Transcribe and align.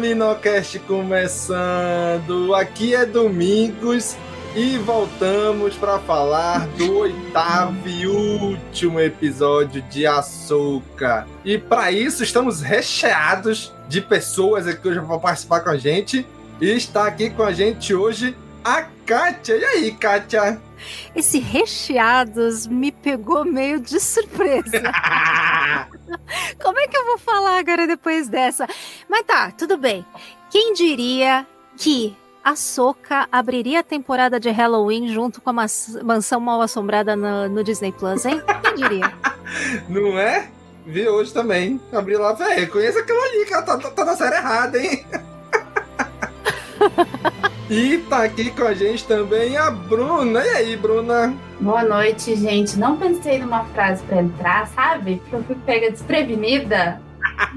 Caminocast 0.00 0.78
começando. 0.80 2.54
Aqui 2.54 2.94
é 2.94 3.04
Domingos 3.04 4.16
e 4.56 4.78
voltamos 4.78 5.76
para 5.76 5.98
falar 5.98 6.66
do 6.68 7.00
oitavo 7.00 7.86
e 7.86 8.06
último 8.06 8.98
episódio 8.98 9.82
de 9.82 10.06
Açúcar. 10.06 11.26
E 11.44 11.58
para 11.58 11.92
isso 11.92 12.22
estamos 12.22 12.62
recheados 12.62 13.74
de 13.90 14.00
pessoas 14.00 14.66
aqui 14.66 14.88
hoje 14.88 15.00
para 15.02 15.18
participar 15.18 15.60
com 15.60 15.68
a 15.68 15.76
gente. 15.76 16.26
E 16.58 16.70
está 16.70 17.06
aqui 17.06 17.28
com 17.28 17.42
a 17.42 17.52
gente 17.52 17.94
hoje 17.94 18.34
a 18.64 18.84
Kátia. 19.10 19.56
E 19.56 19.64
aí, 19.64 19.92
Kátia? 19.92 20.62
Esse 21.16 21.40
recheados 21.40 22.68
me 22.68 22.92
pegou 22.92 23.44
meio 23.44 23.80
de 23.80 23.98
surpresa. 23.98 24.70
Como 26.62 26.78
é 26.78 26.86
que 26.86 26.96
eu 26.96 27.04
vou 27.06 27.18
falar 27.18 27.58
agora 27.58 27.88
depois 27.88 28.28
dessa? 28.28 28.68
Mas 29.08 29.22
tá, 29.26 29.50
tudo 29.50 29.76
bem. 29.76 30.06
Quem 30.48 30.72
diria 30.74 31.44
que 31.76 32.16
a 32.44 32.54
Soca 32.54 33.26
abriria 33.32 33.80
a 33.80 33.82
temporada 33.82 34.38
de 34.38 34.48
Halloween 34.48 35.08
junto 35.08 35.40
com 35.40 35.50
a 35.50 35.66
Mansão 36.04 36.38
Mal 36.38 36.62
Assombrada 36.62 37.16
no, 37.16 37.48
no 37.48 37.64
Disney 37.64 37.90
Plus, 37.90 38.24
hein? 38.24 38.40
Quem 38.62 38.76
diria? 38.76 39.12
Não 39.90 40.16
é? 40.20 40.48
Vi 40.86 41.08
hoje 41.08 41.32
também. 41.32 41.80
Abri 41.92 42.16
lá, 42.16 42.32
velho. 42.32 42.70
Conheça 42.70 43.00
aquilo 43.00 43.20
ali, 43.20 43.44
que 43.44 43.54
ela 43.54 43.62
tá, 43.62 43.76
tá, 43.76 43.90
tá 43.90 44.04
na 44.04 44.16
série 44.16 44.36
errada, 44.36 44.78
hein? 44.78 45.04
E 47.70 47.98
tá 47.98 48.24
aqui 48.24 48.50
com 48.50 48.64
a 48.64 48.74
gente 48.74 49.04
também 49.04 49.56
a 49.56 49.70
Bruna. 49.70 50.44
E 50.44 50.48
aí, 50.50 50.76
Bruna? 50.76 51.32
Boa 51.60 51.84
noite, 51.84 52.34
gente. 52.34 52.76
Não 52.76 52.96
pensei 52.96 53.38
numa 53.38 53.64
frase 53.66 54.02
pra 54.02 54.20
entrar, 54.20 54.66
sabe? 54.68 55.16
Porque 55.22 55.36
eu 55.36 55.44
fui 55.44 55.54
pega 55.64 55.90
desprevenida. 55.90 57.00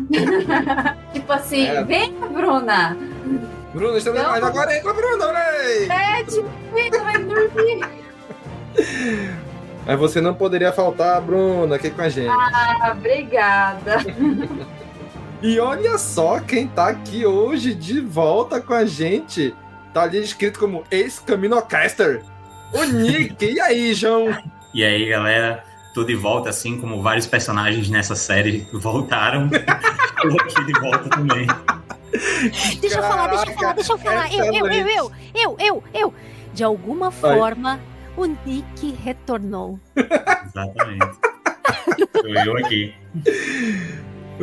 tipo 1.13 1.33
assim, 1.33 1.65
É. 1.65 1.83
vem, 1.83 2.13
Bruna. 2.31 2.95
Bruna, 3.73 3.97
estamos 3.97 4.21
Não. 4.21 4.29
mais 4.29 4.43
agora 4.43 4.69
aí 4.69 4.81
com 4.81 4.89
a 4.89 4.93
Bruna, 4.93 5.33
véi! 5.33 5.89
É, 5.89 6.23
tipo, 6.23 6.47
vai 7.03 7.17
dormir. 7.23 7.83
Mas 9.87 9.99
você 9.99 10.21
não 10.21 10.35
poderia 10.35 10.71
faltar, 10.71 11.19
Bruna, 11.21 11.75
aqui 11.75 11.89
com 11.89 12.01
a 12.03 12.09
gente. 12.09 12.29
Ah, 12.29 12.93
obrigada. 12.95 13.97
E 15.41 15.59
olha 15.59 15.97
só 15.97 16.39
quem 16.39 16.67
tá 16.67 16.87
aqui 16.87 17.25
hoje 17.25 17.73
de 17.73 17.99
volta 17.99 18.61
com 18.61 18.73
a 18.75 18.85
gente. 18.85 19.55
Tá 19.93 20.03
ali 20.03 20.23
escrito 20.23 20.59
como 20.59 20.83
ex-Caminocaster. 20.89 22.23
O 22.73 22.83
Nick. 22.83 23.45
E 23.45 23.59
aí, 23.61 23.93
João? 23.93 24.35
E 24.73 24.83
aí, 24.83 25.07
galera, 25.07 25.63
tô 25.93 26.03
de 26.03 26.15
volta, 26.15 26.49
assim 26.49 26.79
como 26.81 27.01
vários 27.01 27.27
personagens 27.27 27.89
nessa 27.89 28.15
série 28.15 28.67
voltaram. 28.73 29.49
Tô 30.21 30.41
aqui 30.41 30.65
de 30.65 30.79
volta 30.79 31.09
também. 31.09 31.45
Deixa 32.79 32.99
eu 32.99 33.03
falar, 33.03 33.27
deixa 33.27 33.43
eu 33.43 33.55
Caraca, 33.55 33.59
falar, 33.59 33.73
deixa 33.73 33.93
eu 33.93 33.97
falar. 33.97 34.33
Eu, 34.33 34.45
eu, 34.45 34.67
eu, 34.67 34.87
eu, 34.87 35.11
eu, 35.35 35.55
eu, 35.59 35.83
eu. 35.93 36.13
De 36.53 36.63
alguma 36.63 37.09
Vai. 37.09 37.37
forma, 37.37 37.79
o 38.15 38.25
Nick 38.25 38.91
retornou. 39.03 39.79
Exatamente. 39.95 41.17
Sou 42.13 42.29
eu 42.29 42.57
aqui. 42.57 42.95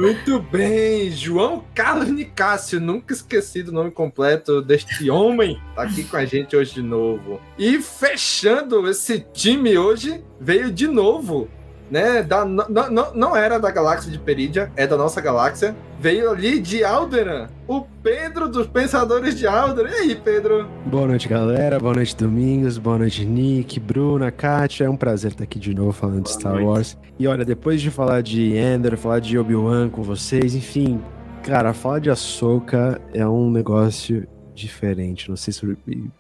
Muito 0.00 0.40
bem, 0.40 1.10
João 1.10 1.62
Carlos 1.74 2.08
Nicásio, 2.08 2.80
nunca 2.80 3.12
esqueci 3.12 3.62
do 3.62 3.70
nome 3.70 3.90
completo 3.90 4.62
deste 4.62 5.10
homem, 5.10 5.60
tá 5.74 5.82
aqui 5.82 6.04
com 6.04 6.16
a 6.16 6.24
gente 6.24 6.56
hoje 6.56 6.72
de 6.72 6.82
novo. 6.82 7.38
E 7.58 7.82
fechando 7.82 8.88
esse 8.88 9.20
time 9.20 9.76
hoje, 9.76 10.24
veio 10.40 10.72
de 10.72 10.88
novo, 10.88 11.50
né? 11.90 12.22
Da, 12.22 12.44
não, 12.44 12.90
não, 12.90 13.14
não 13.14 13.36
era 13.36 13.58
da 13.58 13.70
galáxia 13.70 14.10
de 14.10 14.18
Perídia, 14.18 14.70
é 14.76 14.86
da 14.86 14.96
nossa 14.96 15.20
galáxia. 15.20 15.74
Veio 15.98 16.30
ali 16.30 16.60
de 16.60 16.84
Alderan, 16.84 17.48
o 17.66 17.82
Pedro 18.02 18.48
dos 18.48 18.66
Pensadores 18.66 19.36
de 19.36 19.46
Alderan. 19.46 19.90
E 19.90 19.94
aí, 19.94 20.14
Pedro? 20.14 20.66
Boa 20.86 21.06
noite, 21.06 21.28
galera. 21.28 21.78
Boa 21.78 21.94
noite, 21.94 22.16
Domingos. 22.16 22.78
Boa 22.78 22.98
noite, 22.98 23.24
Nick, 23.24 23.78
Bruna, 23.80 24.30
Kátia. 24.30 24.84
É 24.84 24.90
um 24.90 24.96
prazer 24.96 25.32
estar 25.32 25.44
aqui 25.44 25.58
de 25.58 25.74
novo 25.74 25.92
falando 25.92 26.22
de 26.22 26.30
Star 26.30 26.54
noite. 26.54 26.66
Wars. 26.66 26.98
E 27.18 27.26
olha, 27.26 27.44
depois 27.44 27.82
de 27.82 27.90
falar 27.90 28.22
de 28.22 28.56
Ender, 28.56 28.96
falar 28.96 29.18
de 29.18 29.36
Obi-Wan 29.38 29.90
com 29.90 30.02
vocês, 30.02 30.54
enfim, 30.54 31.00
cara, 31.42 31.74
falar 31.74 31.98
de 31.98 32.10
Ahsoka 32.10 33.00
é 33.12 33.26
um 33.26 33.50
negócio 33.50 34.26
diferente. 34.54 35.28
Não 35.28 35.36
sei 35.36 35.52
sobre 35.52 35.76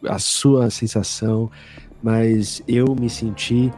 a 0.06 0.18
sua 0.18 0.68
sensação, 0.68 1.50
mas 2.02 2.62
eu 2.66 2.94
me 2.98 3.08
senti 3.08 3.70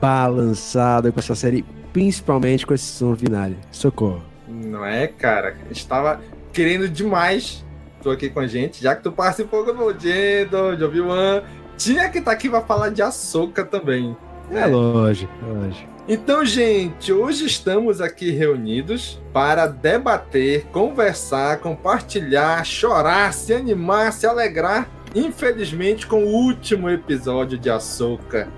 balançado 0.00 1.12
com 1.12 1.18
essa 1.18 1.34
série, 1.34 1.64
principalmente 1.92 2.66
com 2.66 2.74
esse 2.74 2.84
som 2.84 3.14
final. 3.16 3.50
Socorro. 3.70 4.22
Não 4.48 4.84
é, 4.84 5.06
cara? 5.06 5.56
Estava 5.70 6.20
querendo 6.52 6.88
demais 6.88 7.64
tu 8.02 8.10
aqui 8.10 8.30
com 8.30 8.40
a 8.40 8.46
gente, 8.46 8.82
já 8.82 8.94
que 8.94 9.02
tu 9.02 9.12
participou 9.12 9.64
do 9.64 9.74
Mojendo, 9.74 10.76
de 10.76 10.84
Obi-Wan. 10.84 11.42
Tinha 11.76 12.08
que 12.08 12.18
estar 12.18 12.32
aqui 12.32 12.48
pra 12.48 12.60
falar 12.60 12.90
de 12.90 13.02
Ahsoka 13.02 13.64
também. 13.64 14.16
É 14.50 14.66
lógico, 14.66 15.32
é 15.42 15.52
lógico. 15.52 15.88
Então, 16.08 16.42
gente, 16.42 17.12
hoje 17.12 17.44
estamos 17.44 18.00
aqui 18.00 18.30
reunidos 18.30 19.20
para 19.30 19.66
debater, 19.66 20.64
conversar, 20.72 21.58
compartilhar, 21.58 22.64
chorar, 22.64 23.34
se 23.34 23.52
animar, 23.52 24.12
se 24.12 24.26
alegrar, 24.26 24.88
infelizmente, 25.14 26.06
com 26.06 26.24
o 26.24 26.28
último 26.28 26.88
episódio 26.88 27.58
de 27.58 27.68
Ahsoka. 27.68 28.48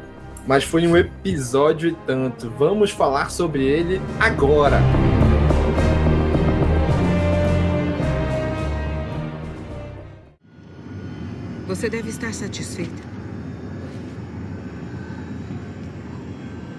Mas 0.50 0.64
foi 0.64 0.84
um 0.84 0.96
episódio 0.96 1.90
e 1.90 1.94
tanto. 2.04 2.50
Vamos 2.50 2.90
falar 2.90 3.30
sobre 3.30 3.62
ele 3.62 4.00
agora. 4.18 4.80
Você 11.68 11.88
deve 11.88 12.08
estar 12.08 12.34
satisfeita. 12.34 13.00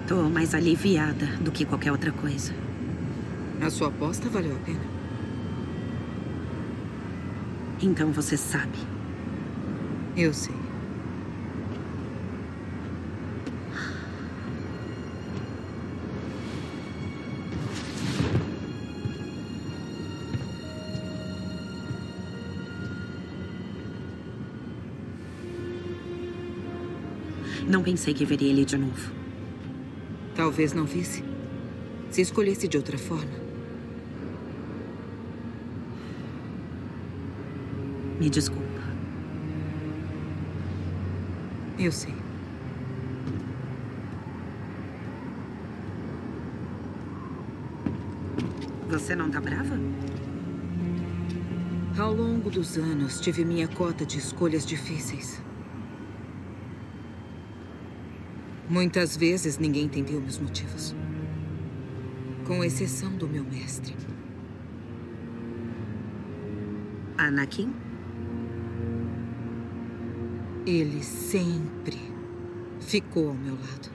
Tô 0.06 0.16
mais 0.28 0.54
aliviada 0.54 1.24
do 1.40 1.50
que 1.50 1.64
qualquer 1.64 1.92
outra 1.92 2.12
coisa. 2.12 2.52
A 3.62 3.70
sua 3.70 3.88
aposta 3.88 4.28
valeu 4.28 4.54
a 4.54 4.66
pena. 4.66 4.84
Então 7.80 8.12
você 8.12 8.36
sabe. 8.36 8.76
Eu 10.14 10.34
sei. 10.34 10.61
Não 27.72 27.82
pensei 27.82 28.12
que 28.12 28.26
veria 28.26 28.50
ele 28.50 28.66
de 28.66 28.76
novo. 28.76 29.10
Talvez 30.34 30.74
não 30.74 30.84
visse. 30.84 31.24
Se 32.10 32.20
escolhesse 32.20 32.68
de 32.68 32.76
outra 32.76 32.98
forma. 32.98 33.32
Me 38.20 38.28
desculpa. 38.28 38.62
Eu 41.78 41.90
sei. 41.90 42.14
Você 48.90 49.16
não 49.16 49.30
tá 49.30 49.40
brava? 49.40 49.80
Ao 51.98 52.12
longo 52.12 52.50
dos 52.50 52.76
anos, 52.76 53.18
tive 53.18 53.46
minha 53.46 53.66
cota 53.66 54.04
de 54.04 54.18
escolhas 54.18 54.66
difíceis. 54.66 55.40
Muitas 58.72 59.18
vezes 59.18 59.58
ninguém 59.58 59.84
entendeu 59.84 60.18
meus 60.18 60.38
motivos. 60.38 60.94
Com 62.46 62.64
exceção 62.64 63.14
do 63.14 63.28
meu 63.28 63.44
mestre. 63.44 63.94
Anakin? 67.18 67.70
Ele 70.64 71.02
sempre 71.02 71.98
ficou 72.80 73.28
ao 73.28 73.34
meu 73.34 73.56
lado. 73.56 73.90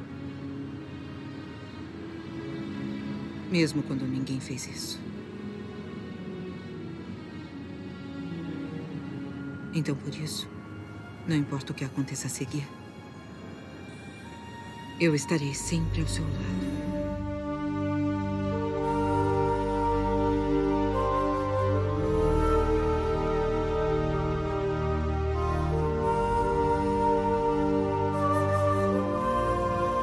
Mesmo 3.50 3.82
quando 3.82 4.06
ninguém 4.06 4.40
fez 4.40 4.68
isso. 4.68 5.02
Então, 9.74 9.96
por 9.96 10.14
isso, 10.14 10.48
não 11.28 11.36
importa 11.36 11.72
o 11.72 11.76
que 11.76 11.84
aconteça 11.84 12.28
a 12.28 12.30
seguir, 12.30 12.68
eu 15.00 15.14
estarei 15.14 15.54
sempre 15.54 16.02
ao 16.02 16.08
seu 16.08 16.24
lado. 16.24 16.58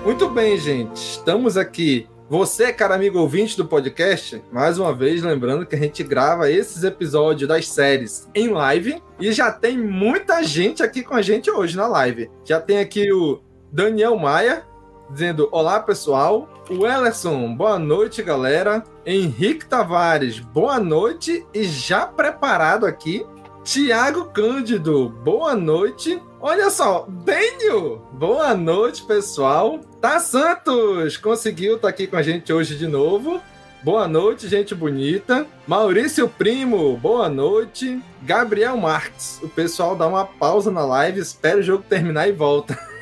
Muito 0.05 0.29
bem, 0.29 0.59
gente. 0.59 0.97
Estamos 0.97 1.57
aqui. 1.57 2.07
Você, 2.29 2.73
cara 2.73 2.95
amigo 2.95 3.19
ouvinte 3.19 3.57
do 3.57 3.67
podcast, 3.67 4.43
mais 4.51 4.79
uma 4.79 4.95
vez 4.95 5.23
lembrando 5.23 5.67
que 5.67 5.75
a 5.75 5.79
gente 5.79 6.03
grava 6.03 6.51
esses 6.51 6.83
episódios 6.83 7.49
das 7.49 7.69
séries 7.69 8.29
em 8.35 8.49
live 8.49 9.03
e 9.21 9.31
já 9.33 9.53
tem 9.53 9.77
muita 9.77 10.43
gente 10.43 10.83
aqui 10.83 11.03
com 11.03 11.15
a 11.15 11.23
gente 11.23 11.51
hoje 11.51 11.77
na 11.77 11.87
live. 11.87 12.31
Já 12.45 12.61
tem 12.61 12.79
aqui 12.79 13.13
o 13.13 13.43
Daniel 13.71 14.17
Maia 14.17 14.65
dizendo 15.11 15.49
olá 15.53 15.81
pessoal, 15.81 16.49
o 16.69 16.87
Ellerson, 16.87 17.55
boa 17.55 17.79
noite 17.79 18.23
galera, 18.23 18.83
Henrique 19.05 19.67
Tavares, 19.67 20.41
boa 20.41 20.81
noite 20.81 21.47
e 21.53 21.65
já 21.65 22.07
preparado 22.07 22.87
aqui 22.87 23.27
Tiago 23.65 24.27
Cândido, 24.27 25.09
boa 25.09 25.55
noite. 25.55 26.23
Olha 26.39 26.69
só, 26.69 27.07
Daniel, 27.09 28.07
boa 28.13 28.55
noite, 28.55 29.03
pessoal. 29.05 29.81
Tá 30.03 30.21
Santos, 30.21 31.17
conseguiu 31.17 31.77
estar 31.77 31.89
tá 31.89 31.89
aqui 31.89 32.07
com 32.07 32.17
a 32.17 32.23
gente 32.23 32.53
hoje 32.53 32.77
de 32.77 32.87
novo. 32.87 33.41
Boa 33.83 34.07
noite, 34.07 34.49
gente 34.49 34.75
bonita. 34.75 35.47
Maurício 35.67 36.29
Primo, 36.29 36.95
boa 36.99 37.31
noite. 37.31 38.03
Gabriel 38.21 38.77
Marques, 38.77 39.41
o 39.43 39.49
pessoal 39.49 39.97
dá 39.97 40.07
uma 40.07 40.27
pausa 40.27 40.71
na 40.71 40.85
live, 40.85 41.21
espera 41.21 41.59
o 41.59 41.63
jogo 41.63 41.85
terminar 41.89 42.29
e 42.29 42.33
volta. 42.33 42.79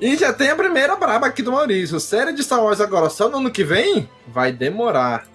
e 0.00 0.16
já 0.16 0.32
tem 0.32 0.48
a 0.48 0.56
primeira 0.56 0.96
braba 0.96 1.26
aqui 1.26 1.42
do 1.42 1.52
Maurício. 1.52 2.00
Série 2.00 2.32
de 2.32 2.42
Star 2.42 2.62
Wars 2.62 2.80
agora 2.80 3.10
só 3.10 3.28
no 3.28 3.38
ano 3.38 3.50
que 3.50 3.62
vem? 3.62 4.08
Vai 4.26 4.52
demorar. 4.52 5.26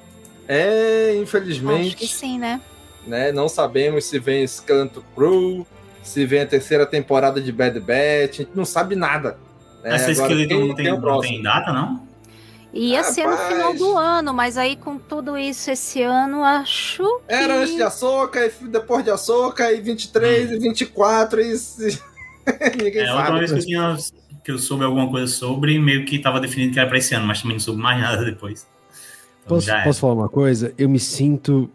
É, 0.47 1.15
infelizmente. 1.21 1.87
Acho 1.87 1.97
que 1.97 2.07
sim, 2.07 2.39
né? 2.39 2.61
né? 3.05 3.31
Não 3.31 3.47
sabemos 3.47 4.05
se 4.05 4.19
vem 4.19 4.43
Skeleton 4.43 5.03
Crew, 5.15 5.67
se 6.03 6.25
vem 6.25 6.41
a 6.41 6.45
terceira 6.45 6.85
temporada 6.85 7.41
de 7.41 7.51
Bad 7.51 7.79
Batch, 7.79 8.39
a 8.39 8.43
gente 8.43 8.51
não 8.55 8.65
sabe 8.65 8.95
nada. 8.95 9.37
Né? 9.83 9.95
Essa 9.95 10.11
Skeleton 10.11 10.67
não 10.67 10.75
tem, 10.75 10.91
não 10.91 11.19
tem 11.19 11.41
data, 11.41 11.71
não? 11.71 12.05
Ia 12.73 13.03
ser 13.03 13.25
no 13.25 13.37
final 13.37 13.73
do 13.73 13.97
ano, 13.97 14.33
mas 14.33 14.57
aí 14.57 14.75
com 14.75 14.97
tudo 14.97 15.37
isso 15.37 15.71
esse 15.71 16.01
ano, 16.01 16.43
acho. 16.43 17.03
Que... 17.25 17.33
Era 17.33 17.59
antes 17.59 17.73
de 17.73 17.81
Açoka, 17.81 18.45
e 18.45 18.67
depois 18.67 19.01
de 19.01 19.11
Açoka, 19.11 19.71
e 19.71 19.79
23, 19.79 20.49
hum. 20.49 20.53
e 20.55 20.59
24, 20.59 21.41
e. 21.41 21.45
Ninguém 22.83 23.03
é, 23.03 23.07
sabe. 23.07 23.17
Outra 23.17 23.37
vez 23.37 23.51
que 23.51 23.57
eu, 23.57 23.65
tinha, 23.65 23.97
que 24.45 24.51
eu 24.51 24.59
soube 24.59 24.83
alguma 24.83 25.09
coisa 25.09 25.25
sobre, 25.25 25.79
meio 25.79 26.05
que 26.05 26.17
estava 26.17 26.39
definido 26.39 26.71
que 26.71 26.79
era 26.79 26.87
para 26.87 26.99
esse 26.99 27.15
ano, 27.15 27.25
mas 27.25 27.41
também 27.41 27.57
não 27.57 27.59
soube 27.59 27.81
mais 27.81 27.99
nada 27.99 28.23
depois. 28.23 28.67
Então, 29.43 29.57
posso, 29.57 29.71
posso 29.83 29.99
falar 29.99 30.13
uma 30.13 30.29
coisa? 30.29 30.71
Eu 30.77 30.87
me 30.87 30.99
sinto 30.99 31.67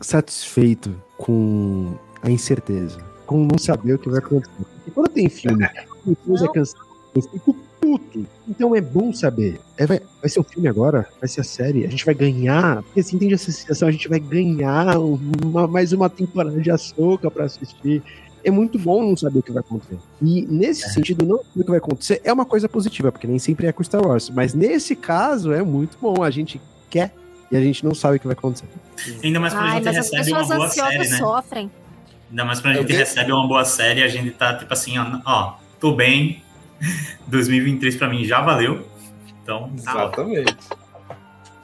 satisfeito 0.00 0.96
com 1.18 1.94
a 2.22 2.30
incerteza, 2.30 2.98
com 3.26 3.44
não 3.44 3.58
saber 3.58 3.94
o 3.94 3.98
que 3.98 4.08
vai 4.08 4.18
acontecer. 4.18 4.50
E 4.86 4.90
quando 4.90 5.08
tem 5.10 5.28
filme, 5.28 5.68
depois 6.06 6.42
é 6.42 6.48
cansado, 6.48 6.86
eu 7.14 7.22
fico 7.22 7.54
puto. 7.80 8.26
Então 8.48 8.74
é 8.74 8.80
bom 8.80 9.12
saber. 9.12 9.60
É, 9.76 9.86
vai, 9.86 10.00
vai 10.20 10.30
ser 10.30 10.40
o 10.40 10.44
filme 10.44 10.68
agora? 10.68 11.06
Vai 11.20 11.28
ser 11.28 11.42
a 11.42 11.44
série? 11.44 11.84
A 11.84 11.90
gente 11.90 12.04
vai 12.04 12.14
ganhar? 12.14 12.82
Porque 12.82 13.00
assim, 13.00 13.16
entende 13.16 13.34
essa 13.34 13.52
sensação? 13.52 13.88
A 13.88 13.92
gente 13.92 14.08
vai 14.08 14.20
ganhar 14.20 14.98
uma, 14.98 15.66
mais 15.66 15.92
uma 15.92 16.08
temporada 16.08 16.58
de 16.60 16.70
açúcar 16.70 17.30
para 17.30 17.44
assistir. 17.44 18.02
É 18.46 18.50
muito 18.50 18.78
bom 18.78 19.02
não 19.02 19.16
saber 19.16 19.40
o 19.40 19.42
que 19.42 19.50
vai 19.50 19.58
acontecer. 19.58 19.98
E 20.22 20.46
nesse 20.46 20.84
é. 20.84 20.88
sentido, 20.88 21.26
não 21.26 21.38
saber 21.38 21.60
o 21.62 21.64
que 21.64 21.70
vai 21.70 21.78
acontecer 21.78 22.20
é 22.22 22.32
uma 22.32 22.46
coisa 22.46 22.68
positiva, 22.68 23.10
porque 23.10 23.26
nem 23.26 23.40
sempre 23.40 23.66
é 23.66 23.72
com 23.72 23.82
Star 23.82 24.06
Wars. 24.06 24.30
Mas 24.30 24.54
nesse 24.54 24.94
caso 24.94 25.52
é 25.52 25.64
muito 25.64 25.98
bom. 26.00 26.22
A 26.22 26.30
gente 26.30 26.60
quer 26.88 27.12
e 27.50 27.56
a 27.56 27.60
gente 27.60 27.84
não 27.84 27.92
sabe 27.92 28.18
o 28.18 28.20
que 28.20 28.26
vai 28.26 28.34
acontecer. 28.34 28.68
Ainda 29.20 29.40
mais 29.40 29.52
quando 29.52 29.64
Ai, 29.64 29.78
a 29.78 29.82
gente 29.82 29.94
recebe 29.94 30.32
uma 30.32 30.44
boa 30.44 30.68
série, 30.68 30.98
né? 30.98 31.18
Sofrem. 31.18 31.70
Ainda 32.30 32.44
mais 32.44 32.60
quando 32.60 32.76
a 32.76 32.80
gente 32.82 32.92
recebe 32.92 33.32
uma 33.32 33.48
boa 33.48 33.64
série, 33.64 34.04
a 34.04 34.08
gente 34.08 34.30
tá 34.30 34.54
tipo 34.54 34.72
assim, 34.72 34.96
ó, 34.96 35.20
ó 35.26 35.56
tô 35.80 35.96
bem. 35.96 36.40
2023 37.26 37.96
para 37.96 38.08
mim 38.08 38.24
já 38.24 38.40
valeu. 38.40 38.86
Então, 39.42 39.72
tá 39.84 39.90
exatamente. 39.90 40.56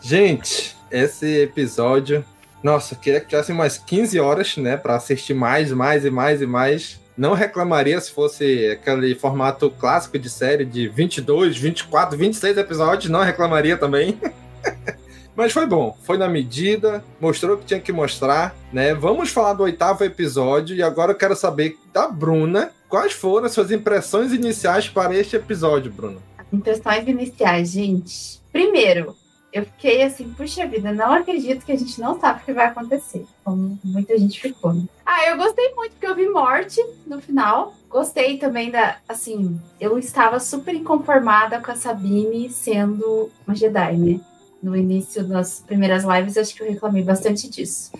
Gente, 0.00 0.76
esse 0.90 1.42
episódio, 1.42 2.24
nossa, 2.62 2.94
queria 2.94 3.20
que 3.20 3.26
tivesse 3.26 3.52
umas 3.52 3.78
15 3.78 4.20
horas, 4.20 4.56
né, 4.56 4.76
para 4.76 4.94
assistir 4.94 5.34
mais, 5.34 5.72
mais 5.72 6.04
e 6.04 6.10
mais 6.10 6.40
e 6.40 6.46
mais. 6.46 7.00
Não 7.16 7.34
reclamaria 7.34 8.00
se 8.00 8.10
fosse 8.10 8.68
aquele 8.70 9.14
formato 9.14 9.70
clássico 9.70 10.18
de 10.18 10.30
série 10.30 10.64
de 10.64 10.88
22, 10.88 11.56
24, 11.56 12.16
26 12.16 12.56
episódios, 12.56 13.10
não 13.10 13.20
reclamaria 13.20 13.76
também. 13.76 14.18
Mas 15.34 15.52
foi 15.52 15.66
bom, 15.66 15.96
foi 16.02 16.18
na 16.18 16.28
medida, 16.28 17.02
mostrou 17.18 17.56
o 17.56 17.58
que 17.58 17.64
tinha 17.64 17.80
que 17.80 17.92
mostrar, 17.92 18.54
né? 18.70 18.94
Vamos 18.94 19.30
falar 19.30 19.54
do 19.54 19.62
oitavo 19.62 20.04
episódio 20.04 20.76
e 20.76 20.82
agora 20.82 21.12
eu 21.12 21.16
quero 21.16 21.34
saber 21.34 21.78
da 21.92 22.06
Bruna 22.06 22.70
quais 22.86 23.14
foram 23.14 23.46
as 23.46 23.52
suas 23.52 23.70
impressões 23.70 24.32
iniciais 24.32 24.90
para 24.90 25.14
este 25.16 25.36
episódio, 25.36 25.90
Bruna. 25.90 26.18
Impressões 26.52 27.08
iniciais, 27.08 27.70
gente. 27.70 28.42
Primeiro, 28.52 29.16
eu 29.52 29.64
fiquei 29.64 30.02
assim, 30.02 30.32
puxa 30.32 30.66
vida, 30.66 30.92
não 30.92 31.12
acredito 31.12 31.64
que 31.64 31.72
a 31.72 31.78
gente 31.78 32.00
não 32.00 32.18
sabe 32.18 32.40
o 32.40 32.44
que 32.44 32.52
vai 32.52 32.66
acontecer, 32.66 33.26
como 33.44 33.78
muita 33.84 34.16
gente 34.18 34.40
ficou. 34.40 34.72
Né? 34.72 34.84
Ah, 35.04 35.26
eu 35.26 35.36
gostei 35.36 35.74
muito 35.74 35.92
porque 35.92 36.06
eu 36.06 36.14
vi 36.14 36.28
morte 36.28 36.80
no 37.06 37.20
final. 37.20 37.74
Gostei 37.88 38.38
também 38.38 38.70
da, 38.70 38.96
assim, 39.06 39.60
eu 39.78 39.98
estava 39.98 40.40
super 40.40 40.74
inconformada 40.74 41.60
com 41.60 41.70
a 41.70 41.76
Sabine 41.76 42.48
sendo 42.48 43.30
uma 43.46 43.54
Jedi, 43.54 43.96
né? 43.98 44.20
no 44.62 44.76
início 44.76 45.24
das 45.24 45.60
primeiras 45.60 46.04
lives, 46.04 46.38
acho 46.38 46.54
que 46.54 46.62
eu 46.62 46.68
reclamei 46.68 47.02
bastante 47.02 47.50
disso. 47.50 47.90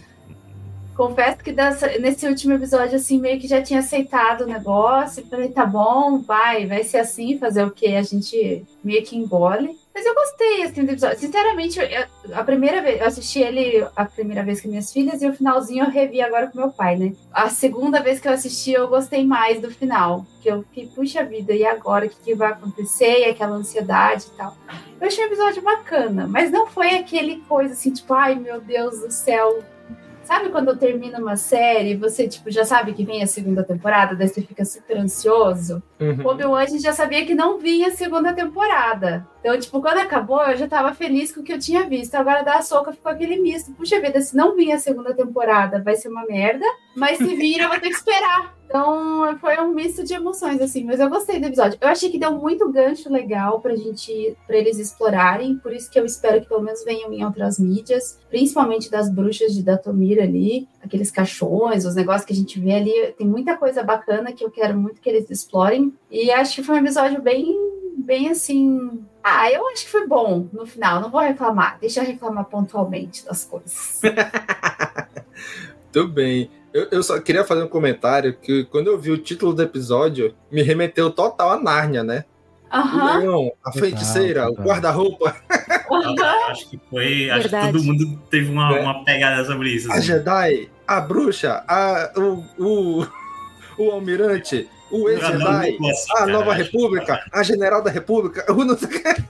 Confesso 0.95 1.39
que 1.39 1.53
dessa, 1.53 1.89
nesse 1.99 2.27
último 2.29 2.53
episódio, 2.53 2.97
assim, 2.97 3.19
meio 3.19 3.41
que 3.41 3.49
já 3.49 3.63
tinha 3.63 3.81
aceitado 3.81 4.43
o 4.43 4.47
negócio. 4.47 5.27
Falei, 5.27 5.49
tá 5.49 5.67
bom, 5.67 6.21
vai, 6.21 6.67
vai 6.67 6.85
ser 6.85 6.99
assim, 6.99 7.39
fazer 7.39 7.65
o 7.65 7.71
que 7.71 7.97
a 7.97 8.03
gente 8.03 8.65
meio 8.85 9.03
que 9.03 9.17
engole. 9.17 9.77
Mas 9.95 10.07
eu 10.07 10.15
gostei, 10.15 10.63
assim, 10.63 10.85
do 10.85 10.93
episódio. 10.93 11.19
Sinceramente, 11.19 11.79
eu, 11.79 12.35
a 12.35 12.43
primeira 12.43 12.81
vez, 12.81 13.01
eu 13.01 13.07
assisti 13.07 13.41
ele 13.41 13.87
a 13.95 14.05
primeira 14.05 14.43
vez 14.43 14.61
com 14.61 14.69
minhas 14.69 14.93
filhas 14.93 15.21
e 15.21 15.29
o 15.29 15.35
finalzinho 15.35 15.85
eu 15.85 15.91
revi 15.91 16.21
agora 16.23 16.47
com 16.47 16.59
meu 16.59 16.71
pai, 16.71 16.97
né? 16.97 17.13
A 17.33 17.51
segunda 17.51 18.01
vez 18.01 18.19
que 18.19 18.27
eu 18.27 18.33
assisti, 18.33 18.73
eu 18.73 18.89
gostei 18.89 19.25
mais 19.25 19.61
do 19.61 19.71
final. 19.71 20.25
Que 20.41 20.51
eu 20.51 20.63
fiquei, 20.63 20.87
puxa 20.87 21.23
vida, 21.25 21.53
e 21.53 21.65
agora? 21.65 22.07
O 22.07 22.09
que, 22.09 22.17
que 22.17 22.35
vai 22.35 22.53
acontecer? 22.53 23.21
E 23.21 23.25
aquela 23.27 23.55
ansiedade 23.55 24.27
e 24.33 24.37
tal. 24.37 24.57
Eu 25.01 25.07
achei 25.07 25.25
um 25.25 25.27
episódio 25.27 25.63
bacana, 25.63 26.27
mas 26.27 26.51
não 26.51 26.67
foi 26.67 26.97
aquele 26.97 27.41
coisa 27.49 27.75
assim, 27.75 27.93
tipo, 27.93 28.15
ai 28.15 28.35
meu 28.35 28.61
Deus 28.61 29.01
do 29.01 29.11
céu, 29.11 29.63
Sabe 30.25 30.51
quando 30.51 30.77
termina 30.77 31.19
uma 31.19 31.37
série, 31.37 31.97
você 31.97 32.29
tipo 32.29 32.51
já 32.51 32.65
sabe 32.65 32.93
que 32.93 33.05
vem 33.05 33.23
a 33.23 33.27
segunda 33.27 33.65
temporada, 33.65 34.15
daí 34.15 34.29
você 34.29 34.41
fica 34.41 34.65
super 34.65 34.97
ansioso? 34.97 35.83
Uhum. 36.01 36.25
Obi-Wan 36.25 36.61
a 36.61 36.67
gente 36.67 36.83
já 36.83 36.93
sabia 36.93 37.27
que 37.27 37.35
não 37.35 37.59
vinha 37.59 37.89
a 37.89 37.93
segunda 37.93 38.33
temporada. 38.33 39.27
Então, 39.43 39.59
tipo, 39.59 39.83
quando 39.83 39.99
acabou, 39.99 40.41
eu 40.43 40.57
já 40.57 40.69
tava 40.69 40.95
feliz 40.95 41.33
com 41.33 41.41
o 41.41 41.43
que 41.43 41.53
eu 41.53 41.59
tinha 41.59 41.83
visto. 41.89 42.15
Agora 42.15 42.45
da 42.45 42.63
Soca 42.63 42.93
ficou 42.93 43.11
aquele 43.11 43.41
misto. 43.41 43.73
Puxa 43.73 44.01
vida, 44.01 44.21
se 44.21 44.37
não 44.37 44.55
vir 44.55 44.71
a 44.71 44.79
segunda 44.79 45.13
temporada, 45.13 45.83
vai 45.83 45.97
ser 45.97 46.09
uma 46.09 46.25
merda. 46.25 46.65
Mas 46.95 47.19
se 47.19 47.35
vir, 47.35 47.59
eu 47.59 47.69
vou 47.69 47.81
ter 47.81 47.89
que 47.89 47.97
esperar. 47.97 48.55
Então, 48.67 49.37
foi 49.39 49.59
um 49.61 49.75
misto 49.75 50.05
de 50.05 50.15
emoções, 50.15 50.61
assim, 50.61 50.85
mas 50.85 51.01
eu 51.01 51.11
gostei 51.11 51.41
do 51.41 51.47
episódio. 51.47 51.77
Eu 51.81 51.89
achei 51.89 52.09
que 52.09 52.19
deu 52.19 52.33
muito 52.33 52.71
gancho 52.71 53.13
legal 53.13 53.61
pra 53.61 53.75
gente, 53.75 54.35
pra 54.47 54.57
eles 54.57 54.79
explorarem, 54.79 55.59
por 55.59 55.75
isso 55.75 55.91
que 55.91 55.99
eu 55.99 56.07
espero 56.07 56.41
que 56.41 56.49
pelo 56.49 56.63
menos 56.63 56.83
venham 56.83 57.13
em 57.13 57.23
outras 57.23 57.59
mídias, 57.59 58.19
principalmente 58.31 58.91
das 58.91 59.11
bruxas 59.11 59.53
de 59.53 59.63
Datomir 59.63 60.23
ali, 60.23 60.67
aqueles 60.81 61.11
caixões, 61.11 61.85
os 61.85 61.95
negócios 61.95 62.25
que 62.25 62.33
a 62.33 62.37
gente 62.37 62.59
vê 62.59 62.73
ali, 62.73 63.15
tem 63.19 63.27
muita 63.27 63.59
coisa 63.59 63.83
bacana 63.83 64.33
que 64.33 64.43
eu 64.43 64.51
quero 64.51 64.79
muito 64.79 65.03
que 65.03 65.11
eles 65.11 65.29
explorem, 65.29 65.93
e 66.11 66.31
acho 66.31 66.55
que 66.55 66.63
foi 66.63 66.77
um 66.77 66.79
episódio 66.79 67.21
bem, 67.21 67.55
bem 67.99 68.31
assim... 68.31 69.05
Ah, 69.23 69.51
eu 69.51 69.69
acho 69.69 69.85
que 69.85 69.91
foi 69.91 70.07
bom 70.07 70.49
no 70.53 70.67
final, 70.67 71.01
não 71.01 71.11
vou 71.11 71.21
reclamar, 71.21 71.79
deixa 71.81 72.01
eu 72.01 72.07
reclamar 72.07 72.45
pontualmente 72.47 73.25
das 73.25 73.45
coisas. 73.45 74.01
Tudo 75.93 76.09
bem. 76.09 76.51
Eu, 76.73 76.89
eu, 76.91 77.03
só 77.03 77.21
queria 77.21 77.45
fazer 77.45 77.63
um 77.63 77.69
comentário 77.69 78.35
que 78.35 78.65
quando 78.65 78.87
eu 78.87 78.99
vi 78.99 79.11
o 79.11 79.19
título 79.19 79.53
do 79.53 79.63
episódio, 79.63 80.35
me 80.51 80.63
remeteu 80.63 81.11
total 81.11 81.51
a 81.51 81.61
Nárnia, 81.61 82.03
né? 82.03 82.25
Uhum. 82.73 83.05
O 83.05 83.19
leão, 83.19 83.53
a 83.63 83.71
feiticeira, 83.71 84.51
o 84.51 84.55
guarda-roupa. 84.55 85.37
Acho 86.49 86.71
que 86.71 86.81
foi. 86.89 87.29
Acho 87.31 87.51
que 87.51 87.73
todo 87.73 87.85
mundo 87.85 88.19
teve 88.31 88.51
uma, 88.51 88.75
É. 88.75 88.81
uma 88.81 89.05
pegada 89.05 89.45
sobre 89.45 89.69
isso. 89.69 89.93
A 89.93 89.97
assim. 89.97 90.07
Jedi, 90.07 90.71
a 90.87 91.01
bruxa, 91.01 91.63
a, 91.69 92.11
o, 92.17 92.45
o, 92.59 93.07
o 93.77 93.91
almirante, 93.91 94.69
o 94.93 95.09
ex-Jedi, 95.09 95.79
a 96.19 96.27
nova 96.27 96.55
república, 96.55 97.25
a 97.33 97.43
general 97.43 97.83
da 97.83 97.91
república, 97.91 98.45
o 98.53 98.65
não 98.65 98.77
sei 98.77 98.89
o. 98.89 99.25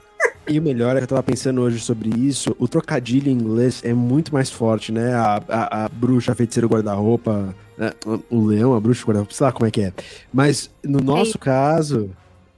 E 0.47 0.59
o 0.59 0.61
melhor 0.61 0.95
é 0.95 0.99
que 0.99 1.03
eu 1.05 1.07
tava 1.07 1.23
pensando 1.23 1.61
hoje 1.61 1.79
sobre 1.79 2.09
isso, 2.09 2.53
o 2.59 2.67
trocadilho 2.67 3.29
em 3.29 3.33
inglês 3.33 3.81
é 3.83 3.93
muito 3.93 4.33
mais 4.33 4.51
forte, 4.51 4.91
né? 4.91 5.13
A, 5.15 5.41
a, 5.47 5.85
a 5.85 5.89
bruxa, 5.89 6.33
a 6.33 6.35
feiticeira, 6.35 6.67
o 6.67 6.69
guarda-roupa, 6.69 7.55
né? 7.77 7.91
o 8.29 8.45
leão, 8.45 8.75
a 8.75 8.79
bruxa, 8.79 9.03
o 9.03 9.07
guarda-roupa, 9.07 9.33
sei 9.33 9.45
lá 9.45 9.51
como 9.53 9.65
é 9.65 9.71
que 9.71 9.81
é. 9.81 9.93
Mas 10.33 10.69
no 10.83 10.99
nosso 10.99 11.39
caso, 11.39 12.09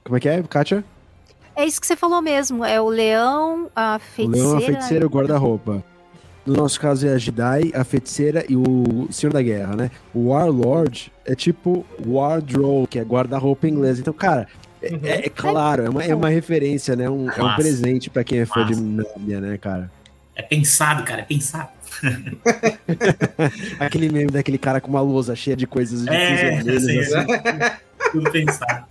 como 0.04 0.16
é 0.16 0.20
que 0.20 0.28
é, 0.28 0.42
Kátia? 0.42 0.84
É 1.54 1.64
isso 1.64 1.80
que 1.80 1.86
você 1.86 1.96
falou 1.96 2.20
mesmo. 2.20 2.64
É 2.64 2.80
o 2.80 2.88
leão, 2.88 3.70
a 3.74 3.96
O 3.96 4.00
feiticeira. 4.00 4.46
leão, 4.48 4.58
a 4.58 4.60
feiticeira 4.60 5.04
e 5.04 5.06
o 5.06 5.10
guarda-roupa. 5.10 5.84
No 6.46 6.54
nosso 6.54 6.80
caso 6.80 7.06
é 7.08 7.12
a 7.12 7.18
Jedi, 7.18 7.72
a 7.74 7.82
feiticeira 7.82 8.44
e 8.48 8.54
o 8.56 9.08
Senhor 9.10 9.32
da 9.32 9.42
Guerra, 9.42 9.74
né? 9.74 9.90
O 10.14 10.28
Warlord 10.28 11.12
é 11.24 11.34
tipo 11.34 11.84
wardrobe, 12.06 12.86
que 12.86 12.98
é 12.98 13.02
guarda-roupa 13.02 13.66
em 13.66 13.72
inglês. 13.72 13.98
Então, 13.98 14.14
cara, 14.14 14.46
é, 14.80 14.88
é- 15.02 15.26
é 15.26 15.28
claro, 15.28 15.84
é 15.84 15.88
uma, 15.90 16.04
é 16.04 16.14
uma 16.14 16.28
referência, 16.28 16.94
né? 16.94 17.10
Um, 17.10 17.28
é 17.30 17.42
um 17.42 17.56
presente 17.56 18.08
pra 18.08 18.22
quem 18.22 18.38
é 18.38 18.46
fã 18.46 18.64
de 18.64 18.76
Massa. 18.76 19.08
Nárnia, 19.16 19.40
né, 19.40 19.58
cara? 19.58 19.90
É 20.36 20.42
pensado, 20.42 21.02
cara, 21.02 21.22
é 21.22 21.24
pensado. 21.24 21.70
Aquele 23.80 24.08
meme 24.08 24.30
daquele 24.30 24.58
cara 24.58 24.80
com 24.80 24.88
uma 24.88 25.00
lousa 25.00 25.34
cheia 25.34 25.56
de 25.56 25.66
coisas 25.66 26.02
de 26.04 26.10
É, 26.10 26.36
vermelhas, 26.36 26.82
sim, 26.84 26.98
assim. 26.98 27.26
Tudo 28.12 28.30
pensado. 28.30 28.84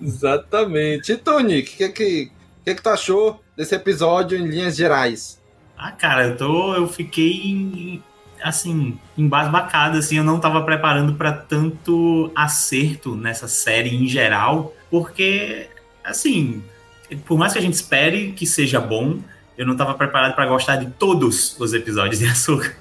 Exatamente. 0.00 1.12
E 1.12 1.42
Nick, 1.42 1.74
o 1.74 1.76
que, 1.76 1.88
que, 1.88 2.30
que, 2.64 2.74
que 2.74 2.82
tu 2.82 2.88
achou 2.90 3.40
desse 3.56 3.74
episódio 3.74 4.36
em 4.36 4.46
linhas 4.46 4.76
gerais? 4.76 5.38
Ah, 5.78 5.92
cara, 5.92 6.26
eu 6.26 6.36
tô. 6.36 6.74
Eu 6.74 6.88
fiquei 6.88 8.02
assim, 8.42 8.98
embasbacado, 9.16 9.98
assim, 9.98 10.16
eu 10.16 10.24
não 10.24 10.38
tava 10.38 10.62
preparando 10.62 11.14
pra 11.14 11.32
tanto 11.32 12.30
acerto 12.34 13.14
nessa 13.14 13.48
série 13.48 13.94
em 13.94 14.06
geral, 14.06 14.74
porque, 14.90 15.68
assim, 16.04 16.62
por 17.24 17.38
mais 17.38 17.52
que 17.52 17.58
a 17.58 17.62
gente 17.62 17.74
espere 17.74 18.32
que 18.32 18.46
seja 18.46 18.80
bom, 18.80 19.18
eu 19.56 19.66
não 19.66 19.76
tava 19.76 19.94
preparado 19.94 20.34
pra 20.34 20.46
gostar 20.46 20.76
de 20.76 20.86
todos 20.86 21.58
os 21.58 21.72
episódios 21.72 22.20
de 22.20 22.26
Açúcar. 22.26 22.76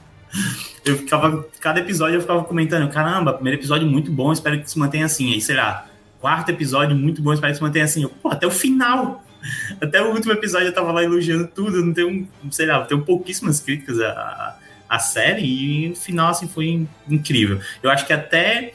Eu 0.86 0.98
ficava, 0.98 1.46
cada 1.60 1.80
episódio 1.80 2.16
eu 2.16 2.22
ficava 2.22 2.44
comentando, 2.44 2.90
caramba, 2.90 3.34
primeiro 3.34 3.60
episódio 3.60 3.88
muito 3.88 4.12
bom, 4.12 4.32
espero 4.32 4.62
que 4.62 4.70
se 4.70 4.78
mantenha 4.78 5.06
assim. 5.06 5.34
Aí, 5.34 5.42
sei 5.42 5.56
lá, 5.56 5.88
quarto 6.20 6.50
episódio 6.50 6.96
muito 6.96 7.22
bom, 7.22 7.34
espero 7.34 7.52
que 7.52 7.58
se 7.58 7.64
mantenha 7.64 7.86
assim. 7.86 8.04
Eu, 8.04 8.10
Pô, 8.10 8.30
até 8.30 8.46
o 8.46 8.52
final. 8.52 9.24
Até 9.82 10.02
o 10.02 10.12
último 10.12 10.34
episódio 10.34 10.68
eu 10.68 10.74
tava 10.74 10.92
lá 10.92 11.04
elogiando 11.04 11.48
tudo, 11.48 11.84
não 11.84 11.94
tenho, 11.94 12.28
sei 12.52 12.66
lá, 12.66 12.84
tenho 12.86 13.02
pouquíssimas 13.04 13.60
críticas 13.60 14.00
à, 14.00 14.58
à 14.90 15.00
série 15.00 15.44
e 15.46 15.92
o 15.92 15.96
final, 15.96 16.30
assim, 16.30 16.48
foi 16.48 16.88
incrível. 17.10 17.60
Eu 17.82 17.90
acho 17.90 18.06
que 18.06 18.14
até, 18.14 18.74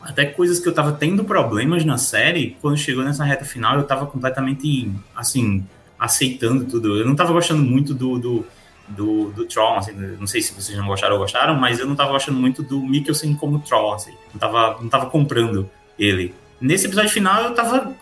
até 0.00 0.24
coisas 0.24 0.58
que 0.58 0.68
eu 0.68 0.74
tava 0.74 0.92
tendo 0.92 1.24
problemas 1.24 1.84
na 1.84 1.98
série, 1.98 2.56
quando 2.60 2.76
chegou 2.76 3.04
nessa 3.04 3.24
reta 3.24 3.44
final, 3.44 3.76
eu 3.76 3.84
tava 3.84 4.06
completamente, 4.06 4.90
assim, 5.14 5.64
aceitando 5.98 6.64
tudo. 6.64 6.98
Eu 6.98 7.06
não 7.06 7.16
tava 7.16 7.32
gostando 7.32 7.62
muito 7.62 7.94
do, 7.94 8.18
do, 8.18 8.46
do, 8.88 9.30
do 9.32 9.44
Troll, 9.46 9.78
assim, 9.78 9.92
não 9.92 10.26
sei 10.26 10.40
se 10.42 10.52
vocês 10.54 10.76
não 10.76 10.86
gostaram 10.86 11.14
ou 11.14 11.20
gostaram, 11.20 11.54
mas 11.54 11.78
eu 11.78 11.86
não 11.86 11.96
tava 11.96 12.12
gostando 12.12 12.38
muito 12.38 12.62
do 12.62 12.80
Mikkelsen 12.80 13.34
como 13.34 13.58
Troll, 13.60 13.94
assim, 13.94 14.14
não 14.32 14.38
tava, 14.38 14.80
não 14.80 14.88
tava 14.88 15.10
comprando 15.10 15.68
ele. 15.98 16.34
Nesse 16.60 16.86
episódio 16.86 17.10
final 17.10 17.42
eu 17.44 17.54
tava, 17.54 17.94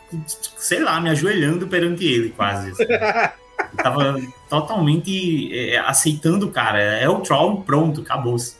sei 0.56 0.80
lá, 0.80 1.00
me 1.00 1.11
ajoelhando 1.11 1.66
perante 1.66 2.04
ele, 2.04 2.30
quase. 2.30 2.70
assim. 2.70 2.84
Tava 3.76 4.20
totalmente 4.49 5.52
é, 5.52 5.78
aceitando 5.78 6.46
o 6.46 6.50
cara. 6.50 6.80
É 6.80 7.08
o 7.08 7.20
Troll 7.20 7.62
pronto, 7.62 8.00
acabou-se. 8.02 8.56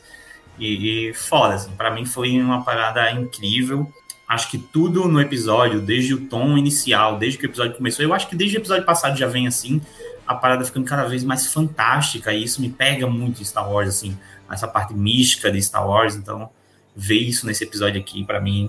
E, 0.59 1.09
e 1.09 1.13
foda, 1.13 1.55
assim, 1.55 1.71
pra 1.71 1.91
mim 1.91 2.05
foi 2.05 2.39
uma 2.39 2.63
parada 2.63 3.09
incrível. 3.11 3.91
Acho 4.27 4.49
que 4.49 4.57
tudo 4.57 5.07
no 5.07 5.21
episódio, 5.21 5.79
desde 5.79 6.13
o 6.13 6.25
tom 6.25 6.57
inicial, 6.57 7.17
desde 7.17 7.37
que 7.37 7.45
o 7.45 7.49
episódio 7.49 7.75
começou, 7.75 8.03
eu 8.03 8.13
acho 8.13 8.27
que 8.27 8.35
desde 8.35 8.57
o 8.57 8.59
episódio 8.59 8.83
passado 8.83 9.15
já 9.15 9.27
vem 9.27 9.45
assim, 9.45 9.79
a 10.25 10.33
parada 10.33 10.65
ficando 10.65 10.87
cada 10.87 11.05
vez 11.05 11.23
mais 11.23 11.53
fantástica, 11.53 12.33
e 12.33 12.43
isso 12.43 12.59
me 12.59 12.69
pega 12.69 13.05
muito 13.05 13.39
em 13.39 13.45
Star 13.45 13.71
Wars, 13.71 13.87
assim, 13.87 14.17
essa 14.49 14.67
parte 14.67 14.95
mística 14.95 15.51
de 15.51 15.61
Star 15.61 15.87
Wars, 15.87 16.15
então 16.15 16.49
ver 16.95 17.19
isso 17.19 17.45
nesse 17.45 17.65
episódio 17.65 18.01
aqui, 18.01 18.23
pra 18.23 18.41
mim, 18.41 18.67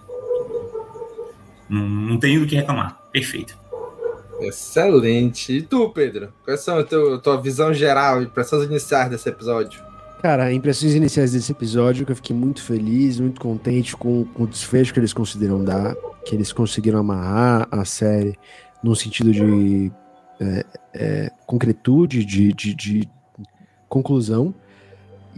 não, 1.69 1.89
não 1.89 2.19
tenho 2.19 2.41
do 2.41 2.47
que 2.47 2.57
reclamar. 2.57 2.99
Perfeito. 3.13 3.59
Excelente. 4.41 5.57
E 5.57 5.63
tu, 5.63 5.89
Pedro? 5.91 6.33
Quais 6.45 6.61
são 6.61 6.79
a 6.79 6.85
tua, 6.85 7.19
tua 7.19 7.41
visão 7.41 7.73
geral 7.73 8.21
e 8.21 8.27
impressões 8.27 8.65
iniciais 8.65 9.11
desse 9.11 9.29
episódio? 9.29 9.83
Cara, 10.23 10.53
impressões 10.53 10.95
iniciais 10.95 11.33
desse 11.33 11.53
episódio 11.53 12.05
que 12.05 12.13
eu 12.13 12.17
fiquei 12.17 12.35
muito 12.35 12.63
feliz, 12.63 13.21
muito 13.21 13.41
contente 13.41 13.97
com, 13.97 14.25
com 14.25 14.45
o 14.45 14.47
desfecho 14.47 14.93
que 14.93 15.01
eles 15.01 15.13
conseguiram 15.13 15.63
dar, 15.63 15.95
que 16.25 16.35
eles 16.35 16.53
conseguiram 16.53 16.99
amarrar 16.99 17.69
a 17.71 17.85
série 17.85 18.37
num 18.83 18.95
sentido 18.95 19.31
de 19.31 19.93
é, 20.41 20.65
é, 20.95 21.31
concretude, 21.47 22.25
de, 22.25 22.53
de, 22.53 22.75
de 22.75 23.09
conclusão, 23.89 24.55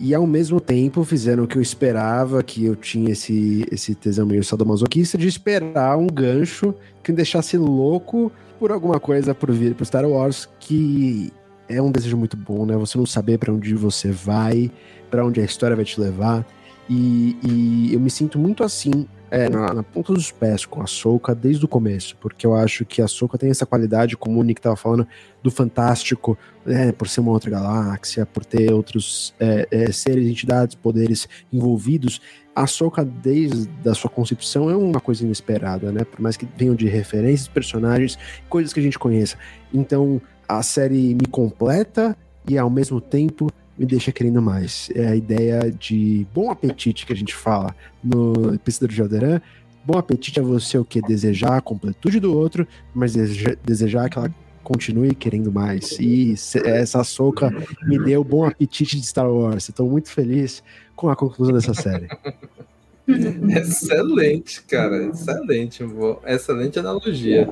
e 0.00 0.14
ao 0.14 0.26
mesmo 0.26 0.60
tempo 0.60 1.04
fizeram 1.04 1.44
o 1.44 1.46
que 1.46 1.56
eu 1.56 1.62
esperava, 1.62 2.42
que 2.42 2.64
eu 2.64 2.76
tinha 2.76 3.10
esse, 3.10 3.66
esse 3.70 3.94
tesão 3.94 4.26
meio 4.26 4.44
sadomasoquista 4.44 5.18
de 5.18 5.26
esperar 5.26 5.96
um 5.98 6.06
gancho 6.06 6.74
que 7.02 7.10
me 7.10 7.16
deixasse 7.16 7.56
louco 7.56 8.30
por 8.58 8.72
alguma 8.72 9.00
coisa 9.00 9.34
por 9.34 9.50
vir 9.52 9.74
pro 9.74 9.84
Star 9.84 10.06
Wars, 10.06 10.48
que 10.60 11.32
é 11.68 11.80
um 11.82 11.90
desejo 11.90 12.16
muito 12.16 12.36
bom, 12.36 12.64
né? 12.64 12.76
Você 12.76 12.96
não 12.96 13.06
saber 13.06 13.38
para 13.38 13.52
onde 13.52 13.74
você 13.74 14.10
vai, 14.10 14.70
para 15.10 15.24
onde 15.24 15.40
a 15.40 15.44
história 15.44 15.76
vai 15.76 15.84
te 15.84 16.00
levar. 16.00 16.46
E, 16.88 17.36
e 17.44 17.94
eu 17.94 18.00
me 18.00 18.10
sinto 18.10 18.38
muito 18.38 18.64
assim, 18.64 19.06
é, 19.30 19.48
na, 19.48 19.74
na 19.74 19.82
ponta 19.82 20.12
dos 20.12 20.30
pés 20.30 20.64
com 20.64 20.82
a 20.82 20.86
Soca 20.86 21.34
desde 21.34 21.64
o 21.64 21.68
começo, 21.68 22.16
porque 22.20 22.46
eu 22.46 22.54
acho 22.54 22.84
que 22.84 23.02
a 23.02 23.08
Soca 23.08 23.36
tem 23.36 23.50
essa 23.50 23.66
qualidade, 23.66 24.16
como 24.16 24.40
o 24.40 24.42
Nick 24.42 24.60
tava 24.60 24.76
falando, 24.76 25.06
do 25.42 25.50
fantástico, 25.50 26.36
né, 26.64 26.92
por 26.92 27.08
ser 27.08 27.20
uma 27.20 27.32
outra 27.32 27.50
galáxia, 27.50 28.26
por 28.26 28.44
ter 28.44 28.72
outros 28.72 29.34
é, 29.38 29.68
é, 29.70 29.92
seres, 29.92 30.28
entidades, 30.28 30.74
poderes 30.74 31.28
envolvidos. 31.52 32.20
A 32.54 32.66
Soca, 32.66 33.04
desde 33.04 33.68
a 33.88 33.94
sua 33.94 34.10
concepção, 34.10 34.68
é 34.68 34.76
uma 34.76 35.00
coisa 35.00 35.24
inesperada, 35.24 35.92
né? 35.92 36.02
Por 36.02 36.20
mais 36.20 36.36
que 36.36 36.48
venham 36.56 36.74
de 36.74 36.88
referências, 36.88 37.46
personagens, 37.46 38.18
coisas 38.48 38.72
que 38.72 38.80
a 38.80 38.82
gente 38.82 38.98
conheça. 38.98 39.36
Então, 39.72 40.20
a 40.48 40.60
série 40.60 41.14
me 41.14 41.26
completa 41.30 42.16
e 42.48 42.58
ao 42.58 42.68
mesmo 42.68 43.00
tempo 43.00 43.48
me 43.78 43.86
deixa 43.86 44.10
querendo 44.12 44.42
mais. 44.42 44.90
É 44.94 45.06
a 45.08 45.14
ideia 45.16 45.70
de 45.70 46.26
bom 46.34 46.50
apetite 46.50 47.06
que 47.06 47.12
a 47.12 47.16
gente 47.16 47.34
fala 47.34 47.74
no 48.02 48.54
episódio 48.54 48.88
de 48.88 48.96
Jalderan. 48.96 49.40
Bom 49.84 49.96
apetite 49.96 50.38
é 50.38 50.42
você 50.42 50.76
o 50.76 50.84
que? 50.84 51.00
Desejar 51.00 51.56
a 51.56 51.60
completude 51.60 52.20
do 52.20 52.36
outro, 52.36 52.66
mas 52.94 53.14
deseja- 53.14 53.56
desejar 53.64 54.10
que 54.10 54.18
ela 54.18 54.34
continue 54.64 55.14
querendo 55.14 55.50
mais. 55.50 55.92
E 55.98 56.34
essa 56.64 57.02
soca 57.04 57.50
me 57.86 57.98
deu 58.04 58.22
bom 58.22 58.44
apetite 58.44 59.00
de 59.00 59.06
Star 59.06 59.30
Wars. 59.30 59.68
Estou 59.68 59.88
muito 59.88 60.10
feliz 60.10 60.62
com 60.94 61.08
a 61.08 61.16
conclusão 61.16 61.54
dessa 61.54 61.72
série. 61.72 62.08
Excelente, 63.56 64.62
cara. 64.64 65.06
Excelente. 65.06 65.82
vô. 65.84 66.20
Excelente 66.26 66.78
analogia. 66.78 67.48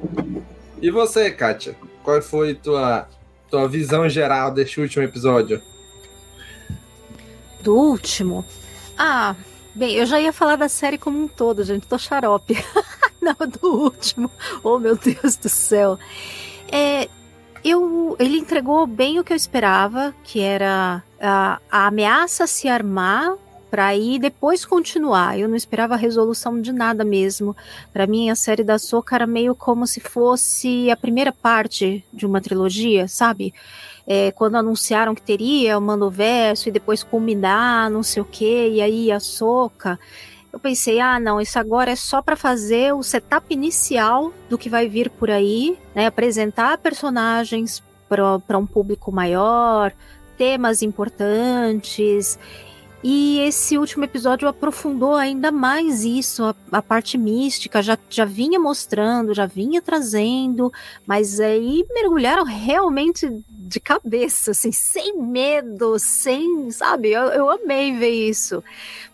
E 0.83 0.91
você, 0.91 1.31
Kátia? 1.31 1.75
Qual 2.03 2.21
foi 2.21 2.55
tua, 2.55 3.09
tua 3.51 3.67
visão 3.67 4.09
geral 4.09 4.53
deste 4.53 4.81
último 4.81 5.03
episódio? 5.05 5.61
Do 7.67 7.75
último. 7.75 8.45
Ah, 8.97 9.35
bem, 9.75 9.95
eu 9.95 10.07
já 10.07 10.21
ia 10.21 10.33
falar 10.33 10.55
da 10.55 10.69
série 10.69 10.97
como 10.97 11.21
um 11.21 11.27
todo, 11.27 11.65
gente. 11.65 11.85
Tô 11.85 11.99
xarope. 11.99 12.57
Não, 13.21 13.35
do 13.61 13.83
último. 13.83 14.31
Oh, 14.63 14.79
meu 14.79 14.97
Deus 14.97 15.35
do 15.35 15.49
céu. 15.49 15.99
É, 16.71 17.09
eu, 17.65 18.15
ele 18.21 18.39
entregou 18.39 18.87
bem 18.87 19.19
o 19.19 19.25
que 19.25 19.33
eu 19.33 19.37
esperava, 19.37 20.15
que 20.23 20.39
era 20.39 21.03
a, 21.21 21.61
a 21.69 21.87
ameaça 21.89 22.47
se 22.47 22.69
armar 22.69 23.35
para 23.71 23.87
aí 23.87 24.19
depois 24.19 24.65
continuar. 24.65 25.39
Eu 25.39 25.49
não 25.49 25.57
esperava 25.57 25.95
a 25.95 25.99
resolução 25.99 26.61
de 26.61 26.73
nada 26.73 27.05
mesmo. 27.05 27.57
Para 27.93 28.07
mim, 28.07 28.31
a 28.31 28.35
série 28.35 28.65
da 28.65 28.79
Soca 28.79 29.15
era 29.15 29.27
meio 29.27 29.55
como 29.55 29.87
se 29.87 30.01
fosse 30.01 30.91
a 30.91 30.97
primeira 30.97 31.33
parte 31.33 32.05
de 32.13 32.27
uma 32.27 32.41
trilogia, 32.41 33.09
sabe? 33.09 33.53
É, 34.07 34.31
quando 34.31 34.57
anunciaram 34.57 35.15
que 35.15 35.23
teria 35.23 35.77
o 35.77 35.81
Mandoverso 35.81 36.69
e 36.69 36.73
depois 36.73 37.03
culminar, 37.03 37.91
não 37.91 38.03
sei 38.03 38.23
o 38.23 38.25
que, 38.27 38.69
e 38.69 38.81
aí 38.81 39.11
a 39.11 39.19
Soca. 39.19 39.99
Eu 40.53 40.61
pensei, 40.61 41.01
ah, 41.01 41.21
não, 41.21 41.41
isso 41.41 41.59
agora 41.59 41.91
é 41.91 41.97
só 41.97 42.23
para 42.23 42.37
fazer 42.37 42.95
o 42.95 43.03
setup 43.03 43.53
inicial 43.53 44.33
do 44.49 44.57
que 44.57 44.71
vai 44.71 44.89
vir 44.89 45.11
por 45.11 45.31
aí, 45.31 45.77
né? 45.95 46.07
Apresentar 46.07 46.79
personagens 46.79 47.83
para 48.09 48.57
um 48.57 48.65
público 48.65 49.11
maior, 49.13 49.93
temas 50.39 50.81
importantes 50.81 52.39
e 53.03 53.39
esse 53.41 53.79
último 53.79 54.05
episódio 54.05 54.49
aprofundou 54.49 55.15
ainda 55.15 55.53
mais 55.53 56.05
isso, 56.05 56.45
a, 56.45 56.55
a, 56.73 56.83
parte 56.83 57.17
mística, 57.19 57.83
já, 57.83 57.97
já 58.09 58.25
vinha 58.25 58.59
mostrando, 58.59 59.35
já 59.35 59.47
vinha 59.47 59.83
trazendo, 59.83 60.73
mas 61.07 61.39
aí 61.39 61.85
mergulharam 61.91 62.45
realmente 62.45 63.29
de 63.49 63.81
cabeça, 63.81 64.53
assim, 64.53 64.73
sem 64.73 65.17
medo, 65.19 65.99
sem, 65.99 66.71
sabe? 66.71 67.11
Eu, 67.11 67.25
eu 67.25 67.51
amei 67.51 67.97
ver 67.97 68.11
isso. 68.29 68.63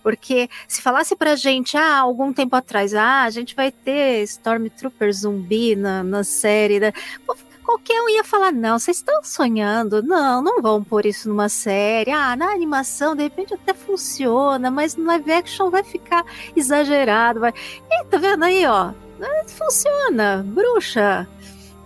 Porque 0.03 0.49
se 0.69 0.81
falasse 0.81 1.17
pra 1.17 1.37
gente, 1.37 1.77
ah, 1.77 1.99
algum 1.99 2.33
tempo 2.33 2.55
atrás, 2.57 2.95
ah, 2.95 3.23
a 3.23 3.31
gente 3.31 3.55
vai 3.55 3.71
ter 3.71 4.23
Stormtrooper 4.23 5.13
zumbi 5.13 5.77
na, 5.77 6.03
na 6.03 6.25
série, 6.25 6.81
né? 6.81 6.93
Qualquer 7.65 8.01
um 8.03 8.09
ia 8.09 8.25
falar: 8.25 8.53
não, 8.53 8.79
vocês 8.79 8.99
estão 8.99 9.23
sonhando, 9.23 10.03
não, 10.03 10.43
não 10.43 10.61
vão 10.61 10.83
pôr 10.83 11.07
isso 11.07 11.29
numa 11.29 11.49
série. 11.49 12.11
Ah, 12.11 12.37
na 12.37 12.53
animação, 12.53 13.17
de 13.17 13.23
repente 13.23 13.55
até 13.55 13.73
funciona, 13.73 14.71
mas 14.71 14.97
no 14.97 15.05
live 15.05 15.33
action 15.33 15.71
vai 15.71 15.83
ficar 15.83 16.25
exagerado. 16.55 17.41
Vai... 17.41 17.53
E 17.91 18.05
tá 18.05 18.19
vendo 18.19 18.45
aí, 18.45 18.67
ó? 18.67 18.93
É, 19.21 19.45
funciona, 19.49 20.45
bruxa. 20.47 21.29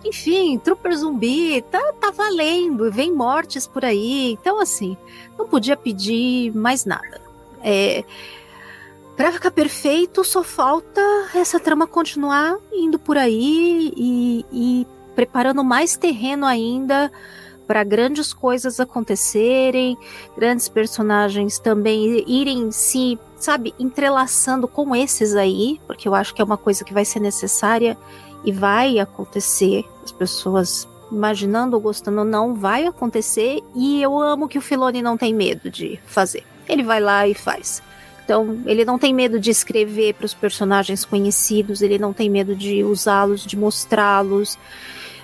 Enfim, 0.03 0.57
Trooper 0.59 0.95
zumbi, 0.95 1.61
tá, 1.63 1.93
tá 1.99 2.11
valendo, 2.11 2.91
vem 2.91 3.13
mortes 3.13 3.67
por 3.67 3.83
aí. 3.83 4.31
Então, 4.31 4.59
assim, 4.59 4.95
não 5.37 5.47
podia 5.47 5.75
pedir 5.75 6.55
mais 6.55 6.85
nada. 6.85 7.21
É. 7.63 8.03
Pra 9.15 9.31
ficar 9.31 9.49
perfeito, 9.49 10.23
só 10.23 10.43
falta 10.43 11.01
essa 11.33 11.59
trama 11.59 11.87
continuar 11.87 12.55
indo 12.71 12.99
por 12.99 13.17
aí 13.17 13.91
e, 13.97 14.45
e 14.51 14.87
preparando 15.17 15.63
mais 15.63 15.97
terreno 15.97 16.45
ainda 16.45 17.11
para 17.65 17.83
grandes 17.83 18.31
coisas 18.31 18.79
acontecerem, 18.79 19.97
grandes 20.37 20.69
personagens 20.69 21.57
também 21.57 22.23
irem 22.27 22.71
se, 22.71 23.17
sabe, 23.35 23.73
entrelaçando 23.79 24.67
com 24.67 24.95
esses 24.95 25.33
aí, 25.35 25.81
porque 25.87 26.07
eu 26.07 26.13
acho 26.13 26.35
que 26.35 26.41
é 26.41 26.45
uma 26.45 26.55
coisa 26.55 26.83
que 26.83 26.93
vai 26.93 27.03
ser 27.03 27.19
necessária 27.19 27.97
e 28.45 28.51
vai 28.51 28.99
acontecer. 28.99 29.83
As 30.03 30.11
pessoas 30.11 30.87
imaginando 31.11 31.75
ou 31.75 31.81
gostando 31.81 32.23
não 32.23 32.53
vai 32.53 32.85
acontecer 32.85 33.59
e 33.73 33.99
eu 33.99 34.19
amo 34.19 34.47
que 34.47 34.59
o 34.59 34.61
Filoni 34.61 35.01
não 35.01 35.17
tem 35.17 35.33
medo 35.33 35.67
de 35.67 35.99
fazer. 36.05 36.43
Ele 36.69 36.83
vai 36.83 36.99
lá 36.99 37.27
e 37.27 37.33
faz. 37.33 37.81
Então, 38.23 38.61
ele 38.67 38.85
não 38.85 38.99
tem 38.99 39.15
medo 39.15 39.39
de 39.39 39.49
escrever 39.49 40.13
para 40.13 40.25
os 40.25 40.35
personagens 40.35 41.03
conhecidos, 41.05 41.81
ele 41.81 41.97
não 41.97 42.13
tem 42.13 42.29
medo 42.29 42.55
de 42.55 42.83
usá-los, 42.83 43.43
de 43.43 43.57
mostrá-los 43.57 44.59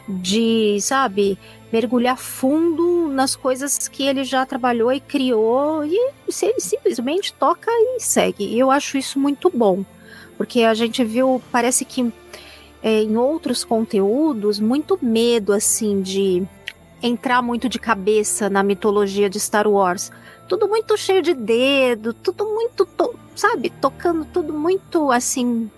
de, 0.07 0.77
sabe, 0.81 1.37
mergulhar 1.71 2.17
fundo 2.17 3.07
nas 3.09 3.35
coisas 3.35 3.87
que 3.87 4.03
ele 4.03 4.23
já 4.23 4.45
trabalhou 4.45 4.91
e 4.91 4.99
criou 4.99 5.85
e 5.85 5.95
ele 6.41 6.59
simplesmente 6.59 7.33
toca 7.33 7.71
e 7.71 7.99
segue. 7.99 8.57
Eu 8.57 8.69
acho 8.69 8.97
isso 8.97 9.17
muito 9.19 9.49
bom, 9.49 9.83
porque 10.37 10.61
a 10.63 10.73
gente 10.73 11.03
viu, 11.03 11.41
parece 11.51 11.85
que 11.85 12.11
é, 12.81 13.01
em 13.01 13.15
outros 13.15 13.63
conteúdos, 13.63 14.59
muito 14.59 14.99
medo 15.01 15.53
assim 15.53 16.01
de 16.01 16.43
entrar 17.01 17.41
muito 17.41 17.69
de 17.69 17.79
cabeça 17.79 18.49
na 18.49 18.61
mitologia 18.61 19.29
de 19.29 19.39
Star 19.39 19.67
Wars. 19.67 20.11
Tudo 20.47 20.67
muito 20.67 20.97
cheio 20.97 21.21
de 21.21 21.33
dedo, 21.33 22.13
tudo 22.13 22.45
muito, 22.45 22.85
to 22.85 23.15
sabe, 23.35 23.69
tocando 23.69 24.25
tudo 24.25 24.53
muito 24.53 25.11
assim 25.11 25.71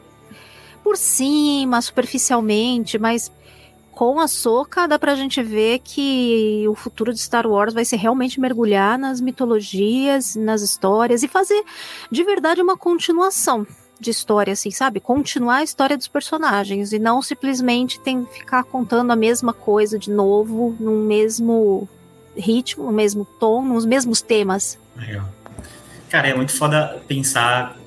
por 0.83 0.97
cima, 0.97 1.81
superficialmente, 1.81 2.99
mas 2.99 3.31
com 3.95 4.19
a 4.19 4.27
Soca 4.27 4.87
dá 4.87 4.99
pra 4.99 5.15
gente 5.15 5.41
ver 5.41 5.79
que 5.79 6.65
o 6.67 6.75
futuro 6.75 7.13
de 7.13 7.19
Star 7.19 7.47
Wars 7.47 7.73
vai 7.73 7.85
ser 7.85 7.95
realmente 7.95 8.41
mergulhar 8.41 8.99
nas 8.99 9.21
mitologias, 9.21 10.35
nas 10.35 10.61
histórias 10.61 11.23
e 11.23 11.29
fazer 11.29 11.63
de 12.11 12.23
verdade 12.23 12.61
uma 12.61 12.77
continuação 12.77 13.65
de 13.97 14.11
história, 14.11 14.51
assim, 14.51 14.69
sabe? 14.69 14.99
Continuar 14.99 15.57
a 15.57 15.63
história 15.63 15.95
dos 15.95 16.09
personagens 16.09 16.91
e 16.91 16.99
não 16.99 17.21
simplesmente 17.21 17.97
tem 18.01 18.25
ficar 18.25 18.65
contando 18.65 19.11
a 19.11 19.15
mesma 19.15 19.53
coisa 19.53 19.97
de 19.97 20.11
novo, 20.11 20.75
no 20.77 20.91
mesmo 20.91 21.87
ritmo, 22.35 22.83
no 22.83 22.91
mesmo 22.91 23.25
tom, 23.39 23.63
nos 23.63 23.85
mesmos 23.85 24.21
temas. 24.21 24.77
Legal. 24.97 25.29
Cara, 26.09 26.27
é 26.27 26.35
muito 26.35 26.51
foda 26.51 27.01
pensar 27.07 27.77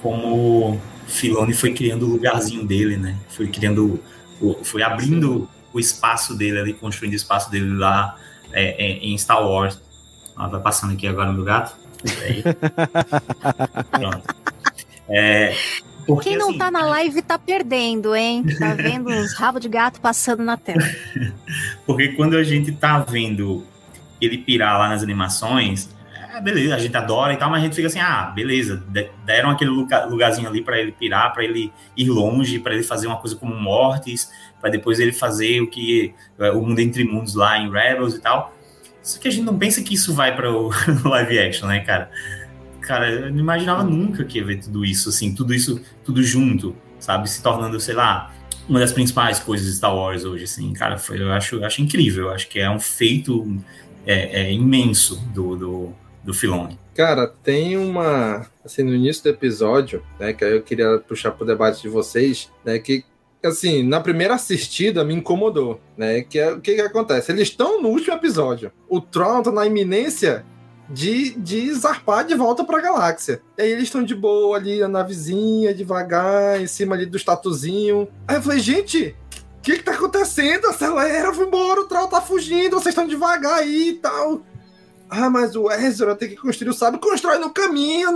como 0.00 0.80
Filoni 1.08 1.52
foi 1.52 1.74
criando 1.74 2.06
o 2.06 2.10
lugarzinho 2.10 2.64
dele, 2.64 2.96
né? 2.96 3.16
Foi 3.28 3.48
criando 3.48 4.00
foi 4.62 4.82
abrindo 4.82 5.48
o 5.72 5.80
espaço 5.80 6.36
dele 6.36 6.58
ali, 6.58 6.74
construindo 6.74 7.12
o 7.12 7.16
espaço 7.16 7.50
dele 7.50 7.76
lá 7.76 8.16
é, 8.52 8.84
é, 8.84 8.98
em 8.98 9.16
Star 9.18 9.42
Wars. 9.46 9.80
Ó, 10.36 10.48
vai 10.48 10.60
passando 10.60 10.92
aqui 10.92 11.06
agora 11.06 11.32
no 11.32 11.44
gato. 11.44 11.76
Pronto. 13.90 14.34
É, 15.08 15.54
porque, 16.08 16.30
Quem 16.30 16.38
não 16.38 16.48
assim, 16.48 16.58
tá 16.58 16.70
na 16.70 16.86
live 16.86 17.20
tá 17.20 17.38
perdendo, 17.38 18.16
hein? 18.16 18.42
Tá 18.58 18.72
vendo 18.72 19.10
os 19.10 19.34
rabos 19.34 19.60
de 19.60 19.68
gato 19.68 20.00
passando 20.00 20.42
na 20.42 20.56
tela. 20.56 20.80
porque 21.84 22.08
quando 22.08 22.34
a 22.34 22.42
gente 22.42 22.72
tá 22.72 22.98
vendo 23.00 23.62
ele 24.18 24.38
pirar 24.38 24.78
lá 24.78 24.88
nas 24.88 25.02
animações, 25.02 25.90
é, 26.38 26.40
beleza, 26.40 26.76
a 26.76 26.78
gente 26.78 26.96
adora 26.96 27.32
e 27.32 27.36
tal, 27.36 27.50
mas 27.50 27.60
a 27.60 27.64
gente 27.64 27.74
fica 27.74 27.88
assim, 27.88 27.98
ah, 27.98 28.32
beleza, 28.34 28.82
deram 29.24 29.50
aquele 29.50 29.70
lugarzinho 29.70 30.48
ali 30.48 30.62
para 30.62 30.78
ele 30.78 30.92
pirar, 30.92 31.32
para 31.32 31.42
ele 31.42 31.72
ir 31.96 32.08
longe, 32.08 32.60
para 32.60 32.74
ele 32.74 32.84
fazer 32.84 33.08
uma 33.08 33.16
coisa 33.16 33.34
como 33.34 33.54
Mortis, 33.54 34.30
para 34.60 34.70
depois 34.70 35.00
ele 35.00 35.12
fazer 35.12 35.60
o 35.60 35.66
que 35.66 36.14
é, 36.38 36.52
o 36.52 36.62
mundo 36.62 36.78
entre 36.78 37.02
mundos 37.02 37.34
lá 37.34 37.58
em 37.58 37.70
Rebels 37.70 38.14
e 38.14 38.20
tal. 38.20 38.54
Só 39.02 39.18
que 39.18 39.26
a 39.26 39.30
gente 39.30 39.44
não 39.44 39.58
pensa 39.58 39.82
que 39.82 39.94
isso 39.94 40.14
vai 40.14 40.34
para 40.36 40.52
o 40.52 40.70
live 41.04 41.38
action, 41.40 41.66
né, 41.66 41.80
cara? 41.80 42.10
Cara, 42.80 43.10
eu 43.10 43.32
não 43.32 43.40
imaginava 43.40 43.82
nunca 43.82 44.24
que 44.24 44.38
ia 44.38 44.44
ver 44.44 44.60
tudo 44.60 44.84
isso, 44.84 45.08
assim, 45.08 45.34
tudo 45.34 45.52
isso, 45.52 45.82
tudo 46.04 46.22
junto, 46.22 46.76
sabe? 47.00 47.28
Se 47.28 47.42
tornando, 47.42 47.80
sei 47.80 47.94
lá, 47.94 48.32
uma 48.68 48.78
das 48.78 48.92
principais 48.92 49.40
coisas 49.40 49.66
de 49.66 49.74
Star 49.74 49.94
Wars 49.94 50.24
hoje, 50.24 50.44
assim, 50.44 50.72
cara, 50.72 50.98
foi, 50.98 51.20
eu 51.20 51.32
acho, 51.32 51.56
eu 51.56 51.64
acho 51.64 51.82
incrível, 51.82 52.26
eu 52.26 52.30
acho 52.32 52.48
que 52.48 52.60
é 52.60 52.70
um 52.70 52.78
feito 52.78 53.58
é, 54.06 54.42
é 54.42 54.52
imenso 54.52 55.16
do, 55.34 55.56
do 55.56 55.94
do 56.28 56.34
Filoni. 56.34 56.78
Cara, 56.94 57.26
tem 57.26 57.78
uma. 57.78 58.46
Assim, 58.62 58.82
no 58.82 58.94
início 58.94 59.22
do 59.22 59.30
episódio, 59.30 60.02
né? 60.20 60.34
Que 60.34 60.44
eu 60.44 60.62
queria 60.62 60.98
puxar 60.98 61.30
pro 61.30 61.46
debate 61.46 61.80
de 61.80 61.88
vocês, 61.88 62.50
né? 62.62 62.78
Que, 62.78 63.02
assim, 63.42 63.82
na 63.82 63.98
primeira 63.98 64.34
assistida 64.34 65.02
me 65.02 65.14
incomodou, 65.14 65.80
né? 65.96 66.20
Que 66.20 66.38
é 66.38 66.52
o 66.52 66.60
que, 66.60 66.74
que 66.74 66.80
acontece? 66.82 67.32
Eles 67.32 67.48
estão 67.48 67.80
no 67.80 67.88
último 67.88 68.14
episódio. 68.14 68.70
O 68.90 69.00
Tron 69.00 69.42
tá 69.42 69.50
na 69.50 69.64
iminência 69.64 70.44
de, 70.90 71.30
de 71.30 71.72
zarpar 71.72 72.26
de 72.26 72.34
volta 72.34 72.62
pra 72.62 72.82
galáxia. 72.82 73.40
E 73.56 73.62
aí 73.62 73.72
eles 73.72 73.84
estão 73.84 74.04
de 74.04 74.14
boa 74.14 74.54
ali, 74.58 74.82
a 74.82 74.88
navezinha, 74.88 75.72
devagar, 75.72 76.60
em 76.60 76.66
cima 76.66 76.94
ali 76.94 77.06
do 77.06 77.16
estatuzinho. 77.16 78.06
Aí 78.26 78.36
eu 78.36 78.42
falei, 78.42 78.58
gente, 78.58 79.16
o 79.56 79.62
que 79.62 79.78
que 79.78 79.82
tá 79.82 79.92
acontecendo? 79.92 80.66
Acelera, 80.66 81.32
vou 81.32 81.46
embora, 81.46 81.80
o 81.80 81.88
Troll 81.88 82.06
tá 82.06 82.20
fugindo, 82.20 82.78
vocês 82.78 82.92
estão 82.92 83.08
devagar 83.08 83.60
aí 83.60 83.90
e 83.90 83.94
tal. 83.94 84.42
Ah, 85.10 85.30
mas 85.30 85.56
o 85.56 85.70
Ezra 85.70 86.14
tem 86.14 86.28
que 86.28 86.36
construir 86.36 86.70
o 86.70 86.74
sábio, 86.74 87.00
constrói 87.00 87.38
no 87.38 87.50
caminho, 87.50 88.10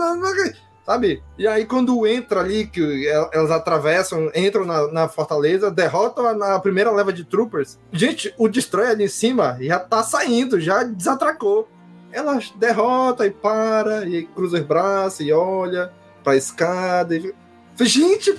sabe? 0.85 1.22
E 1.38 1.46
aí, 1.46 1.64
quando 1.64 2.07
entra 2.07 2.40
ali, 2.40 2.66
que 2.66 3.09
elas 3.33 3.50
atravessam, 3.50 4.31
entram 4.35 4.64
na, 4.64 4.88
na 4.92 5.09
fortaleza, 5.09 5.70
derrotam 5.70 6.26
a, 6.26 6.55
a, 6.55 6.61
primeira 6.61 6.90
leva 6.90 7.12
de 7.12 7.24
troopers. 7.24 7.78
Gente, 7.92 8.35
o 8.37 8.48
Destroy 8.48 8.87
ali 8.87 9.05
em 9.05 9.09
cima 9.09 9.57
já 9.61 9.78
tá 9.78 10.02
saindo, 10.02 10.61
já 10.61 10.83
desatracou. 10.83 11.68
Elas 12.11 12.50
derrota 12.57 13.26
e 13.26 13.31
para, 13.31 14.07
e 14.07 14.26
cruza 14.26 14.59
os 14.59 14.64
braços 14.64 15.20
e 15.20 15.33
olha 15.33 15.90
pra 16.22 16.37
escada. 16.37 17.16
E... 17.16 17.35
Gente, 17.81 18.38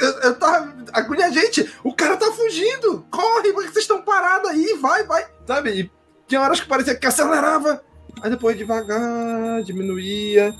eu, 0.00 0.10
eu 0.20 0.34
tava. 0.38 0.74
Agulha, 0.92 1.30
gente, 1.30 1.70
o 1.82 1.94
cara 1.94 2.16
tá 2.16 2.30
fugindo! 2.32 3.04
Corre, 3.10 3.52
porque 3.52 3.68
vocês 3.68 3.84
estão 3.84 4.00
parados 4.00 4.48
aí, 4.48 4.78
vai, 4.80 5.04
vai! 5.04 5.26
Sabe? 5.46 5.70
E 5.80 5.90
tinha 6.26 6.40
horas 6.40 6.60
que 6.60 6.68
parecia 6.68 6.94
que 6.94 7.06
acelerava, 7.06 7.82
aí 8.22 8.30
depois 8.30 8.56
devagar, 8.56 9.62
diminuía. 9.62 10.54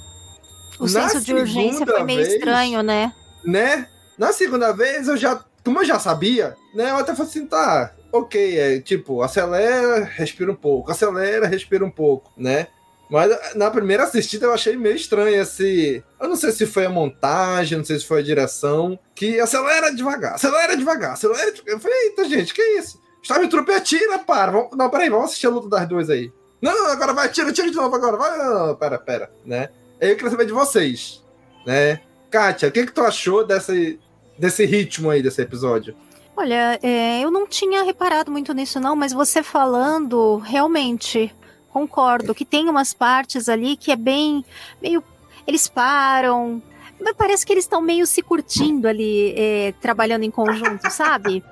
O 0.79 0.85
Na 0.85 1.09
senso 1.09 1.25
de 1.25 1.35
urgência 1.35 1.87
foi 1.87 2.03
meio 2.03 2.21
vez, 2.21 2.35
estranho, 2.35 2.83
né? 2.83 3.13
Né? 3.45 3.89
Na 4.19 4.33
segunda 4.33 4.73
vez, 4.73 5.09
eu 5.09 5.17
já. 5.17 5.45
Como 5.65 5.81
eu 5.81 5.85
já 5.85 5.99
sabia, 5.99 6.57
né? 6.75 6.91
Eu 6.91 6.97
até 6.97 7.15
falei 7.15 7.31
assim, 7.31 7.47
tá, 7.47 7.95
ok, 8.13 8.59
é 8.59 8.81
tipo, 8.81 9.23
acelera, 9.23 10.05
respira 10.05 10.53
um 10.53 10.57
pouco, 10.57 10.91
acelera, 10.91 11.47
respira 11.47 11.85
um 11.85 11.91
pouco, 11.91 12.31
né? 12.37 12.67
Mas 13.11 13.55
na 13.55 13.71
primeira 13.71 14.05
assistida 14.05 14.47
eu 14.47 14.53
achei 14.53 14.77
meio 14.77 14.97
estranho 14.97 15.41
esse. 15.41 16.03
Eu 16.21 16.29
não 16.29 16.37
sei 16.37 16.53
se 16.53 16.67
foi 16.67 16.87
a 16.87 16.91
montagem, 16.91 17.79
não 17.79 17.85
sei 17.85 17.99
se 17.99 18.07
foi 18.07 18.21
a 18.21 18.25
direção, 18.25 18.99
que 19.15 19.39
acelera 19.41 19.95
devagar, 19.95 20.35
acelera 20.35 20.77
devagar, 20.77 21.13
acelera 21.13 21.53
devagar. 21.53 21.75
Eu 21.75 21.81
falei, 21.81 21.99
eita, 22.09 22.29
gente, 22.29 22.55
que 22.55 22.63
isso? 22.63 23.01
Stormtrooper 23.25 23.77
atira, 23.77 24.19
para. 24.19 24.53
Vamos... 24.53 24.77
Não, 24.77 24.91
peraí, 24.91 25.09
vamos 25.09 25.27
assistir 25.27 25.47
a 25.47 25.51
luta 25.51 25.69
das 25.69 25.89
duas 25.89 26.11
aí. 26.11 26.31
Não, 26.61 26.87
agora 26.89 27.13
vai, 27.15 27.29
tira, 27.31 27.53
tira 27.53 27.71
de 27.71 27.77
novo 27.77 27.97
agora, 27.97 28.17
vai. 28.17 28.39
Não, 28.39 28.67
não, 28.69 28.77
pera, 28.77 28.99
pera, 28.99 29.33
né? 29.45 29.71
Eu 29.99 30.15
queria 30.15 30.31
saber 30.31 30.47
de 30.47 30.53
vocês, 30.53 31.25
né? 31.67 32.01
Kátia, 32.31 32.69
o 32.69 32.73
que, 32.73 32.85
que 32.87 32.93
tu 32.93 33.01
achou 33.01 33.45
desse, 33.45 33.99
desse 34.39 34.67
ritmo 34.67 35.09
aí, 35.09 35.23
desse 35.23 35.41
episódio? 35.41 35.97
Olha, 36.37 36.79
é, 36.83 37.21
eu 37.23 37.31
não 37.31 37.47
tinha 37.47 37.83
reparado 37.83 38.31
muito 38.31 38.53
nisso, 38.53 38.79
não, 38.79 38.95
mas 38.95 39.13
você 39.13 39.43
falando, 39.43 40.37
realmente, 40.39 41.35
concordo 41.71 42.35
que 42.35 42.45
tem 42.45 42.69
umas 42.69 42.93
partes 42.93 43.49
ali 43.49 43.77
que 43.77 43.91
é 43.91 43.97
bem. 43.97 44.45
meio. 44.83 45.03
Eles 45.47 45.67
param. 45.67 46.63
Mas 47.01 47.15
parece 47.17 47.47
que 47.47 47.53
eles 47.53 47.65
estão 47.65 47.81
meio 47.81 48.07
se 48.07 48.21
curtindo 48.23 48.87
ali, 48.87 49.35
é, 49.37 49.75
trabalhando 49.81 50.25
em 50.25 50.31
conjunto, 50.31 50.91
sabe? 50.91 51.43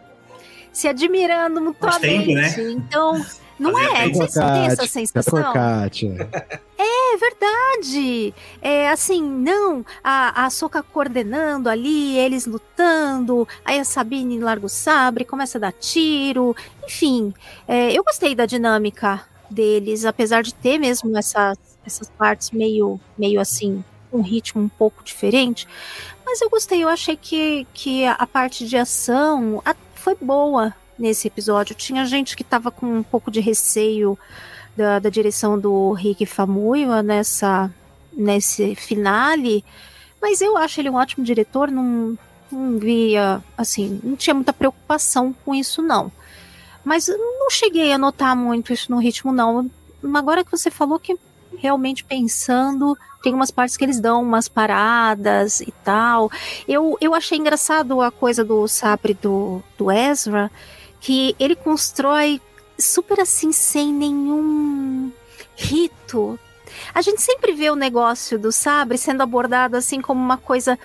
Se 0.72 0.88
admirando 0.88 1.60
mutuamente. 1.60 2.34
Faz 2.34 2.54
tempo, 2.54 2.66
né? 2.66 2.72
Então, 2.72 3.24
não 3.58 3.78
é? 3.78 4.08
Vocês 4.08 4.32
têm 4.34 4.66
essa 4.66 4.86
sensação? 4.86 5.52
Kátia. 5.52 6.30
É 6.76 7.16
verdade. 7.16 8.34
É 8.60 8.88
assim, 8.88 9.22
não, 9.22 9.84
a, 10.02 10.46
a 10.46 10.50
Soca 10.50 10.82
coordenando 10.82 11.68
ali, 11.68 12.16
eles 12.16 12.46
lutando, 12.46 13.46
aí 13.64 13.78
a 13.78 13.84
Sabine 13.84 14.38
larga 14.40 14.66
o 14.66 14.68
sabre, 14.68 15.24
começa 15.24 15.58
a 15.58 15.60
dar 15.60 15.72
tiro, 15.72 16.56
enfim. 16.84 17.32
é, 17.68 17.92
eu 17.92 18.02
gostei 18.02 18.34
da 18.34 18.46
dinâmica 18.46 19.24
deles, 19.48 20.04
apesar 20.04 20.42
de 20.42 20.54
ter 20.54 20.78
mesmo 20.78 21.16
essas, 21.16 21.58
essas 21.86 22.08
partes 22.10 22.50
meio, 22.50 22.98
meio 23.16 23.40
assim, 23.40 23.84
um 24.12 24.22
ritmo 24.22 24.62
um 24.62 24.68
pouco 24.68 25.04
diferente. 25.04 25.68
Mas 26.24 26.40
eu 26.40 26.48
gostei, 26.48 26.82
eu 26.82 26.88
achei 26.88 27.16
que, 27.16 27.66
que 27.74 28.06
a 28.06 28.26
parte 28.26 28.66
de 28.66 28.76
ação 28.76 29.62
foi 30.02 30.16
boa 30.20 30.74
nesse 30.98 31.28
episódio. 31.28 31.76
Tinha 31.76 32.04
gente 32.04 32.36
que 32.36 32.42
tava 32.42 32.70
com 32.70 32.98
um 32.98 33.02
pouco 33.02 33.30
de 33.30 33.40
receio 33.40 34.18
da, 34.76 34.98
da 34.98 35.08
direção 35.08 35.58
do 35.58 35.92
Rick 35.92 36.26
Famuyiwa 36.26 37.02
nessa 37.02 37.70
nesse 38.12 38.74
finale, 38.74 39.64
mas 40.20 40.42
eu 40.42 40.54
acho 40.58 40.78
ele 40.78 40.90
um 40.90 40.96
ótimo 40.96 41.24
diretor, 41.24 41.70
não, 41.70 42.18
não 42.50 42.78
via, 42.78 43.42
assim, 43.56 43.98
não 44.04 44.14
tinha 44.16 44.34
muita 44.34 44.52
preocupação 44.52 45.34
com 45.44 45.54
isso 45.54 45.80
não. 45.80 46.12
Mas 46.84 47.08
não 47.08 47.48
cheguei 47.48 47.90
a 47.90 47.96
notar 47.96 48.36
muito 48.36 48.70
isso 48.70 48.90
no 48.90 48.98
ritmo 48.98 49.32
não. 49.32 49.70
Agora 50.14 50.44
que 50.44 50.50
você 50.50 50.70
falou 50.70 50.98
que 50.98 51.16
realmente 51.58 52.04
pensando, 52.04 52.96
tem 53.22 53.34
umas 53.34 53.50
partes 53.50 53.76
que 53.76 53.84
eles 53.84 54.00
dão 54.00 54.22
umas 54.22 54.48
paradas 54.48 55.60
e 55.60 55.72
tal. 55.84 56.30
Eu, 56.66 56.96
eu 57.00 57.14
achei 57.14 57.38
engraçado 57.38 58.00
a 58.00 58.10
coisa 58.10 58.44
do 58.44 58.66
sabre 58.66 59.14
do, 59.14 59.62
do 59.78 59.90
Ezra, 59.90 60.50
que 61.00 61.34
ele 61.38 61.54
constrói 61.54 62.40
super 62.78 63.20
assim, 63.20 63.52
sem 63.52 63.92
nenhum 63.92 65.12
rito. 65.54 66.38
A 66.94 67.00
gente 67.02 67.20
sempre 67.20 67.52
vê 67.52 67.70
o 67.70 67.76
negócio 67.76 68.38
do 68.38 68.50
sabre 68.50 68.98
sendo 68.98 69.22
abordado 69.22 69.76
assim 69.76 70.00
como 70.00 70.20
uma 70.20 70.36
coisa 70.36 70.78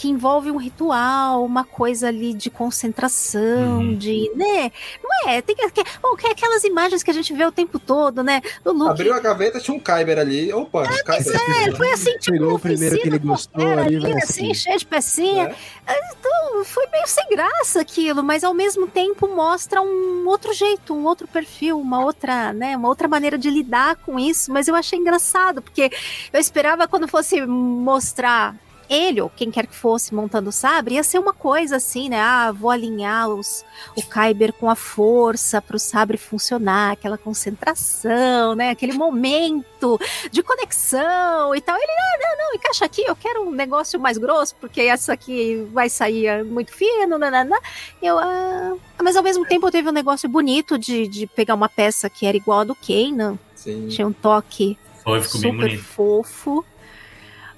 que 0.00 0.08
envolve 0.08 0.50
um 0.50 0.56
ritual, 0.56 1.44
uma 1.44 1.62
coisa 1.62 2.08
ali 2.08 2.32
de 2.32 2.48
concentração, 2.48 3.94
de, 3.94 4.32
né? 4.34 4.72
Não 5.04 5.30
é? 5.30 5.42
Tem 5.42 5.54
que, 5.54 5.70
que, 5.72 5.84
ou 6.02 6.16
que 6.16 6.26
aquelas 6.26 6.64
imagens 6.64 7.02
que 7.02 7.10
a 7.10 7.12
gente 7.12 7.34
vê 7.34 7.44
o 7.44 7.52
tempo 7.52 7.78
todo, 7.78 8.22
né? 8.22 8.40
Do 8.64 8.72
Luke. 8.72 8.92
Abriu 8.92 9.12
a 9.12 9.20
gaveta, 9.20 9.60
tinha 9.60 9.76
um 9.76 9.78
Kyber 9.78 10.18
ali. 10.18 10.50
Opa, 10.54 10.88
Kyber. 11.04 11.68
É, 11.68 11.72
foi 11.72 11.92
assim, 11.92 12.16
tipo, 12.16 12.32
Pegou 12.32 12.54
o 12.54 12.58
primeiro 12.58 12.98
que 12.98 13.08
ele 13.08 13.18
gostou 13.18 13.62
ali, 13.62 13.96
ali, 13.96 14.00
vai 14.00 14.12
assim, 14.12 14.50
assim. 14.50 14.54
cheio 14.54 14.78
de 14.78 14.86
pecinha. 14.86 15.54
Então, 15.86 16.64
foi 16.64 16.86
meio 16.86 17.06
sem 17.06 17.28
graça 17.28 17.82
aquilo, 17.82 18.22
mas 18.22 18.42
ao 18.42 18.54
mesmo 18.54 18.86
tempo 18.86 19.28
mostra 19.28 19.82
um 19.82 20.26
outro 20.26 20.54
jeito, 20.54 20.94
um 20.94 21.04
outro 21.04 21.28
perfil, 21.28 21.78
uma 21.78 22.02
outra, 22.02 22.54
né, 22.54 22.74
uma 22.74 22.88
outra 22.88 23.06
maneira 23.06 23.36
de 23.36 23.50
lidar 23.50 23.96
com 23.96 24.18
isso, 24.18 24.50
mas 24.50 24.66
eu 24.66 24.74
achei 24.74 24.98
engraçado, 24.98 25.60
porque 25.60 25.90
eu 26.32 26.40
esperava 26.40 26.88
quando 26.88 27.06
fosse 27.06 27.44
mostrar 27.44 28.56
ele, 28.90 29.20
ou 29.20 29.30
quem 29.30 29.52
quer 29.52 29.68
que 29.68 29.74
fosse, 29.74 30.12
montando 30.12 30.50
o 30.50 30.52
sabre, 30.52 30.96
ia 30.96 31.02
ser 31.04 31.20
uma 31.20 31.32
coisa 31.32 31.76
assim, 31.76 32.08
né? 32.08 32.20
Ah, 32.20 32.50
vou 32.50 32.70
alinhar 32.70 33.28
os, 33.28 33.64
o 33.96 34.02
Kyber 34.02 34.52
com 34.52 34.68
a 34.68 34.74
força 34.74 35.62
para 35.62 35.76
o 35.76 35.78
sabre 35.78 36.18
funcionar, 36.18 36.90
aquela 36.90 37.16
concentração, 37.16 38.56
né? 38.56 38.70
Aquele 38.70 38.92
momento 38.92 39.98
de 40.32 40.42
conexão 40.42 41.54
e 41.54 41.60
tal. 41.60 41.76
Ele, 41.76 41.92
ah, 41.92 42.18
não, 42.20 42.46
não, 42.46 42.54
encaixa 42.54 42.84
aqui, 42.84 43.02
eu 43.02 43.14
quero 43.14 43.48
um 43.48 43.52
negócio 43.52 44.00
mais 44.00 44.18
grosso, 44.18 44.56
porque 44.56 44.80
essa 44.80 45.12
aqui 45.12 45.64
vai 45.72 45.88
sair 45.88 46.28
ah, 46.28 46.44
muito 46.44 46.72
fino, 46.72 47.16
nanana. 47.16 47.58
Eu, 48.02 48.18
ah... 48.18 48.76
Mas 49.00 49.14
ao 49.14 49.22
mesmo 49.22 49.46
tempo 49.46 49.70
teve 49.70 49.88
um 49.88 49.92
negócio 49.92 50.28
bonito 50.28 50.76
de, 50.76 51.06
de 51.06 51.26
pegar 51.28 51.54
uma 51.54 51.68
peça 51.68 52.10
que 52.10 52.26
era 52.26 52.36
igual 52.36 52.60
a 52.60 52.64
do 52.64 52.74
Kanan. 52.74 53.38
Sim. 53.54 53.88
Tinha 53.88 54.06
um 54.06 54.12
toque 54.12 54.76
Foi, 55.04 55.22
super 55.22 55.52
bonito. 55.52 55.82
fofo. 55.82 56.64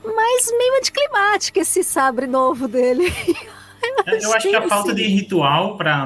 Mas 0.05 0.51
meio 0.59 0.79
anticlimático 0.79 1.59
esse 1.59 1.83
sabre 1.85 2.27
novo 2.27 2.67
dele. 2.69 3.13
Eu 4.07 4.33
acho 4.33 4.49
que 4.49 4.55
a 4.55 4.69
falta 4.69 4.95
de 4.95 5.03
ritual 5.03 5.77
para 5.77 6.05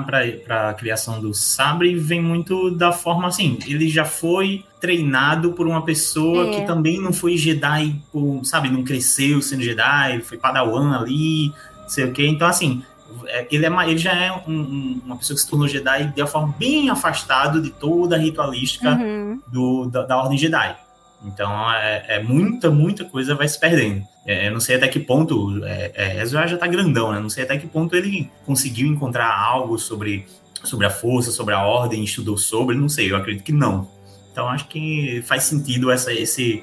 a 0.70 0.74
criação 0.74 1.20
do 1.20 1.35
sabre 1.35 1.94
vem 1.94 2.22
muito 2.22 2.70
da 2.70 2.90
forma 2.90 3.28
assim. 3.28 3.59
Ele 3.66 3.87
já 3.88 4.04
foi 4.06 4.64
treinado 4.80 5.52
por 5.52 5.66
uma 5.66 5.85
pessoa 5.85 6.46
É. 6.48 6.50
que 6.61 6.66
também 6.66 6.98
não 7.00 7.12
foi 7.12 7.37
Jedi, 7.37 7.94
por, 8.11 8.40
sabe? 8.44 8.70
Não 8.70 8.82
cresceu 8.82 9.42
sendo 9.42 9.62
Jedi, 9.62 10.20
foi 10.22 10.38
Padawan 10.38 10.96
ali, 10.98 11.52
sei 11.87 12.04
o 12.06 12.12
quê. 12.12 12.26
Então, 12.26 12.48
assim, 12.48 12.82
é, 13.26 13.46
ele, 13.50 13.66
é, 13.66 13.70
ele 13.90 13.98
já 13.98 14.12
é 14.14 14.32
um- 14.32 14.52
um- 14.52 15.00
uma 15.04 15.16
pessoa 15.16 15.37
que 15.37 15.42
se 15.42 15.50
tornou 15.50 15.68
Jedi 15.68 16.04
de 16.14 16.20
uma 16.22 16.26
forma 16.26 16.54
bem 16.59 16.88
afastado 16.88 17.61
de 17.61 17.68
toda 17.70 18.16
a 18.16 18.18
ritualística 18.18 18.90
Uhum. 18.92 19.38
do, 19.48 19.85
da, 19.87 20.02
da 20.06 20.16
Ordem 20.16 20.38
Jedi. 20.38 20.76
Então, 21.24 21.72
é, 21.72 22.05
é 22.09 22.22
muita, 22.22 22.70
muita 22.70 23.05
coisa 23.05 23.35
vai 23.35 23.48
se 23.48 23.59
perdendo. 23.59 24.07
É, 24.26 24.48
eu 24.48 24.52
não 24.52 24.61
sei 24.61 24.76
até 24.76 24.88
que 24.88 25.00
ponto. 25.00 25.64
É, 25.64 25.92
é, 25.94 26.22
Ezra 26.22 26.46
já 26.46 26.57
tá 26.57 26.66
grandão, 26.66 27.12
né? 27.12 27.20
Não 27.20 27.31
sei 27.31 27.44
até 27.44 27.57
que 27.57 27.66
ponto 27.66 27.94
ele 27.96 28.31
conseguiu 28.44 28.87
encontrar 28.87 29.35
algo 29.37 29.79
sobre, 29.79 30.26
sobre 30.62 30.87
a 30.87 30.90
força, 30.90 31.31
sobre 31.31 31.55
a 31.55 31.64
ordem, 31.64 32.05
estudou 32.05 32.37
sobre, 32.37 32.76
não 32.76 32.88
sei, 32.88 33.11
eu 33.11 33.16
acredito 33.16 33.44
que 33.44 33.52
não. 33.52 33.88
Então, 34.33 34.48
acho 34.48 34.68
que 34.68 35.22
faz 35.26 35.44
sentido 35.44 35.90
essa, 35.90 36.12
esse, 36.12 36.62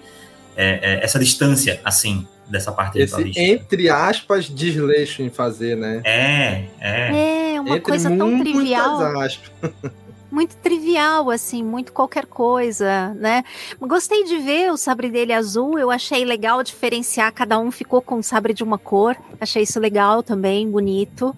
é, 0.55 0.99
é, 0.99 1.03
essa 1.03 1.17
distância, 1.17 1.81
assim, 1.83 2.27
dessa 2.47 2.71
parte 2.71 2.99
Esse, 2.99 3.15
ritualística. 3.15 3.45
entre 3.45 3.89
aspas, 3.89 4.45
desleixo 4.49 5.21
em 5.23 5.29
fazer, 5.29 5.75
né? 5.75 6.01
É, 6.03 6.65
é. 6.79 7.53
É, 7.55 7.61
uma 7.61 7.69
Entre 7.69 7.81
coisa 7.81 8.15
tão 8.15 8.39
trivial. 8.39 9.19
aspas. 9.19 9.51
muito 10.33 10.55
trivial, 10.57 11.29
assim, 11.29 11.63
muito 11.63 11.93
qualquer 11.93 12.25
coisa, 12.25 13.13
né? 13.13 13.43
Gostei 13.79 14.23
de 14.23 14.39
ver 14.39 14.71
o 14.71 14.77
sabre 14.77 15.11
dele 15.11 15.31
azul, 15.31 15.77
eu 15.77 15.91
achei 15.91 16.25
legal 16.25 16.63
diferenciar, 16.63 17.31
cada 17.31 17.59
um 17.59 17.69
ficou 17.69 18.01
com 18.01 18.17
o 18.17 18.23
sabre 18.23 18.51
de 18.51 18.63
uma 18.63 18.79
cor, 18.79 19.15
achei 19.39 19.61
isso 19.61 19.79
legal 19.79 20.23
também, 20.23 20.69
bonito. 20.69 21.35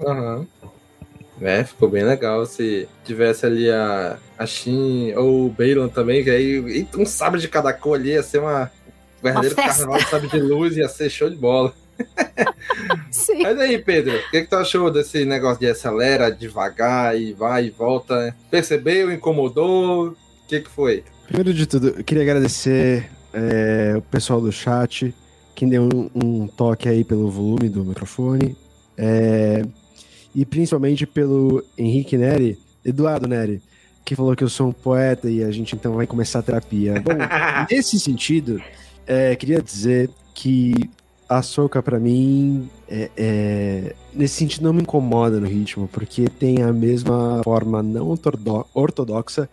Aham. 0.00 0.46
É, 1.42 1.64
ficou 1.64 1.90
bem 1.90 2.04
legal 2.04 2.46
se 2.46 2.88
tivesse 3.04 3.44
ali 3.44 3.70
a, 3.70 4.16
a 4.38 4.46
Shin 4.46 5.12
ou 5.14 5.46
o 5.46 5.50
Balon 5.50 5.88
também, 5.88 6.24
que 6.24 6.30
aí 6.30 6.88
um 6.96 7.04
sabre 7.04 7.40
de 7.40 7.48
cada 7.48 7.72
cor 7.74 7.98
ali 7.98 8.10
ia 8.10 8.22
ser 8.22 8.38
uma 8.38 8.70
verdadeiro 9.22 9.56
carnaval 9.56 10.00
sabre 10.02 10.28
de 10.28 10.40
luz, 10.40 10.76
ia 10.76 10.88
ser 10.88 11.10
show 11.10 11.28
de 11.28 11.36
bola. 11.36 11.74
Sim. 13.10 13.42
Mas 13.42 13.58
aí, 13.58 13.78
Pedro, 13.78 14.16
o 14.16 14.30
que, 14.30 14.42
que 14.42 14.48
tu 14.48 14.56
achou 14.56 14.90
desse 14.90 15.24
negócio 15.24 15.60
de 15.60 15.66
acelera 15.66 16.30
devagar 16.30 17.18
e 17.18 17.32
vai 17.32 17.66
e 17.66 17.70
volta? 17.70 18.34
Percebeu, 18.50 19.12
incomodou? 19.12 20.08
O 20.08 20.16
que, 20.48 20.60
que 20.60 20.70
foi? 20.70 21.04
Primeiro 21.26 21.54
de 21.54 21.66
tudo, 21.66 21.88
eu 21.88 22.04
queria 22.04 22.22
agradecer 22.22 23.08
é, 23.32 23.94
o 23.96 24.02
pessoal 24.02 24.40
do 24.40 24.52
chat, 24.52 25.14
que 25.54 25.66
deu 25.66 25.84
um, 25.84 26.10
um 26.14 26.46
toque 26.46 26.88
aí 26.88 27.04
pelo 27.04 27.30
volume 27.30 27.68
do 27.68 27.84
microfone. 27.84 28.56
é, 28.98 29.62
e 30.34 30.44
principalmente 30.44 31.06
pelo 31.06 31.64
Henrique 31.78 32.16
Neri, 32.16 32.58
Eduardo 32.84 33.28
Neri, 33.28 33.62
que 34.04 34.16
falou 34.16 34.34
que 34.34 34.42
eu 34.42 34.48
sou 34.48 34.68
um 34.68 34.72
poeta 34.72 35.30
e 35.30 35.44
a 35.44 35.50
gente 35.50 35.76
então 35.76 35.94
vai 35.94 36.06
começar 36.06 36.40
a 36.40 36.42
terapia. 36.42 37.00
Bom, 37.00 37.12
nesse 37.70 37.98
sentido, 38.00 38.60
é, 39.06 39.36
queria 39.36 39.62
dizer 39.62 40.10
que 40.34 40.90
a 41.38 41.42
Soca 41.42 41.82
para 41.82 41.98
mim 41.98 42.68
é, 42.88 43.10
é, 43.16 43.94
nesse 44.12 44.34
sentido 44.34 44.62
não 44.62 44.72
me 44.72 44.82
incomoda 44.82 45.40
no 45.40 45.46
ritmo, 45.46 45.88
porque 45.88 46.28
tem 46.28 46.62
a 46.62 46.72
mesma 46.72 47.42
forma 47.42 47.82
não 47.82 48.10
ortodo- 48.10 48.66
ortodoxa 48.72 49.48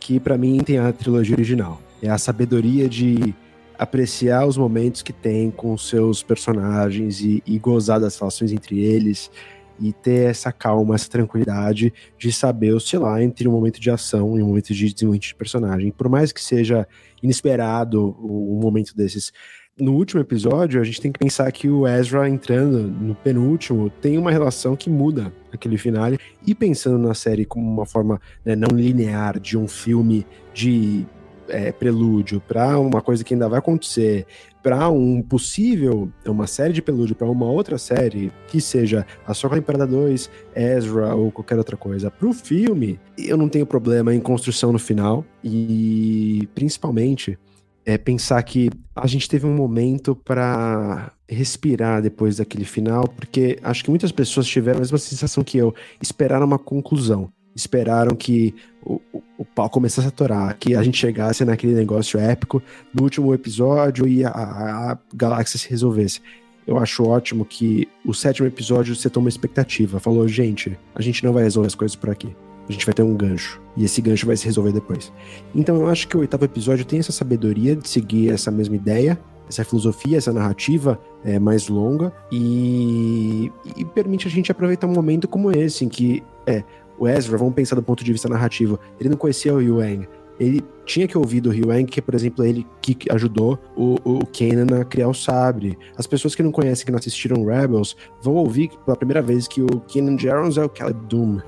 que 0.00 0.18
para 0.18 0.38
mim 0.38 0.58
tem 0.58 0.78
a 0.78 0.92
trilogia 0.92 1.34
original. 1.34 1.80
É 2.02 2.08
a 2.08 2.18
sabedoria 2.18 2.88
de 2.88 3.34
apreciar 3.78 4.46
os 4.46 4.56
momentos 4.56 5.02
que 5.02 5.12
tem 5.12 5.50
com 5.50 5.76
seus 5.76 6.22
personagens 6.22 7.20
e, 7.20 7.42
e 7.46 7.58
gozar 7.58 8.00
das 8.00 8.18
relações 8.18 8.52
entre 8.52 8.80
eles 8.80 9.30
e 9.78 9.92
ter 9.92 10.30
essa 10.30 10.50
calma, 10.50 10.94
essa 10.94 11.10
tranquilidade 11.10 11.92
de 12.18 12.32
saber 12.32 12.72
oscilar 12.72 13.20
entre 13.20 13.46
um 13.46 13.52
momento 13.52 13.78
de 13.78 13.90
ação 13.90 14.38
e 14.38 14.42
um 14.42 14.46
momento 14.46 14.72
de 14.72 14.92
desenvolvimento 14.92 15.28
de 15.28 15.34
personagem. 15.34 15.90
Por 15.90 16.08
mais 16.08 16.32
que 16.32 16.42
seja 16.42 16.88
inesperado 17.22 18.16
um 18.20 18.58
momento 18.60 18.96
desses, 18.96 19.32
no 19.78 19.92
último 19.92 20.20
episódio, 20.20 20.80
a 20.80 20.84
gente 20.84 21.00
tem 21.00 21.12
que 21.12 21.18
pensar 21.18 21.50
que 21.52 21.68
o 21.68 21.86
Ezra 21.86 22.28
entrando 22.28 22.88
no 22.88 23.14
penúltimo 23.14 23.90
tem 23.90 24.16
uma 24.16 24.30
relação 24.30 24.74
que 24.74 24.88
muda 24.88 25.32
aquele 25.52 25.76
finale. 25.76 26.18
E 26.46 26.54
pensando 26.54 26.98
na 26.98 27.14
série 27.14 27.44
como 27.44 27.68
uma 27.68 27.84
forma 27.84 28.20
né, 28.44 28.56
não 28.56 28.74
linear 28.74 29.38
de 29.38 29.58
um 29.58 29.68
filme 29.68 30.26
de 30.54 31.04
é, 31.48 31.70
prelúdio 31.72 32.40
para 32.40 32.78
uma 32.78 33.02
coisa 33.02 33.22
que 33.22 33.34
ainda 33.34 33.48
vai 33.48 33.58
acontecer, 33.58 34.26
para 34.62 34.88
um 34.88 35.22
possível, 35.22 36.10
uma 36.24 36.46
série 36.46 36.72
de 36.72 36.82
prelúdio 36.82 37.14
para 37.14 37.30
uma 37.30 37.46
outra 37.46 37.78
série, 37.78 38.32
que 38.48 38.60
seja 38.60 39.06
a 39.26 39.32
Soca 39.32 39.54
Temporada 39.54 39.86
2, 39.86 40.30
Ezra 40.56 41.14
ou 41.14 41.30
qualquer 41.30 41.56
outra 41.58 41.76
coisa, 41.76 42.10
para 42.10 42.26
o 42.26 42.32
filme, 42.32 42.98
eu 43.16 43.36
não 43.36 43.48
tenho 43.48 43.66
problema 43.66 44.14
em 44.14 44.20
construção 44.20 44.72
no 44.72 44.78
final. 44.78 45.24
E 45.44 46.48
principalmente 46.54 47.38
é 47.86 47.96
pensar 47.96 48.42
que 48.42 48.68
a 48.94 49.06
gente 49.06 49.28
teve 49.28 49.46
um 49.46 49.54
momento 49.54 50.16
para 50.16 51.12
respirar 51.28 52.02
depois 52.02 52.38
daquele 52.38 52.64
final, 52.64 53.06
porque 53.06 53.58
acho 53.62 53.84
que 53.84 53.90
muitas 53.90 54.10
pessoas 54.10 54.46
tiveram 54.46 54.78
a 54.78 54.80
mesma 54.80 54.98
sensação 54.98 55.44
que 55.44 55.56
eu, 55.56 55.72
esperaram 56.02 56.44
uma 56.44 56.58
conclusão, 56.58 57.30
esperaram 57.54 58.16
que 58.16 58.52
o, 58.84 59.00
o, 59.12 59.22
o 59.38 59.44
pau 59.44 59.70
começasse 59.70 60.08
a 60.08 60.10
torar, 60.10 60.56
que 60.58 60.74
a 60.74 60.82
gente 60.82 60.98
chegasse 60.98 61.44
naquele 61.44 61.74
negócio 61.74 62.18
épico 62.18 62.60
no 62.92 63.04
último 63.04 63.32
episódio 63.32 64.08
e 64.08 64.24
a, 64.24 64.30
a 64.30 64.98
galáxia 65.14 65.56
se 65.56 65.70
resolvesse. 65.70 66.20
Eu 66.66 66.78
acho 66.78 67.04
ótimo 67.04 67.44
que 67.44 67.86
o 68.04 68.12
sétimo 68.12 68.48
episódio 68.48 68.96
você 68.96 69.08
toma 69.08 69.28
expectativa. 69.28 70.00
Falou, 70.00 70.26
gente, 70.26 70.76
a 70.96 71.00
gente 71.00 71.24
não 71.24 71.32
vai 71.32 71.44
resolver 71.44 71.68
as 71.68 71.76
coisas 71.76 71.94
por 71.94 72.10
aqui 72.10 72.34
a 72.68 72.72
gente 72.72 72.84
vai 72.84 72.94
ter 72.94 73.02
um 73.02 73.14
gancho. 73.14 73.60
E 73.76 73.84
esse 73.84 74.00
gancho 74.00 74.26
vai 74.26 74.36
se 74.36 74.44
resolver 74.44 74.72
depois. 74.72 75.12
Então 75.54 75.76
eu 75.76 75.88
acho 75.88 76.08
que 76.08 76.16
o 76.16 76.20
oitavo 76.20 76.44
episódio 76.44 76.84
tem 76.84 76.98
essa 76.98 77.12
sabedoria 77.12 77.76
de 77.76 77.88
seguir 77.88 78.32
essa 78.32 78.50
mesma 78.50 78.76
ideia, 78.76 79.18
essa 79.48 79.64
filosofia, 79.64 80.18
essa 80.18 80.32
narrativa 80.32 80.98
é, 81.24 81.38
mais 81.38 81.68
longa 81.68 82.12
e, 82.32 83.52
e, 83.76 83.84
permite 83.84 84.26
a 84.26 84.30
gente 84.30 84.50
aproveitar 84.50 84.86
um 84.86 84.92
momento 84.92 85.28
como 85.28 85.52
esse, 85.52 85.84
em 85.84 85.88
que 85.88 86.22
é, 86.46 86.64
o 86.98 87.06
Ezra, 87.06 87.38
vamos 87.38 87.54
pensar 87.54 87.76
do 87.76 87.82
ponto 87.82 88.02
de 88.02 88.12
vista 88.12 88.28
narrativo, 88.28 88.78
ele 88.98 89.08
não 89.08 89.16
conhecia 89.16 89.54
o 89.54 89.60
Yuang. 89.60 90.08
Ele 90.38 90.62
tinha 90.84 91.08
que 91.08 91.16
ouvir 91.16 91.40
do 91.40 91.52
Yuang, 91.52 91.86
que, 91.86 92.02
por 92.02 92.14
exemplo, 92.14 92.44
ele 92.44 92.66
que 92.82 92.96
ajudou 93.10 93.58
o, 93.74 93.94
o 94.04 94.26
Kanan 94.26 94.80
a 94.80 94.84
criar 94.84 95.08
o 95.08 95.14
sabre. 95.14 95.78
As 95.96 96.06
pessoas 96.06 96.34
que 96.34 96.42
não 96.42 96.52
conhecem, 96.52 96.84
que 96.84 96.92
não 96.92 96.98
assistiram 96.98 97.44
Rebels, 97.44 97.96
vão 98.20 98.34
ouvir 98.34 98.70
pela 98.84 98.96
primeira 98.96 99.22
vez 99.22 99.48
que 99.48 99.62
o 99.62 99.80
Kanan 99.92 100.18
Jarrus 100.18 100.58
é 100.58 100.64
o 100.64 100.68
Caleb 100.68 101.06
Doom 101.06 101.38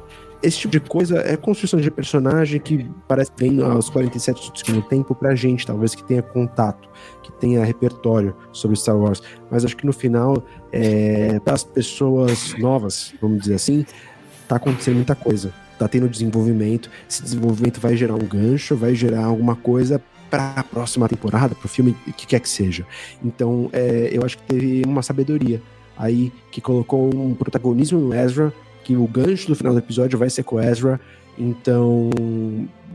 esse 0.43 0.59
tipo 0.59 0.73
de 0.73 0.81
coisa 0.81 1.19
é 1.19 1.37
construção 1.37 1.81
de 1.81 1.91
personagem 1.91 2.61
que 2.61 2.89
parece 3.07 3.31
bem 3.37 3.61
aos 3.63 3.91
47 3.91 4.53
do 4.53 4.59
segundo 4.59 4.83
tempo 4.83 5.15
pra 5.15 5.35
gente, 5.35 5.67
talvez 5.67 5.95
que 5.95 6.05
tenha 6.05 6.23
contato, 6.23 6.89
que 7.23 7.33
tenha 7.33 7.65
repertório 7.65 8.35
sobre 8.53 8.77
Star 8.77 8.97
Wars. 8.97 9.23
Mas 9.51 9.65
acho 9.65 9.77
que 9.77 9.85
no 9.85 9.93
final, 9.93 10.43
é, 10.73 11.41
para 11.41 11.55
as 11.55 11.65
pessoas 11.65 12.55
novas, 12.59 13.13
vamos 13.21 13.41
dizer 13.41 13.55
assim, 13.55 13.85
tá 14.47 14.57
acontecendo 14.57 14.97
muita 14.97 15.15
coisa. 15.15 15.53
Tá 15.79 15.87
tendo 15.89 16.09
desenvolvimento. 16.09 16.91
Esse 17.09 17.23
desenvolvimento 17.23 17.81
vai 17.81 17.97
gerar 17.97 18.15
um 18.15 18.27
gancho, 18.27 18.77
vai 18.77 18.95
gerar 18.95 19.25
alguma 19.25 19.57
coisa 19.57 20.03
para 20.31 20.55
a 20.57 20.65
próxima 20.65 21.09
temporada, 21.09 21.55
para 21.55 21.67
o 21.67 21.69
filme, 21.69 21.97
que 22.17 22.27
quer 22.27 22.41
que 22.41 22.49
seja. 22.49 22.87
Então, 23.25 23.71
é, 23.73 24.11
eu 24.13 24.25
acho 24.25 24.37
que 24.39 24.43
teve 24.45 24.83
uma 24.87 25.03
sabedoria 25.03 25.63
aí 25.97 26.33
que 26.51 26.61
colocou 26.61 27.13
um 27.13 27.35
protagonismo 27.35 27.99
no 27.99 28.15
Ezra 28.15 28.53
que 28.89 28.97
o 28.97 29.07
gancho 29.07 29.49
do 29.49 29.55
final 29.55 29.75
do 29.75 29.81
episódio 29.81 30.19
vai 30.19 30.31
ser 30.31 30.43
com 30.45 30.59
Ezra. 30.59 30.99
Então, 31.37 32.09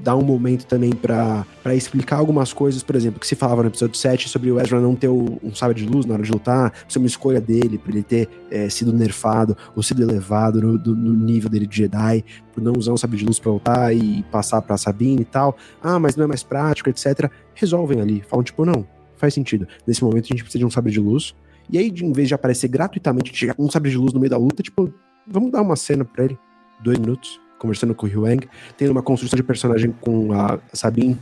dá 0.02 0.16
um 0.16 0.24
momento 0.24 0.66
também 0.66 0.90
para 0.90 1.46
explicar 1.76 2.18
algumas 2.18 2.52
coisas, 2.52 2.82
por 2.82 2.96
exemplo, 2.96 3.20
que 3.20 3.28
se 3.28 3.36
falava 3.36 3.62
no 3.62 3.70
episódio 3.70 3.96
7 3.96 4.28
sobre 4.28 4.50
o 4.52 4.60
Ezra 4.60 4.82
não 4.82 4.96
ter 4.96 5.08
um 5.08 5.54
sabre 5.54 5.80
de 5.80 5.86
luz 5.86 6.08
na 6.08 6.16
hora 6.16 6.24
de 6.24 6.32
lutar, 6.32 6.74
ser 6.90 6.98
uma 6.98 7.06
escolha 7.06 7.40
dele, 7.40 7.78
para 7.78 7.92
ele 7.92 8.02
ter 8.02 8.28
é, 8.50 8.68
sido 8.70 8.92
nerfado 8.92 9.56
ou 9.76 9.84
sido 9.84 10.02
elevado 10.02 10.60
no, 10.60 10.80
do, 10.80 10.96
no, 10.96 11.14
nível 11.14 11.48
dele 11.48 11.68
de 11.68 11.78
Jedi, 11.78 12.26
por 12.52 12.64
não 12.64 12.74
usar 12.76 12.92
um 12.92 12.98
sabre 12.98 13.18
de 13.18 13.26
luz 13.26 13.38
para 13.38 13.52
lutar 13.52 13.96
e 13.96 14.24
passar 14.32 14.64
para 14.64 14.76
Sabine 14.78 15.22
e 15.22 15.26
tal. 15.26 15.56
Ah, 15.80 16.00
mas 16.00 16.16
não 16.16 16.24
é 16.24 16.28
mais 16.28 16.42
prático, 16.42 16.90
etc. 16.90 17.30
Resolvem 17.54 18.02
ali, 18.02 18.24
falam 18.28 18.44
tipo, 18.44 18.66
não, 18.66 18.84
faz 19.16 19.36
sentido. 19.36 19.68
Nesse 19.86 20.04
momento 20.04 20.26
a 20.26 20.30
gente 20.30 20.42
precisa 20.42 20.58
de 20.58 20.66
um 20.66 20.72
sabre 20.72 20.92
de 20.92 21.00
luz. 21.00 21.36
E 21.70 21.78
aí, 21.78 21.94
em 22.02 22.12
vez 22.12 22.28
de 22.28 22.34
aparecer 22.34 22.68
gratuitamente, 22.68 23.34
chegar 23.34 23.56
um 23.60 23.70
sabre 23.70 23.92
de 23.92 23.98
luz 23.98 24.12
no 24.12 24.20
meio 24.20 24.32
da 24.32 24.38
luta, 24.38 24.64
tipo, 24.64 24.92
Vamos 25.26 25.52
dar 25.52 25.62
uma 25.62 25.76
cena 25.76 26.04
pra 26.04 26.26
ele, 26.26 26.38
dois 26.82 27.00
minutos, 27.00 27.40
conversando 27.58 27.96
com 27.96 28.06
o 28.06 28.10
Huang, 28.10 28.48
tendo 28.78 28.92
uma 28.92 29.02
construção 29.02 29.38
de 29.38 29.44
personagem 29.44 29.94
com 30.02 30.34
a 30.34 30.60
Sabine. 30.74 31.18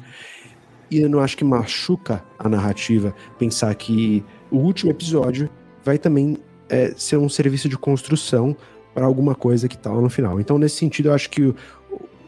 E 0.89 0.99
eu 0.99 1.09
não 1.09 1.19
acho 1.19 1.37
que 1.37 1.43
machuca 1.43 2.23
a 2.37 2.49
narrativa 2.49 3.15
pensar 3.37 3.73
que 3.75 4.23
o 4.49 4.57
último 4.57 4.91
episódio 4.91 5.49
vai 5.85 5.97
também 5.97 6.37
é, 6.67 6.93
ser 6.97 7.17
um 7.17 7.29
serviço 7.29 7.69
de 7.69 7.77
construção 7.77 8.55
para 8.93 9.05
alguma 9.05 9.35
coisa 9.35 9.67
que 9.67 9.77
tá 9.77 9.91
lá 9.91 10.01
no 10.01 10.09
final. 10.09 10.39
Então, 10.39 10.57
nesse 10.57 10.77
sentido, 10.77 11.09
eu 11.09 11.13
acho 11.13 11.29
que 11.29 11.43
o, 11.43 11.55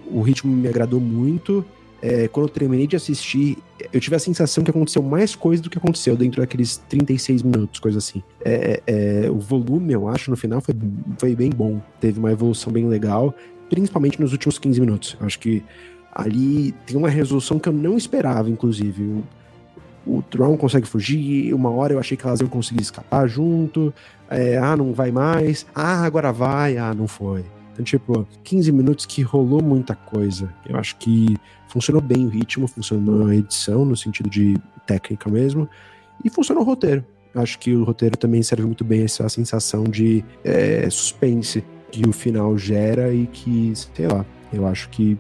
o 0.05 0.21
ritmo 0.21 0.53
me 0.53 0.67
agradou 0.67 0.99
muito 0.99 1.65
é, 2.05 2.27
quando 2.27 2.47
eu 2.47 2.53
terminei 2.53 2.85
de 2.85 2.97
assistir, 2.97 3.57
eu 3.93 3.97
tive 4.01 4.13
a 4.13 4.19
sensação 4.19 4.61
que 4.61 4.69
aconteceu 4.69 5.01
mais 5.01 5.35
coisa 5.35 5.63
do 5.63 5.69
que 5.69 5.77
aconteceu 5.77 6.17
dentro 6.17 6.41
daqueles 6.41 6.75
36 6.89 7.41
minutos, 7.43 7.79
coisa 7.79 7.99
assim. 7.99 8.21
É, 8.43 8.83
é, 8.85 9.31
o 9.31 9.39
volume, 9.39 9.93
eu 9.93 10.09
acho, 10.09 10.29
no 10.29 10.35
final 10.35 10.59
foi, 10.59 10.75
foi 11.17 11.33
bem 11.33 11.49
bom. 11.49 11.81
Teve 12.01 12.19
uma 12.19 12.29
evolução 12.29 12.73
bem 12.73 12.85
legal, 12.87 13.33
principalmente 13.69 14.19
nos 14.19 14.33
últimos 14.33 14.59
15 14.59 14.81
minutos. 14.81 15.17
Acho 15.21 15.39
que 15.39 15.63
ali 16.11 16.73
tem 16.85 16.97
uma 16.97 17.07
resolução 17.07 17.57
que 17.57 17.69
eu 17.69 17.73
não 17.73 17.95
esperava, 17.95 18.49
inclusive. 18.49 19.01
O, 19.01 19.23
o 20.17 20.21
Tron 20.23 20.57
consegue 20.57 20.85
fugir, 20.85 21.53
uma 21.53 21.69
hora 21.69 21.93
eu 21.93 21.99
achei 21.99 22.17
que 22.17 22.27
elas 22.27 22.41
iam 22.41 22.49
conseguir 22.49 22.81
escapar 22.81 23.29
junto. 23.29 23.93
É, 24.29 24.57
ah, 24.57 24.75
não 24.75 24.91
vai 24.91 25.09
mais. 25.09 25.65
Ah, 25.73 26.03
agora 26.03 26.33
vai. 26.33 26.77
Ah, 26.77 26.93
não 26.93 27.07
foi. 27.07 27.45
Então, 27.73 27.83
tipo, 27.83 28.27
15 28.43 28.71
minutos 28.71 29.05
que 29.05 29.21
rolou 29.21 29.61
muita 29.61 29.95
coisa. 29.95 30.53
Eu 30.67 30.77
acho 30.77 30.95
que 30.97 31.35
funcionou 31.73 31.99
bem 31.99 32.27
o 32.27 32.29
ritmo, 32.29 32.67
funcionou 32.67 33.25
a 33.25 33.35
edição, 33.35 33.83
no 33.83 33.97
sentido 33.97 34.29
de 34.29 34.55
técnica 34.85 35.27
mesmo, 35.27 35.67
e 36.23 36.29
funcionou 36.29 36.63
o 36.63 36.65
roteiro. 36.65 37.03
Acho 37.33 37.57
que 37.57 37.73
o 37.73 37.83
roteiro 37.83 38.15
também 38.15 38.43
serve 38.43 38.63
muito 38.63 38.83
bem 38.83 39.03
essa 39.03 39.27
sensação 39.27 39.83
de 39.85 40.23
é, 40.43 40.87
suspense 40.91 41.65
que 41.89 42.07
o 42.07 42.13
final 42.13 42.55
gera 42.59 43.11
e 43.11 43.25
que, 43.25 43.73
sei 43.75 44.07
lá, 44.07 44.23
eu 44.53 44.67
acho 44.67 44.87
que 44.89 45.17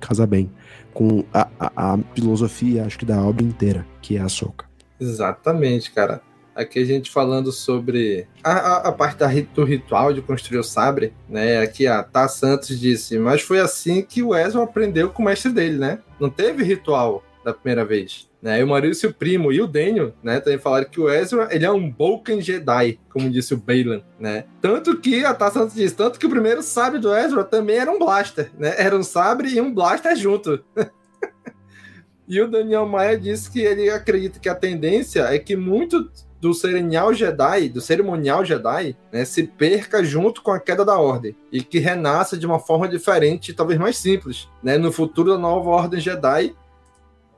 casa 0.00 0.26
bem 0.26 0.50
com 0.92 1.24
a, 1.32 1.48
a, 1.60 1.94
a 1.94 1.98
filosofia, 2.16 2.84
acho 2.84 2.98
que 2.98 3.06
da 3.06 3.22
obra 3.22 3.44
inteira, 3.44 3.86
que 4.00 4.16
é 4.16 4.20
a 4.20 4.28
Soca. 4.28 4.66
Exatamente, 4.98 5.92
cara. 5.92 6.20
Aqui 6.54 6.80
a 6.80 6.84
gente 6.84 7.10
falando 7.10 7.50
sobre 7.50 8.26
a, 8.42 8.52
a, 8.52 8.76
a 8.88 8.92
parte 8.92 9.18
da, 9.18 9.28
do 9.54 9.64
ritual 9.64 10.12
de 10.12 10.20
construir 10.20 10.58
o 10.58 10.64
sabre, 10.64 11.14
né? 11.28 11.58
Aqui 11.58 11.86
a 11.86 12.02
Tá 12.02 12.28
Santos 12.28 12.78
disse, 12.78 13.18
mas 13.18 13.40
foi 13.40 13.60
assim 13.60 14.02
que 14.02 14.22
o 14.22 14.34
Ezra 14.34 14.62
aprendeu 14.62 15.10
com 15.10 15.22
o 15.22 15.26
mestre 15.26 15.50
dele, 15.50 15.78
né? 15.78 16.00
Não 16.20 16.28
teve 16.28 16.62
ritual 16.62 17.24
da 17.44 17.52
primeira 17.52 17.84
vez. 17.84 18.30
Né, 18.40 18.58
e 18.58 18.64
o 18.64 18.66
Maurício 18.66 19.14
Primo 19.14 19.52
e 19.52 19.60
o 19.60 19.68
Daniel, 19.68 20.12
né, 20.20 20.40
também 20.40 20.58
falaram 20.58 20.90
que 20.90 21.00
o 21.00 21.08
Ezra, 21.08 21.48
ele 21.52 21.64
é 21.64 21.70
um 21.70 21.88
Boken 21.88 22.40
Jedi, 22.40 22.98
como 23.08 23.30
disse 23.30 23.54
o 23.54 23.56
Bailan, 23.56 24.02
né? 24.18 24.46
Tanto 24.60 24.98
que, 24.98 25.24
a 25.24 25.32
Santos 25.48 25.76
diz, 25.76 25.92
tanto 25.92 26.18
que 26.18 26.26
o 26.26 26.30
primeiro 26.30 26.60
sabre 26.60 26.98
do 26.98 27.14
Ezra 27.14 27.44
também 27.44 27.76
era 27.76 27.88
um 27.88 28.00
blaster, 28.00 28.50
né? 28.58 28.74
Era 28.76 28.96
um 28.96 29.02
sabre 29.04 29.54
e 29.54 29.60
um 29.60 29.72
blaster 29.72 30.16
junto. 30.16 30.64
e 32.26 32.40
o 32.40 32.50
Daniel 32.50 32.84
Maia 32.84 33.16
disse 33.16 33.48
que 33.48 33.60
ele 33.60 33.88
acredita 33.88 34.40
que 34.40 34.48
a 34.48 34.56
tendência 34.56 35.22
é 35.22 35.38
que 35.38 35.54
muito 35.54 36.10
do 36.42 36.52
cerimonial 36.52 37.14
Jedi, 37.14 37.68
do 37.68 37.80
cerimonial 37.80 38.44
Jedi, 38.44 38.96
né, 39.12 39.24
se 39.24 39.44
perca 39.44 40.02
junto 40.02 40.42
com 40.42 40.50
a 40.50 40.58
queda 40.58 40.84
da 40.84 40.98
Ordem 40.98 41.36
e 41.52 41.62
que 41.62 41.78
renasça 41.78 42.36
de 42.36 42.44
uma 42.44 42.58
forma 42.58 42.88
diferente, 42.88 43.54
talvez 43.54 43.78
mais 43.78 43.96
simples, 43.96 44.48
né, 44.60 44.76
no 44.76 44.90
futuro 44.90 45.30
da 45.30 45.38
nova 45.38 45.70
Ordem 45.70 46.00
Jedi. 46.00 46.52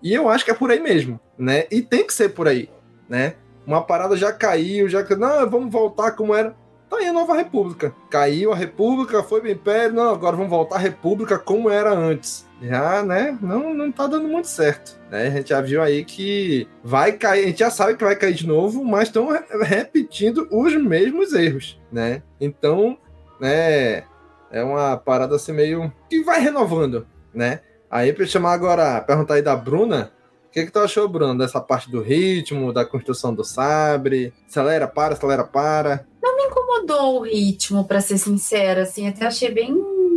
E 0.02 0.14
eu 0.14 0.30
acho 0.30 0.42
que 0.42 0.50
é 0.50 0.54
por 0.54 0.70
aí 0.70 0.80
mesmo, 0.80 1.20
né? 1.36 1.66
E 1.70 1.82
tem 1.82 2.06
que 2.06 2.14
ser 2.14 2.30
por 2.30 2.48
aí, 2.48 2.70
né? 3.06 3.34
Uma 3.66 3.82
parada 3.82 4.16
já 4.16 4.32
caiu, 4.32 4.88
já 4.88 5.02
não, 5.16 5.50
vamos 5.50 5.70
voltar 5.70 6.12
como 6.12 6.34
era. 6.34 6.56
Tá 6.88 6.96
aí 6.98 7.06
a 7.06 7.12
nova 7.12 7.34
República. 7.34 7.94
Caiu 8.10 8.52
a 8.52 8.56
República, 8.56 9.22
foi 9.22 9.40
o 9.40 9.48
Império, 9.48 9.94
não, 9.94 10.10
agora 10.10 10.36
vamos 10.36 10.50
voltar 10.50 10.76
à 10.76 10.78
República 10.78 11.38
como 11.38 11.70
era 11.70 11.92
antes 11.92 12.46
já, 12.64 13.02
né, 13.02 13.36
não, 13.40 13.74
não 13.74 13.92
tá 13.92 14.06
dando 14.06 14.28
muito 14.28 14.48
certo. 14.48 14.98
Né? 15.10 15.26
A 15.26 15.30
gente 15.30 15.50
já 15.50 15.60
viu 15.60 15.82
aí 15.82 16.04
que 16.04 16.66
vai 16.82 17.12
cair, 17.12 17.44
a 17.44 17.46
gente 17.48 17.58
já 17.58 17.70
sabe 17.70 17.96
que 17.96 18.04
vai 18.04 18.16
cair 18.16 18.34
de 18.34 18.46
novo, 18.46 18.84
mas 18.84 19.08
estão 19.08 19.28
repetindo 19.62 20.48
os 20.50 20.74
mesmos 20.74 21.32
erros, 21.32 21.80
né? 21.92 22.22
Então, 22.40 22.96
né, 23.40 24.04
é 24.50 24.62
uma 24.62 24.96
parada 24.96 25.36
assim 25.36 25.52
meio 25.52 25.92
que 26.08 26.22
vai 26.22 26.40
renovando, 26.40 27.06
né? 27.32 27.60
Aí 27.90 28.12
para 28.12 28.26
chamar 28.26 28.52
agora, 28.52 29.00
perguntar 29.02 29.34
aí 29.34 29.42
da 29.42 29.54
Bruna, 29.54 30.12
o 30.48 30.50
que, 30.54 30.64
que 30.64 30.72
tu 30.72 30.78
achou, 30.78 31.08
Bruno, 31.08 31.36
dessa 31.36 31.60
parte 31.60 31.90
do 31.90 32.00
ritmo, 32.00 32.72
da 32.72 32.84
construção 32.84 33.34
do 33.34 33.42
sabre? 33.42 34.32
Acelera, 34.48 34.86
para, 34.86 35.14
acelera, 35.14 35.42
para. 35.42 36.06
Não 36.24 36.38
me 36.38 36.44
incomodou 36.44 37.18
o 37.18 37.22
ritmo, 37.22 37.84
para 37.84 38.00
ser 38.00 38.16
sincera, 38.16 38.84
assim, 38.84 39.06
até 39.06 39.26
achei 39.26 39.50
bem, 39.50 39.74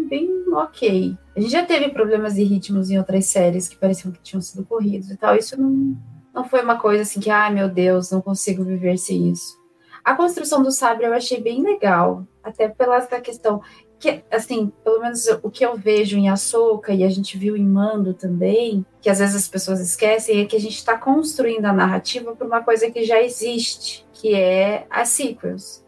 bem 0.07 0.29
ok. 0.53 1.17
A 1.35 1.39
gente 1.41 1.51
já 1.51 1.65
teve 1.65 1.89
problemas 1.89 2.35
de 2.35 2.43
ritmos 2.43 2.89
em 2.89 2.97
outras 2.97 3.25
séries 3.25 3.67
que 3.67 3.75
pareciam 3.75 4.13
que 4.13 4.21
tinham 4.21 4.39
sido 4.39 4.65
corridos 4.65 5.11
e 5.11 5.17
tal. 5.17 5.35
Isso 5.35 5.59
não, 5.59 5.97
não 6.33 6.45
foi 6.45 6.61
uma 6.61 6.79
coisa 6.79 7.01
assim 7.01 7.19
que, 7.19 7.29
ai 7.29 7.53
meu 7.53 7.67
Deus, 7.67 8.09
não 8.09 8.21
consigo 8.21 8.63
viver 8.63 8.97
sem 8.97 9.29
isso. 9.29 9.57
A 10.01 10.15
construção 10.15 10.63
do 10.63 10.71
sabre 10.71 11.05
eu 11.05 11.13
achei 11.13 11.41
bem 11.41 11.61
legal, 11.61 12.25
até 12.41 12.69
pela 12.69 12.95
essa 12.95 13.19
questão 13.19 13.61
que, 13.99 14.23
assim, 14.31 14.71
pelo 14.85 15.01
menos 15.01 15.27
o 15.43 15.49
que 15.49 15.65
eu 15.65 15.75
vejo 15.75 16.17
em 16.17 16.29
Ahsoka 16.29 16.93
e 16.93 17.03
a 17.03 17.09
gente 17.09 17.37
viu 17.37 17.57
em 17.57 17.65
Mando 17.65 18.13
também, 18.13 18.85
que 19.01 19.09
às 19.09 19.19
vezes 19.19 19.35
as 19.35 19.49
pessoas 19.49 19.81
esquecem, 19.81 20.39
é 20.39 20.45
que 20.45 20.55
a 20.55 20.59
gente 20.59 20.77
está 20.77 20.97
construindo 20.97 21.65
a 21.65 21.73
narrativa 21.73 22.33
por 22.33 22.47
uma 22.47 22.63
coisa 22.63 22.89
que 22.89 23.03
já 23.03 23.21
existe, 23.21 24.07
que 24.13 24.33
é 24.33 24.87
as 24.89 25.09
sequels. 25.09 25.85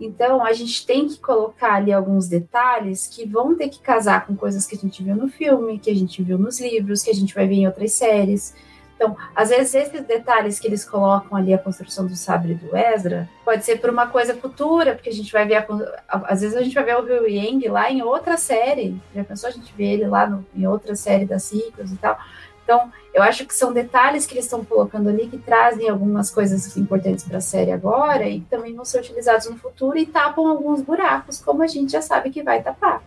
Então, 0.00 0.44
a 0.44 0.52
gente 0.52 0.86
tem 0.86 1.08
que 1.08 1.18
colocar 1.18 1.74
ali 1.74 1.92
alguns 1.92 2.28
detalhes 2.28 3.06
que 3.06 3.26
vão 3.26 3.54
ter 3.54 3.68
que 3.68 3.80
casar 3.80 4.26
com 4.26 4.36
coisas 4.36 4.66
que 4.66 4.76
a 4.76 4.78
gente 4.78 5.02
viu 5.02 5.16
no 5.16 5.28
filme, 5.28 5.78
que 5.78 5.90
a 5.90 5.94
gente 5.94 6.22
viu 6.22 6.38
nos 6.38 6.60
livros, 6.60 7.02
que 7.02 7.10
a 7.10 7.14
gente 7.14 7.34
vai 7.34 7.46
ver 7.46 7.54
em 7.54 7.66
outras 7.66 7.92
séries. 7.92 8.54
Então, 8.96 9.14
às 9.34 9.50
vezes, 9.50 9.74
esses 9.74 10.02
detalhes 10.06 10.58
que 10.58 10.66
eles 10.66 10.84
colocam 10.84 11.36
ali, 11.36 11.52
a 11.52 11.58
construção 11.58 12.06
do 12.06 12.16
sabre 12.16 12.54
do 12.54 12.74
Ezra, 12.74 13.28
pode 13.44 13.62
ser 13.64 13.78
por 13.78 13.90
uma 13.90 14.06
coisa 14.06 14.34
futura, 14.34 14.94
porque 14.94 15.10
a 15.10 15.12
gente 15.12 15.30
vai 15.30 15.46
ver, 15.46 15.56
a, 15.56 15.66
às 16.08 16.40
vezes 16.40 16.56
a 16.56 16.62
gente 16.62 16.74
vai 16.74 16.84
ver 16.84 16.96
o 16.96 17.04
Ryu 17.04 17.28
Yang 17.28 17.68
lá 17.68 17.90
em 17.90 18.02
outra 18.02 18.38
série, 18.38 18.98
já 19.14 19.22
pensou 19.22 19.50
a 19.50 19.52
gente 19.52 19.72
ver 19.74 19.92
ele 19.92 20.06
lá 20.06 20.26
no, 20.26 20.46
em 20.54 20.66
outra 20.66 20.96
série 20.96 21.26
da 21.26 21.38
Ciclos 21.38 21.92
e 21.92 21.96
tal. 21.96 22.18
Então, 22.66 22.90
eu 23.14 23.22
acho 23.22 23.46
que 23.46 23.54
são 23.54 23.72
detalhes 23.72 24.26
que 24.26 24.34
eles 24.34 24.44
estão 24.44 24.64
colocando 24.64 25.08
ali 25.08 25.28
que 25.28 25.38
trazem 25.38 25.88
algumas 25.88 26.32
coisas 26.32 26.76
importantes 26.76 27.24
para 27.24 27.38
a 27.38 27.40
série 27.40 27.70
agora 27.70 28.28
e 28.28 28.40
também 28.40 28.74
vão 28.74 28.84
ser 28.84 28.98
utilizados 28.98 29.48
no 29.48 29.56
futuro 29.56 29.96
e 29.96 30.04
tapam 30.04 30.48
alguns 30.48 30.82
buracos, 30.82 31.40
como 31.40 31.62
a 31.62 31.68
gente 31.68 31.92
já 31.92 32.02
sabe 32.02 32.30
que 32.30 32.42
vai 32.42 32.60
tapar. 32.60 33.04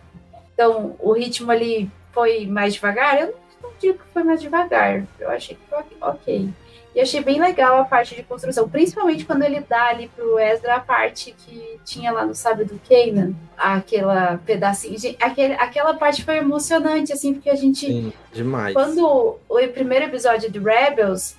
Então, 0.54 0.96
o 0.98 1.12
ritmo 1.12 1.50
ali 1.50 1.90
foi 2.10 2.46
mais 2.46 2.72
devagar, 2.72 3.20
eu 3.20 3.34
não 3.62 3.70
digo 3.78 3.98
que 3.98 4.12
foi 4.14 4.24
mais 4.24 4.40
devagar. 4.40 5.04
Eu 5.18 5.28
achei 5.28 5.54
que 5.54 5.62
foi 5.68 5.84
ok. 6.00 6.48
E 6.94 7.00
achei 7.00 7.22
bem 7.22 7.40
legal 7.40 7.80
a 7.80 7.84
parte 7.84 8.16
de 8.16 8.22
construção, 8.24 8.68
principalmente 8.68 9.24
quando 9.24 9.44
ele 9.44 9.60
dá 9.60 9.88
ali 9.88 10.08
pro 10.08 10.38
Ezra 10.38 10.74
a 10.74 10.80
parte 10.80 11.32
que 11.38 11.78
tinha 11.84 12.10
lá 12.10 12.26
no 12.26 12.34
Sábio 12.34 12.66
do 12.66 12.80
Kanan, 12.88 13.32
aquela 13.56 14.40
pedacinho. 14.44 14.96
Aquele, 15.20 15.54
aquela 15.54 15.94
parte 15.94 16.24
foi 16.24 16.38
emocionante, 16.38 17.12
assim, 17.12 17.32
porque 17.32 17.48
a 17.48 17.54
gente. 17.54 17.86
Sim, 17.86 18.12
demais. 18.32 18.74
Quando 18.74 19.38
o 19.48 19.68
primeiro 19.72 20.06
episódio 20.06 20.50
de 20.50 20.58
Rebels, 20.58 21.36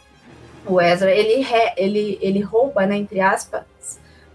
o 0.65 0.79
Ezra, 0.79 1.11
ele, 1.11 1.45
ele, 1.75 2.17
ele 2.21 2.39
rouba, 2.39 2.85
né, 2.85 2.95
entre 2.95 3.19
aspas, 3.19 3.63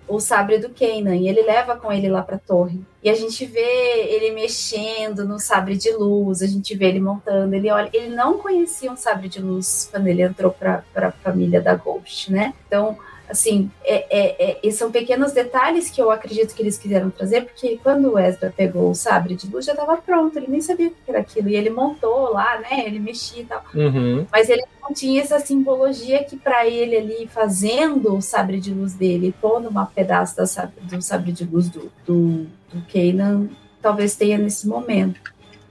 o 0.09 0.21
sabre 0.21 0.59
do 0.59 0.71
Kanan 0.71 1.16
e 1.16 1.29
ele 1.29 1.42
leva 1.42 1.77
com 1.77 1.92
ele 1.92 2.09
lá 2.09 2.23
para 2.23 2.37
a 2.37 2.38
torre. 2.38 2.81
E 3.03 3.11
a 3.11 3.14
gente 3.14 3.45
vê 3.45 4.07
ele 4.09 4.33
mexendo 4.33 5.25
no 5.25 5.38
sabre 5.38 5.77
de 5.77 5.90
luz, 5.92 6.42
a 6.42 6.47
gente 6.47 6.75
vê 6.75 6.87
ele 6.87 7.01
montando, 7.01 7.55
ele 7.55 7.71
olha, 7.71 7.90
ele 7.92 8.14
não 8.14 8.38
conhecia 8.38 8.90
um 8.90 8.97
sabre 8.97 9.29
de 9.29 9.40
luz 9.40 9.88
quando 9.90 10.07
ele 10.07 10.23
entrou 10.23 10.51
para 10.51 10.83
a 10.95 11.11
família 11.11 11.61
da 11.61 11.75
Ghost, 11.75 12.33
né? 12.33 12.55
Então, 12.66 12.99
assim, 13.29 13.71
é, 13.85 14.07
é, 14.11 14.59
é, 14.67 14.71
são 14.71 14.91
pequenos 14.91 15.33
detalhes 15.33 15.91
que 15.91 16.01
eu 16.01 16.11
acredito 16.11 16.55
que 16.55 16.62
eles 16.62 16.79
quiseram 16.79 17.11
trazer, 17.11 17.45
porque 17.45 17.79
quando 17.83 18.12
o 18.12 18.19
Ezra 18.19 18.53
pegou 18.57 18.91
o 18.91 18.95
sabre 18.95 19.35
de 19.35 19.49
luz 19.49 19.65
já 19.65 19.73
estava 19.73 19.97
pronto, 19.97 20.37
ele 20.37 20.47
nem 20.49 20.61
sabia 20.61 20.89
o 20.89 20.91
que 20.91 20.97
era 21.09 21.21
aquilo, 21.21 21.49
e 21.49 21.57
ele 21.57 21.71
montou 21.71 22.33
lá, 22.33 22.59
né? 22.61 22.87
Ele 22.87 22.99
mexia 22.99 23.43
e 23.43 23.47
tal. 23.47 23.65
Uhum. 23.75 24.27
Mas 24.31 24.49
ele 24.49 24.65
não 24.83 24.93
tinha 24.93 25.21
essa 25.21 25.39
simbologia 25.41 26.23
que 26.25 26.37
para 26.37 26.67
ele 26.67 26.97
ali 26.97 27.27
fazendo 27.27 28.17
o 28.17 28.23
sabre 28.23 28.61
de 28.61 28.73
luz 28.73 28.95
dele, 28.95 29.35
pondo 29.41 29.69
uma 29.69 29.87
pedaço 29.87 30.37
da 30.37 30.47
sabre, 30.47 30.75
do 30.83 31.03
sabre 31.03 31.33
de 31.33 31.45
luz 31.45 31.69
do, 31.69 31.91
do, 32.07 32.47
do 32.73 32.83
Kanan, 32.93 33.49
talvez 33.83 34.15
tenha 34.17 34.39
nesse 34.39 34.67
momento. 34.69 35.21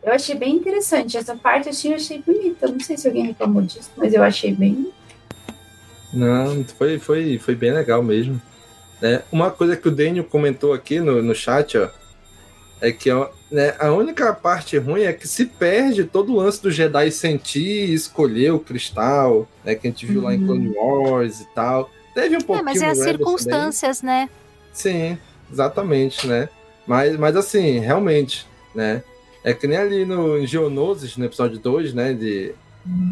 Eu 0.04 0.13
achei 0.13 0.36
bem 0.36 0.56
interessante. 0.56 1.18
Essa 1.18 1.36
parte 1.36 1.68
assim, 1.68 1.89
eu 1.89 1.96
achei 1.96 2.22
bonita. 2.22 2.68
Não 2.68 2.80
sei 2.80 2.96
se 2.96 3.08
alguém 3.08 3.26
reclamou 3.26 3.63
disso, 3.63 3.89
mas 3.98 4.13
eu 4.13 4.22
achei 4.22 4.54
bem 4.54 4.91
não, 6.15 6.63
foi, 6.78 6.99
foi, 6.99 7.38
foi 7.38 7.56
bem 7.56 7.71
legal 7.71 8.01
mesmo. 8.01 8.41
Né? 9.01 9.21
Uma 9.32 9.51
coisa 9.51 9.75
que 9.75 9.88
o 9.88 9.91
Daniel 9.91 10.23
comentou 10.23 10.73
aqui 10.73 10.99
no, 10.99 11.21
no 11.21 11.36
chat, 11.36 11.78
ó, 11.78 11.89
é 12.82 12.91
que 12.91 13.10
ó, 13.12 13.30
né, 13.51 13.75
a 13.80 13.91
única 13.91 14.34
parte 14.34 14.78
ruim 14.78 15.04
é 15.04 15.13
que 15.13 15.28
se 15.28 15.45
perde 15.45 16.04
todo 16.04 16.34
o 16.34 16.38
lance 16.38 16.62
do 16.62 16.71
Jedi 16.71 17.12
sentir 17.12 17.89
e 17.89 17.93
escolher 17.93 18.51
o 18.51 18.60
cristal, 18.60 19.47
né, 19.63 19.75
que 19.75 19.88
a 19.88 19.89
gente 19.89 20.06
viu 20.06 20.19
uhum. 20.19 20.25
lá 20.25 20.34
em 20.34 20.39
uhum. 20.39 20.45
Clone 20.45 20.73
Wars 20.75 21.41
e 21.41 21.47
tal. 21.54 21.89
Teve 22.13 22.38
um 22.38 22.41
pouquinho. 22.41 22.69
É, 22.69 22.73
mas 22.73 22.82
é 22.82 22.88
as 22.88 22.97
circunstâncias, 22.99 23.99
também. 23.99 24.15
né? 24.21 24.30
Sim, 24.71 25.17
exatamente, 25.51 26.25
né? 26.28 26.49
Mas, 26.88 27.17
mas 27.17 27.36
assim, 27.36 27.80
realmente, 27.80 28.47
né? 28.73 29.04
É 29.43 29.54
que 29.54 29.67
nem 29.67 29.78
ali 29.78 30.06
no 30.06 30.45
Geonosis, 30.45 31.17
no 31.17 31.25
episódio 31.25 31.60
2, 31.60 31.93
né? 31.93 32.13
De 32.13 32.54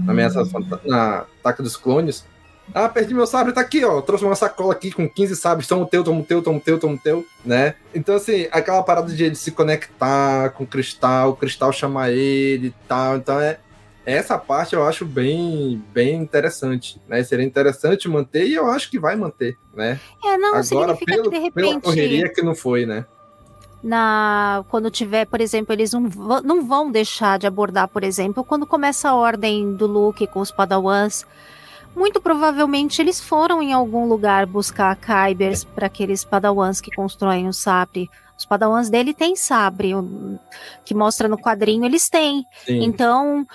Ameaça 0.07 0.43
na 0.85 1.25
Ataque 1.39 1.61
dos 1.61 1.75
Clones, 1.75 2.25
ah, 2.73 2.87
perdi 2.87 3.13
meu 3.13 3.25
sabre, 3.25 3.53
tá 3.53 3.61
aqui, 3.61 3.83
ó. 3.83 4.01
Trouxe 4.01 4.23
uma 4.23 4.35
sacola 4.35 4.73
aqui 4.73 4.91
com 4.91 5.09
15 5.09 5.35
sabres, 5.35 5.67
toma 5.67 5.83
o 5.83 5.87
teu, 5.87 6.03
toma 6.03 6.21
o 6.21 6.23
teu, 6.23 6.41
toma 6.41 6.57
o 6.57 6.61
teu, 6.61 6.79
toma 6.79 6.95
o 6.95 6.97
teu, 6.97 7.25
né? 7.43 7.75
Então, 7.93 8.15
assim, 8.15 8.47
aquela 8.51 8.83
parada 8.83 9.11
de 9.11 9.23
ele 9.23 9.35
se 9.35 9.51
conectar 9.51 10.51
com 10.51 10.63
o 10.63 10.67
cristal, 10.67 11.31
o 11.31 11.35
cristal 11.35 11.73
chamar 11.73 12.11
ele 12.11 12.67
e 12.67 12.75
tal. 12.87 13.17
Então, 13.17 13.39
é. 13.39 13.59
Essa 14.05 14.37
parte 14.37 14.75
eu 14.75 14.85
acho 14.85 15.05
bem, 15.05 15.81
bem 15.93 16.15
interessante, 16.15 17.01
né? 17.07 17.23
Seria 17.23 17.45
interessante 17.45 18.09
manter 18.09 18.45
e 18.45 18.53
eu 18.53 18.67
acho 18.69 18.91
que 18.91 18.99
vai 18.99 19.15
manter, 19.15 19.57
né? 19.73 19.97
É, 20.25 20.37
não, 20.37 20.55
Agora, 20.55 20.93
pelo, 20.93 21.23
que 21.23 21.29
de 21.29 21.37
repente... 21.37 21.53
pela 21.53 21.79
correria 21.79 22.27
que 22.27 22.41
não 22.41 22.53
foi, 22.53 22.85
né? 22.85 23.05
na 23.83 24.63
quando 24.69 24.89
tiver, 24.89 25.25
por 25.25 25.41
exemplo, 25.41 25.73
eles 25.73 25.91
não, 25.91 26.01
não 26.41 26.65
vão 26.65 26.89
deixar 26.89 27.37
de 27.37 27.45
abordar, 27.45 27.89
por 27.89 28.03
exemplo, 28.03 28.43
quando 28.43 28.65
começa 28.65 29.09
a 29.09 29.15
ordem 29.15 29.75
do 29.75 29.85
Luke 29.85 30.25
com 30.27 30.39
os 30.39 30.51
Padawans, 30.51 31.25
muito 31.95 32.21
provavelmente 32.21 33.01
eles 33.01 33.19
foram 33.19 33.61
em 33.61 33.73
algum 33.73 34.07
lugar 34.07 34.45
buscar 34.45 34.95
Kybers 34.95 35.63
para 35.63 35.87
aqueles 35.87 36.23
padawans 36.23 36.81
que 36.81 36.91
constroem 36.91 37.47
o 37.47 37.53
sabre. 37.53 38.09
Os 38.37 38.45
padawans 38.45 38.89
dele 38.89 39.13
têm 39.13 39.35
sabre, 39.35 39.91
que 40.83 40.93
mostra 40.93 41.27
no 41.27 41.37
quadrinho, 41.37 41.85
eles 41.85 42.09
têm. 42.09 42.43
Sim. 42.65 42.83
Então, 42.83 43.45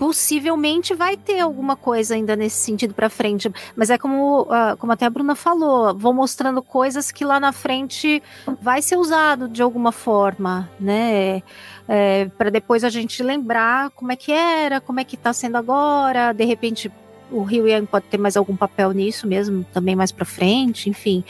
possivelmente 0.00 0.94
vai 0.94 1.14
ter 1.14 1.40
alguma 1.40 1.76
coisa 1.76 2.14
ainda 2.14 2.34
nesse 2.34 2.56
sentido 2.56 2.94
para 2.94 3.10
frente. 3.10 3.52
Mas 3.76 3.90
é 3.90 3.98
como, 3.98 4.44
uh, 4.44 4.74
como 4.78 4.92
até 4.92 5.04
a 5.04 5.10
Bruna 5.10 5.36
falou, 5.36 5.94
vou 5.94 6.14
mostrando 6.14 6.62
coisas 6.62 7.12
que 7.12 7.22
lá 7.22 7.38
na 7.38 7.52
frente 7.52 8.22
vai 8.62 8.80
ser 8.80 8.96
usado 8.96 9.46
de 9.46 9.60
alguma 9.60 9.92
forma, 9.92 10.70
né? 10.80 11.42
É, 11.86 12.30
para 12.38 12.48
depois 12.48 12.82
a 12.82 12.88
gente 12.88 13.22
lembrar 13.22 13.90
como 13.90 14.10
é 14.10 14.16
que 14.16 14.32
era, 14.32 14.80
como 14.80 15.00
é 15.00 15.04
que 15.04 15.16
está 15.16 15.34
sendo 15.34 15.56
agora, 15.56 16.32
de 16.32 16.46
repente 16.46 16.90
o 17.30 17.42
Rio 17.42 17.66
Yang 17.66 17.86
pode 17.86 18.06
ter 18.06 18.18
mais 18.18 18.36
algum 18.36 18.56
papel 18.56 18.92
nisso 18.92 19.26
mesmo, 19.26 19.64
também 19.72 19.96
mais 19.96 20.12
para 20.12 20.24
frente, 20.24 20.88
enfim. 20.88 21.24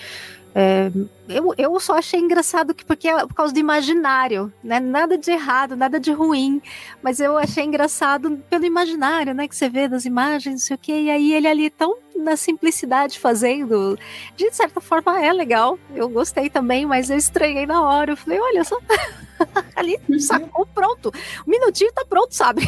É, 0.52 0.90
eu, 1.28 1.54
eu 1.56 1.78
só 1.78 1.96
achei 1.96 2.18
engraçado 2.18 2.74
que 2.74 2.84
porque 2.84 3.08
é 3.08 3.24
por 3.24 3.34
causa 3.34 3.52
do 3.54 3.60
imaginário, 3.60 4.52
né? 4.64 4.80
Nada 4.80 5.16
de 5.16 5.30
errado, 5.30 5.76
nada 5.76 6.00
de 6.00 6.10
ruim, 6.10 6.60
mas 7.00 7.20
eu 7.20 7.38
achei 7.38 7.64
engraçado 7.64 8.36
pelo 8.50 8.64
imaginário, 8.64 9.32
né? 9.32 9.46
Que 9.46 9.54
você 9.54 9.68
vê 9.68 9.86
das 9.86 10.04
imagens, 10.04 10.54
não 10.54 10.58
sei 10.58 10.74
o 10.74 10.78
quê, 10.78 11.02
e 11.02 11.10
aí 11.10 11.32
ele 11.32 11.46
ali 11.46 11.70
tão 11.70 11.96
na 12.16 12.36
simplicidade 12.36 13.18
fazendo, 13.18 13.98
de 14.36 14.50
certa 14.52 14.80
forma 14.80 15.24
é 15.24 15.32
legal. 15.32 15.78
Eu 15.94 16.08
gostei 16.08 16.50
também, 16.50 16.84
mas 16.84 17.10
eu 17.10 17.16
estranhei 17.16 17.64
na 17.64 17.82
hora. 17.82 18.12
Eu 18.12 18.16
falei, 18.16 18.40
olha 18.40 18.64
só, 18.64 18.78
ali 19.76 19.98
sacou 20.18 20.66
pronto, 20.66 21.12
um 21.46 21.50
minutinho 21.50 21.92
tá 21.92 22.04
pronto, 22.04 22.34
sabe? 22.34 22.66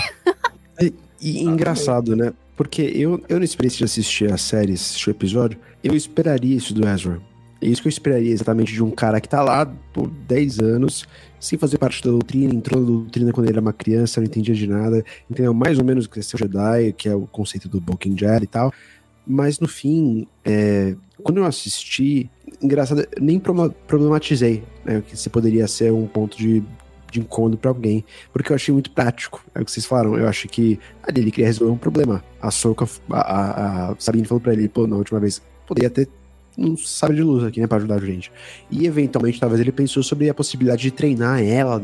e, 0.80 0.94
e 1.20 1.42
engraçado, 1.42 2.14
né? 2.14 2.32
Porque 2.56 2.82
eu, 2.82 3.22
eu 3.28 3.38
não 3.38 3.44
experiência 3.44 3.78
de 3.78 3.84
assistir 3.84 4.32
a 4.32 4.36
série, 4.36 4.74
assistir 4.74 5.08
o 5.08 5.12
episódio, 5.12 5.58
eu 5.82 5.94
esperaria 5.94 6.56
isso 6.56 6.74
do 6.74 6.86
Ezra. 6.86 7.20
É 7.60 7.66
isso 7.66 7.80
que 7.80 7.88
eu 7.88 7.90
esperaria 7.90 8.32
exatamente 8.32 8.72
de 8.72 8.82
um 8.82 8.90
cara 8.90 9.20
que 9.20 9.28
tá 9.28 9.42
lá 9.42 9.64
por 9.92 10.10
10 10.10 10.58
anos, 10.58 11.06
sem 11.38 11.58
fazer 11.58 11.78
parte 11.78 12.02
da 12.02 12.10
doutrina, 12.10 12.52
entrou 12.52 12.80
na 12.80 12.86
doutrina 12.86 13.32
quando 13.32 13.46
ele 13.46 13.52
era 13.52 13.60
uma 13.60 13.72
criança, 13.72 14.20
não 14.20 14.26
entendia 14.26 14.54
de 14.54 14.66
nada, 14.66 15.04
entendeu 15.30 15.54
mais 15.54 15.78
ou 15.78 15.84
menos 15.84 16.06
o 16.06 16.10
que 16.10 16.18
é 16.18 16.22
ser 16.22 16.38
Jedi, 16.38 16.92
que 16.92 17.08
é 17.08 17.14
o 17.14 17.26
conceito 17.26 17.68
do 17.68 17.80
Boken 17.80 18.18
Jedi 18.18 18.44
e 18.44 18.46
tal. 18.48 18.72
Mas 19.24 19.60
no 19.60 19.68
fim, 19.68 20.26
é, 20.44 20.96
quando 21.22 21.38
eu 21.38 21.44
assisti, 21.44 22.28
engraçado, 22.60 23.06
nem 23.20 23.38
problematizei, 23.38 24.64
né, 24.84 25.00
que 25.06 25.16
se 25.16 25.30
poderia 25.30 25.68
ser 25.68 25.92
um 25.92 26.06
ponto 26.06 26.36
de 26.36 26.62
de 27.12 27.20
incômodo 27.20 27.56
para 27.56 27.70
alguém, 27.70 28.04
porque 28.32 28.50
eu 28.50 28.56
achei 28.56 28.72
muito 28.72 28.90
prático. 28.90 29.44
É 29.54 29.60
o 29.60 29.64
que 29.64 29.70
vocês 29.70 29.86
falaram. 29.86 30.16
Eu 30.16 30.26
acho 30.26 30.48
que 30.48 30.80
ali 31.02 31.20
ele 31.20 31.30
queria 31.30 31.46
resolver 31.46 31.72
um 31.72 31.78
problema. 31.78 32.24
A 32.40 32.50
Soca, 32.50 32.88
a, 33.10 33.20
a, 33.20 33.90
a 33.90 33.96
Sabine 33.98 34.24
falou 34.24 34.40
para 34.40 34.52
ele, 34.52 34.68
pô, 34.68 34.86
na 34.86 34.96
última 34.96 35.20
vez, 35.20 35.42
poderia 35.66 35.90
ter 35.90 36.08
um 36.56 36.76
sabre 36.76 37.16
de 37.16 37.22
luz 37.22 37.44
aqui, 37.44 37.60
né, 37.60 37.66
para 37.66 37.78
ajudar 37.78 37.96
a 37.96 38.04
gente. 38.04 38.32
E 38.70 38.86
eventualmente, 38.86 39.38
talvez 39.38 39.60
ele 39.60 39.72
pensou 39.72 40.02
sobre 40.02 40.28
a 40.28 40.34
possibilidade 40.34 40.82
de 40.82 40.90
treinar 40.90 41.42
ela, 41.42 41.82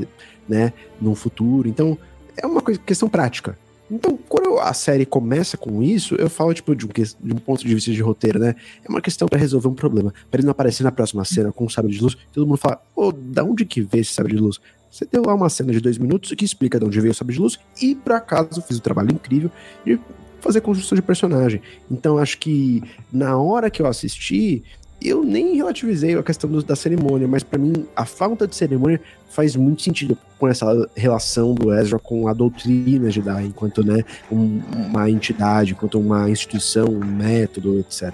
né, 0.49 0.72
no 1.01 1.14
futuro. 1.14 1.68
Então, 1.68 1.97
é 2.37 2.47
uma 2.47 2.61
coisa, 2.61 2.81
questão 2.81 3.09
prática. 3.09 3.57
Então, 3.91 4.18
quando 4.29 4.59
a 4.59 4.74
série 4.74 5.07
começa 5.07 5.57
com 5.57 5.83
isso, 5.83 6.14
eu 6.16 6.29
falo, 6.29 6.53
tipo, 6.53 6.76
de 6.76 6.85
um, 6.85 6.89
de 6.89 7.33
um 7.33 7.39
ponto 7.39 7.66
de 7.66 7.74
vista 7.74 7.91
de 7.91 8.03
roteiro, 8.03 8.39
né? 8.39 8.55
É 8.85 8.89
uma 8.89 9.01
questão 9.01 9.26
pra 9.26 9.39
resolver 9.39 9.68
um 9.68 9.74
problema. 9.74 10.12
Pra 10.31 10.39
ele 10.39 10.45
não 10.45 10.51
aparecer 10.51 10.83
na 10.83 10.93
próxima 10.93 11.24
cena 11.24 11.51
com 11.51 11.64
um 11.64 11.68
sabre 11.70 11.93
de 11.93 12.01
luz, 12.03 12.16
todo 12.33 12.47
mundo 12.47 12.59
fala, 12.59 12.83
pô, 12.95 13.11
da 13.12 13.43
onde 13.43 13.64
que 13.64 13.81
veio 13.81 14.03
esse 14.03 14.12
sabre 14.12 14.35
de 14.35 14.39
luz? 14.39 14.61
Você 14.91 15.07
deu 15.11 15.22
lá 15.24 15.34
uma 15.34 15.49
cena 15.49 15.72
de 15.72 15.80
dois 15.80 15.99
minutos 15.99 16.32
que 16.32 16.45
explica 16.45 16.78
de 16.78 16.84
onde 16.84 17.01
veio 17.01 17.12
o 17.12 17.14
sabre 17.14 17.34
de 17.34 17.41
luz 17.41 17.59
e, 17.80 17.95
por 17.95 18.12
acaso, 18.12 18.62
fiz 18.62 18.78
um 18.78 18.80
trabalho 18.80 19.12
incrível 19.12 19.51
de 19.84 19.99
fazer 20.41 20.61
construção 20.61 20.97
de 20.97 21.03
personagem. 21.03 21.61
Então, 21.91 22.16
acho 22.18 22.39
que 22.39 22.82
na 23.12 23.36
hora 23.36 23.70
que 23.70 23.82
eu 23.82 23.86
assisti, 23.86 24.62
eu 25.01 25.22
nem 25.24 25.57
relativizei 25.57 26.16
a 26.16 26.22
questão 26.22 26.51
do- 26.51 26.62
da 26.62 26.74
cerimônia, 26.74 27.28
mas 27.28 27.43
pra 27.43 27.59
mim 27.59 27.86
a 27.95 28.05
falta 28.05 28.47
de 28.49 28.57
cerimônia 28.57 29.01
faz 29.30 29.55
muito 29.55 29.82
sentido 29.82 30.16
com 30.39 30.49
essa 30.49 30.66
relação 30.97 31.55
do 31.55 31.72
Ezra 31.72 31.99
com 31.99 32.26
a 32.26 32.32
doutrina 32.32 33.11
Jedi, 33.11 33.47
enquanto 33.47 33.84
né, 33.84 34.03
um- 34.30 34.61
uma 34.89 35.09
entidade, 35.11 35.72
enquanto 35.72 36.01
uma 36.01 36.28
instituição, 36.30 36.86
um 36.86 37.05
método, 37.05 37.78
etc. 37.80 38.12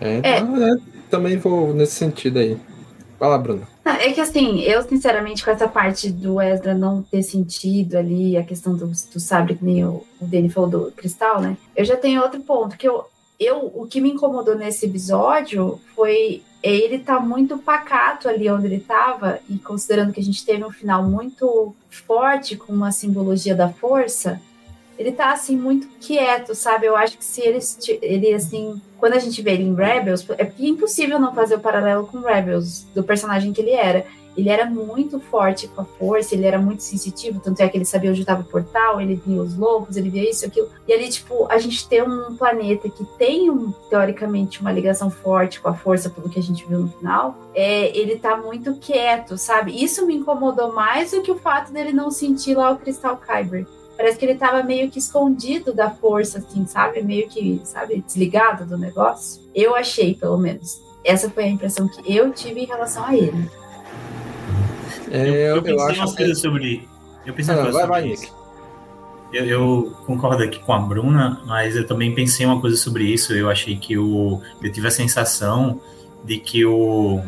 É, 0.00 0.18
então, 0.18 0.56
né, 0.56 0.76
também 1.10 1.36
vou 1.36 1.74
nesse 1.74 1.92
sentido 1.96 2.38
aí. 2.38 2.56
Fala, 3.18 3.36
Bruno. 3.38 3.66
É 3.84 4.12
que 4.12 4.20
assim, 4.20 4.60
eu 4.62 4.82
sinceramente, 4.82 5.44
com 5.44 5.50
essa 5.50 5.68
parte 5.68 6.10
do 6.10 6.40
Ezra 6.40 6.74
não 6.74 7.02
ter 7.02 7.22
sentido 7.22 7.96
ali, 7.96 8.36
a 8.36 8.42
questão 8.42 8.74
do, 8.74 8.86
do 8.86 9.20
sabre, 9.20 9.56
que 9.56 9.64
nem 9.64 9.84
o, 9.84 10.02
o 10.20 10.26
Danny 10.26 10.48
falou 10.48 10.70
do 10.70 10.92
cristal, 10.92 11.40
né? 11.40 11.56
Eu 11.76 11.84
já 11.84 11.96
tenho 11.96 12.22
outro 12.22 12.40
ponto, 12.40 12.78
que 12.78 12.88
eu, 12.88 13.04
eu 13.38 13.70
o 13.74 13.86
que 13.86 14.00
me 14.00 14.10
incomodou 14.10 14.54
nesse 14.54 14.86
episódio 14.86 15.78
foi 15.94 16.42
ele 16.62 16.98
tá 16.98 17.20
muito 17.20 17.58
pacato 17.58 18.26
ali 18.26 18.50
onde 18.50 18.66
ele 18.66 18.80
tava, 18.80 19.38
e 19.50 19.58
considerando 19.58 20.14
que 20.14 20.20
a 20.20 20.22
gente 20.22 20.46
teve 20.46 20.64
um 20.64 20.70
final 20.70 21.02
muito 21.02 21.76
forte 21.90 22.56
com 22.56 22.72
uma 22.72 22.90
simbologia 22.90 23.54
da 23.54 23.68
força, 23.68 24.40
ele 24.98 25.12
tá 25.12 25.30
assim 25.30 25.56
muito 25.56 25.88
quieto, 26.00 26.54
sabe? 26.54 26.86
Eu 26.86 26.96
acho 26.96 27.18
que 27.18 27.24
se 27.24 27.42
ele, 27.42 27.58
ele 28.00 28.32
assim, 28.32 28.80
quando 29.04 29.16
a 29.16 29.18
gente 29.18 29.42
vê 29.42 29.50
ele 29.50 29.64
em 29.64 29.74
Rebels, 29.74 30.26
é 30.38 30.50
impossível 30.58 31.18
não 31.18 31.34
fazer 31.34 31.56
o 31.56 31.60
paralelo 31.60 32.06
com 32.06 32.20
Rebels, 32.20 32.86
do 32.94 33.02
personagem 33.04 33.52
que 33.52 33.60
ele 33.60 33.72
era. 33.72 34.06
Ele 34.34 34.48
era 34.48 34.64
muito 34.64 35.20
forte 35.20 35.68
com 35.68 35.82
a 35.82 35.84
força, 35.84 36.34
ele 36.34 36.46
era 36.46 36.58
muito 36.58 36.82
sensitivo, 36.82 37.38
tanto 37.38 37.60
é 37.60 37.68
que 37.68 37.76
ele 37.76 37.84
sabia 37.84 38.08
onde 38.08 38.22
estava 38.22 38.40
o 38.40 38.46
portal, 38.46 38.98
ele 39.02 39.20
via 39.26 39.42
os 39.42 39.58
lobos, 39.58 39.98
ele 39.98 40.08
via 40.08 40.30
isso, 40.30 40.46
aquilo. 40.46 40.70
E 40.88 40.92
ali, 40.94 41.06
tipo, 41.10 41.46
a 41.50 41.58
gente 41.58 41.86
tem 41.86 42.00
um 42.00 42.34
planeta 42.34 42.88
que 42.88 43.04
tem, 43.18 43.50
um, 43.50 43.72
teoricamente, 43.90 44.62
uma 44.62 44.72
ligação 44.72 45.10
forte 45.10 45.60
com 45.60 45.68
a 45.68 45.74
força, 45.74 46.08
pelo 46.08 46.30
que 46.30 46.38
a 46.38 46.42
gente 46.42 46.66
viu 46.66 46.78
no 46.78 46.88
final, 46.88 47.36
é, 47.54 47.94
ele 47.94 48.16
tá 48.16 48.38
muito 48.38 48.74
quieto, 48.76 49.36
sabe? 49.36 49.84
Isso 49.84 50.06
me 50.06 50.14
incomodou 50.14 50.72
mais 50.72 51.10
do 51.10 51.20
que 51.20 51.30
o 51.30 51.38
fato 51.38 51.70
dele 51.70 51.92
não 51.92 52.10
sentir 52.10 52.54
lá 52.54 52.70
o 52.70 52.78
cristal 52.78 53.18
Kyber. 53.18 53.66
Parece 53.96 54.18
que 54.18 54.24
ele 54.24 54.34
tava 54.34 54.62
meio 54.62 54.90
que 54.90 54.98
escondido 54.98 55.72
da 55.72 55.90
força, 55.90 56.38
assim, 56.38 56.66
sabe? 56.66 57.00
Meio 57.02 57.28
que, 57.28 57.60
sabe, 57.64 58.02
desligado 58.04 58.64
do 58.66 58.76
negócio. 58.76 59.42
Eu 59.54 59.74
achei, 59.76 60.14
pelo 60.14 60.36
menos. 60.36 60.82
Essa 61.04 61.30
foi 61.30 61.44
a 61.44 61.48
impressão 61.48 61.86
que 61.86 62.00
eu 62.16 62.32
tive 62.32 62.60
em 62.60 62.64
relação 62.66 63.04
a 63.04 63.14
ele. 63.14 63.48
É, 65.10 65.28
eu, 65.28 65.56
eu, 65.56 65.62
pensei 65.62 65.86
acho 65.90 66.00
umas 66.00 66.14
que- 66.14 66.34
sobre. 66.34 66.88
Eu 67.24 67.34
pensei 67.34 67.54
Ah, 67.54 67.58
umas 67.58 67.72
coisas 67.72 67.88
vai, 67.88 68.00
sobre 68.02 68.14
vai, 68.16 68.24
isso. 68.24 68.44
Eu, 69.32 69.44
eu 69.46 69.96
concordo 70.06 70.42
aqui 70.42 70.58
com 70.60 70.72
a 70.72 70.78
Bruna, 70.78 71.40
mas 71.46 71.76
eu 71.76 71.86
também 71.86 72.14
pensei 72.14 72.46
uma 72.46 72.60
coisa 72.60 72.76
sobre 72.76 73.04
isso. 73.04 73.32
Eu 73.32 73.50
achei 73.50 73.76
que 73.76 73.96
o. 73.98 74.40
Eu 74.62 74.72
tive 74.72 74.88
a 74.88 74.90
sensação 74.90 75.80
de 76.24 76.38
que 76.38 76.64
o. 76.64 77.20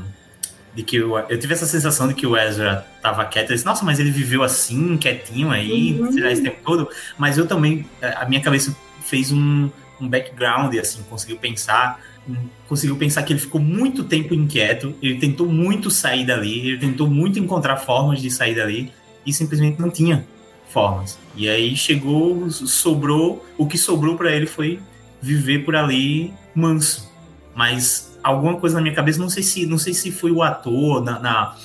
De 0.77 0.83
que 0.83 1.03
o, 1.03 1.19
eu 1.19 1.39
tive 1.41 1.55
essa 1.55 1.65
sensação 1.67 2.07
de 2.07 2.13
que 2.15 2.27
o 2.27 2.37
Ezra 2.37 2.87
tava 3.03 3.25
quieto. 3.25 3.49
Eu 3.51 3.55
disse, 3.57 3.65
nossa, 3.67 3.83
mas 3.85 3.99
ele 3.99 4.11
viveu 4.11 4.43
assim, 4.43 4.97
quietinho 4.99 5.51
aí, 5.51 5.99
Uhum. 5.99 6.13
será 6.13 6.31
esse 6.31 6.43
tempo 6.43 6.59
todo? 6.65 6.89
Mas 7.19 7.39
eu 7.39 7.47
também. 7.47 7.87
A 8.03 8.27
minha 8.29 8.43
cabeça 8.43 8.77
fez 9.01 9.33
um, 9.33 9.71
um 9.99 10.07
background, 10.09 10.77
assim, 10.77 11.03
conseguiu 11.09 11.39
pensar. 11.39 11.99
hum, 12.29 12.37
Conseguiu 12.69 12.95
pensar 12.97 13.23
que 13.23 13.33
ele 13.33 13.41
ficou 13.41 13.61
muito 13.61 14.05
tempo 14.05 14.35
inquieto, 14.35 14.95
ele 15.03 15.19
tentou 15.19 15.47
muito 15.49 15.91
sair 15.91 16.27
dali, 16.27 16.69
ele 16.69 16.79
tentou 16.79 17.09
muito 17.09 17.39
encontrar 17.39 17.79
formas 17.79 18.21
de 18.21 18.31
sair 18.31 18.55
dali 18.55 18.93
e 19.25 19.33
simplesmente 19.33 19.81
não 19.81 19.89
tinha 19.91 20.27
formas. 20.69 21.19
E 21.35 21.49
aí 21.49 21.75
chegou, 21.75 22.51
sobrou, 22.51 23.47
o 23.57 23.67
que 23.67 23.79
sobrou 23.79 24.15
para 24.17 24.31
ele 24.31 24.47
foi 24.47 24.79
viver 25.23 25.65
por 25.65 25.75
ali 25.75 26.35
manso. 26.55 27.11
Mas 27.55 28.16
alguma 28.29 28.57
coisa 28.59 28.77
na 28.77 28.83
minha 28.83 28.95
cabeça, 28.95 29.19
não 29.21 29.29
sei 29.29 29.43
se, 29.43 29.67
não 29.67 29.79
sei 29.79 29.95
se 29.95 30.11
foi 30.11 30.31
o 30.31 30.43
ator, 30.43 31.03
na, 31.03 31.19
na- 31.21 31.57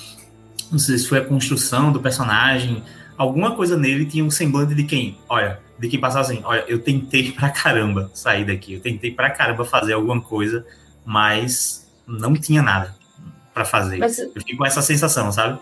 não 0.70 0.78
sei 0.78 0.96
se 0.98 1.08
foi 1.08 1.18
a 1.18 1.24
construção 1.24 1.92
do 1.92 2.00
personagem, 2.00 2.82
alguma 3.18 3.54
coisa 3.54 3.76
nele 3.76 4.06
tinha 4.06 4.24
um 4.24 4.30
semblante 4.30 4.74
de 4.74 4.84
quem, 4.84 5.18
olha, 5.28 5.60
de 5.78 5.88
quem 5.88 5.98
passava 6.00 6.20
assim, 6.24 6.40
olha, 6.44 6.64
eu 6.68 6.78
tentei 6.78 7.32
pra 7.32 7.50
caramba 7.50 8.10
sair 8.14 8.44
daqui, 8.44 8.74
eu 8.74 8.80
tentei 8.80 9.10
pra 9.10 9.28
caramba 9.30 9.64
fazer 9.64 9.92
alguma 9.94 10.20
coisa, 10.20 10.64
mas 11.04 11.86
não 12.06 12.32
tinha 12.34 12.62
nada 12.62 12.94
pra 13.52 13.64
fazer. 13.64 13.98
Mas- 13.98 14.18
Eu 14.18 14.32
fiquei 14.34 14.56
com 14.56 14.64
essa 14.64 14.80
sensação, 14.80 15.30
sabe? 15.32 15.58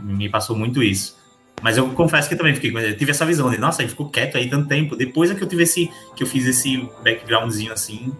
Me 0.00 0.28
passou 0.28 0.56
muito 0.56 0.82
isso. 0.82 1.16
Mas 1.62 1.76
eu 1.76 1.88
confesso 1.90 2.28
que 2.28 2.36
também 2.36 2.54
fiquei, 2.54 2.70
com- 2.72 2.78
eu 2.78 2.96
tive 2.96 3.10
essa 3.10 3.24
visão 3.26 3.50
de, 3.50 3.58
nossa, 3.58 3.82
ele 3.82 3.90
ficou 3.90 4.08
quieto 4.08 4.36
aí 4.36 4.48
tanto 4.48 4.68
tempo. 4.68 4.96
Depois 4.96 5.30
é 5.30 5.34
que 5.34 5.42
eu 5.42 5.48
tive 5.48 5.62
esse, 5.62 5.90
que 6.16 6.22
eu 6.22 6.26
fiz 6.26 6.46
esse 6.46 6.88
backgroundzinho 7.02 7.72
assim 7.72 8.12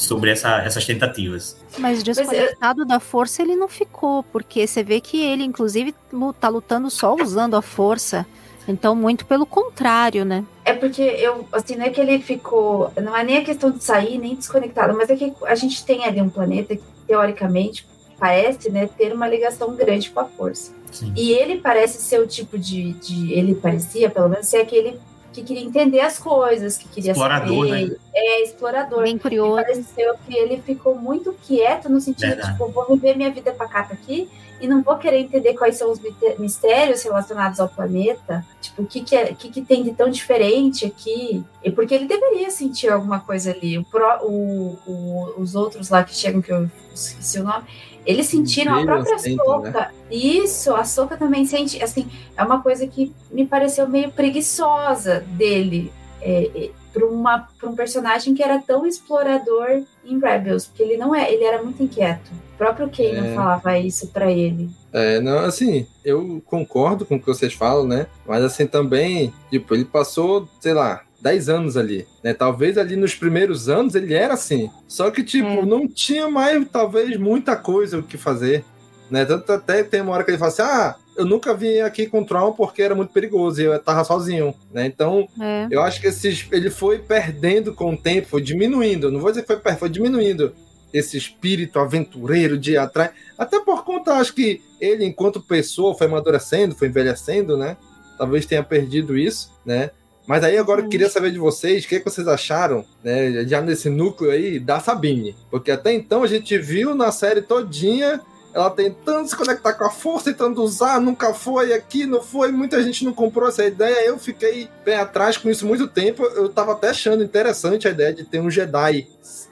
sobre 0.00 0.30
essa, 0.30 0.58
essas 0.62 0.84
tentativas. 0.84 1.56
Mas 1.78 2.02
desconectado 2.02 2.84
da 2.84 2.98
força 2.98 3.42
ele 3.42 3.54
não 3.54 3.68
ficou, 3.68 4.22
porque 4.24 4.66
você 4.66 4.82
vê 4.82 5.00
que 5.00 5.22
ele, 5.22 5.44
inclusive, 5.44 5.94
lu- 6.12 6.32
tá 6.32 6.48
lutando 6.48 6.90
só 6.90 7.14
usando 7.14 7.54
a 7.56 7.62
força. 7.62 8.26
Então, 8.68 8.94
muito 8.94 9.24
pelo 9.26 9.46
contrário, 9.46 10.24
né? 10.24 10.44
É 10.64 10.72
porque 10.72 11.02
eu, 11.02 11.46
assim, 11.52 11.76
não 11.76 11.86
é 11.86 11.90
que 11.90 12.00
ele 12.00 12.20
ficou. 12.20 12.92
Não 13.02 13.16
é 13.16 13.24
nem 13.24 13.38
a 13.38 13.44
questão 13.44 13.70
de 13.70 13.82
sair, 13.82 14.18
nem 14.18 14.34
desconectado, 14.36 14.96
mas 14.96 15.10
é 15.10 15.16
que 15.16 15.32
a 15.44 15.54
gente 15.54 15.84
tem 15.84 16.04
ali 16.04 16.20
um 16.20 16.28
planeta 16.28 16.76
que, 16.76 16.82
teoricamente, 17.06 17.86
parece 18.18 18.70
né, 18.70 18.86
ter 18.86 19.12
uma 19.12 19.26
ligação 19.26 19.74
grande 19.74 20.10
com 20.10 20.20
a 20.20 20.24
força. 20.24 20.72
Sim. 20.92 21.12
E 21.16 21.32
ele 21.32 21.58
parece 21.58 22.00
ser 22.02 22.20
o 22.20 22.26
tipo 22.26 22.58
de, 22.58 22.92
de. 22.92 23.32
Ele 23.32 23.54
parecia, 23.54 24.10
pelo 24.10 24.28
menos, 24.28 24.46
ser 24.46 24.58
aquele 24.58 24.98
que 25.32 25.42
queria 25.42 25.62
entender 25.64 26.00
as 26.00 26.18
coisas, 26.18 26.76
que 26.76 26.88
queria 26.88 27.12
Explorador, 27.12 27.68
saber. 27.68 27.88
né? 27.90 27.96
É, 28.14 28.42
explorador. 28.42 29.02
Bem 29.02 29.18
curioso. 29.18 29.60
E 29.60 29.62
pareceu 29.64 30.14
que 30.26 30.34
ele 30.36 30.60
ficou 30.60 30.94
muito 30.96 31.34
quieto 31.46 31.88
no 31.88 32.00
sentido, 32.00 32.28
Verdade. 32.28 32.52
tipo, 32.52 32.68
vou 32.68 32.86
viver 32.88 33.16
minha 33.16 33.30
vida 33.30 33.52
pacata 33.52 33.94
aqui 33.94 34.28
e 34.60 34.66
não 34.66 34.82
vou 34.82 34.96
querer 34.96 35.20
entender 35.20 35.54
quais 35.54 35.76
são 35.76 35.90
os 35.90 35.98
mistérios 36.38 37.02
relacionados 37.02 37.60
ao 37.60 37.68
planeta. 37.68 38.44
Tipo, 38.60 38.82
o 38.82 38.86
que, 38.86 39.00
que, 39.02 39.16
é, 39.16 39.30
o 39.30 39.34
que, 39.36 39.48
que 39.48 39.62
tem 39.62 39.82
de 39.82 39.92
tão 39.92 40.10
diferente 40.10 40.84
aqui. 40.84 41.42
E 41.64 41.70
porque 41.70 41.94
ele 41.94 42.06
deveria 42.06 42.50
sentir 42.50 42.90
alguma 42.90 43.20
coisa 43.20 43.52
ali. 43.52 43.78
O 43.78 43.84
pró- 43.84 44.20
o- 44.22 44.76
o- 44.86 45.34
os 45.38 45.54
outros 45.54 45.88
lá 45.88 46.04
que 46.04 46.14
chegam, 46.14 46.42
que 46.42 46.52
eu 46.52 46.68
esqueci 46.94 47.38
o 47.38 47.44
nome, 47.44 47.64
eles 48.06 48.26
sentiram 48.26 48.74
a 48.74 48.76
Eles 48.76 48.86
própria 48.86 49.18
sentem, 49.18 49.44
soca. 49.44 49.70
né? 49.70 49.90
Isso, 50.10 50.74
a 50.74 50.84
soca 50.84 51.16
também 51.16 51.44
sente. 51.44 51.82
Assim, 51.82 52.08
é 52.36 52.42
uma 52.42 52.62
coisa 52.62 52.86
que 52.86 53.12
me 53.30 53.46
pareceu 53.46 53.88
meio 53.88 54.10
preguiçosa 54.10 55.20
dele. 55.28 55.92
É, 56.22 56.50
é, 56.54 56.70
para 56.92 57.46
para 57.58 57.68
um 57.70 57.74
personagem 57.76 58.34
que 58.34 58.42
era 58.42 58.58
tão 58.58 58.84
explorador 58.84 59.82
em 60.04 60.18
Rebels, 60.18 60.66
porque 60.66 60.82
ele 60.82 60.96
não 60.96 61.14
é, 61.14 61.32
ele 61.32 61.44
era 61.44 61.62
muito 61.62 61.82
inquieto. 61.82 62.30
O 62.54 62.58
próprio 62.58 62.90
Kanan 62.90 63.26
É. 63.28 63.34
falava 63.34 63.78
isso 63.78 64.08
pra 64.08 64.30
ele. 64.30 64.68
É, 64.92 65.20
não, 65.20 65.38
assim, 65.38 65.86
eu 66.04 66.42
concordo 66.44 67.06
com 67.06 67.14
o 67.14 67.20
que 67.20 67.26
vocês 67.26 67.54
falam, 67.54 67.86
né? 67.86 68.06
Mas 68.26 68.42
assim, 68.42 68.66
também, 68.66 69.32
tipo, 69.50 69.72
ele 69.72 69.84
passou, 69.84 70.48
sei 70.58 70.74
lá, 70.74 71.02
10 71.20 71.48
anos 71.48 71.76
ali, 71.76 72.06
né? 72.24 72.32
Talvez 72.32 72.78
ali 72.78 72.96
nos 72.96 73.14
primeiros 73.14 73.68
anos 73.68 73.94
ele 73.94 74.14
era 74.14 74.34
assim. 74.34 74.70
Só 74.88 75.10
que, 75.10 75.22
tipo, 75.22 75.66
não 75.66 75.86
tinha 75.86 76.28
mais, 76.28 76.66
talvez, 76.70 77.16
muita 77.18 77.56
coisa 77.56 77.98
o 77.98 78.02
que 78.02 78.16
fazer, 78.16 78.64
né? 79.10 79.24
Tanto 79.24 79.52
até 79.52 79.82
tem 79.82 80.00
uma 80.00 80.12
hora 80.12 80.24
que 80.24 80.30
ele 80.30 80.38
fala 80.38 80.50
assim, 80.50 80.62
ah, 80.62 80.96
eu 81.16 81.24
nunca 81.26 81.52
vim 81.54 81.80
aqui 81.80 82.06
com 82.06 82.22
o 82.22 82.24
Tron 82.24 82.52
porque 82.52 82.80
era 82.82 82.94
muito 82.94 83.12
perigoso 83.12 83.60
e 83.60 83.64
eu 83.64 83.78
tava 83.78 84.04
sozinho, 84.04 84.54
né? 84.72 84.86
Então, 84.86 85.28
É. 85.40 85.68
eu 85.70 85.82
acho 85.82 86.00
que 86.00 86.06
esses, 86.06 86.46
ele 86.50 86.70
foi 86.70 86.98
perdendo 86.98 87.74
com 87.74 87.92
o 87.92 87.96
tempo, 87.96 88.28
foi 88.28 88.40
diminuindo. 88.40 89.10
Não 89.10 89.20
vou 89.20 89.30
dizer 89.30 89.42
que 89.44 89.54
foi 89.60 89.74
foi 89.76 89.88
diminuindo 89.90 90.54
esse 90.92 91.16
espírito 91.16 91.78
aventureiro 91.78 92.58
de 92.58 92.72
ir 92.72 92.78
atrás. 92.78 93.10
Até 93.38 93.60
por 93.60 93.84
conta, 93.84 94.14
acho 94.14 94.34
que 94.34 94.62
ele, 94.80 95.04
enquanto 95.04 95.40
pessoa, 95.40 95.94
foi 95.94 96.06
amadurecendo, 96.06 96.74
foi 96.74 96.88
envelhecendo, 96.88 97.56
né? 97.56 97.76
Talvez 98.18 98.44
tenha 98.46 98.62
perdido 98.62 99.16
isso, 99.16 99.50
né? 99.64 99.90
Mas 100.30 100.44
aí 100.44 100.56
agora 100.56 100.82
eu 100.82 100.88
queria 100.88 101.10
saber 101.10 101.32
de 101.32 101.40
vocês, 101.40 101.84
o 101.84 101.88
que, 101.88 101.96
é 101.96 101.98
que 101.98 102.08
vocês 102.08 102.28
acharam, 102.28 102.84
né, 103.02 103.44
já 103.48 103.60
nesse 103.60 103.90
núcleo 103.90 104.30
aí 104.30 104.60
da 104.60 104.78
Sabine. 104.78 105.34
Porque 105.50 105.72
até 105.72 105.92
então 105.92 106.22
a 106.22 106.28
gente 106.28 106.56
viu 106.56 106.94
na 106.94 107.10
série 107.10 107.42
todinha 107.42 108.20
ela 108.52 108.70
tentando 108.70 109.28
se 109.28 109.36
conectar 109.36 109.72
com 109.74 109.84
a 109.84 109.90
força, 109.90 110.32
tentando 110.32 110.62
usar, 110.62 111.00
nunca 111.00 111.32
foi 111.32 111.72
aqui, 111.72 112.04
não 112.04 112.20
foi, 112.20 112.50
muita 112.50 112.82
gente 112.82 113.04
não 113.04 113.12
comprou 113.12 113.48
essa 113.48 113.64
ideia, 113.64 114.06
eu 114.06 114.18
fiquei 114.18 114.68
pé 114.84 114.96
atrás 114.96 115.36
com 115.36 115.48
isso 115.48 115.66
muito 115.66 115.86
tempo, 115.86 116.24
eu 116.24 116.48
tava 116.48 116.72
até 116.72 116.90
achando 116.90 117.22
interessante 117.22 117.86
a 117.86 117.90
ideia 117.90 118.12
de 118.12 118.24
ter 118.24 118.40
um 118.40 118.50
Jedi, 118.50 119.06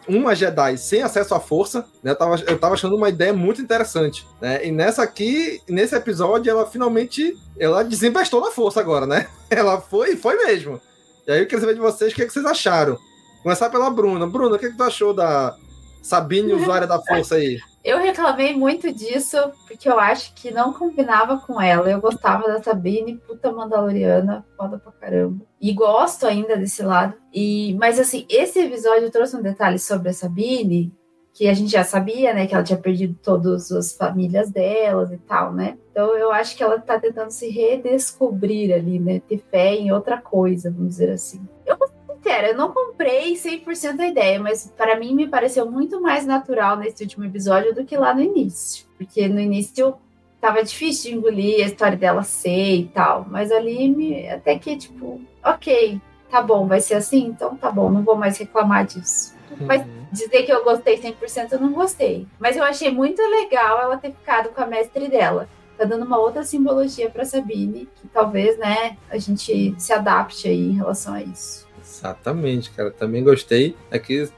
uma 0.08 0.34
Jedi 0.34 0.76
sem 0.76 1.02
acesso 1.02 1.34
à 1.34 1.40
força, 1.40 1.84
né, 2.02 2.10
eu 2.10 2.16
tava, 2.16 2.36
eu 2.46 2.58
tava 2.58 2.74
achando 2.74 2.96
uma 2.96 3.08
ideia 3.08 3.32
muito 3.32 3.62
interessante, 3.62 4.26
né, 4.40 4.66
e 4.66 4.72
nessa 4.72 5.02
aqui, 5.02 5.60
nesse 5.68 5.94
episódio, 5.94 6.50
ela 6.50 6.66
finalmente, 6.66 7.36
ela 7.58 7.84
desembestou 7.84 8.40
na 8.40 8.50
força 8.50 8.80
agora, 8.80 9.06
né, 9.06 9.28
ela 9.48 9.80
foi, 9.80 10.16
foi 10.16 10.36
mesmo, 10.44 10.80
E 11.26 11.30
aí 11.30 11.40
eu 11.40 11.46
queria 11.46 11.60
saber 11.60 11.74
de 11.74 11.80
vocês 11.80 12.12
o 12.12 12.16
que, 12.16 12.22
é 12.22 12.26
que 12.26 12.32
vocês 12.32 12.46
acharam. 12.46 12.98
Começar 13.42 13.70
pela 13.70 13.88
Bruna. 13.88 14.26
Bruna, 14.26 14.56
o 14.56 14.58
que, 14.58 14.66
é 14.66 14.70
que 14.70 14.76
tu 14.76 14.82
achou 14.82 15.14
da 15.14 15.56
Sabine, 16.02 16.52
usuária 16.52 16.86
da 16.86 17.00
força 17.00 17.36
aí? 17.36 17.58
Eu 17.84 17.98
reclamei 17.98 18.54
muito 18.54 18.92
disso, 18.92 19.36
porque 19.66 19.88
eu 19.88 19.98
acho 19.98 20.34
que 20.34 20.50
não 20.50 20.72
combinava 20.72 21.38
com 21.38 21.60
ela. 21.60 21.90
Eu 21.90 22.00
gostava 22.00 22.46
da 22.46 22.62
Sabine, 22.62 23.16
puta 23.16 23.52
Mandaloriana, 23.52 24.44
foda 24.56 24.78
pra 24.78 24.92
caramba. 24.92 25.44
E 25.60 25.72
gosto 25.72 26.26
ainda 26.26 26.56
desse 26.56 26.82
lado. 26.82 27.14
E, 27.32 27.74
mas 27.78 27.98
assim, 27.98 28.26
esse 28.28 28.58
episódio 28.58 29.10
trouxe 29.10 29.36
um 29.36 29.42
detalhe 29.42 29.78
sobre 29.78 30.08
a 30.08 30.12
Sabine, 30.12 30.92
que 31.32 31.46
a 31.46 31.54
gente 31.54 31.70
já 31.70 31.84
sabia, 31.84 32.34
né, 32.34 32.48
que 32.48 32.54
ela 32.54 32.64
tinha 32.64 32.78
perdido 32.78 33.16
todas 33.22 33.70
as 33.70 33.92
famílias 33.92 34.50
delas 34.50 35.12
e 35.12 35.18
tal, 35.18 35.52
né? 35.52 35.78
Então 35.92 36.16
eu 36.16 36.32
acho 36.32 36.56
que 36.56 36.64
ela 36.64 36.80
tá 36.80 36.98
tentando 36.98 37.30
se 37.30 37.48
redescobrir 37.48 38.74
ali, 38.74 38.98
né? 38.98 39.20
Ter 39.20 39.38
fé 39.48 39.74
em 39.76 39.92
outra 39.92 40.20
coisa, 40.20 40.68
vamos 40.68 40.88
dizer 40.88 41.10
assim. 41.10 41.40
Eu 41.64 41.78
sincera, 42.18 42.48
eu 42.48 42.56
não 42.56 42.72
comprei 42.72 43.34
100% 43.34 44.00
a 44.00 44.06
ideia, 44.06 44.40
mas 44.40 44.72
para 44.76 44.98
mim 44.98 45.14
me 45.14 45.28
pareceu 45.28 45.70
muito 45.70 46.00
mais 46.00 46.26
natural 46.26 46.76
nesse 46.76 47.02
último 47.02 47.24
episódio 47.24 47.74
do 47.74 47.84
que 47.84 47.96
lá 47.96 48.14
no 48.14 48.20
início. 48.20 48.86
Porque 48.96 49.28
no 49.28 49.40
início 49.40 49.94
tava 50.40 50.62
difícil 50.62 51.10
de 51.10 51.16
engolir 51.16 51.64
a 51.64 51.66
história 51.66 51.96
dela 51.96 52.22
ser 52.22 52.76
e 52.76 52.86
tal, 52.88 53.26
mas 53.28 53.50
ali 53.50 53.88
me, 53.88 54.28
até 54.28 54.58
que, 54.58 54.76
tipo, 54.76 55.20
ok, 55.44 56.00
tá 56.30 56.40
bom, 56.42 56.66
vai 56.66 56.80
ser 56.80 56.94
assim, 56.94 57.26
então 57.26 57.56
tá 57.56 57.70
bom, 57.70 57.90
não 57.90 58.02
vou 58.02 58.16
mais 58.16 58.38
reclamar 58.38 58.86
disso. 58.86 59.34
Uhum. 59.50 59.66
Mas 59.66 59.84
dizer 60.12 60.44
que 60.44 60.52
eu 60.52 60.62
gostei 60.62 60.98
100% 60.98 61.52
eu 61.52 61.60
não 61.60 61.72
gostei. 61.72 62.26
Mas 62.38 62.56
eu 62.56 62.64
achei 62.64 62.90
muito 62.90 63.20
legal 63.22 63.80
ela 63.80 63.96
ter 63.96 64.12
ficado 64.12 64.50
com 64.50 64.60
a 64.60 64.66
mestre 64.66 65.08
dela. 65.08 65.48
Tá 65.76 65.84
dando 65.84 66.04
uma 66.04 66.18
outra 66.18 66.42
simbologia 66.42 67.08
para 67.08 67.24
Sabine, 67.24 67.88
que 67.94 68.08
talvez, 68.08 68.58
né, 68.58 68.96
a 69.08 69.16
gente 69.16 69.74
se 69.78 69.92
adapte 69.92 70.48
aí 70.48 70.70
em 70.70 70.76
relação 70.76 71.14
a 71.14 71.22
isso. 71.22 71.67
Exatamente, 71.98 72.70
cara. 72.70 72.90
Também 72.90 73.24
gostei. 73.24 73.74
Aqui 73.90 74.28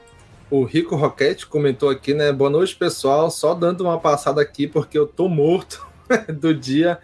o 0.49 0.63
Rico 0.63 0.95
Roquete 0.95 1.45
comentou 1.45 1.89
aqui, 1.89 2.13
né? 2.13 2.31
Boa 2.31 2.49
noite, 2.49 2.75
pessoal. 2.75 3.29
Só 3.29 3.53
dando 3.53 3.81
uma 3.81 3.99
passada 3.99 4.41
aqui 4.41 4.67
porque 4.67 4.97
eu 4.97 5.05
tô 5.05 5.29
morto 5.29 5.85
do 6.27 6.53
dia. 6.53 6.99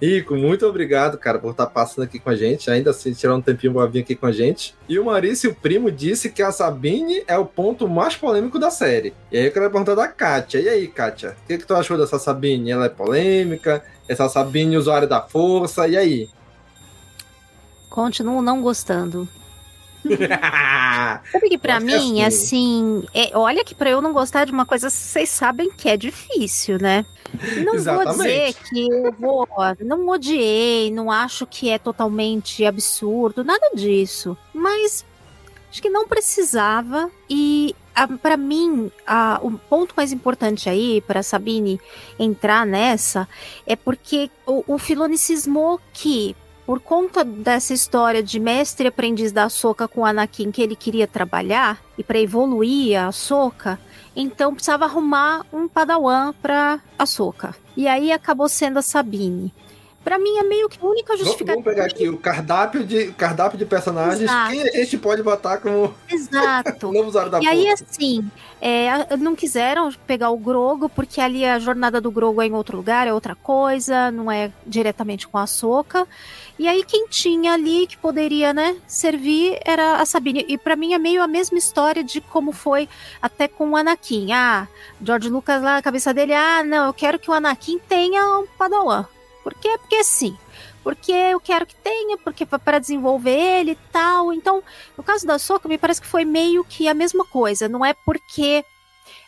Rico, 0.00 0.34
muito 0.34 0.66
obrigado, 0.66 1.16
cara, 1.16 1.38
por 1.38 1.52
estar 1.52 1.66
tá 1.66 1.70
passando 1.70 2.04
aqui 2.04 2.18
com 2.18 2.28
a 2.28 2.34
gente. 2.34 2.70
Ainda 2.70 2.90
assim, 2.90 3.12
tirar 3.12 3.36
um 3.36 3.40
tempinho 3.40 3.72
pra 3.72 3.86
vir 3.86 4.00
aqui 4.00 4.16
com 4.16 4.26
a 4.26 4.32
gente. 4.32 4.74
E 4.88 4.98
o 4.98 5.04
Maurício 5.04 5.54
Primo 5.54 5.90
disse 5.90 6.28
que 6.28 6.42
a 6.42 6.50
Sabine 6.50 7.22
é 7.26 7.38
o 7.38 7.46
ponto 7.46 7.88
mais 7.88 8.16
polêmico 8.16 8.58
da 8.58 8.70
série. 8.70 9.14
E 9.30 9.38
aí 9.38 9.46
eu 9.46 9.52
quero 9.52 9.70
perguntar 9.70 9.94
da 9.94 10.08
Kátia. 10.08 10.60
E 10.60 10.68
aí, 10.68 10.88
Kátia? 10.88 11.36
O 11.44 11.46
que, 11.46 11.58
que 11.58 11.66
tu 11.66 11.74
achou 11.74 11.96
dessa 11.96 12.18
Sabine? 12.18 12.72
Ela 12.72 12.86
é 12.86 12.88
polêmica? 12.88 13.82
Essa 14.08 14.28
Sabine 14.28 14.76
usuária 14.76 15.06
da 15.06 15.22
força? 15.22 15.86
E 15.86 15.96
aí? 15.96 16.28
Continuo 17.88 18.42
não 18.42 18.60
gostando. 18.60 19.28
Sabe 21.32 21.48
que 21.48 21.58
pra 21.58 21.80
mim, 21.80 22.22
assim, 22.22 23.04
é, 23.14 23.36
olha 23.36 23.64
que 23.64 23.74
pra 23.74 23.90
eu 23.90 24.02
não 24.02 24.12
gostar 24.12 24.44
de 24.44 24.52
uma 24.52 24.66
coisa, 24.66 24.90
vocês 24.90 25.30
sabem 25.30 25.70
que 25.70 25.88
é 25.88 25.96
difícil, 25.96 26.78
né? 26.80 27.04
Não 27.64 27.74
Exatamente. 27.74 28.16
vou 28.16 28.24
dizer 28.24 28.54
que 28.54 28.88
eu 28.90 29.12
vou, 29.12 29.48
não 29.80 30.08
odiei, 30.08 30.90
não 30.90 31.10
acho 31.10 31.46
que 31.46 31.70
é 31.70 31.78
totalmente 31.78 32.64
absurdo, 32.64 33.42
nada 33.44 33.70
disso. 33.74 34.36
Mas 34.52 35.04
acho 35.70 35.80
que 35.80 35.88
não 35.88 36.06
precisava 36.06 37.10
e 37.30 37.74
para 38.22 38.36
mim, 38.36 38.90
a, 39.06 39.38
o 39.42 39.52
ponto 39.52 39.94
mais 39.96 40.12
importante 40.12 40.68
aí 40.68 41.02
para 41.02 41.22
Sabine 41.22 41.80
entrar 42.18 42.66
nessa 42.66 43.28
é 43.66 43.76
porque 43.76 44.30
o, 44.46 44.64
o 44.66 44.78
Filoni 44.78 45.18
cismou 45.18 45.80
que 45.92 46.34
por 46.66 46.80
conta 46.80 47.24
dessa 47.24 47.74
história 47.74 48.22
de 48.22 48.38
mestre 48.38 48.88
aprendiz 48.88 49.32
da 49.32 49.48
Soca 49.48 49.88
com 49.88 50.06
Anakin 50.06 50.50
que 50.50 50.62
ele 50.62 50.76
queria 50.76 51.06
trabalhar 51.06 51.82
e 51.98 52.04
para 52.04 52.20
evoluir 52.20 53.00
a 53.00 53.10
Soca, 53.10 53.78
então 54.14 54.54
precisava 54.54 54.84
arrumar 54.84 55.44
um 55.52 55.66
padawan 55.66 56.32
para 56.40 56.80
a 56.98 57.06
Soca. 57.06 57.54
E 57.76 57.88
aí 57.88 58.12
acabou 58.12 58.48
sendo 58.48 58.78
a 58.78 58.82
Sabine. 58.82 59.52
Pra 60.04 60.18
mim 60.18 60.36
é 60.38 60.42
meio 60.42 60.68
que 60.68 60.78
a 60.80 60.86
única 60.86 61.16
justificativa. 61.16 61.62
Vamos 61.62 61.64
pegar 61.64 61.84
aqui 61.84 62.08
o 62.08 62.16
cardápio 62.16 62.84
de, 62.84 63.12
cardápio 63.12 63.58
de 63.58 63.64
personagens. 63.64 64.22
Exato. 64.22 64.50
Quem 64.50 64.62
a 64.62 64.72
gente 64.72 64.98
pode 64.98 65.22
botar 65.22 65.58
como 65.58 65.94
Exato. 66.08 66.88
novo 66.92 67.08
usuário 67.08 67.30
da 67.30 67.40
E 67.40 67.46
aí, 67.46 67.68
assim, 67.68 68.28
é, 68.60 69.16
não 69.16 69.36
quiseram 69.36 69.92
pegar 70.06 70.30
o 70.30 70.36
Grogo, 70.36 70.88
porque 70.88 71.20
ali 71.20 71.44
a 71.44 71.58
jornada 71.58 72.00
do 72.00 72.10
Grogo 72.10 72.42
é 72.42 72.46
em 72.46 72.52
outro 72.52 72.76
lugar, 72.76 73.06
é 73.06 73.12
outra 73.12 73.34
coisa, 73.34 74.10
não 74.10 74.30
é 74.30 74.50
diretamente 74.66 75.28
com 75.28 75.38
a 75.38 75.46
Soca. 75.46 76.06
E 76.58 76.68
aí 76.68 76.84
quem 76.84 77.08
tinha 77.08 77.54
ali 77.54 77.86
que 77.86 77.96
poderia, 77.96 78.52
né, 78.52 78.76
servir 78.86 79.58
era 79.64 79.96
a 79.96 80.06
Sabine. 80.06 80.44
E 80.48 80.58
para 80.58 80.76
mim 80.76 80.94
é 80.94 80.98
meio 80.98 81.22
a 81.22 81.26
mesma 81.26 81.58
história 81.58 82.04
de 82.04 82.20
como 82.20 82.52
foi 82.52 82.88
até 83.20 83.48
com 83.48 83.70
o 83.70 83.76
Anakin. 83.76 84.32
Ah, 84.32 84.68
George 85.02 85.28
Lucas 85.28 85.62
lá, 85.62 85.78
a 85.78 85.82
cabeça 85.82 86.12
dele, 86.12 86.34
ah, 86.34 86.62
não, 86.62 86.86
eu 86.86 86.94
quero 86.94 87.18
que 87.18 87.30
o 87.30 87.34
Anakin 87.34 87.78
tenha 87.88 88.38
um 88.38 88.46
Padawan. 88.58 89.06
Por 89.42 89.54
quê? 89.54 89.76
Porque 89.78 90.04
sim. 90.04 90.36
Porque 90.82 91.12
eu 91.12 91.38
quero 91.40 91.64
que 91.64 91.76
tenha, 91.76 92.18
porque 92.18 92.44
para 92.44 92.78
desenvolver 92.78 93.30
ele 93.30 93.72
e 93.72 93.78
tal. 93.92 94.32
Então, 94.32 94.62
no 94.96 95.02
caso 95.02 95.26
da 95.26 95.38
Soca, 95.38 95.68
me 95.68 95.78
parece 95.78 96.00
que 96.00 96.06
foi 96.06 96.24
meio 96.24 96.64
que 96.64 96.88
a 96.88 96.94
mesma 96.94 97.24
coisa. 97.24 97.68
Não 97.68 97.84
é 97.84 97.94
porque 97.94 98.64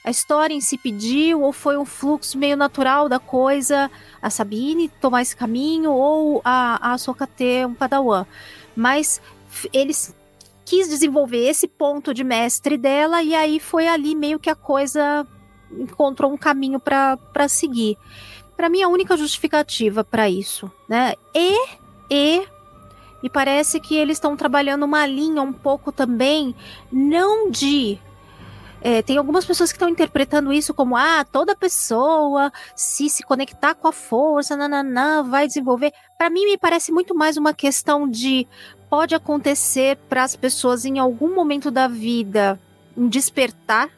a 0.04 0.10
história 0.10 0.54
em 0.54 0.60
si 0.60 0.76
pediu, 0.76 1.40
ou 1.40 1.52
foi 1.52 1.78
um 1.78 1.84
fluxo 1.84 2.36
meio 2.36 2.56
natural 2.56 3.08
da 3.08 3.18
coisa, 3.18 3.90
a 4.20 4.28
Sabine 4.28 4.88
tomar 5.00 5.22
esse 5.22 5.34
caminho, 5.34 5.92
ou 5.92 6.42
a, 6.44 6.92
a 6.92 6.98
Soca 6.98 7.26
ter 7.26 7.66
um 7.66 7.74
padawan. 7.74 8.26
Mas 8.76 9.20
eles 9.72 10.14
quis 10.64 10.88
desenvolver 10.88 11.48
esse 11.48 11.68
ponto 11.68 12.12
de 12.12 12.24
mestre 12.24 12.76
dela, 12.76 13.22
e 13.22 13.34
aí 13.34 13.58
foi 13.60 13.86
ali 13.86 14.14
meio 14.14 14.38
que 14.38 14.50
a 14.50 14.54
coisa 14.54 15.26
encontrou 15.70 16.32
um 16.32 16.36
caminho 16.36 16.78
para 16.78 17.48
seguir 17.48 17.96
para 18.56 18.68
mim 18.68 18.82
a 18.82 18.88
única 18.88 19.16
justificativa 19.16 20.04
para 20.04 20.28
isso, 20.28 20.70
né? 20.88 21.14
E 21.34 21.56
e 22.10 22.46
me 23.22 23.30
parece 23.30 23.80
que 23.80 23.96
eles 23.96 24.16
estão 24.16 24.36
trabalhando 24.36 24.84
uma 24.84 25.06
linha 25.06 25.42
um 25.42 25.52
pouco 25.52 25.90
também 25.90 26.54
não 26.92 27.50
de 27.50 27.98
é, 28.86 29.00
tem 29.00 29.16
algumas 29.16 29.46
pessoas 29.46 29.72
que 29.72 29.76
estão 29.76 29.88
interpretando 29.88 30.52
isso 30.52 30.74
como 30.74 30.94
ah, 30.94 31.24
toda 31.24 31.56
pessoa 31.56 32.52
se 32.76 33.08
se 33.08 33.22
conectar 33.22 33.74
com 33.74 33.88
a 33.88 33.92
força, 33.92 34.54
nananã, 34.54 35.22
vai 35.22 35.46
desenvolver. 35.46 35.90
Para 36.18 36.28
mim 36.28 36.44
me 36.44 36.58
parece 36.58 36.92
muito 36.92 37.14
mais 37.14 37.38
uma 37.38 37.54
questão 37.54 38.06
de 38.06 38.46
pode 38.90 39.14
acontecer 39.14 39.96
para 40.06 40.22
as 40.22 40.36
pessoas 40.36 40.84
em 40.84 40.98
algum 40.98 41.34
momento 41.34 41.70
da 41.70 41.88
vida 41.88 42.60
um 42.94 43.08
despertar 43.08 43.88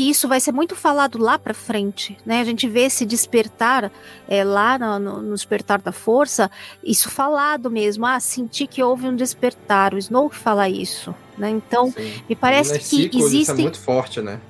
que 0.00 0.08
isso 0.08 0.26
vai 0.26 0.40
ser 0.40 0.50
muito 0.50 0.74
falado 0.74 1.18
lá 1.18 1.38
para 1.38 1.52
frente, 1.52 2.16
né? 2.24 2.40
A 2.40 2.44
gente 2.44 2.66
vê 2.66 2.84
esse 2.84 3.04
despertar 3.04 3.92
é, 4.26 4.42
lá 4.42 4.78
no, 4.78 5.20
no, 5.20 5.34
despertar 5.34 5.78
da 5.78 5.92
força, 5.92 6.50
isso 6.82 7.10
falado 7.10 7.70
mesmo. 7.70 8.06
Ah, 8.06 8.18
senti 8.18 8.66
que 8.66 8.82
houve 8.82 9.06
um 9.06 9.14
despertar. 9.14 9.92
O 9.92 9.98
Snoke 9.98 10.34
fala 10.34 10.70
isso, 10.70 11.14
né? 11.36 11.50
Então, 11.50 11.92
Sim. 11.92 12.14
me 12.26 12.34
parece 12.34 12.78
que 12.78 13.10
existem. 13.14 13.40
Isso 13.42 13.50
é 13.50 13.54
muito 13.56 13.78
forte, 13.78 14.22
né? 14.22 14.40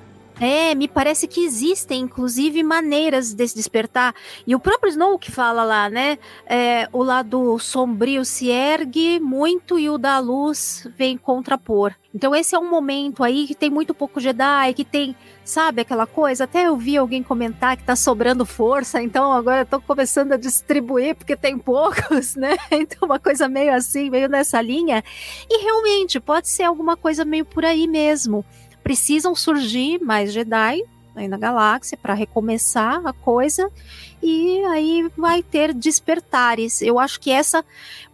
É, 0.43 0.73
me 0.73 0.87
parece 0.87 1.27
que 1.27 1.45
existem, 1.45 2.01
inclusive, 2.01 2.63
maneiras 2.63 3.31
desse 3.31 3.53
despertar. 3.53 4.15
E 4.47 4.55
o 4.55 4.59
próprio 4.59 4.89
Snoke 4.89 5.31
fala 5.31 5.63
lá, 5.63 5.87
né? 5.87 6.17
É, 6.47 6.89
o 6.91 7.03
lado 7.03 7.59
sombrio 7.59 8.25
se 8.25 8.49
ergue 8.49 9.19
muito 9.19 9.77
e 9.77 9.87
o 9.87 9.99
da 9.99 10.17
luz 10.17 10.87
vem 10.97 11.15
contrapor. 11.15 11.93
Então 12.13 12.35
esse 12.35 12.55
é 12.55 12.59
um 12.59 12.69
momento 12.69 13.23
aí 13.23 13.45
que 13.45 13.53
tem 13.53 13.69
muito 13.69 13.93
pouco 13.93 14.19
Jedi, 14.19 14.73
que 14.73 14.83
tem, 14.83 15.15
sabe, 15.45 15.81
aquela 15.81 16.07
coisa. 16.07 16.43
Até 16.45 16.67
eu 16.67 16.75
vi 16.75 16.97
alguém 16.97 17.21
comentar 17.21 17.77
que 17.77 17.83
tá 17.83 17.95
sobrando 17.95 18.43
força, 18.43 19.01
então 19.01 19.31
agora 19.31 19.63
tô 19.63 19.79
começando 19.79 20.33
a 20.33 20.37
distribuir 20.37 21.15
porque 21.15 21.37
tem 21.37 21.55
poucos, 21.57 22.33
né? 22.35 22.57
Então 22.71 23.07
uma 23.07 23.19
coisa 23.19 23.47
meio 23.47 23.73
assim, 23.73 24.09
meio 24.09 24.27
nessa 24.27 24.59
linha. 24.59 25.03
E 25.47 25.63
realmente 25.63 26.19
pode 26.19 26.49
ser 26.49 26.63
alguma 26.63 26.97
coisa 26.97 27.23
meio 27.23 27.45
por 27.45 27.63
aí 27.63 27.87
mesmo 27.87 28.43
precisam 28.83 29.35
surgir 29.35 29.99
mais 29.99 30.31
Jedi 30.33 30.83
aí 31.15 31.27
na 31.27 31.37
galáxia 31.37 31.97
para 31.97 32.13
recomeçar 32.13 33.05
a 33.05 33.11
coisa 33.11 33.69
e 34.23 34.63
aí 34.65 35.09
vai 35.17 35.43
ter 35.43 35.73
despertares. 35.73 36.81
Eu 36.81 36.99
acho 36.99 37.19
que 37.19 37.31
essa, 37.31 37.65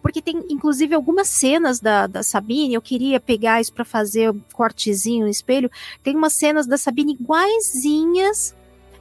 porque 0.02 0.20
tem 0.20 0.44
inclusive 0.48 0.94
algumas 0.94 1.28
cenas 1.28 1.80
da, 1.80 2.06
da 2.06 2.22
Sabine, 2.22 2.74
eu 2.74 2.82
queria 2.82 3.20
pegar 3.20 3.60
isso 3.60 3.72
para 3.72 3.84
fazer 3.84 4.30
um 4.30 4.40
cortezinho 4.52 5.24
no 5.24 5.30
espelho. 5.30 5.70
Tem 6.02 6.16
umas 6.16 6.32
cenas 6.32 6.66
da 6.66 6.76
Sabine 6.76 7.12
iguaizinhas 7.12 8.54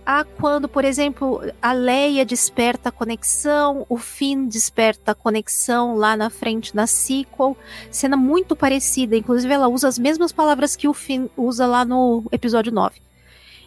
a 0.08 0.24
quando, 0.24 0.70
por 0.70 0.86
exemplo, 0.86 1.41
a 1.62 1.74
Leia 1.74 2.24
desperta 2.24 2.88
a 2.88 2.91
conexão, 2.93 3.86
o 3.89 3.97
Finn 3.97 4.47
desperta 4.47 5.12
a 5.12 5.16
conexão 5.16 5.97
lá 5.97 6.16
na 6.16 6.30
frente 6.30 6.74
na 6.74 6.88
sequel, 6.88 7.58
cena 7.91 8.16
muito 8.16 8.55
parecida, 8.55 9.18
inclusive 9.18 9.53
ela 9.53 9.68
usa 9.68 9.86
as 9.86 9.99
mesmas 9.99 10.32
palavras 10.32 10.78
que 10.78 10.88
o 10.88 10.93
Finn 10.93 11.28
usa 11.36 11.66
lá 11.66 11.84
no 11.84 12.24
episódio 12.32 12.72
9. 12.72 13.07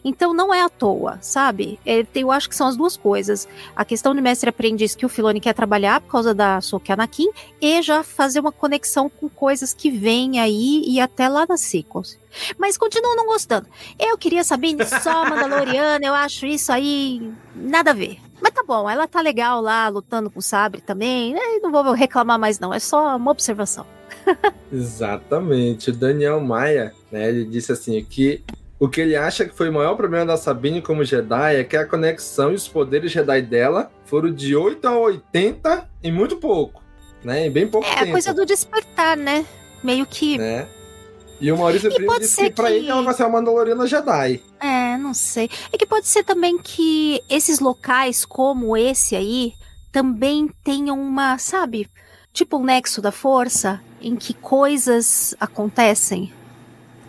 Então 0.04 0.32
não 0.32 0.52
é 0.52 0.62
à 0.62 0.68
toa, 0.68 1.18
sabe? 1.20 1.78
É, 1.84 2.04
eu 2.14 2.30
acho 2.30 2.48
que 2.48 2.56
são 2.56 2.66
as 2.66 2.76
duas 2.76 2.96
coisas. 2.96 3.48
A 3.74 3.84
questão 3.84 4.14
de 4.14 4.20
mestre 4.20 4.50
aprendiz 4.50 4.94
que 4.94 5.06
o 5.06 5.08
Filoni 5.08 5.40
quer 5.40 5.54
trabalhar 5.54 6.00
por 6.00 6.10
causa 6.10 6.34
da 6.34 6.60
Soka 6.60 6.92
Anakin 6.92 7.28
e 7.60 7.82
já 7.82 8.02
fazer 8.02 8.40
uma 8.40 8.52
conexão 8.52 9.08
com 9.08 9.28
coisas 9.28 9.72
que 9.74 9.90
vêm 9.90 10.40
aí 10.40 10.82
e 10.86 11.00
até 11.00 11.28
lá 11.28 11.46
nas 11.46 11.60
sequels. 11.60 12.18
Mas 12.58 12.78
continuo 12.78 13.16
não 13.16 13.26
gostando. 13.26 13.66
Eu 13.98 14.16
queria 14.16 14.44
saber 14.44 14.76
só 14.86 15.24
Mandaloriana, 15.28 16.04
eu 16.04 16.14
acho 16.14 16.46
isso 16.46 16.72
aí 16.72 17.32
nada 17.54 17.90
a 17.90 17.94
ver. 17.94 18.18
Mas 18.40 18.52
tá 18.52 18.62
bom, 18.66 18.88
ela 18.88 19.06
tá 19.06 19.20
legal 19.20 19.60
lá, 19.60 19.88
lutando 19.88 20.30
com 20.30 20.38
o 20.38 20.42
sabre 20.42 20.80
também. 20.80 21.34
Né? 21.34 21.40
Não 21.62 21.70
vou 21.70 21.92
reclamar 21.92 22.38
mais, 22.38 22.58
não. 22.58 22.72
É 22.72 22.78
só 22.78 23.16
uma 23.16 23.30
observação. 23.30 23.86
Exatamente. 24.72 25.90
O 25.90 25.92
Daniel 25.92 26.40
Maia, 26.40 26.94
né, 27.10 27.28
ele 27.28 27.44
disse 27.44 27.72
assim 27.72 28.02
que 28.04 28.42
o 28.80 28.88
que 28.88 29.02
ele 29.02 29.14
acha 29.14 29.44
que 29.44 29.54
foi 29.54 29.68
o 29.68 29.72
maior 29.74 29.94
problema 29.94 30.24
da 30.24 30.38
Sabine 30.38 30.80
como 30.80 31.04
Jedi 31.04 31.56
é 31.56 31.62
que 31.62 31.76
a 31.76 31.86
conexão 31.86 32.50
e 32.50 32.54
os 32.54 32.66
poderes 32.66 33.12
Jedi 33.12 33.42
dela 33.42 33.92
foram 34.06 34.32
de 34.32 34.56
8 34.56 34.88
a 34.88 34.98
80 34.98 35.90
em 36.02 36.10
muito 36.10 36.38
pouco, 36.38 36.82
né? 37.22 37.46
Em 37.46 37.50
bem 37.50 37.68
pouco 37.68 37.86
é, 37.86 37.90
tempo. 37.90 38.06
É 38.06 38.08
a 38.08 38.12
coisa 38.12 38.32
do 38.32 38.46
despertar, 38.46 39.18
né? 39.18 39.44
Meio 39.84 40.06
que. 40.06 40.38
Né? 40.38 40.66
E 41.38 41.52
o 41.52 41.58
Maurício 41.58 41.92
Primo 41.92 42.18
disse 42.18 42.36
que, 42.36 42.48
que 42.48 42.54
pra 42.54 42.70
ele 42.70 42.88
ela 42.88 43.02
vai 43.02 43.12
ser 43.12 43.24
uma 43.24 43.32
Mandaloriana 43.32 43.86
Jedi. 43.86 44.42
É, 44.58 44.96
não 44.96 45.12
sei. 45.12 45.50
É 45.70 45.76
que 45.76 45.86
pode 45.86 46.06
ser 46.06 46.24
também 46.24 46.56
que 46.58 47.22
esses 47.28 47.60
locais 47.60 48.24
como 48.24 48.74
esse 48.74 49.14
aí 49.14 49.52
também 49.92 50.48
tenham 50.64 50.98
uma, 50.98 51.36
sabe, 51.36 51.86
tipo 52.32 52.56
um 52.56 52.64
nexo 52.64 53.02
da 53.02 53.12
força 53.12 53.80
em 54.00 54.16
que 54.16 54.32
coisas 54.32 55.34
acontecem. 55.38 56.32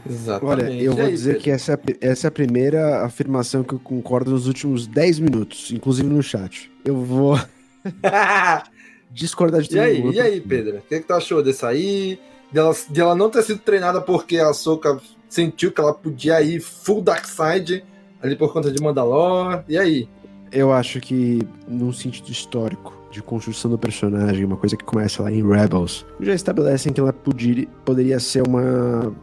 Exatamente. 0.09 0.63
Olha, 0.63 0.81
eu 0.81 0.93
vou 0.93 1.05
aí, 1.05 1.11
dizer 1.11 1.31
Pedro? 1.31 1.43
que 1.43 1.51
essa, 1.51 1.73
é 1.73 1.79
essa 2.01 2.27
é 2.27 2.29
a 2.29 2.31
primeira 2.31 3.05
afirmação 3.05 3.63
que 3.63 3.73
eu 3.73 3.79
concordo 3.79 4.31
nos 4.31 4.47
últimos 4.47 4.87
10 4.87 5.19
minutos, 5.19 5.71
inclusive 5.71 6.07
no 6.07 6.21
chat. 6.21 6.71
Eu 6.83 6.97
vou 6.97 7.39
discordar 9.11 9.61
de 9.61 9.69
tudo. 9.69 9.77
E 9.77 9.81
aí, 9.81 10.11
e 10.11 10.19
aí 10.19 10.41
Pedro? 10.41 10.77
O 10.77 10.81
que, 10.81 10.99
que 10.99 11.07
tu 11.07 11.13
achou 11.13 11.43
desse 11.43 11.65
aí? 11.65 12.19
De 12.51 12.59
ela, 12.59 12.75
de 12.89 12.99
ela 13.01 13.15
não 13.15 13.29
ter 13.29 13.43
sido 13.43 13.59
treinada 13.59 14.01
porque 14.01 14.37
a 14.37 14.53
Soca 14.53 14.99
sentiu 15.29 15.71
que 15.71 15.79
ela 15.79 15.93
podia 15.93 16.41
ir 16.41 16.59
full 16.59 17.01
dark 17.01 17.25
side 17.25 17.83
ali 18.21 18.35
por 18.35 18.51
conta 18.51 18.71
de 18.71 18.81
Mandalor. 18.81 19.63
E 19.67 19.77
aí? 19.77 20.09
Eu 20.51 20.73
acho 20.73 20.99
que, 20.99 21.39
num 21.65 21.93
sentido 21.93 22.29
histórico, 22.29 23.01
de 23.09 23.21
construção 23.21 23.69
do 23.69 23.77
personagem, 23.77 24.43
uma 24.45 24.57
coisa 24.57 24.75
que 24.75 24.83
começa 24.83 25.21
lá 25.21 25.31
em 25.31 25.45
Rebels, 25.45 26.05
já 26.19 26.33
estabelecem 26.33 26.91
que 26.91 26.99
ela 26.99 27.13
podia, 27.13 27.67
poderia 27.85 28.19
ser 28.19 28.47
uma 28.47 29.13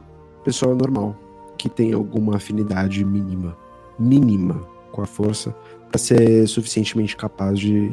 pessoa 0.48 0.74
normal, 0.74 1.14
que 1.58 1.68
tem 1.68 1.92
alguma 1.92 2.36
afinidade 2.36 3.04
mínima, 3.04 3.54
mínima 3.98 4.66
com 4.90 5.02
a 5.02 5.06
força, 5.06 5.54
para 5.90 5.98
ser 5.98 6.48
suficientemente 6.48 7.14
capaz 7.14 7.58
de 7.58 7.92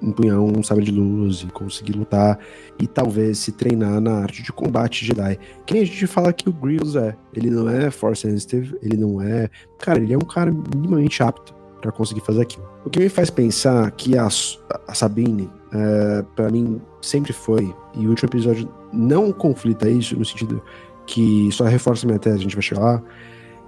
empunhar 0.00 0.40
um 0.40 0.62
sabre 0.62 0.86
de 0.86 0.90
luz 0.90 1.42
e 1.42 1.46
conseguir 1.48 1.92
lutar 1.92 2.38
e 2.78 2.86
talvez 2.86 3.36
se 3.40 3.52
treinar 3.52 4.00
na 4.00 4.22
arte 4.22 4.42
de 4.42 4.50
combate 4.50 5.04
Jedi. 5.04 5.38
Que 5.66 5.74
nem 5.74 5.82
a 5.82 5.86
gente 5.86 6.06
fala 6.06 6.32
que 6.32 6.48
o 6.48 6.52
Grievous 6.52 6.96
é. 6.96 7.14
Ele 7.34 7.50
não 7.50 7.68
é 7.68 7.90
force 7.90 8.22
sensitive, 8.22 8.78
ele 8.80 8.96
não 8.96 9.20
é. 9.20 9.50
Cara, 9.78 9.98
ele 9.98 10.14
é 10.14 10.16
um 10.16 10.22
cara 10.22 10.50
minimamente 10.50 11.22
apto 11.22 11.54
para 11.82 11.92
conseguir 11.92 12.22
fazer 12.22 12.40
aquilo. 12.40 12.66
O 12.86 12.88
que 12.88 12.98
me 12.98 13.10
faz 13.10 13.28
pensar 13.28 13.90
que 13.90 14.16
a, 14.16 14.26
a 14.26 14.94
Sabine, 14.94 15.50
é, 15.74 16.24
para 16.34 16.48
mim, 16.48 16.80
sempre 17.02 17.34
foi, 17.34 17.74
e 17.94 18.06
o 18.06 18.08
último 18.08 18.30
episódio 18.30 18.66
não 18.90 19.30
conflita 19.30 19.90
isso, 19.90 20.16
no 20.16 20.24
sentido 20.24 20.62
que 21.10 21.50
só 21.50 21.64
reforça 21.64 22.06
minha 22.06 22.20
tese, 22.20 22.36
a 22.36 22.42
gente 22.42 22.54
vai 22.54 22.62
chegar 22.62 22.80
lá, 22.80 23.02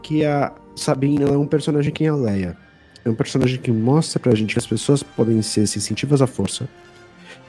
que 0.01 0.25
a 0.25 0.53
Sabine 0.77 1.25
é 1.25 1.37
um 1.37 1.47
personagem 1.47 1.93
que 1.93 2.05
é 2.05 2.09
a 2.09 2.15
Leia. 2.15 2.57
É 3.05 3.11
um 3.11 3.15
personagem 3.15 3.59
que 3.59 3.73
mostra 3.73 4.21
pra 4.21 4.33
gente 4.33 4.55
que 4.55 4.61
as 4.61 4.67
pessoas 4.67 5.03
podem 5.03 5.43
ser 5.43 5.67
sensitivas 5.67 6.23
à 6.23 6.27
força, 6.29 6.69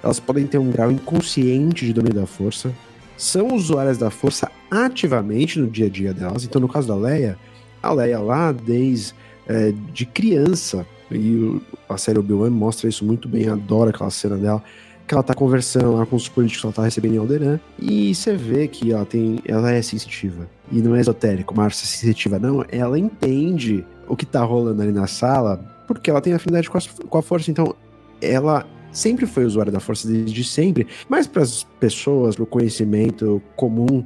elas 0.02 0.20
podem 0.20 0.48
ter 0.48 0.58
um 0.58 0.72
grau 0.72 0.92
inconsciente 0.92 1.86
de 1.86 1.94
domínio 1.94 2.20
da 2.20 2.26
força, 2.26 2.74
são 3.16 3.54
usuárias 3.54 4.00
da 4.00 4.10
força 4.10 4.52
ativamente 4.72 5.60
no 5.60 5.68
dia 5.68 5.86
a 5.86 5.90
dia 5.90 6.12
delas. 6.12 6.44
Então, 6.44 6.60
no 6.60 6.68
caso 6.68 6.88
da 6.88 6.96
Leia, 6.96 7.38
a 7.82 7.94
Leia 7.94 8.20
lá 8.20 8.52
desde 8.52 9.14
é, 9.48 9.72
de 9.94 10.08
criança, 10.08 10.88
e 11.12 11.62
a 11.88 11.98
série 12.00 12.18
Obi-Wan 12.18 12.50
mostra 12.50 12.90
isso 12.90 13.06
muito 13.06 13.30
bem, 13.30 13.48
adora 13.48 13.92
aquela 13.92 14.10
cena 14.10 14.38
dela, 14.38 14.64
que 15.08 15.14
ela 15.14 15.24
tá 15.24 15.34
conversando 15.34 15.94
lá 15.94 16.06
com 16.06 16.16
os 16.16 16.30
políticos 16.30 16.62
que 16.62 16.68
ela 16.68 16.74
tá 16.74 16.84
recebendo 16.84 17.16
em 17.16 17.18
Alderan, 17.18 17.60
e 17.80 18.14
você 18.14 18.36
vê 18.36 18.68
que 18.68 18.92
ela 18.92 19.06
tem, 19.06 19.40
ela 19.46 19.72
é 19.72 19.82
sensitiva. 19.82 20.48
E 20.72 20.82
não 20.82 20.96
é 20.96 21.02
esotérico, 21.02 21.56
Márcia 21.56 21.86
sensitiva, 21.86 22.40
não. 22.40 22.66
Ela 22.70 22.98
entende 22.98 23.86
o 24.08 24.16
que 24.16 24.26
tá 24.26 24.44
rolando 24.44 24.82
ali 24.82 24.92
na 24.92 25.08
sala, 25.08 25.58
porque 25.88 26.10
ela 26.10 26.22
tem 26.22 26.34
afinidade 26.34 26.70
com 26.70 26.78
a, 26.78 26.82
com 27.08 27.18
a 27.18 27.22
força. 27.22 27.52
Então, 27.52 27.76
ela 28.22 28.66
sempre 28.92 29.26
foi 29.26 29.44
usuária 29.44 29.72
da 29.72 29.80
força 29.80 30.08
desde 30.08 30.44
sempre, 30.44 30.88
mas 31.10 31.28
para 31.28 31.42
as 31.42 31.64
pessoas, 31.80 32.36
para 32.36 32.44
o 32.44 32.48
conhecimento 32.48 33.42
comum, 33.56 34.06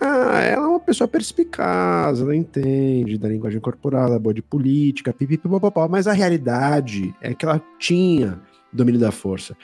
ah, 0.00 0.40
ela 0.40 0.66
é 0.66 0.68
uma 0.68 0.80
pessoa 0.80 1.08
perspicaz, 1.08 2.20
ela 2.20 2.34
entende 2.34 3.18
da 3.18 3.28
linguagem 3.28 3.60
corporal, 3.60 4.06
ela 4.06 4.16
é 4.16 4.18
boa 4.18 4.34
de 4.34 4.42
política, 4.42 5.12
pipipipopopó, 5.12 5.88
mas 5.88 6.06
a 6.06 6.12
realidade 6.12 7.14
é 7.20 7.34
que 7.34 7.44
ela 7.44 7.60
tinha 7.78 8.40
domínio 8.72 9.00
da 9.00 9.10
força. 9.10 9.56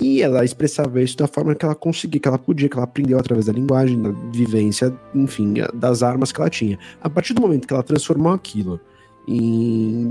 E 0.00 0.22
ela 0.22 0.42
expressava 0.42 1.02
isso 1.02 1.16
da 1.16 1.26
forma 1.26 1.54
que 1.54 1.64
ela 1.64 1.74
conseguia, 1.74 2.18
que 2.18 2.26
ela 2.26 2.38
podia, 2.38 2.68
que 2.68 2.76
ela 2.76 2.84
aprendeu 2.84 3.18
através 3.18 3.46
da 3.46 3.52
linguagem, 3.52 4.00
da 4.00 4.10
vivência, 4.32 4.92
enfim, 5.14 5.54
das 5.74 6.02
armas 6.02 6.32
que 6.32 6.40
ela 6.40 6.48
tinha. 6.48 6.78
A 7.02 7.10
partir 7.10 7.34
do 7.34 7.42
momento 7.42 7.68
que 7.68 7.74
ela 7.74 7.82
transformou 7.82 8.32
aquilo 8.32 8.80
em. 9.28 10.10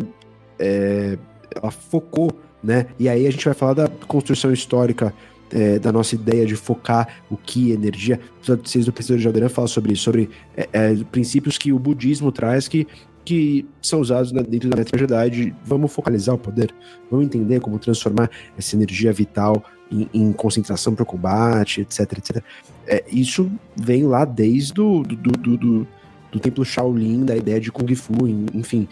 É, 0.60 1.18
ela 1.56 1.72
focou, 1.72 2.32
né? 2.64 2.88
E 3.00 3.10
aí 3.10 3.26
a 3.26 3.32
gente 3.32 3.44
vai 3.44 3.56
falar 3.56 3.74
da 3.74 3.88
construção 4.08 4.54
histórica 4.54 5.12
é, 5.52 5.80
da 5.80 5.92
nossa 5.92 6.14
ideia 6.14 6.46
de 6.46 6.56
focar 6.56 7.08
o 7.28 7.36
que, 7.36 7.72
energia. 7.72 8.20
O 8.20 8.40
episódio 8.42 8.70
6 8.70 8.86
do 8.86 8.94
Pensador 8.94 9.18
de 9.18 9.28
Alderan 9.28 9.50
fala 9.50 9.68
sobre 9.68 9.94
isso, 9.94 10.04
sobre 10.04 10.30
é, 10.56 10.70
é, 10.72 10.96
princípios 11.12 11.58
que 11.58 11.74
o 11.74 11.80
budismo 11.80 12.32
traz 12.32 12.68
que 12.68 12.88
que 13.26 13.68
são 13.80 14.00
usados 14.00 14.32
dentro 14.32 14.70
da 14.70 14.82
Jedi 14.82 15.30
de 15.30 15.56
vamos 15.64 15.92
focalizar 15.94 16.34
o 16.34 16.38
poder, 16.38 16.74
vamos 17.12 17.28
entender 17.28 17.60
como 17.60 17.78
transformar 17.78 18.28
essa 18.58 18.76
energia 18.76 19.14
vital 19.14 19.64
em, 19.92 20.10
em 20.14 20.32
concentração 20.32 20.94
para 20.94 21.04
o 21.04 21.06
combate, 21.06 21.82
etc, 21.82 22.18
etc. 22.18 22.44
É, 22.88 23.04
isso 23.12 23.52
vem 23.76 24.06
lá 24.06 24.26
desde 24.26 24.80
o 24.80 25.04
do, 25.04 25.16
do, 25.16 25.58
do, 25.58 25.88
do, 26.32 26.40
templo 26.40 26.64
Shaolin, 26.64 27.26
da 27.26 27.36
ideia 27.36 27.60
de 27.60 27.72
Kung 27.72 27.94
Fu, 27.96 28.14
enfim. 28.54 28.88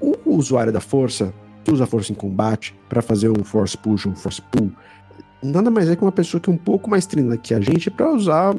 O, 0.00 0.16
o 0.24 0.36
usuário 0.36 0.72
da 0.72 0.80
força, 0.80 1.32
que 1.64 1.72
usa 1.72 1.84
a 1.84 1.86
força 1.86 2.12
em 2.12 2.14
combate 2.14 2.74
para 2.88 3.02
fazer 3.02 3.28
um 3.30 3.44
force 3.44 3.76
push, 3.76 4.06
um 4.06 4.14
force 4.14 4.42
pull, 4.42 4.70
nada 5.42 5.70
mais 5.70 5.88
é 5.88 5.96
que 5.96 6.02
uma 6.02 6.12
pessoa 6.12 6.40
que 6.40 6.50
é 6.50 6.52
um 6.52 6.56
pouco 6.56 6.90
mais 6.90 7.06
treinada 7.06 7.36
que 7.36 7.54
a 7.54 7.60
gente 7.60 7.90
para 7.90 8.10
usar 8.10 8.54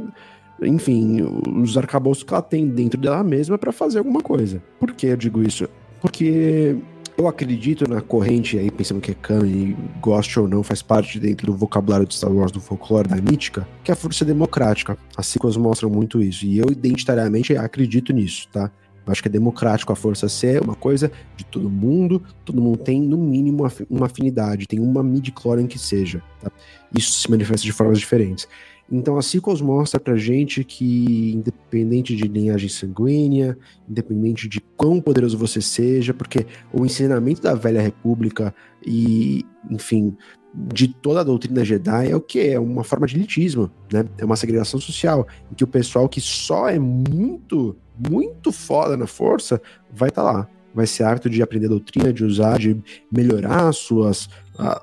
enfim, 0.61 1.21
os 1.55 1.77
arcabouços 1.77 2.23
que 2.23 2.33
ela 2.33 2.41
tem 2.41 2.67
dentro 2.67 2.99
dela 2.99 3.23
mesma 3.23 3.57
para 3.57 3.71
fazer 3.71 3.99
alguma 3.99 4.21
coisa. 4.21 4.61
Por 4.79 4.91
que 4.93 5.07
eu 5.07 5.17
digo 5.17 5.41
isso? 5.41 5.67
Porque 6.01 6.77
eu 7.19 7.27
acredito 7.27 7.85
na 7.85 7.99
corrente 7.99 8.57
aí, 8.57 8.71
pensando 8.71 9.01
que 9.01 9.11
é 9.11 9.13
canon 9.13 9.45
e 9.45 9.75
goste 9.99 10.39
ou 10.39 10.47
não, 10.47 10.63
faz 10.63 10.81
parte 10.81 11.19
dentro 11.19 11.47
do 11.47 11.53
vocabulário 11.53 12.07
de 12.07 12.15
Star 12.15 12.31
Wars, 12.31 12.49
do 12.49 12.61
folclore, 12.61 13.09
da 13.09 13.17
mítica, 13.17 13.67
que 13.83 13.91
é 13.91 13.93
a 13.93 13.95
força 13.95 14.23
democrática. 14.23 14.97
As 15.17 15.27
sequels 15.27 15.57
mostram 15.57 15.89
muito 15.89 16.21
isso. 16.21 16.45
E 16.45 16.57
eu 16.57 16.71
identitariamente 16.71 17.57
acredito 17.57 18.13
nisso, 18.13 18.47
tá? 18.53 18.71
Eu 19.05 19.11
acho 19.11 19.21
que 19.21 19.27
é 19.27 19.31
democrático 19.31 19.91
a 19.91 19.97
força 19.97 20.29
ser 20.29 20.61
uma 20.61 20.75
coisa 20.75 21.11
de 21.35 21.43
todo 21.43 21.69
mundo, 21.69 22.23
todo 22.45 22.61
mundo 22.61 22.77
tem 22.77 23.01
no 23.01 23.17
mínimo 23.17 23.67
uma 23.89 24.05
afinidade, 24.05 24.65
tem 24.65 24.79
uma 24.79 25.03
midi-chlorian 25.03 25.67
que 25.67 25.77
seja, 25.77 26.23
tá? 26.39 26.49
Isso 26.97 27.11
se 27.11 27.29
manifesta 27.29 27.63
de 27.63 27.73
formas 27.73 27.99
diferentes. 27.99 28.47
Então 28.91 29.17
a 29.17 29.21
Sequels 29.21 29.61
mostra 29.61 29.99
pra 29.99 30.15
gente 30.15 30.63
que, 30.63 31.33
independente 31.33 32.15
de 32.15 32.27
linhagem 32.27 32.69
sanguínea, 32.69 33.57
independente 33.87 34.47
de 34.47 34.59
quão 34.75 34.99
poderoso 34.99 35.37
você 35.37 35.61
seja, 35.61 36.13
porque 36.13 36.45
o 36.73 36.85
ensinamento 36.85 37.41
da 37.41 37.53
velha 37.53 37.81
república 37.81 38.53
e, 38.85 39.45
enfim, 39.69 40.17
de 40.53 40.87
toda 40.87 41.21
a 41.21 41.23
doutrina 41.23 41.63
Jedi 41.63 42.09
é 42.09 42.15
o 42.15 42.21
que? 42.21 42.39
É 42.39 42.59
uma 42.59 42.83
forma 42.83 43.05
de 43.05 43.15
elitismo, 43.15 43.69
né? 43.91 44.05
É 44.17 44.25
uma 44.25 44.35
segregação 44.35 44.79
social, 44.79 45.27
em 45.51 45.55
que 45.55 45.63
o 45.63 45.67
pessoal 45.67 46.09
que 46.09 46.19
só 46.19 46.67
é 46.67 46.79
muito, 46.79 47.75
muito 48.09 48.51
foda 48.51 48.97
na 48.97 49.05
força 49.05 49.61
vai 49.93 50.09
estar 50.09 50.23
tá 50.23 50.31
lá. 50.31 50.47
Vai 50.73 50.87
ser 50.87 51.03
apto 51.03 51.29
de 51.29 51.41
aprender 51.41 51.67
a 51.67 51.69
doutrina, 51.69 52.13
de 52.13 52.23
usar, 52.23 52.57
de 52.57 52.79
melhorar 53.11 53.67
as 53.69 53.77
suas 53.77 54.29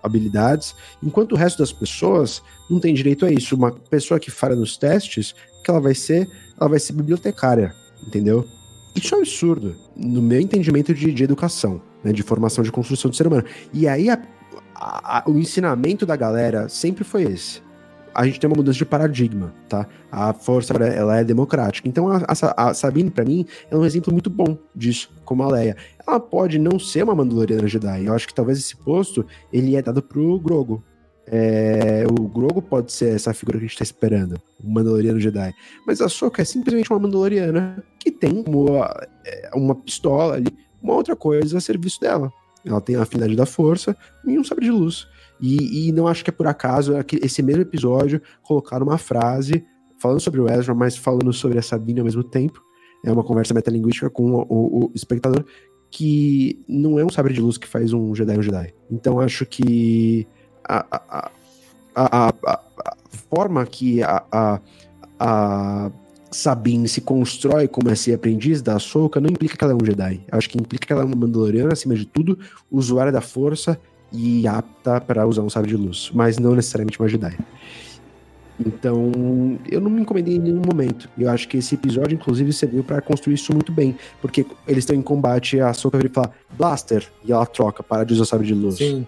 habilidades, 0.03 0.75
enquanto 1.03 1.33
o 1.33 1.37
resto 1.37 1.59
das 1.59 1.73
pessoas 1.73 2.43
não 2.69 2.81
tem 2.81 2.95
direito 2.95 3.25
a 3.25 3.31
isso. 3.31 3.55
Uma 3.55 3.73
pessoa 3.73 4.21
que 4.21 4.31
falha 4.31 4.57
nos 4.57 4.77
testes, 4.77 5.35
que 5.65 5.71
ela 5.71 5.81
vai 5.81 5.95
ser, 5.95 6.29
ela 6.61 6.71
vai 6.71 6.79
ser 6.79 6.93
bibliotecária, 6.93 7.75
entendeu? 8.07 8.47
Isso 8.95 9.15
é 9.15 9.19
um 9.19 9.21
absurdo, 9.21 9.77
no 9.95 10.23
meu 10.23 10.41
entendimento 10.41 10.95
de, 10.95 11.13
de 11.13 11.23
educação, 11.25 11.83
né, 12.03 12.13
de 12.13 12.23
formação 12.23 12.65
de 12.65 12.73
construção 12.73 13.11
do 13.11 13.17
ser 13.17 13.27
humano. 13.27 13.45
E 13.73 13.87
aí 13.87 14.09
a, 14.09 14.19
a, 14.75 15.25
o 15.27 15.39
ensinamento 15.39 16.07
da 16.07 16.17
galera 16.17 16.69
sempre 16.69 17.05
foi 17.05 17.25
esse. 17.25 17.61
a 18.15 18.25
gente 18.25 18.41
tem 18.41 18.49
uma 18.49 18.57
mudança 18.57 18.79
de 18.79 18.87
paradigma, 18.87 19.53
tá? 19.69 19.87
A 20.11 20.33
força 20.33 20.73
ela 20.73 21.19
é 21.19 21.25
democrática. 21.25 21.87
Então 21.87 22.09
a, 22.09 22.25
a, 22.57 22.73
Sabine, 22.73 23.11
para 23.11 23.25
mim, 23.27 23.45
é 23.71 23.77
um 23.77 23.85
exemplo 23.85 24.11
muito 24.11 24.31
bom 24.31 24.57
disso, 24.75 25.11
como 25.27 25.43
a 25.43 25.49
Leia. 25.51 25.77
Ela 26.07 26.19
pode 26.19 26.59
não 26.59 26.79
ser 26.79 27.05
uma 27.05 27.15
Mandaloriana 27.15 27.69
Jedi. 27.69 28.07
Eu 28.07 28.15
acho 28.15 28.27
que 28.27 28.35
talvez 28.35 28.59
esse 28.59 28.77
posto 28.77 29.27
ele 29.53 29.77
é 29.77 29.83
dado 29.83 30.03
pro 30.03 30.41
Grogo. 30.41 30.83
É, 31.29 32.05
o 32.09 32.29
Grogo 32.29 32.63
pode 32.63 32.93
ser 32.93 33.15
essa 33.15 33.35
figura 33.35 33.59
que 33.59 33.65
a 33.65 33.69
gente 33.69 33.79
tá 33.79 33.83
esperando, 33.83 34.41
o 34.63 34.71
Mandaloriano 34.71 35.19
Jedi. 35.19 35.53
Mas 35.87 36.01
a 36.01 36.09
Soka 36.09 36.43
é 36.43 36.45
simplesmente 36.45 36.91
uma 36.93 37.01
Mandaloriana 37.01 37.83
que 37.99 38.11
tem 38.11 38.45
uma, 38.47 38.89
é, 39.25 39.51
uma 39.55 39.75
pistola 39.75 40.35
ali, 40.35 40.57
uma 40.81 40.95
outra 40.95 41.17
coisa 41.17 41.59
a 41.59 41.61
serviço 41.61 42.01
dela. 42.01 42.33
Ela 42.65 42.81
tem 42.81 42.97
a 42.97 43.03
afinidade 43.03 43.35
da 43.35 43.47
força 43.47 43.97
e 44.25 44.39
um 44.39 44.45
sabre 44.45 44.67
de 44.67 44.71
luz. 44.71 45.07
E, 45.41 45.89
e 45.89 45.93
não 45.93 46.09
acho 46.09 46.25
que 46.25 46.31
é 46.31 46.33
por 46.33 46.47
acaso 46.47 46.93
que 47.05 47.17
esse 47.17 47.43
mesmo 47.43 47.63
episódio 47.63 48.21
colocar 48.43 48.83
uma 48.83 48.99
frase 48.99 49.65
falando 49.99 50.21
sobre 50.21 50.41
o 50.41 50.49
Ezra, 50.49 50.75
mas 50.75 50.97
falando 50.97 51.33
sobre 51.33 51.59
a 51.59 51.63
Sabine 51.63 52.01
ao 52.01 52.05
mesmo 52.05 52.23
tempo. 52.23 52.63
É 53.05 53.13
uma 53.13 53.23
conversa 53.23 53.55
metalinguística 53.55 54.11
com 54.11 54.33
o, 54.49 54.87
o 54.87 54.93
espectador 54.95 55.45
que 55.91 56.65
não 56.69 56.99
é 56.99 57.05
um 57.05 57.09
sabre 57.09 57.33
de 57.33 57.41
luz 57.41 57.57
que 57.57 57.67
faz 57.67 57.93
um 57.93 58.15
Jedi 58.15 58.39
um 58.39 58.43
Jedi. 58.43 58.75
Então 58.91 59.21
acho 59.21 59.47
que 59.47 60.27
a, 60.69 61.31
a, 61.95 62.33
a, 62.45 62.63
forma 63.31 63.65
que 63.67 64.03
a, 64.03 64.61
a, 65.19 65.91
Sabine 66.31 66.89
se 66.89 67.01
constrói 67.01 67.69
como 67.69 67.91
esse 67.91 68.13
aprendiz 68.13 68.61
da 68.61 68.77
Ahsoka 68.77 69.21
não 69.21 69.31
implica 69.31 69.57
que 69.57 69.65
ela 69.65 69.73
é 69.73 69.77
um 69.77 69.85
Jedi. 69.85 70.21
Acho 70.31 70.51
que 70.51 70.59
implica 70.59 70.87
que 70.87 70.93
ela 70.93 71.03
é 71.03 71.05
uma 71.05 71.17
Mandaloriana, 71.17 71.73
acima 71.73 71.95
de 71.95 72.05
tudo, 72.05 72.39
usuária 72.71 73.13
da 73.13 73.21
força 73.21 73.79
e 74.13 74.47
apta 74.47 75.01
para 75.01 75.27
usar 75.27 75.43
um 75.43 75.51
sabre 75.51 75.71
de 75.71 75.77
luz, 75.77 76.11
mas 76.13 76.39
não 76.39 76.55
necessariamente 76.55 77.01
uma 77.01 77.09
Jedi. 77.09 77.37
Então, 78.59 79.59
eu 79.71 79.81
não 79.81 79.91
me 79.91 80.01
incomodei 80.01 80.37
em 80.37 80.39
nenhum 80.39 80.63
momento. 80.65 81.09
Eu 81.19 81.29
acho 81.31 81.47
que 81.47 81.59
esse 81.59 81.75
episódio, 81.75 82.15
inclusive, 82.15 82.53
serviu 82.53 82.83
para 82.83 83.01
construir 83.03 83.35
isso 83.35 83.53
muito 83.53 83.71
bem. 83.71 83.97
Porque 84.21 84.47
eles 84.67 84.79
estão 84.79 84.97
em 84.97 85.03
combate, 85.03 85.61
a 85.61 85.73
Soka 85.75 85.99
vira 85.99 86.09
e 86.11 86.13
fala 86.13 86.33
Blaster, 86.57 87.07
e 87.25 87.33
ela 87.33 87.45
troca, 87.45 87.83
para 87.83 88.05
de 88.05 88.15
usar 88.15 88.23
o 88.23 88.27
sabre 88.27 88.47
de 88.47 88.55
luz. 88.55 88.77
Sim. 88.77 89.07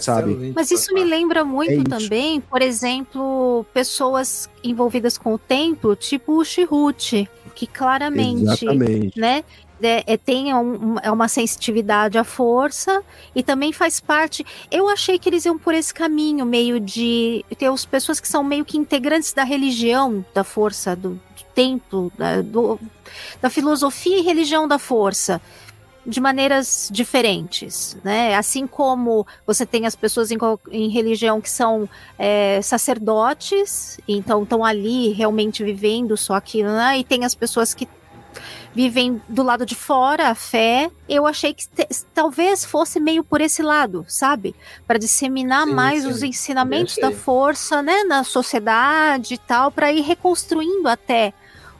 Sabe? 0.00 0.52
Mas 0.54 0.70
isso 0.70 0.94
me 0.94 1.02
lembra 1.04 1.44
muito 1.44 1.80
É 1.80 1.84
também, 1.84 2.40
por 2.40 2.62
exemplo, 2.62 3.66
pessoas 3.74 4.48
envolvidas 4.62 5.18
com 5.18 5.34
o 5.34 5.38
templo, 5.38 5.96
tipo 5.96 6.34
o 6.40 6.44
Chihut, 6.44 7.28
que 7.54 7.66
claramente, 7.66 8.42
Exatamente. 8.42 9.18
né? 9.18 9.44
É, 9.82 10.04
é, 10.12 10.16
tem 10.18 10.54
um- 10.54 10.96
é 11.02 11.10
uma 11.10 11.26
sensitividade 11.26 12.18
à 12.18 12.22
força 12.22 13.02
e 13.34 13.42
também 13.42 13.72
faz 13.72 13.98
parte. 13.98 14.44
Eu 14.70 14.88
achei 14.90 15.18
que 15.18 15.26
eles 15.28 15.46
iam 15.46 15.58
por 15.58 15.72
esse 15.74 15.92
caminho, 15.92 16.44
meio 16.44 16.78
de 16.78 17.42
ter 17.58 17.66
as 17.66 17.86
pessoas 17.86 18.20
que 18.20 18.28
são 18.28 18.44
meio 18.44 18.62
que 18.64 18.76
integrantes 18.76 19.32
da 19.32 19.42
religião 19.42 20.22
da 20.34 20.44
força, 20.44 20.94
do, 20.94 21.10
do 21.14 21.20
templo, 21.54 22.12
da, 22.16 22.42
do- 22.42 22.78
da 23.40 23.48
filosofia 23.48 24.18
e 24.18 24.22
religião 24.22 24.68
da 24.68 24.78
força 24.78 25.40
de 26.04 26.20
maneiras 26.20 26.88
diferentes, 26.90 27.96
né? 28.02 28.34
Assim 28.34 28.66
como 28.66 29.26
você 29.46 29.66
tem 29.66 29.86
as 29.86 29.94
pessoas 29.94 30.30
em, 30.30 30.38
em 30.70 30.88
religião 30.88 31.40
que 31.40 31.50
são 31.50 31.88
é, 32.18 32.60
sacerdotes, 32.62 33.98
então 34.08 34.42
estão 34.42 34.64
ali 34.64 35.12
realmente 35.12 35.62
vivendo 35.62 36.16
só 36.16 36.34
aquilo, 36.34 36.70
né? 36.70 36.98
E 36.98 37.04
tem 37.04 37.24
as 37.24 37.34
pessoas 37.34 37.74
que 37.74 37.88
vivem 38.74 39.20
do 39.28 39.42
lado 39.42 39.66
de 39.66 39.74
fora 39.74 40.28
a 40.28 40.34
fé. 40.34 40.90
Eu 41.08 41.26
achei 41.26 41.52
que 41.52 41.66
talvez 42.14 42.64
fosse 42.64 43.00
meio 43.00 43.22
por 43.22 43.40
esse 43.40 43.62
lado, 43.62 44.04
sabe? 44.08 44.54
Para 44.86 44.98
disseminar 44.98 45.66
Sim, 45.66 45.74
mais 45.74 46.02
sim. 46.02 46.08
os 46.08 46.22
ensinamentos 46.22 46.96
da 46.96 47.10
força, 47.10 47.82
né, 47.82 48.04
na 48.04 48.24
sociedade 48.24 49.34
e 49.34 49.38
tal, 49.38 49.70
para 49.70 49.92
ir 49.92 50.02
reconstruindo 50.02 50.88
até 50.88 51.32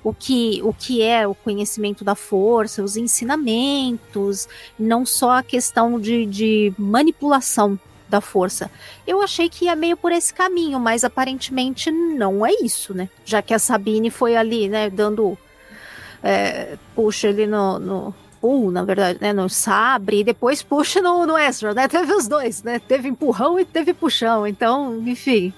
o 0.02 0.12
que, 0.12 0.60
o 0.62 0.72
que 0.72 1.02
é 1.02 1.26
o 1.26 1.34
conhecimento 1.34 2.04
da 2.04 2.14
força, 2.14 2.82
os 2.82 2.96
ensinamentos, 2.96 4.48
não 4.78 5.04
só 5.04 5.38
a 5.38 5.42
questão 5.42 6.00
de, 6.00 6.24
de 6.26 6.72
manipulação 6.78 7.78
da 8.08 8.20
força. 8.20 8.70
Eu 9.06 9.22
achei 9.22 9.48
que 9.48 9.66
ia 9.66 9.76
meio 9.76 9.96
por 9.96 10.10
esse 10.10 10.34
caminho, 10.34 10.80
mas 10.80 11.04
aparentemente 11.04 11.90
não 11.90 12.44
é 12.44 12.50
isso, 12.62 12.92
né? 12.92 13.08
Já 13.24 13.40
que 13.40 13.54
a 13.54 13.58
Sabine 13.58 14.10
foi 14.10 14.36
ali, 14.36 14.68
né, 14.68 14.90
dando 14.90 15.38
é, 16.22 16.76
puxa 16.94 17.28
ele 17.28 17.46
no, 17.46 17.78
no 17.78 18.14
pull, 18.40 18.70
na 18.70 18.82
verdade, 18.84 19.18
né, 19.20 19.32
no 19.32 19.48
sabre, 19.48 20.20
e 20.20 20.24
depois 20.24 20.62
puxa 20.62 21.00
no, 21.00 21.26
no 21.26 21.38
Ezra, 21.38 21.74
né? 21.74 21.86
Teve 21.86 22.12
os 22.12 22.26
dois, 22.26 22.62
né? 22.62 22.78
Teve 22.80 23.08
empurrão 23.08 23.60
e 23.60 23.64
teve 23.64 23.94
puxão, 23.94 24.46
então, 24.46 24.96
enfim. 25.06 25.52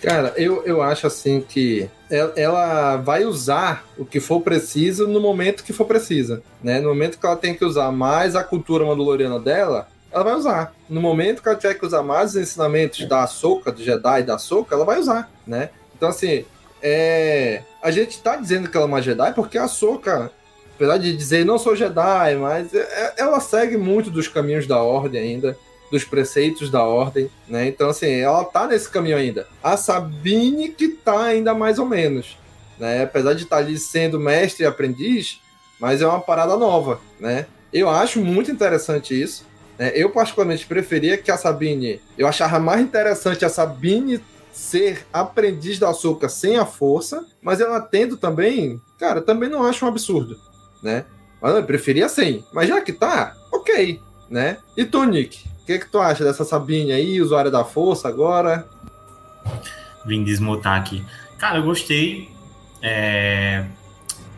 Cara, 0.00 0.32
eu, 0.36 0.64
eu 0.64 0.82
acho 0.82 1.06
assim 1.06 1.40
que 1.40 1.88
ela, 2.36 2.96
vai 2.96 3.24
usar 3.24 3.84
o 3.96 4.04
que 4.04 4.20
for 4.20 4.40
preciso 4.42 5.06
no 5.06 5.20
momento 5.20 5.64
que 5.64 5.72
for 5.72 5.86
precisa, 5.86 6.42
né? 6.62 6.78
No 6.80 6.90
momento 6.90 7.18
que 7.18 7.24
ela 7.24 7.36
tem 7.36 7.54
que 7.54 7.64
usar 7.64 7.90
mais 7.90 8.36
a 8.36 8.44
cultura 8.44 8.84
mandaloriana 8.84 9.40
dela, 9.40 9.88
ela 10.12 10.22
vai 10.22 10.34
usar. 10.34 10.74
No 10.90 11.00
momento 11.00 11.42
que 11.42 11.48
ela 11.48 11.56
tiver 11.56 11.74
que 11.74 11.86
usar 11.86 12.02
mais 12.02 12.30
os 12.30 12.36
ensinamentos 12.36 13.06
da 13.08 13.22
Ahsoka, 13.22 13.72
do 13.72 13.82
Jedi 13.82 14.22
da 14.24 14.34
Ahsoka, 14.34 14.74
ela 14.74 14.84
vai 14.84 14.98
usar, 14.98 15.30
né? 15.46 15.70
Então, 15.96 16.10
assim, 16.10 16.44
é... 16.82 17.62
a 17.82 17.90
gente 17.90 18.20
tá 18.22 18.36
dizendo 18.36 18.68
que 18.68 18.76
ela 18.76 18.84
é 18.84 18.88
uma 18.88 19.00
Jedi 19.00 19.32
porque 19.32 19.56
a 19.56 19.64
Ahsoka, 19.64 20.30
apesar 20.74 20.98
de 20.98 21.16
dizer 21.16 21.46
não 21.46 21.58
sou 21.58 21.74
Jedi, 21.74 22.36
mas 22.38 22.74
é- 22.74 23.14
ela 23.16 23.40
segue 23.40 23.78
muito 23.78 24.10
dos 24.10 24.28
caminhos 24.28 24.66
da 24.66 24.82
Ordem 24.82 25.22
ainda, 25.22 25.56
dos 25.92 26.04
preceitos 26.04 26.70
da 26.70 26.82
Ordem, 26.82 27.30
né? 27.46 27.68
Então, 27.68 27.90
assim, 27.90 28.10
ela 28.10 28.42
tá 28.44 28.66
nesse 28.66 28.88
caminho 28.88 29.16
ainda. 29.16 29.46
A 29.62 29.76
Sabine 29.76 30.70
que 30.70 30.88
tá 30.88 31.20
ainda 31.20 31.54
mais 31.54 31.78
ou 31.78 31.86
menos, 31.86 32.36
né? 32.78 33.02
Apesar 33.04 33.34
de 33.34 33.44
estar 33.44 33.58
ali 33.58 33.78
sendo 33.78 34.18
mestre 34.18 34.64
e 34.64 34.66
aprendiz, 34.66 35.38
mas 35.78 36.00
é 36.02 36.06
uma 36.06 36.20
parada 36.20 36.56
nova, 36.56 37.00
né? 37.20 37.46
Eu 37.72 37.88
acho 37.88 38.20
muito 38.20 38.50
interessante 38.50 39.20
isso. 39.20 39.46
né? 39.78 39.92
Eu, 39.94 40.10
particularmente, 40.10 40.66
preferia 40.66 41.16
que 41.18 41.30
a 41.30 41.36
Sabine. 41.36 42.00
Eu 42.18 42.26
achava 42.26 42.58
mais 42.58 42.80
interessante 42.80 43.44
a 43.44 43.48
Sabine 43.48 44.20
ser 44.52 45.06
aprendiz 45.12 45.78
da 45.78 45.88
Ahsoka 45.90 46.28
sem 46.28 46.56
a 46.56 46.66
força, 46.66 47.24
mas 47.40 47.60
ela 47.60 47.80
tendo 47.80 48.16
também. 48.16 48.80
Cara, 48.98 49.20
também 49.22 49.48
não 49.48 49.62
acho 49.64 49.84
um 49.84 49.88
absurdo, 49.88 50.38
né? 50.82 51.04
Mas 51.40 51.54
eu 51.54 51.64
preferia 51.64 52.08
sem. 52.08 52.44
Mas 52.52 52.68
já 52.68 52.80
que 52.80 52.92
tá, 52.92 53.34
ok, 53.52 54.00
né? 54.30 54.58
E 54.76 54.84
tu, 54.84 55.04
Nick? 55.04 55.44
O 55.62 55.64
que, 55.64 55.78
que 55.78 55.88
tu 55.88 55.98
acha 55.98 56.24
dessa 56.24 56.44
Sabine 56.44 56.92
aí, 56.92 57.20
usuária 57.20 57.50
da 57.50 57.64
força 57.64 58.08
agora? 58.08 58.66
Vim 60.04 60.24
desmutar 60.24 60.78
aqui. 60.78 61.04
Cara, 61.38 61.58
eu 61.58 61.62
gostei. 61.62 62.28
É, 62.82 63.64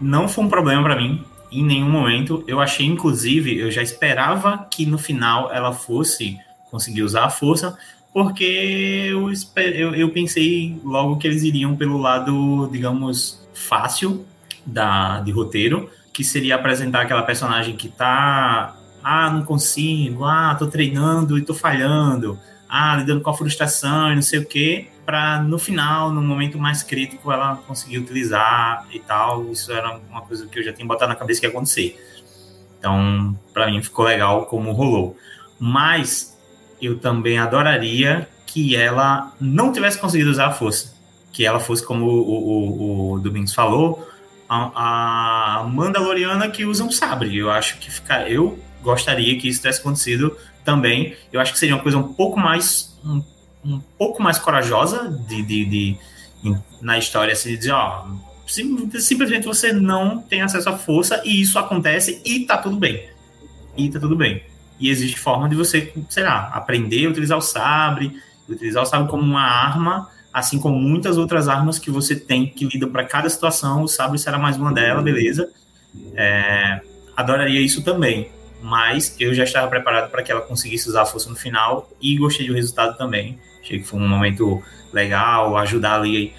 Não 0.01 0.29
foi 0.29 0.45
um 0.45 0.49
problema 0.49 0.83
pra 0.83 0.97
mim 0.97 1.25
em 1.51 1.65
nenhum 1.65 1.89
momento. 1.89 2.45
Eu 2.47 2.61
achei, 2.61 2.85
inclusive, 2.85 3.59
eu 3.59 3.71
já 3.71 3.83
esperava 3.83 4.67
que 4.71 4.85
no 4.85 4.99
final 4.99 5.51
ela 5.53 5.73
fosse 5.73 6.39
conseguir 6.71 7.03
usar 7.03 7.25
a 7.25 7.31
força, 7.31 7.79
porque 8.13 9.09
eu, 9.11 9.31
eu, 9.57 9.95
eu 9.95 10.11
pensei 10.11 10.79
logo 10.85 11.17
que 11.17 11.27
eles 11.27 11.43
iriam 11.43 11.75
pelo 11.75 11.97
lado, 11.99 12.69
digamos, 12.71 13.47
fácil 13.55 14.27
da, 14.67 15.21
de 15.21 15.31
roteiro, 15.31 15.89
que 16.13 16.23
seria 16.23 16.57
apresentar 16.57 17.03
aquela 17.03 17.23
personagem 17.23 17.77
que 17.77 17.89
tá. 17.89 18.77
Ah, 19.05 19.31
não 19.31 19.45
consigo, 19.45 20.25
ah, 20.25 20.57
tô 20.59 20.67
treinando 20.67 21.39
e 21.39 21.43
tô 21.43 21.53
falhando, 21.53 22.39
ah, 22.67 22.97
lidando 22.97 23.21
com 23.21 23.29
a 23.29 23.35
frustração 23.35 24.11
e 24.11 24.15
não 24.15 24.23
sei 24.23 24.39
o 24.39 24.47
quê, 24.47 24.89
pra 25.05 25.43
no 25.43 25.59
final, 25.59 26.11
no 26.11 26.23
momento 26.23 26.59
mais 26.59 26.83
crítico, 26.83 27.31
ela 27.31 27.57
conseguir 27.67 27.99
utilizar 27.99 28.87
e 28.91 28.99
tal. 28.99 29.51
Isso 29.53 29.71
era 29.71 30.01
uma 30.11 30.23
coisa 30.23 30.47
que 30.47 30.59
eu 30.59 30.63
já 30.63 30.73
tinha 30.73 30.87
botado 30.87 31.11
na 31.11 31.17
cabeça 31.17 31.41
que 31.41 31.47
ia 31.47 31.51
acontecer. 31.51 31.97
Então, 32.79 33.39
pra 33.53 33.67
mim 33.67 33.83
ficou 33.83 34.05
legal 34.05 34.47
como 34.47 34.73
rolou. 34.73 35.17
Mas 35.59 36.37
eu 36.81 36.99
também 36.99 37.39
adoraria 37.39 38.29
que 38.47 38.77
ela 38.77 39.33
não 39.41 39.73
tivesse 39.73 39.99
conseguido 39.99 40.31
usar 40.31 40.47
a 40.47 40.53
força. 40.53 40.95
Que 41.33 41.45
ela 41.45 41.61
fosse, 41.61 41.85
como 41.85 42.07
o, 42.07 43.13
o, 43.13 43.13
o 43.13 43.21
Domingos 43.21 43.53
falou, 43.53 44.09
a, 44.49 45.61
a 45.61 45.65
Mandaloriana 45.65 46.49
que 46.49 46.65
usa 46.65 46.85
um 46.85 46.91
sabre. 46.91 47.37
Eu 47.37 47.51
acho 47.51 47.79
que 47.79 47.91
fica. 47.91 48.29
Eu 48.29 48.59
gostaria 48.85 49.37
que 49.39 49.49
isso 49.49 49.61
tivesse 49.61 49.81
acontecido 49.81 50.37
também. 50.65 51.17
Eu 51.33 51.41
acho 51.41 51.53
que 51.53 51.59
seria 51.59 51.75
uma 51.75 51.83
coisa 51.83 51.99
um 51.99 52.13
pouco 52.13 52.39
mais. 52.39 52.97
Um, 53.05 53.23
um 53.65 53.81
pouco 53.99 54.23
mais 54.23 54.39
corajosa 54.39 55.09
de, 55.27 55.43
de, 55.43 55.65
de- 55.65 55.99
em- 56.45 56.59
na 56.83 56.99
história, 56.99 57.33
assim, 57.33 57.49
de 57.51 57.57
dizer, 57.57 57.73
ó. 57.73 58.05
sim- 58.47 58.91
simplesmente 59.01 59.47
você 59.47 59.73
não 59.73 60.19
tem 60.21 60.43
acesso 60.43 60.69
à 60.69 60.77
força 60.77 61.23
e 61.25 61.41
isso 61.41 61.59
acontece 61.59 62.21
e 62.27 62.41
tá 62.41 62.59
tudo 62.59 62.77
bem. 62.77 63.09
E 63.75 63.89
tá 63.89 63.99
tudo 63.99 64.15
bem. 64.15 64.43
E 64.79 64.91
existe 64.91 65.19
forma 65.19 65.49
de 65.49 65.55
você, 65.57 65.93
sei 66.11 66.25
lá, 66.25 66.51
aprender 66.53 67.07
a 67.07 67.09
utilizar 67.09 67.39
o 67.39 67.41
sabre, 67.41 68.13
utilizar 68.47 68.83
o 68.83 68.87
sabre 68.87 69.09
como 69.09 69.23
uma 69.23 69.41
arma, 69.43 70.11
assim 70.31 70.59
como 70.59 70.79
muitas 70.79 71.17
outras 71.17 71.49
armas 71.49 71.79
que 71.79 71.91
você 71.91 72.15
tem 72.17 72.47
que 72.47 72.67
lidam 72.67 72.91
para 72.91 73.05
cada 73.05 73.31
situação. 73.31 73.83
O 73.83 73.89
sabre 73.89 74.19
será 74.19 74.37
mais 74.39 74.59
uma 74.59 74.73
delas, 74.75 75.03
beleza. 75.03 75.49
É, 76.15 76.83
adoraria 77.17 77.61
isso 77.61 77.83
também, 77.83 78.29
mas 78.65 79.15
eu 79.21 79.35
já 79.35 79.45
estava 79.45 79.69
preparado 79.69 80.11
para 80.11 80.23
que 80.23 80.33
ela 80.33 80.41
conseguisse 80.41 80.89
usar 80.89 81.03
a 81.03 81.07
força 81.07 81.29
no 81.29 81.37
final 81.37 81.91
e 82.01 82.17
gostei 82.17 82.47
do 82.47 82.55
resultado 82.55 82.97
também. 82.97 83.39
Achei 83.61 83.79
que 83.79 83.85
foi 83.85 84.01
um 84.01 84.09
momento 84.09 84.63
legal, 84.91 85.55
ajudar 85.59 85.97
ali 85.97 86.33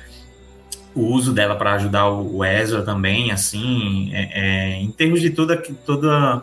o 0.96 1.02
uso 1.02 1.32
dela 1.32 1.56
para 1.56 1.74
ajudar 1.74 2.10
o 2.10 2.44
Ezra 2.44 2.82
também, 2.82 3.32
assim, 3.32 4.10
é, 4.12 4.30
é, 4.34 4.82
em 4.82 4.90
termos 4.90 5.22
de 5.22 5.30
toda, 5.30 5.56
toda, 5.86 6.42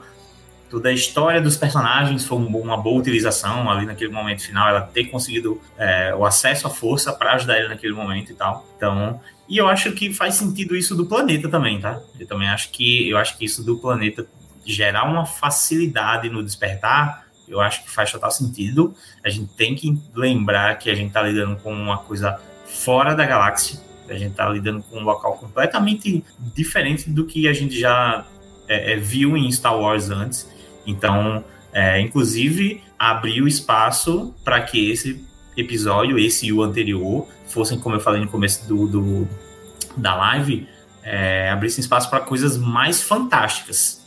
toda 0.71 0.89
a 0.89 0.93
história 0.93 1.41
dos 1.41 1.57
personagens, 1.57 2.25
foi 2.25 2.39
uma 2.39 2.77
boa 2.77 3.01
utilização 3.01 3.69
ali 3.69 3.85
naquele 3.85 4.13
momento 4.13 4.43
final, 4.43 4.69
ela 4.69 4.83
ter 4.83 5.07
conseguido 5.07 5.61
é, 5.77 6.15
o 6.15 6.25
acesso 6.25 6.69
à 6.69 6.71
força 6.71 7.13
para 7.13 7.33
ajudar 7.33 7.59
ele 7.59 7.69
naquele 7.69 7.93
momento 7.93 8.31
e 8.31 8.35
tal. 8.37 8.65
Então, 8.77 9.21
e 9.49 9.59
eu 9.59 9.67
acho 9.67 9.91
que 9.93 10.15
faz 10.15 10.37
sentido 10.37 10.77
isso 10.77 10.95
do 10.95 11.07
planeta 11.07 11.49
também, 11.49 11.81
tá? 11.81 12.01
Eu 12.21 12.27
também 12.27 12.49
acho 12.49 12.71
que 12.71 13.09
eu 13.09 13.19
acho 13.19 13.37
que 13.37 13.45
isso 13.45 13.65
do 13.65 13.77
planeta 13.79 14.25
gerar 14.65 15.05
uma 15.05 15.27
facilidade 15.27 16.29
no 16.29 16.43
despertar, 16.43 17.27
eu 17.49 17.61
acho 17.61 17.83
que 17.83 17.91
faz 17.91 18.11
total 18.11 18.31
sentido. 18.31 18.95
A 19.25 19.29
gente 19.29 19.53
tem 19.55 19.75
que 19.75 19.99
lembrar 20.15 20.79
que 20.79 20.89
a 20.89 20.95
gente 20.95 21.09
está 21.09 21.23
lidando 21.23 21.57
com 21.57 21.73
uma 21.73 21.99
coisa 21.99 22.41
fora 22.67 23.15
da 23.15 23.27
galáxia 23.27 23.79
a 24.13 24.19
gente 24.19 24.33
está 24.33 24.49
lidando 24.49 24.83
com 24.83 24.99
um 24.99 25.05
local 25.05 25.35
completamente 25.35 26.25
diferente 26.39 27.11
do 27.11 27.25
que 27.25 27.49
a 27.49 27.53
gente 27.53 27.79
já 27.79 28.25
é, 28.69 28.93
é, 28.93 28.97
viu 28.97 29.37
em 29.37 29.51
Star 29.51 29.77
Wars 29.77 30.11
antes. 30.11 30.49
Então, 30.87 31.45
é, 31.73 32.01
inclusive, 32.01 32.83
abriu 32.99 33.47
espaço 33.47 34.35
para 34.45 34.61
que 34.61 34.91
esse 34.91 35.25
episódio, 35.57 36.19
esse 36.19 36.47
e 36.47 36.53
o 36.53 36.63
anterior, 36.63 37.27
fossem, 37.47 37.79
como 37.79 37.97
eu 37.97 38.01
falei 38.01 38.21
no 38.21 38.29
começo 38.29 38.67
do, 38.67 38.87
do 38.87 39.29
da 39.97 40.15
live, 40.15 40.67
é, 41.03 41.51
abrissem 41.51 41.81
espaço 41.81 42.09
para 42.09 42.21
coisas 42.21 42.57
mais 42.57 43.03
fantásticas. 43.03 44.02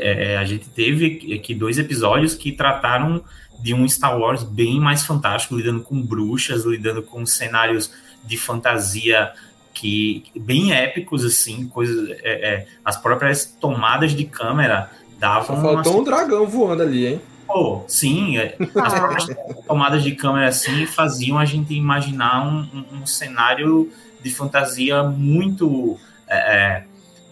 É, 0.00 0.36
a 0.36 0.44
gente 0.44 0.68
teve 0.68 1.34
aqui 1.34 1.54
dois 1.54 1.78
episódios 1.78 2.34
que 2.34 2.52
trataram 2.52 3.22
de 3.60 3.72
um 3.72 3.88
Star 3.88 4.18
Wars 4.18 4.42
bem 4.42 4.80
mais 4.80 5.04
fantástico, 5.04 5.56
lidando 5.56 5.80
com 5.80 6.00
bruxas, 6.00 6.64
lidando 6.64 7.02
com 7.02 7.24
cenários 7.24 7.92
de 8.24 8.36
fantasia 8.36 9.32
que 9.72 10.24
bem 10.36 10.72
épicos 10.72 11.24
assim, 11.24 11.66
coisas, 11.66 12.10
é, 12.22 12.54
é, 12.54 12.66
as 12.84 12.96
próprias 12.96 13.44
tomadas 13.44 14.12
de 14.12 14.24
câmera 14.24 14.90
davam. 15.18 15.56
Só 15.56 15.62
faltou 15.62 16.00
um 16.00 16.04
dragão 16.04 16.46
voando 16.46 16.82
ali, 16.82 17.06
hein? 17.06 17.20
Pô, 17.46 17.84
sim, 17.86 18.38
é, 18.38 18.56
as 18.58 18.94
próprias 18.94 19.26
tomadas 19.66 20.02
de 20.02 20.12
câmera 20.14 20.48
assim 20.48 20.86
faziam 20.86 21.38
a 21.38 21.44
gente 21.44 21.74
imaginar 21.74 22.46
um, 22.46 22.60
um, 22.72 23.02
um 23.02 23.06
cenário 23.06 23.90
de 24.22 24.30
fantasia 24.30 25.02
muito 25.02 25.98
é, 26.26 26.56
é 26.56 26.84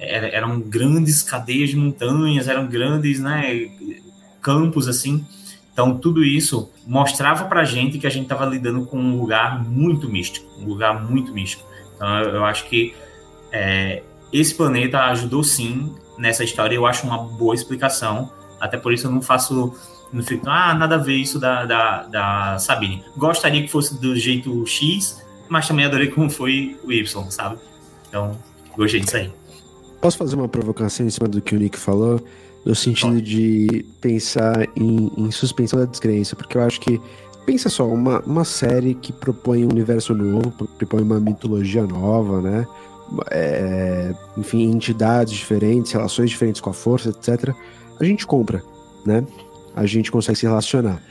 eram 0.02 0.60
grandes 0.60 1.22
cadeias 1.22 1.70
de 1.70 1.76
montanhas, 1.76 2.48
eram 2.48 2.66
grandes, 2.66 3.20
né, 3.20 3.70
campos 4.40 4.88
assim. 4.88 5.24
Então, 5.72 5.96
tudo 5.96 6.22
isso 6.22 6.70
mostrava 6.86 7.44
pra 7.46 7.64
gente 7.64 7.98
que 7.98 8.06
a 8.06 8.10
gente 8.10 8.24
estava 8.24 8.44
lidando 8.44 8.84
com 8.84 8.98
um 8.98 9.18
lugar 9.18 9.64
muito 9.64 10.08
místico, 10.08 10.46
um 10.60 10.66
lugar 10.66 11.02
muito 11.02 11.32
místico. 11.32 11.64
Então, 11.96 12.18
eu, 12.18 12.30
eu 12.30 12.44
acho 12.44 12.68
que 12.68 12.94
é, 13.50 14.02
esse 14.32 14.54
planeta 14.54 14.98
ajudou 15.06 15.42
sim 15.42 15.94
nessa 16.18 16.44
história. 16.44 16.74
Eu 16.74 16.86
acho 16.86 17.06
uma 17.06 17.18
boa 17.18 17.54
explicação. 17.54 18.30
Até 18.60 18.76
por 18.76 18.92
isso 18.92 19.06
eu 19.06 19.10
não 19.10 19.22
faço. 19.22 19.74
Não 20.12 20.22
fico, 20.22 20.46
ah, 20.48 20.74
nada 20.74 20.96
a 20.96 20.98
ver 20.98 21.16
isso 21.16 21.38
da, 21.38 21.64
da, 21.64 22.02
da 22.02 22.58
Sabine. 22.58 23.02
Gostaria 23.16 23.62
que 23.62 23.68
fosse 23.68 23.98
do 23.98 24.14
jeito 24.14 24.66
X, 24.66 25.24
mas 25.48 25.66
também 25.66 25.86
adorei 25.86 26.08
como 26.08 26.28
foi 26.28 26.78
o 26.84 26.92
Y, 26.92 27.30
sabe? 27.30 27.58
Então, 28.08 28.38
gostei 28.76 29.00
disso 29.00 29.16
aí. 29.16 29.32
Posso 30.02 30.18
fazer 30.18 30.36
uma 30.36 30.48
provocação 30.48 31.06
em 31.06 31.10
cima 31.10 31.28
do 31.28 31.40
que 31.40 31.54
o 31.54 31.58
Nick 31.58 31.78
falou? 31.78 32.20
no 32.64 32.74
sentido 32.74 33.20
de 33.20 33.84
pensar 34.00 34.68
em, 34.76 35.10
em, 35.16 35.30
suspensão 35.30 35.78
da 35.80 35.84
descrença, 35.84 36.36
porque 36.36 36.56
eu 36.56 36.62
acho 36.62 36.80
que, 36.80 37.00
pensa 37.44 37.68
só, 37.68 37.86
uma, 37.86 38.20
uma 38.20 38.44
série 38.44 38.94
que 38.94 39.12
propõe 39.12 39.64
um 39.64 39.68
universo 39.68 40.14
novo, 40.14 40.50
propõe 40.78 41.02
uma 41.02 41.18
mitologia 41.18 41.82
nova, 41.82 42.40
né? 42.40 42.66
É, 43.30 44.14
enfim, 44.38 44.70
entidades 44.70 45.34
diferentes, 45.34 45.92
relações 45.92 46.30
diferentes 46.30 46.60
com 46.60 46.70
a 46.70 46.72
força, 46.72 47.10
etc. 47.10 47.54
A 48.00 48.04
gente 48.04 48.26
compra, 48.26 48.62
né? 49.04 49.24
A 49.74 49.84
gente 49.84 50.10
consegue 50.10 50.38
se 50.38 50.46
relacionar. 50.46 51.02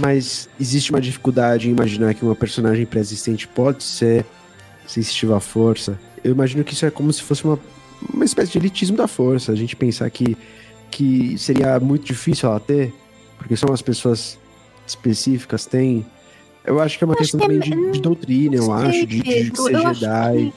Mas 0.00 0.48
existe 0.60 0.90
uma 0.90 1.00
dificuldade 1.00 1.68
em 1.68 1.72
imaginar 1.72 2.12
que 2.14 2.24
uma 2.24 2.34
personagem 2.34 2.84
pré-existente 2.84 3.46
pode 3.46 3.84
ser 3.84 4.26
sensitiva 4.86 5.36
à 5.36 5.40
força. 5.40 5.98
Eu 6.22 6.32
imagino 6.32 6.64
que 6.64 6.74
isso 6.74 6.84
é 6.84 6.90
como 6.90 7.12
se 7.12 7.22
fosse 7.22 7.44
uma, 7.44 7.58
uma 8.12 8.24
espécie 8.24 8.52
de 8.52 8.58
elitismo 8.58 8.96
da 8.96 9.08
força. 9.08 9.52
A 9.52 9.56
gente 9.56 9.76
pensar 9.76 10.08
que 10.10 10.36
que 10.90 11.36
seria 11.38 11.78
muito 11.80 12.04
difícil 12.04 12.48
ela 12.48 12.60
ter, 12.60 12.92
porque 13.38 13.56
são 13.56 13.72
as 13.72 13.82
pessoas 13.82 14.38
específicas 14.86 15.66
têm. 15.66 16.06
Eu 16.64 16.80
acho 16.80 16.98
que 16.98 17.04
é 17.04 17.06
uma 17.06 17.14
eu 17.14 17.18
questão 17.18 17.40
também 17.40 17.58
é, 17.58 17.60
de, 17.60 17.92
de, 17.92 18.00
doutrina, 18.00 18.56
eu 18.56 18.72
acho, 18.72 19.06
de, 19.06 19.22
de, 19.22 19.50
de 19.50 19.62
ser 19.62 19.78
Jedi. 19.78 20.52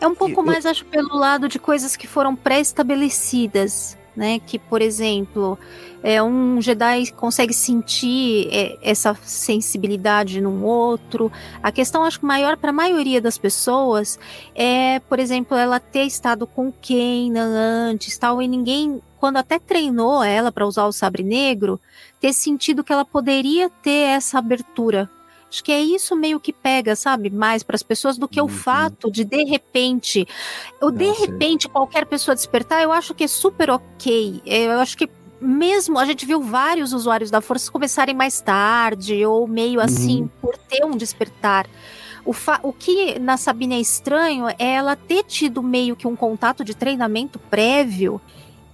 É 0.00 0.06
um 0.06 0.14
pouco 0.14 0.40
eu, 0.40 0.44
mais, 0.44 0.64
acho, 0.64 0.84
pelo 0.84 1.16
lado 1.16 1.48
de 1.48 1.58
coisas 1.58 1.96
que 1.96 2.06
foram 2.06 2.36
pré-estabelecidas 2.36 3.97
né? 4.18 4.40
Que, 4.40 4.58
por 4.58 4.82
exemplo, 4.82 5.56
é, 6.02 6.20
um 6.20 6.60
Jedi 6.60 7.12
consegue 7.12 7.54
sentir 7.54 8.48
é, 8.50 8.76
essa 8.82 9.16
sensibilidade 9.22 10.40
num 10.40 10.64
outro. 10.64 11.30
A 11.62 11.70
questão, 11.70 12.02
acho 12.02 12.18
que 12.18 12.26
maior 12.26 12.56
para 12.56 12.70
a 12.70 12.72
maioria 12.72 13.20
das 13.20 13.38
pessoas 13.38 14.18
é, 14.56 14.98
por 15.08 15.20
exemplo, 15.20 15.56
ela 15.56 15.78
ter 15.78 16.02
estado 16.02 16.48
com 16.48 16.72
Kanan 16.72 17.90
antes, 17.90 18.18
tal, 18.18 18.42
e 18.42 18.48
ninguém, 18.48 19.00
quando 19.18 19.36
até 19.36 19.60
treinou 19.60 20.24
ela 20.24 20.50
para 20.50 20.66
usar 20.66 20.86
o 20.86 20.92
sabre 20.92 21.22
negro, 21.22 21.80
ter 22.20 22.32
sentido 22.32 22.82
que 22.82 22.92
ela 22.92 23.04
poderia 23.04 23.70
ter 23.70 24.08
essa 24.10 24.38
abertura 24.38 25.08
Acho 25.50 25.64
que 25.64 25.72
é 25.72 25.80
isso 25.80 26.14
meio 26.14 26.38
que 26.38 26.52
pega, 26.52 26.94
sabe, 26.94 27.30
mais 27.30 27.62
para 27.62 27.74
as 27.74 27.82
pessoas 27.82 28.18
do 28.18 28.28
que 28.28 28.40
uhum. 28.40 28.46
o 28.46 28.50
fato 28.50 29.10
de 29.10 29.24
de 29.24 29.44
repente, 29.44 30.26
ou 30.80 30.90
de 30.90 31.10
repente 31.10 31.68
qualquer 31.68 32.04
pessoa 32.04 32.34
despertar, 32.34 32.82
eu 32.82 32.92
acho 32.92 33.14
que 33.14 33.24
é 33.24 33.28
super 33.28 33.70
ok. 33.70 34.42
Eu 34.44 34.78
acho 34.78 34.96
que 34.96 35.08
mesmo 35.40 35.98
a 35.98 36.04
gente 36.04 36.26
viu 36.26 36.42
vários 36.42 36.92
usuários 36.92 37.30
da 37.30 37.40
força 37.40 37.70
começarem 37.70 38.14
mais 38.14 38.40
tarde 38.40 39.24
ou 39.24 39.46
meio 39.46 39.80
assim 39.80 40.22
uhum. 40.22 40.28
por 40.40 40.56
ter 40.58 40.84
um 40.84 40.96
despertar. 40.96 41.66
O, 42.26 42.34
o, 42.62 42.72
que 42.74 43.18
na 43.18 43.38
Sabine 43.38 43.76
é 43.76 43.80
estranho 43.80 44.48
é 44.50 44.72
ela 44.74 44.94
ter 44.96 45.24
tido 45.24 45.62
meio 45.62 45.96
que 45.96 46.06
um 46.06 46.14
contato 46.14 46.62
de 46.62 46.74
treinamento 46.74 47.38
prévio 47.38 48.20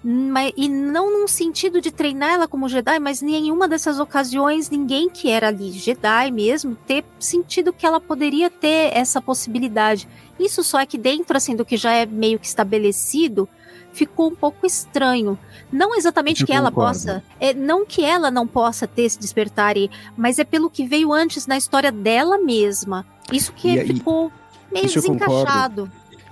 mas, 0.06 0.52
e 0.54 0.68
não 0.68 1.10
num 1.10 1.26
sentido 1.26 1.80
de 1.80 1.90
treinar 1.90 2.34
ela 2.34 2.46
como 2.46 2.68
Jedi, 2.68 2.98
mas 2.98 3.22
em 3.22 3.26
nenhuma 3.26 3.66
dessas 3.66 3.98
ocasiões 3.98 4.68
ninguém 4.68 5.08
que 5.08 5.30
era 5.30 5.48
ali 5.48 5.72
Jedi 5.72 6.30
mesmo 6.30 6.76
ter 6.86 7.02
sentido 7.18 7.72
que 7.72 7.86
ela 7.86 7.98
poderia 7.98 8.50
ter 8.50 8.94
essa 8.94 9.22
possibilidade. 9.22 10.06
Isso 10.38 10.62
só 10.62 10.80
é 10.80 10.84
que 10.84 10.98
dentro 10.98 11.34
assim 11.34 11.56
do 11.56 11.64
que 11.64 11.78
já 11.78 11.92
é 11.92 12.04
meio 12.04 12.38
que 12.38 12.46
estabelecido, 12.46 13.48
ficou 13.94 14.28
um 14.28 14.34
pouco 14.34 14.66
estranho. 14.66 15.38
Não 15.72 15.94
exatamente 15.94 16.42
Eu 16.42 16.46
que 16.48 16.52
concordo. 16.52 16.80
ela 16.80 16.86
possa, 16.86 17.24
é, 17.40 17.54
não 17.54 17.86
que 17.86 18.04
ela 18.04 18.30
não 18.30 18.46
possa 18.46 18.86
ter 18.86 19.02
esse 19.02 19.18
despertar, 19.18 19.74
mas 20.14 20.38
é 20.38 20.44
pelo 20.44 20.68
que 20.68 20.86
veio 20.86 21.14
antes 21.14 21.46
na 21.46 21.56
história 21.56 21.90
dela 21.90 22.36
mesma. 22.36 23.06
Isso 23.32 23.52
que 23.52 23.68
e, 23.68 23.86
ficou 23.86 24.30
meio 24.70 24.86
desencaixado. 24.86 25.90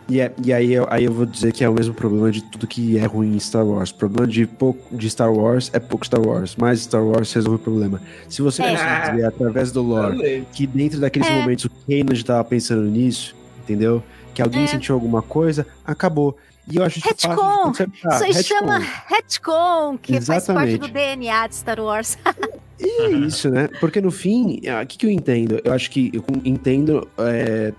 E, 0.09 0.21
é, 0.21 0.33
e 0.45 0.53
aí, 0.53 0.73
eu, 0.73 0.87
aí 0.91 1.05
eu 1.05 1.13
vou 1.13 1.25
dizer 1.25 1.53
que 1.53 1.63
é 1.63 1.69
o 1.69 1.73
mesmo 1.73 1.95
problema 1.95 2.31
de 2.31 2.43
tudo 2.43 2.67
que 2.67 2.99
é 2.99 3.05
ruim 3.07 3.35
em 3.35 3.41
Star 3.41 3.65
Wars. 3.65 3.91
O 3.91 3.95
problema 3.95 4.27
de, 4.27 4.47
pouco, 4.47 4.95
de 4.95 5.09
Star 5.09 5.33
Wars 5.33 5.71
é 5.73 5.79
pouco 5.79 6.05
Star 6.05 6.21
Wars, 6.21 6.57
mas 6.57 6.81
Star 6.81 7.03
Wars 7.03 7.33
resolve 7.33 7.57
o 7.57 7.59
problema. 7.59 8.01
Se 8.29 8.43
você 8.43 8.63
é. 8.63 8.71
conseguir 8.71 9.11
dizer 9.11 9.27
através 9.27 9.73
do 9.73 9.83
lore 9.83 10.47
que 10.53 10.67
dentro 10.67 11.01
daqueles 11.01 11.29
é. 11.29 11.41
momentos 11.41 11.65
o 11.65 11.71
Kanan 11.71 12.13
estava 12.13 12.45
pensando 12.45 12.83
nisso, 12.83 13.35
entendeu? 13.63 14.03
Que 14.35 14.43
alguém 14.43 14.65
é. 14.65 14.67
sentiu 14.67 14.95
alguma 14.95 15.23
coisa, 15.23 15.67
acabou. 15.85 16.37
E 16.71 16.77
eu 16.77 16.85
acho 16.85 16.99
isso 16.99 17.09
retcon. 17.09 17.75
fácil 18.03 18.29
Isso 18.29 18.45
chama 18.45 18.79
retcon, 19.07 19.99
que 19.99 20.15
Exatamente. 20.15 20.27
faz 20.27 20.47
parte 20.47 20.79
do 20.79 20.89
DNA 20.89 21.47
de 21.49 21.55
Star 21.55 21.81
Wars. 21.81 22.19
E 22.85 23.03
é 23.03 23.11
isso, 23.13 23.49
né? 23.49 23.69
Porque 23.79 24.01
no 24.01 24.11
fim, 24.11 24.61
o 24.83 24.87
que, 24.89 24.99
que 24.99 25.07
eu 25.07 25.11
entendo? 25.11 25.61
Eu 25.63 25.73
acho 25.73 25.89
que 25.89 26.11
eu 26.13 26.25
entendo 26.45 27.09
é, 27.17 27.73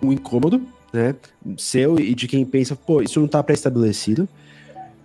o 0.00 0.10
incômodo 0.10 0.62
né? 0.96 1.14
Seu 1.56 1.98
e 1.98 2.14
de 2.14 2.26
quem 2.26 2.44
pensa, 2.44 2.74
pô, 2.74 3.02
isso 3.02 3.18
não 3.18 3.26
está 3.26 3.42
pré-estabelecido. 3.42 4.28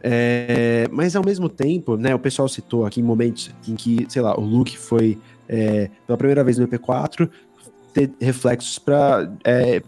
É, 0.04 0.88
mas 0.92 1.16
ao 1.16 1.24
mesmo 1.24 1.48
tempo, 1.48 1.96
né? 1.96 2.16
O 2.16 2.20
pessoal 2.20 2.48
citou 2.48 2.86
aqui 2.86 3.04
momentos 3.04 3.52
em 3.68 3.76
que, 3.76 4.08
sei 4.10 4.22
lá, 4.22 4.38
o 4.38 4.42
Luke 4.42 4.78
foi 4.78 5.18
é, 5.48 5.90
pela 6.08 6.18
primeira 6.18 6.44
vez 6.44 6.58
no 6.58 6.68
EP4 6.68 7.30
ter 7.94 8.10
reflexos 8.20 8.80
para 8.80 9.32
é, 9.44 9.82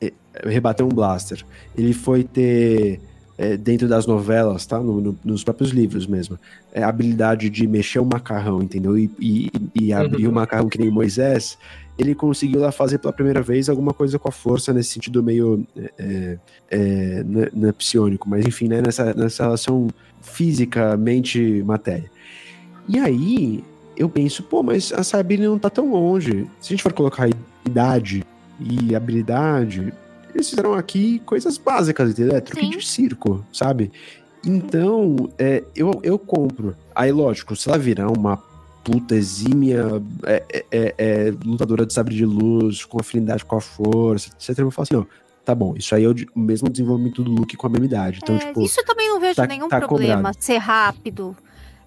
é, 0.00 0.12
rebater 0.44 0.86
um 0.86 0.88
blaster. 0.88 1.44
Ele 1.76 1.92
foi 1.92 2.24
ter 2.24 3.00
é, 3.36 3.56
dentro 3.56 3.88
das 3.88 4.06
novelas, 4.06 4.64
tá? 4.64 4.78
No, 4.78 5.00
no, 5.00 5.18
nos 5.24 5.44
próprios 5.44 5.70
livros 5.70 6.06
mesmo. 6.06 6.38
É, 6.72 6.82
a 6.82 6.88
habilidade 6.88 7.50
de 7.50 7.66
mexer 7.66 7.98
o 7.98 8.06
macarrão, 8.06 8.62
entendeu? 8.62 8.96
E, 8.96 9.10
e, 9.18 9.50
e 9.74 9.92
abrir 9.92 10.24
uhum. 10.24 10.32
o 10.32 10.34
macarrão 10.34 10.68
que 10.68 10.78
nem 10.78 10.90
Moisés 10.90 11.58
ele 11.98 12.14
conseguiu 12.14 12.60
lá 12.60 12.72
fazer 12.72 12.98
pela 12.98 13.12
primeira 13.12 13.40
vez 13.40 13.68
alguma 13.68 13.92
coisa 13.92 14.18
com 14.18 14.28
a 14.28 14.32
força 14.32 14.72
nesse 14.72 14.90
sentido 14.90 15.22
meio 15.22 15.66
é, 15.76 15.92
é, 15.98 16.38
é 16.70 17.24
não, 17.24 17.42
é, 17.42 17.50
não 17.52 17.68
é 17.68 17.72
psionico, 17.72 18.28
mas 18.28 18.44
enfim, 18.44 18.68
né, 18.68 18.82
nessa, 18.82 19.14
nessa 19.14 19.44
relação 19.44 19.88
física, 20.20 20.96
mente, 20.96 21.62
matéria. 21.64 22.10
E 22.88 22.98
aí, 22.98 23.64
eu 23.96 24.08
penso, 24.08 24.42
pô, 24.42 24.62
mas 24.62 24.92
a 24.92 25.04
Sabine 25.04 25.46
não 25.46 25.58
tá 25.58 25.70
tão 25.70 25.90
longe. 25.92 26.46
Se 26.60 26.68
a 26.68 26.74
gente 26.74 26.82
for 26.82 26.92
colocar 26.92 27.28
idade 27.64 28.24
e 28.60 28.94
habilidade, 28.94 29.92
eles 30.34 30.50
fizeram 30.50 30.74
aqui 30.74 31.20
coisas 31.20 31.56
básicas, 31.56 32.10
entendeu? 32.10 32.36
É 32.36 32.40
truque 32.40 32.68
de 32.68 32.84
circo, 32.84 33.44
sabe? 33.52 33.92
Então, 34.44 35.30
é, 35.38 35.62
eu, 35.74 36.00
eu 36.02 36.18
compro. 36.18 36.76
Aí, 36.94 37.10
lógico, 37.10 37.56
se 37.56 37.68
ela 37.68 37.78
virar 37.78 38.10
uma 38.10 38.42
puta 38.84 39.14
exímia 39.16 39.84
é, 40.24 40.42
é, 40.52 40.64
é, 40.70 40.94
é 40.98 41.34
lutadora 41.44 41.86
de 41.86 41.92
sabre 41.94 42.14
de 42.14 42.24
luz, 42.26 42.84
com 42.84 43.00
afinidade 43.00 43.44
com 43.44 43.56
a 43.56 43.60
força, 43.60 44.28
etc., 44.28 44.58
eu 44.58 44.64
vou 44.66 44.70
falar 44.70 44.84
assim, 44.84 44.96
ó, 44.96 45.04
tá 45.44 45.54
bom, 45.54 45.74
isso 45.76 45.94
aí 45.94 46.04
é 46.04 46.08
o, 46.08 46.14
o 46.34 46.38
mesmo 46.40 46.68
desenvolvimento 46.68 47.22
do 47.24 47.30
Luke 47.30 47.56
com 47.56 47.66
a 47.66 47.70
mesma 47.70 47.86
idade. 47.86 48.20
Então, 48.22 48.36
É, 48.36 48.38
tipo. 48.38 48.62
isso 48.62 48.78
eu 48.80 48.84
também 48.84 49.08
não 49.08 49.18
vejo 49.18 49.36
tá- 49.36 49.46
nenhum 49.46 49.68
tá 49.68 49.78
problema, 49.80 50.16
cobrado. 50.16 50.36
ser 50.40 50.58
rápido. 50.58 51.36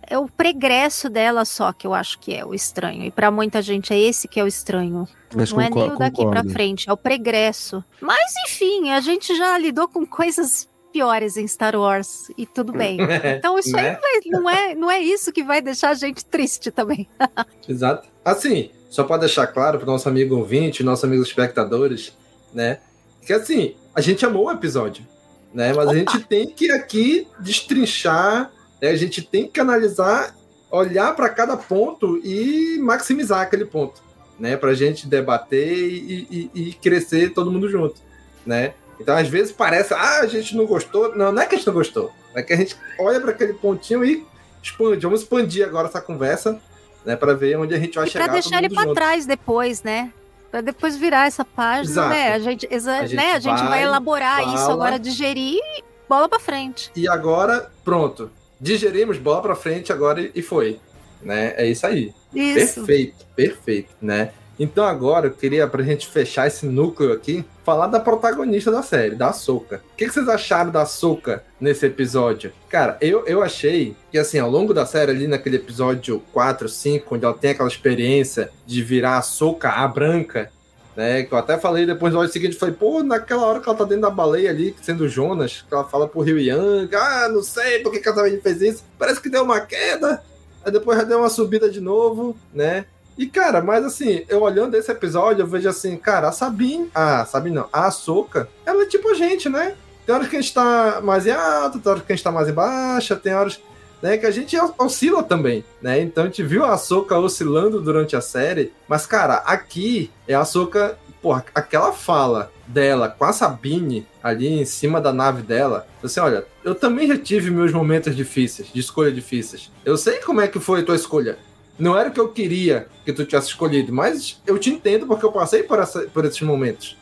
É 0.09 0.17
o 0.17 0.27
pregresso 0.29 1.09
dela 1.09 1.43
só 1.43 1.73
que 1.73 1.85
eu 1.85 1.93
acho 1.93 2.17
que 2.19 2.33
é 2.33 2.45
o 2.45 2.53
estranho. 2.55 3.03
E 3.03 3.11
pra 3.11 3.29
muita 3.29 3.61
gente 3.61 3.91
é 3.93 3.99
esse 3.99 4.25
que 4.25 4.39
é 4.39 4.43
o 4.43 4.47
estranho. 4.47 5.05
Mas 5.35 5.51
não 5.51 5.59
é 5.59 5.69
nem 5.69 5.83
o 5.91 5.97
daqui 5.97 6.15
pra 6.21 6.25
concordo. 6.27 6.49
frente, 6.51 6.89
é 6.89 6.93
o 6.93 6.95
pregresso. 6.95 7.83
Mas 8.01 8.31
enfim, 8.47 8.89
a 8.91 9.01
gente 9.01 9.35
já 9.35 9.57
lidou 9.57 9.85
com 9.89 10.05
coisas 10.05 10.65
piores 10.97 11.37
em 11.37 11.47
Star 11.47 11.75
Wars 11.75 12.31
e 12.35 12.45
tudo 12.47 12.73
bem. 12.73 12.97
Então 13.37 13.57
isso 13.59 13.71
Né? 13.71 13.89
aí 13.89 13.95
vai- 14.01 14.21
não, 14.41 14.49
é, 14.49 14.75
não 14.75 14.89
é 14.91 14.99
isso 14.99 15.31
que 15.31 15.43
vai 15.43 15.61
deixar 15.61 15.89
a 15.91 15.93
gente 15.93 16.25
triste 16.25 16.71
também. 16.71 17.07
Exato. 17.69 18.07
Assim, 18.25 18.71
só 18.89 19.03
para 19.03 19.17
deixar 19.17 19.45
claro 19.47 19.77
para 19.77 19.85
nosso 19.85 20.09
amigo 20.09 20.35
ouvinte, 20.35 20.81
nossos 20.83 21.03
amigos 21.05 21.27
espectadores, 21.27 22.13
né? 22.51 22.79
Que 23.25 23.31
assim, 23.33 23.75
a 23.93 24.01
gente 24.01 24.25
amou 24.25 24.45
o 24.47 24.51
episódio, 24.51 25.05
né? 25.53 25.71
Mas 25.73 25.87
a 25.89 25.93
gente 25.93 26.19
tem 26.23 26.47
que 26.49 26.71
aqui 26.71 27.27
destrinchar, 27.39 28.51
né? 28.81 28.89
a 28.89 28.95
gente 28.95 29.21
tem 29.21 29.47
que 29.47 29.59
analisar, 29.59 30.35
olhar 30.71 31.15
para 31.15 31.29
cada 31.29 31.55
ponto 31.55 32.17
e 32.23 32.79
maximizar 32.79 33.41
aquele 33.41 33.65
ponto, 33.65 34.01
né? 34.39 34.57
Para 34.57 34.71
a 34.71 34.75
gente 34.75 35.07
debater 35.07 35.77
e, 35.77 36.27
e- 36.31 36.51
e 36.69 36.73
crescer 36.73 37.33
todo 37.33 37.51
mundo 37.51 37.69
junto, 37.69 38.01
né? 38.45 38.73
Então, 38.99 39.15
às 39.15 39.27
vezes 39.27 39.51
parece, 39.51 39.93
ah, 39.93 40.19
a 40.21 40.27
gente 40.27 40.55
não 40.55 40.65
gostou. 40.65 41.15
Não, 41.15 41.31
não 41.31 41.41
é 41.41 41.45
que 41.45 41.55
a 41.55 41.57
gente 41.57 41.67
não 41.67 41.73
gostou. 41.73 42.11
É 42.33 42.41
que 42.41 42.53
a 42.53 42.57
gente 42.57 42.75
olha 42.99 43.19
para 43.21 43.31
aquele 43.31 43.53
pontinho 43.53 44.03
e 44.03 44.25
expande. 44.61 45.05
Vamos 45.05 45.21
expandir 45.21 45.65
agora 45.65 45.87
essa 45.87 46.01
conversa, 46.01 46.59
né? 47.05 47.15
Para 47.15 47.33
ver 47.33 47.57
onde 47.57 47.73
a 47.75 47.79
gente 47.79 47.95
vai 47.95 48.07
E 48.07 48.09
chegar. 48.09 48.25
pra 48.25 48.33
deixar 48.33 48.63
ele 48.63 48.73
junto. 48.73 48.93
trás 48.93 49.25
depois, 49.25 49.83
né? 49.83 50.11
Pra 50.49 50.61
depois 50.61 50.95
virar 50.97 51.27
essa 51.27 51.43
página, 51.45 51.91
Exato. 51.93 52.09
né? 52.09 52.33
A 52.33 52.39
gente, 52.39 52.65
A 52.67 52.79
gente 53.05 53.15
né? 53.15 53.33
A 53.33 53.39
gente 53.39 53.59
vai, 53.59 53.67
vai, 53.69 53.83
elaborar 53.83 54.41
isso 54.47 54.57
fala. 54.57 54.73
agora, 54.73 54.99
digerir 54.99 55.55
e 55.59 55.83
bola 56.07 56.27
pra 56.29 56.39
frente. 56.39 56.89
E 56.95 57.07
agora, 57.07 57.69
pronto. 57.83 58.31
Digerimos, 58.59 59.17
bola 59.17 59.41
pra 59.41 59.55
frente 59.55 59.91
agora 59.91 60.21
e- 60.21 60.31
e 60.33 60.41
foi. 60.41 60.79
Né? 61.21 61.53
É 61.57 61.67
isso 61.67 61.85
aí. 61.85 62.13
Isso. 62.33 62.75
Perfeito, 62.85 63.25
perfeito, 63.35 63.89
né? 64.01 64.31
Então 64.59 64.83
agora 64.83 65.27
eu 65.27 65.31
queria, 65.31 65.67
pra 65.67 65.83
gente 65.83 66.07
fechar 66.07 66.47
esse 66.47 66.65
núcleo 66.65 67.13
aqui, 67.13 67.45
falar 67.63 67.87
da 67.87 67.99
protagonista 67.99 68.71
da 68.71 68.81
série, 68.81 69.15
da 69.15 69.31
Soca. 69.31 69.81
O 69.93 69.95
que, 69.95 70.05
que 70.05 70.13
vocês 70.13 70.27
acharam 70.27 70.71
da 70.71 70.85
Soca 70.85 71.43
nesse 71.59 71.85
episódio? 71.85 72.51
Cara, 72.69 72.97
eu, 72.99 73.25
eu 73.27 73.43
achei 73.43 73.95
que 74.11 74.17
assim, 74.17 74.39
ao 74.39 74.49
longo 74.49 74.73
da 74.73 74.85
série, 74.85 75.11
ali 75.11 75.27
naquele 75.27 75.57
episódio 75.57 76.23
4, 76.33 76.67
5, 76.67 77.15
onde 77.15 77.25
ela 77.25 77.33
tem 77.33 77.51
aquela 77.51 77.67
experiência 77.67 78.49
de 78.65 78.81
virar 78.81 79.17
a 79.17 79.21
Soca 79.21 79.69
a 79.69 79.87
branca, 79.87 80.51
né? 80.95 81.23
Que 81.23 81.31
eu 81.31 81.37
até 81.37 81.59
falei 81.59 81.85
depois 81.85 82.11
no 82.11 82.19
áudio 82.19 82.33
seguinte, 82.33 82.55
falei, 82.55 82.73
pô, 82.73 83.03
naquela 83.03 83.45
hora 83.45 83.59
que 83.59 83.69
ela 83.69 83.77
tá 83.77 83.83
dentro 83.83 84.01
da 84.01 84.09
baleia 84.09 84.49
ali, 84.49 84.75
sendo 84.81 85.07
Jonas, 85.07 85.63
que 85.67 85.73
ela 85.73 85.83
fala 85.83 86.07
pro 86.07 86.21
Rio 86.21 86.39
Yang, 86.39 86.95
ah, 86.95 87.29
não 87.29 87.43
sei 87.43 87.79
por 87.83 87.91
que 87.91 87.99
que 87.99 88.09
a 88.09 88.41
fez 88.41 88.61
isso, 88.61 88.83
parece 88.97 89.21
que 89.21 89.29
deu 89.29 89.43
uma 89.43 89.61
queda, 89.61 90.23
aí 90.65 90.71
depois 90.71 90.97
já 90.97 91.03
deu 91.03 91.19
uma 91.19 91.29
subida 91.29 91.69
de 91.69 91.79
novo, 91.79 92.35
né? 92.51 92.87
E, 93.17 93.25
cara, 93.25 93.61
mas 93.61 93.83
assim, 93.83 94.23
eu 94.29 94.41
olhando 94.41 94.75
esse 94.75 94.91
episódio, 94.91 95.41
eu 95.41 95.47
vejo 95.47 95.67
assim, 95.67 95.97
cara, 95.97 96.29
a 96.29 96.31
Sabine, 96.31 96.89
ah, 96.93 97.25
Sabine 97.25 97.55
não, 97.55 97.67
a 97.73 97.87
Ahsoka, 97.87 98.47
ela 98.65 98.83
é 98.83 98.85
tipo 98.85 99.09
a 99.09 99.13
gente, 99.15 99.49
né? 99.49 99.75
Tem 100.05 100.13
horas 100.13 100.27
que 100.27 100.37
a 100.37 100.41
gente 100.41 100.53
tá 100.53 101.01
mais 101.03 101.25
em 101.25 101.31
alta, 101.31 101.79
tem 101.79 101.91
horas 101.91 102.03
que 102.03 102.13
a 102.13 102.15
gente 102.15 102.23
tá 102.23 102.31
mais 102.31 102.47
em 102.47 102.53
baixa, 102.53 103.15
tem 103.15 103.33
horas 103.33 103.59
né, 104.01 104.17
que 104.17 104.25
a 104.25 104.31
gente 104.31 104.55
oscila 104.77 105.23
também, 105.23 105.65
né? 105.81 105.99
Então 105.99 106.23
a 106.23 106.27
gente 106.27 106.43
viu 106.43 106.63
a 106.63 106.73
Ahsoka 106.73 107.17
oscilando 107.17 107.81
durante 107.81 108.15
a 108.15 108.21
série, 108.21 108.71
mas 108.87 109.05
cara, 109.05 109.37
aqui 109.37 110.11
é 110.27 110.35
a 110.35 110.41
Ahsoka, 110.41 110.97
porra, 111.21 111.43
aquela 111.53 111.91
fala 111.91 112.51
dela 112.67 113.09
com 113.09 113.25
a 113.25 113.33
Sabine 113.33 114.05
ali 114.21 114.47
em 114.47 114.65
cima 114.65 115.01
da 115.01 115.11
nave 115.11 115.41
dela, 115.41 115.87
assim, 116.03 116.19
olha, 116.19 116.45
eu 116.63 116.75
também 116.75 117.07
já 117.07 117.17
tive 117.17 117.49
meus 117.49 117.71
momentos 117.71 118.15
difíceis, 118.15 118.69
de 118.71 118.79
escolha 118.79 119.11
difíceis. 119.11 119.71
Eu 119.83 119.97
sei 119.97 120.19
como 120.19 120.41
é 120.41 120.47
que 120.47 120.59
foi 120.59 120.81
a 120.81 120.85
tua 120.85 120.95
escolha. 120.95 121.37
Não 121.79 121.97
era 121.97 122.09
o 122.09 122.11
que 122.11 122.19
eu 122.19 122.29
queria 122.29 122.87
que 123.05 123.13
tu 123.13 123.23
tivesse 123.25 123.47
escolhido, 123.49 123.93
mas 123.93 124.41
eu 124.45 124.57
te 124.57 124.69
entendo 124.69 125.05
porque 125.05 125.25
eu 125.25 125.31
passei 125.31 125.63
por, 125.63 125.79
essa, 125.79 126.01
por 126.01 126.25
esses 126.25 126.41
momentos. 126.41 126.97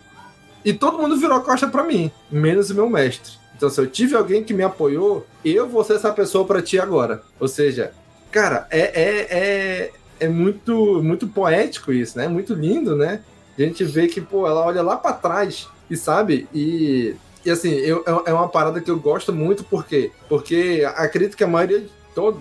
E 0.64 0.74
todo 0.74 0.98
mundo 1.00 1.18
virou 1.18 1.38
a 1.38 1.42
costa 1.42 1.68
pra 1.68 1.84
mim, 1.84 2.12
menos 2.32 2.70
o 2.70 2.76
meu 2.76 2.90
mestre. 2.90 3.34
Então, 3.56 3.70
se 3.70 3.80
eu 3.80 3.88
tive 3.88 4.16
alguém 4.16 4.44
que 4.44 4.54
me 4.54 4.64
apoiou, 4.64 5.26
eu 5.46 5.68
vou 5.70 5.84
ser 5.84 5.94
essa 5.96 6.12
pessoa 6.12 6.44
pra 6.46 6.62
ti 6.62 6.78
agora. 6.78 7.24
Ou 7.40 7.48
seja, 7.48 7.94
cara, 8.32 8.68
é, 8.70 8.80
é, 8.80 9.28
é, 9.30 9.92
é 10.20 10.28
muito, 10.28 11.02
muito 11.02 11.26
poético 11.28 11.94
isso, 11.94 12.18
né? 12.18 12.28
Muito 12.28 12.54
lindo, 12.54 12.96
né? 12.98 13.22
A 13.58 13.62
gente 13.62 13.84
vê 13.86 14.08
que, 14.08 14.20
pô, 14.20 14.46
ela 14.46 14.66
olha 14.66 14.82
lá 14.82 14.98
pra 14.98 15.14
trás 15.14 15.70
e 15.90 15.96
sabe, 15.96 16.50
e, 16.54 17.16
e 17.46 17.50
assim, 17.52 17.70
eu, 17.76 18.04
é- 18.06 18.32
é 18.32 18.34
uma 18.34 18.50
parada 18.50 18.82
que 18.82 18.92
eu 18.92 19.00
gosto 19.00 19.32
muito, 19.32 19.64
por 19.64 19.86
quê? 19.86 20.12
Porque 20.28 20.84
acredito 20.96 21.38
que 21.38 21.44
a 21.44 21.48
maioria 21.48 21.86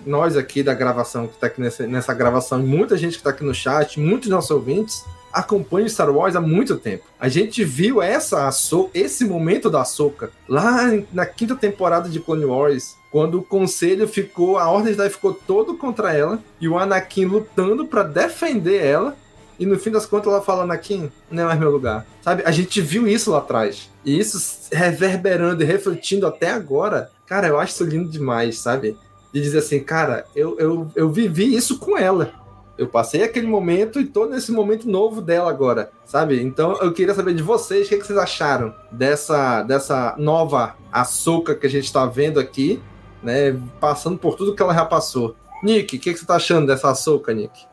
nós 0.05 0.37
aqui 0.37 0.63
da 0.63 0.73
gravação, 0.73 1.27
que 1.27 1.37
tá 1.37 1.47
aqui 1.47 1.61
nessa, 1.61 1.85
nessa 1.87 2.13
gravação, 2.13 2.59
muita 2.59 2.97
gente 2.97 3.17
que 3.17 3.23
tá 3.23 3.29
aqui 3.31 3.43
no 3.43 3.53
chat, 3.53 3.99
muitos 3.99 4.29
nossos 4.29 4.51
ouvintes, 4.51 5.03
acompanham 5.35 5.89
Star 5.89 6.09
Wars 6.09 6.35
há 6.35 6.41
muito 6.41 6.77
tempo. 6.77 7.03
A 7.19 7.27
gente 7.27 7.63
viu 7.65 8.01
essa 8.01 8.49
esse 8.93 9.25
momento 9.25 9.69
da 9.69 9.81
Ahsoka 9.81 10.31
lá 10.47 10.89
na 11.11 11.25
quinta 11.25 11.55
temporada 11.55 12.07
de 12.07 12.21
Clone 12.21 12.45
Wars, 12.45 12.95
quando 13.11 13.39
o 13.39 13.43
conselho 13.43 14.07
ficou, 14.07 14.57
a 14.57 14.69
Ordem 14.69 14.93
Jedi 14.93 15.09
ficou 15.09 15.33
todo 15.33 15.77
contra 15.77 16.13
ela 16.13 16.39
e 16.59 16.67
o 16.67 16.77
Anakin 16.77 17.25
lutando 17.25 17.85
pra 17.85 18.03
defender 18.03 18.83
ela. 18.83 19.15
E 19.57 19.65
no 19.65 19.79
fim 19.79 19.89
das 19.89 20.05
contas 20.05 20.27
ela 20.27 20.41
fala, 20.41 20.63
Anakin, 20.63 21.09
não 21.31 21.43
é 21.43 21.45
mais 21.45 21.59
meu 21.59 21.71
lugar. 21.71 22.05
Sabe? 22.21 22.43
A 22.45 22.51
gente 22.51 22.81
viu 22.81 23.07
isso 23.07 23.31
lá 23.31 23.37
atrás. 23.37 23.89
E 24.03 24.19
isso 24.19 24.69
reverberando 24.71 25.63
e 25.63 25.65
refletindo 25.65 26.27
até 26.27 26.51
agora. 26.51 27.09
Cara, 27.25 27.47
eu 27.47 27.57
acho 27.57 27.73
isso 27.73 27.85
lindo 27.85 28.09
demais, 28.09 28.59
sabe? 28.59 28.97
De 29.35 29.41
dizer 29.41 29.57
assim, 29.57 29.81
cara, 29.81 30.23
eu, 30.33 30.57
eu, 30.57 30.89
eu 30.95 31.09
vivi 31.09 31.53
isso 31.53 31.77
com 31.77 31.97
ela. 31.97 32.31
Eu 32.77 32.87
passei 32.87 33.21
aquele 33.21 33.47
momento 33.47 33.99
e 33.99 34.05
tô 34.05 34.27
nesse 34.27 34.49
momento 34.49 34.89
novo 34.89 35.21
dela 35.21 35.49
agora, 35.49 35.91
sabe? 36.05 36.41
Então 36.41 36.77
eu 36.81 36.93
queria 36.93 37.13
saber 37.13 37.33
de 37.33 37.43
vocês 37.43 37.85
o 37.85 37.89
que, 37.89 37.97
que 37.97 38.07
vocês 38.07 38.17
acharam 38.17 38.73
dessa, 38.89 39.61
dessa 39.63 40.15
nova 40.17 40.77
açúcar 40.89 41.55
que 41.55 41.67
a 41.67 41.69
gente 41.69 41.91
tá 41.91 42.05
vendo 42.05 42.39
aqui, 42.39 42.81
né? 43.21 43.59
Passando 43.77 44.17
por 44.17 44.35
tudo 44.35 44.55
que 44.55 44.61
ela 44.61 44.73
já 44.73 44.85
passou. 44.85 45.35
Nick, 45.61 45.97
o 45.97 45.99
que, 45.99 46.13
que 46.13 46.17
você 46.17 46.25
tá 46.25 46.37
achando 46.37 46.65
dessa 46.65 46.89
açúcar, 46.89 47.33
Nick? 47.33 47.65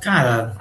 Cara, 0.00 0.56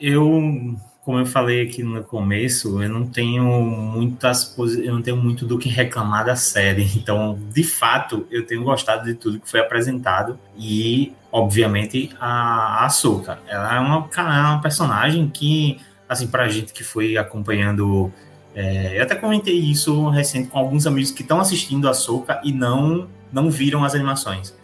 eu, 0.00 0.74
como 1.10 1.18
eu 1.18 1.26
falei 1.26 1.62
aqui 1.62 1.82
no 1.82 2.04
começo, 2.04 2.80
eu 2.80 2.88
não 2.88 3.04
tenho 3.04 3.44
muitas 3.44 4.56
eu 4.56 4.94
não 4.94 5.02
tenho 5.02 5.16
muito 5.16 5.44
do 5.44 5.58
que 5.58 5.68
reclamar 5.68 6.24
da 6.24 6.36
série. 6.36 6.88
Então, 7.00 7.36
de 7.52 7.64
fato, 7.64 8.26
eu 8.30 8.46
tenho 8.46 8.62
gostado 8.62 9.04
de 9.04 9.14
tudo 9.14 9.40
que 9.40 9.50
foi 9.50 9.58
apresentado 9.58 10.38
e, 10.56 11.12
obviamente, 11.32 12.10
a, 12.20 12.82
a 12.82 12.86
Ahsoka. 12.86 13.40
Ela 13.48 13.74
é 13.74 13.80
uma, 13.80 14.06
cara, 14.06 14.36
é 14.36 14.40
uma 14.52 14.60
personagem 14.60 15.28
que, 15.28 15.80
assim, 16.08 16.28
pra 16.28 16.48
gente 16.48 16.72
que 16.72 16.84
foi 16.84 17.16
acompanhando 17.16 18.12
é, 18.54 18.98
eu 18.98 19.02
até 19.02 19.16
comentei 19.16 19.58
isso 19.58 20.08
recente 20.10 20.48
com 20.48 20.58
alguns 20.58 20.86
amigos 20.86 21.10
que 21.10 21.22
estão 21.22 21.40
assistindo 21.40 21.88
a 21.88 21.94
Soca 21.94 22.40
e 22.44 22.52
não 22.52 23.08
não 23.32 23.50
viram 23.50 23.82
as 23.84 23.96
animações. 23.96 24.56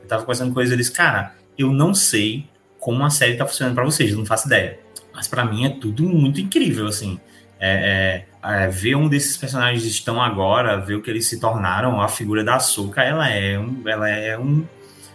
Eu 0.00 0.08
tava 0.08 0.22
conversando 0.22 0.54
com 0.54 0.60
eles 0.60 0.72
eles, 0.72 0.88
cara, 0.88 1.34
eu 1.58 1.70
não 1.70 1.92
sei 1.92 2.46
como 2.78 3.04
a 3.04 3.10
série 3.10 3.36
tá 3.36 3.46
funcionando 3.46 3.74
para 3.74 3.84
vocês, 3.84 4.10
eu 4.10 4.18
não 4.18 4.24
faço 4.24 4.46
ideia. 4.46 4.81
Mas 5.14 5.28
para 5.28 5.44
mim 5.44 5.64
é 5.66 5.70
tudo 5.70 6.04
muito 6.04 6.40
incrível, 6.40 6.86
assim. 6.86 7.20
É, 7.60 8.26
é, 8.42 8.64
é, 8.64 8.68
ver 8.68 8.96
um 8.96 9.08
desses 9.08 9.36
personagens 9.36 9.84
estão 9.84 10.20
agora, 10.20 10.80
ver 10.80 10.96
o 10.96 11.02
que 11.02 11.08
eles 11.08 11.26
se 11.26 11.38
tornaram, 11.38 12.00
a 12.00 12.08
figura 12.08 12.42
da 12.42 12.58
Soca, 12.58 13.02
ela 13.02 13.28
é 13.28 13.56
um, 13.56 13.82
ela 13.86 14.08
é 14.08 14.36
um, 14.36 14.66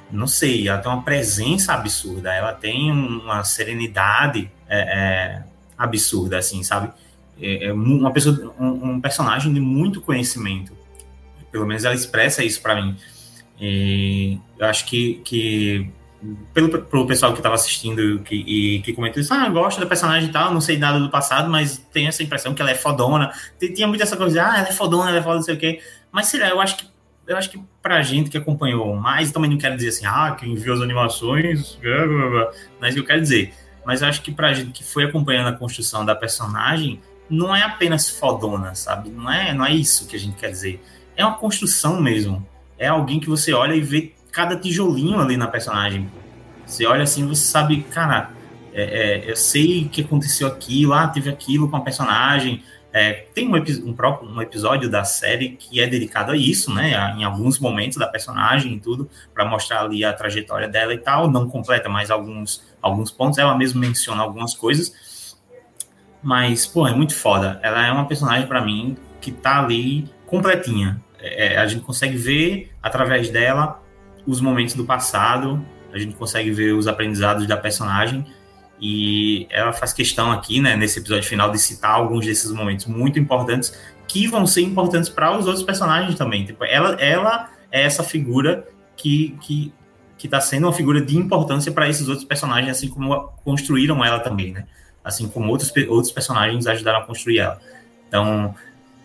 não 0.09 0.27
sei, 0.27 0.67
ela 0.69 0.77
tem 0.77 0.89
uma 0.89 1.03
presença 1.03 1.73
absurda, 1.73 2.33
ela 2.33 2.53
tem 2.53 2.89
uma 2.89 3.43
serenidade 3.43 4.49
é, 4.69 4.79
é, 4.79 5.43
absurda, 5.77 6.37
assim, 6.37 6.63
sabe? 6.63 6.89
É, 7.41 7.65
é 7.65 7.73
uma 7.73 8.11
pessoa, 8.11 8.53
um, 8.57 8.91
um, 8.91 9.01
personagem 9.01 9.53
de 9.53 9.59
muito 9.59 10.01
conhecimento. 10.01 10.71
Pelo 11.51 11.65
menos 11.65 11.83
ela 11.83 11.95
expressa 11.95 12.43
isso 12.43 12.61
para 12.61 12.75
mim. 12.81 12.95
E 13.59 14.39
eu 14.57 14.65
acho 14.67 14.85
que, 14.85 15.15
que 15.25 15.91
pelo, 16.53 17.05
pessoal 17.05 17.31
que 17.31 17.39
estava 17.39 17.55
assistindo 17.55 18.19
que, 18.19 18.35
e 18.35 18.81
que 18.81 18.93
comentou 18.93 19.21
isso, 19.21 19.33
ah, 19.33 19.47
gosto 19.49 19.79
da 19.79 19.85
personagem 19.85 20.29
e 20.29 20.31
tal, 20.31 20.53
não 20.53 20.61
sei 20.61 20.77
nada 20.77 20.99
do 20.99 21.09
passado, 21.09 21.49
mas 21.49 21.77
tenho 21.91 22.07
essa 22.07 22.23
impressão 22.23 22.53
que 22.53 22.61
ela 22.61 22.71
é 22.71 22.75
fodona. 22.75 23.31
Tinha 23.59 23.87
muita 23.87 24.03
essa 24.03 24.17
coisa, 24.17 24.43
ah, 24.43 24.57
ela 24.59 24.67
é 24.69 24.71
fodona, 24.71 25.09
ela 25.09 25.19
é 25.19 25.21
foda, 25.21 25.35
não 25.35 25.43
sei 25.43 25.55
o 25.55 25.57
quê. 25.57 25.79
Mas 26.11 26.27
sei 26.27 26.39
lá, 26.39 26.49
eu 26.49 26.59
acho 26.59 26.77
que 26.77 26.97
eu 27.27 27.35
acho 27.35 27.49
que 27.49 27.61
pra 27.81 28.01
gente 28.01 28.29
que 28.29 28.37
acompanhou 28.37 28.95
mais, 28.95 29.33
também 29.33 29.49
não 29.49 29.57
quero 29.57 29.75
dizer 29.75 29.89
assim, 29.89 30.05
ah, 30.05 30.35
quem 30.39 30.55
viu 30.55 30.73
as 30.73 30.79
animações, 30.79 31.77
blá, 31.81 32.07
blá, 32.07 32.51
blá, 32.79 32.91
que 32.91 32.99
eu 32.99 33.05
quero 33.05 33.21
dizer. 33.21 33.53
Mas 33.85 34.01
eu 34.01 34.07
acho 34.07 34.21
que 34.21 34.31
pra 34.31 34.53
gente 34.53 34.71
que 34.71 34.83
foi 34.83 35.03
acompanhando 35.03 35.47
a 35.49 35.51
construção 35.51 36.05
da 36.05 36.15
personagem, 36.15 37.01
não 37.29 37.53
é 37.53 37.63
apenas 37.63 38.09
fodona, 38.09 38.73
sabe? 38.75 39.09
Não 39.09 39.29
é, 39.29 39.53
não 39.53 39.65
é 39.65 39.73
isso 39.73 40.07
que 40.07 40.15
a 40.15 40.19
gente 40.19 40.37
quer 40.37 40.49
dizer. 40.49 40.81
É 41.17 41.25
uma 41.25 41.35
construção 41.35 41.99
mesmo. 41.99 42.47
É 42.79 42.87
alguém 42.87 43.19
que 43.19 43.27
você 43.27 43.51
olha 43.53 43.73
e 43.73 43.81
vê 43.81 44.13
cada 44.37 44.55
tijolinho 44.55 45.19
ali 45.19 45.35
na 45.35 45.47
personagem. 45.47 46.07
Você 46.63 46.85
olha 46.85 47.01
assim, 47.01 47.27
você 47.27 47.43
sabe, 47.43 47.81
cara, 47.81 48.29
é, 48.71 48.83
é, 49.25 49.31
eu 49.31 49.35
sei 49.35 49.89
que 49.91 50.01
aconteceu 50.01 50.47
aquilo, 50.47 50.93
ah, 50.93 51.07
teve 51.07 51.27
aquilo 51.27 51.67
com 51.67 51.75
a 51.75 51.81
personagem. 51.81 52.63
É, 52.93 53.25
tem 53.33 53.47
um, 53.47 53.55
um, 53.55 53.93
próprio, 53.93 54.29
um 54.29 54.39
episódio 54.39 54.91
da 54.91 55.03
série 55.03 55.49
que 55.49 55.81
é 55.81 55.87
dedicado 55.87 56.33
a 56.33 56.37
isso, 56.37 56.71
né? 56.71 56.95
A, 56.95 57.15
em 57.17 57.23
alguns 57.23 57.57
momentos 57.57 57.97
da 57.97 58.05
personagem 58.05 58.75
e 58.75 58.79
tudo, 58.79 59.09
para 59.33 59.43
mostrar 59.43 59.81
ali 59.81 60.05
a 60.05 60.13
trajetória 60.13 60.67
dela 60.67 60.93
e 60.93 60.99
tal. 60.99 61.31
Não 61.31 61.49
completa, 61.49 61.89
mas 61.89 62.11
alguns, 62.11 62.63
alguns 62.79 63.09
pontos. 63.09 63.39
Ela 63.39 63.57
mesma 63.57 63.81
menciona 63.81 64.21
algumas 64.21 64.53
coisas. 64.53 65.35
Mas, 66.21 66.67
pô, 66.67 66.87
é 66.87 66.93
muito 66.93 67.15
foda. 67.15 67.59
Ela 67.63 67.87
é 67.87 67.91
uma 67.91 68.05
personagem, 68.05 68.45
para 68.45 68.61
mim, 68.61 68.97
que 69.19 69.31
tá 69.31 69.63
ali 69.63 70.07
completinha. 70.27 71.01
É, 71.19 71.57
a 71.57 71.65
gente 71.65 71.83
consegue 71.83 72.15
ver, 72.15 72.71
através 72.83 73.31
dela, 73.31 73.81
os 74.27 74.41
momentos 74.41 74.75
do 74.75 74.85
passado, 74.85 75.65
a 75.91 75.97
gente 75.97 76.15
consegue 76.15 76.51
ver 76.51 76.73
os 76.73 76.85
aprendizados 76.85 77.47
da 77.47 77.57
personagem 77.57 78.25
e 78.79 79.47
ela 79.49 79.73
faz 79.73 79.93
questão 79.93 80.31
aqui, 80.31 80.61
né, 80.61 80.75
nesse 80.75 80.99
episódio 80.99 81.27
final, 81.27 81.49
de 81.49 81.57
citar 81.57 81.91
alguns 81.91 82.25
desses 82.25 82.51
momentos 82.51 82.85
muito 82.85 83.17
importantes 83.17 83.73
que 84.07 84.27
vão 84.27 84.45
ser 84.45 84.61
importantes 84.61 85.09
para 85.09 85.35
os 85.37 85.47
outros 85.47 85.63
personagens 85.63 86.15
também. 86.15 86.45
Tipo, 86.45 86.63
ela, 86.63 86.93
ela 87.01 87.49
é 87.71 87.81
essa 87.83 88.03
figura 88.03 88.67
que, 88.95 89.35
que, 89.41 89.73
que 90.17 90.27
tá 90.27 90.39
sendo 90.39 90.67
uma 90.67 90.73
figura 90.73 91.01
de 91.01 91.17
importância 91.17 91.71
para 91.71 91.89
esses 91.89 92.07
outros 92.07 92.25
personagens, 92.25 92.69
assim 92.69 92.89
como 92.89 93.29
construíram 93.43 94.03
ela 94.03 94.19
também, 94.19 94.51
né? 94.51 94.65
Assim 95.03 95.27
como 95.27 95.49
outros, 95.49 95.71
outros 95.87 96.11
personagens 96.11 96.67
ajudaram 96.67 96.99
a 96.99 97.05
construir 97.05 97.39
ela. 97.39 97.59
Então, 98.07 98.53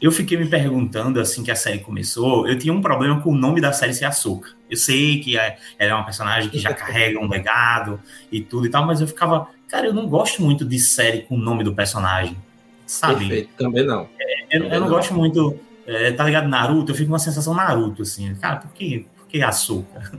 eu 0.03 0.11
fiquei 0.11 0.37
me 0.37 0.47
perguntando, 0.47 1.21
assim 1.21 1.45
que 1.45 1.51
a 1.53 1.55
série 1.55 1.79
começou, 1.79 2.49
eu 2.49 2.59
tinha 2.59 2.75
um 2.75 2.83
problema 2.83 3.21
com 3.21 3.31
o 3.31 3.37
nome 3.37 3.61
da 3.61 3.73
série 3.73 3.95
ser 3.95 4.05
Açúcar. 4.05 4.51
Eu 4.69 4.77
sei 4.77 5.21
que 5.21 5.39
é, 5.39 5.57
ela 5.79 5.93
é 5.93 5.95
uma 5.95 6.05
personagem 6.05 6.51
que 6.51 6.59
já 6.59 6.75
carrega 6.75 7.21
um 7.21 7.29
legado 7.29 8.01
e 8.31 8.41
tudo 8.41 8.67
e 8.67 8.69
tal, 8.69 8.85
mas 8.85 9.01
eu 9.01 9.07
ficava, 9.07 9.49
cara, 9.69 9.87
eu 9.87 9.95
não 9.95 10.09
gosto 10.09 10.43
muito 10.43 10.65
de 10.65 10.77
série 10.81 11.21
com 11.23 11.37
o 11.37 11.39
nome 11.39 11.63
do 11.63 11.73
personagem, 11.73 12.37
sabe? 12.85 13.21
Perfeito, 13.21 13.51
também 13.57 13.87
não. 13.87 14.09
É, 14.19 14.59
eu, 14.59 14.65
eu, 14.65 14.81
não, 14.81 14.89
gosto 14.89 15.15
muito, 15.15 15.57
é, 15.87 16.11
tá 16.11 16.25
ligado, 16.25 16.49
Naruto, 16.49 16.91
eu 16.91 16.97
fico 16.97 17.07
com 17.07 17.13
uma 17.13 17.21
sensação 17.21 17.55
Naruto, 17.55 18.03
assim, 18.03 18.35
cara, 18.35 18.57
por 18.57 18.73
que, 18.73 19.07
por 19.17 19.29
que 19.29 19.41
Açúcar? 19.41 20.11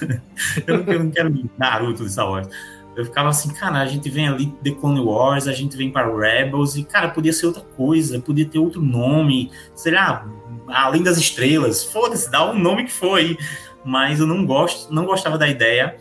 eu, 0.66 0.84
não, 0.84 0.92
eu 0.92 1.04
não 1.04 1.10
quero 1.10 1.50
Naruto 1.56 2.04
de 2.04 2.12
Star 2.12 2.30
Wars. 2.30 2.48
Eu 2.96 3.04
ficava 3.04 3.28
assim, 3.28 3.52
cara, 3.54 3.78
a 3.78 3.86
gente 3.86 4.10
vem 4.10 4.28
ali 4.28 4.46
The 4.62 4.72
Clone 4.72 5.00
Wars, 5.00 5.46
a 5.46 5.52
gente 5.52 5.76
vem 5.76 5.90
para 5.90 6.14
Rebels, 6.14 6.76
e, 6.76 6.84
cara, 6.84 7.08
podia 7.08 7.32
ser 7.32 7.46
outra 7.46 7.62
coisa, 7.62 8.20
podia 8.20 8.44
ter 8.44 8.58
outro 8.58 8.82
nome, 8.82 9.50
sei 9.74 9.92
lá, 9.92 10.26
Além 10.72 11.02
das 11.02 11.18
Estrelas, 11.18 11.84
foda-se, 11.84 12.30
dá 12.30 12.44
o 12.44 12.52
um 12.52 12.58
nome 12.58 12.84
que 12.84 12.92
foi. 12.92 13.36
Mas 13.84 14.20
eu 14.20 14.26
não 14.26 14.44
gosto, 14.44 14.92
não 14.92 15.04
gostava 15.04 15.38
da 15.38 15.48
ideia 15.48 15.96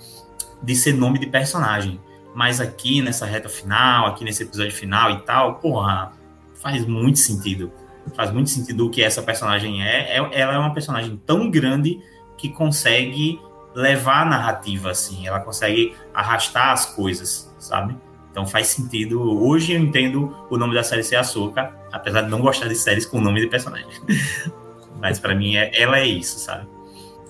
de 0.61 0.75
ser 0.75 0.93
nome 0.93 1.19
de 1.19 1.27
personagem. 1.27 1.99
Mas 2.35 2.61
aqui 2.61 3.01
nessa 3.01 3.25
reta 3.25 3.49
final, 3.49 4.07
aqui 4.07 4.23
nesse 4.23 4.43
episódio 4.43 4.71
final 4.71 5.11
e 5.11 5.21
tal, 5.21 5.55
porra, 5.55 6.13
faz 6.55 6.85
muito 6.85 7.19
sentido. 7.19 7.71
Faz 8.15 8.31
muito 8.31 8.49
sentido 8.49 8.87
o 8.87 8.89
que 8.89 9.01
essa 9.01 9.21
personagem 9.21 9.83
é. 9.83 10.17
é 10.17 10.39
ela 10.39 10.53
é 10.53 10.57
uma 10.57 10.73
personagem 10.73 11.19
tão 11.25 11.49
grande 11.49 11.99
que 12.37 12.49
consegue 12.49 13.39
levar 13.79 14.23
a 14.23 14.25
narrativa, 14.25 14.91
assim, 14.91 15.25
ela 15.25 15.39
consegue 15.39 15.95
arrastar 16.13 16.73
as 16.73 16.85
coisas, 16.85 17.49
sabe? 17.57 17.95
Então 18.29 18.45
faz 18.45 18.67
sentido. 18.67 19.21
Hoje 19.41 19.71
eu 19.73 19.79
entendo 19.79 20.35
o 20.49 20.57
nome 20.57 20.75
da 20.75 20.83
série 20.83 21.01
ser 21.01 21.15
Açúcar, 21.15 21.73
apesar 21.89 22.23
de 22.23 22.29
não 22.29 22.41
gostar 22.41 22.67
de 22.67 22.75
séries 22.75 23.05
com 23.05 23.21
nome 23.21 23.39
de 23.39 23.47
personagem. 23.47 23.87
Mas 24.99 25.17
para 25.17 25.33
mim 25.33 25.55
é, 25.55 25.71
ela 25.81 25.97
é 25.97 26.05
isso, 26.05 26.39
sabe? 26.39 26.67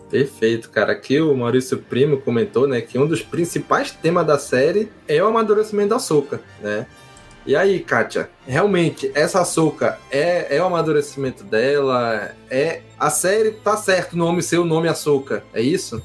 Perfeito, 0.09 0.71
cara. 0.71 0.91
Aqui 0.91 1.21
o 1.21 1.35
Maurício 1.37 1.77
Primo 1.77 2.19
comentou, 2.19 2.67
né, 2.67 2.81
que 2.81 2.97
um 2.97 3.05
dos 3.05 3.21
principais 3.21 3.91
temas 3.91 4.25
da 4.25 4.39
série 4.39 4.91
é 5.07 5.21
o 5.21 5.27
amadurecimento 5.27 5.89
da 5.89 5.97
Açúcar, 5.97 6.41
né? 6.59 6.87
E 7.45 7.55
aí, 7.55 7.79
Kátia, 7.79 8.29
realmente, 8.45 9.11
essa 9.15 9.41
açúcar 9.41 9.97
é, 10.11 10.57
é 10.57 10.61
o 10.61 10.65
amadurecimento 10.65 11.43
dela? 11.43 12.31
É 12.49 12.81
A 12.99 13.09
série 13.09 13.51
tá 13.51 13.77
certo 13.77 14.13
o 14.13 14.17
nome 14.17 14.43
ser 14.43 14.57
o 14.57 14.65
nome 14.65 14.87
açúcar, 14.87 15.43
é 15.53 15.61
isso? 15.61 16.03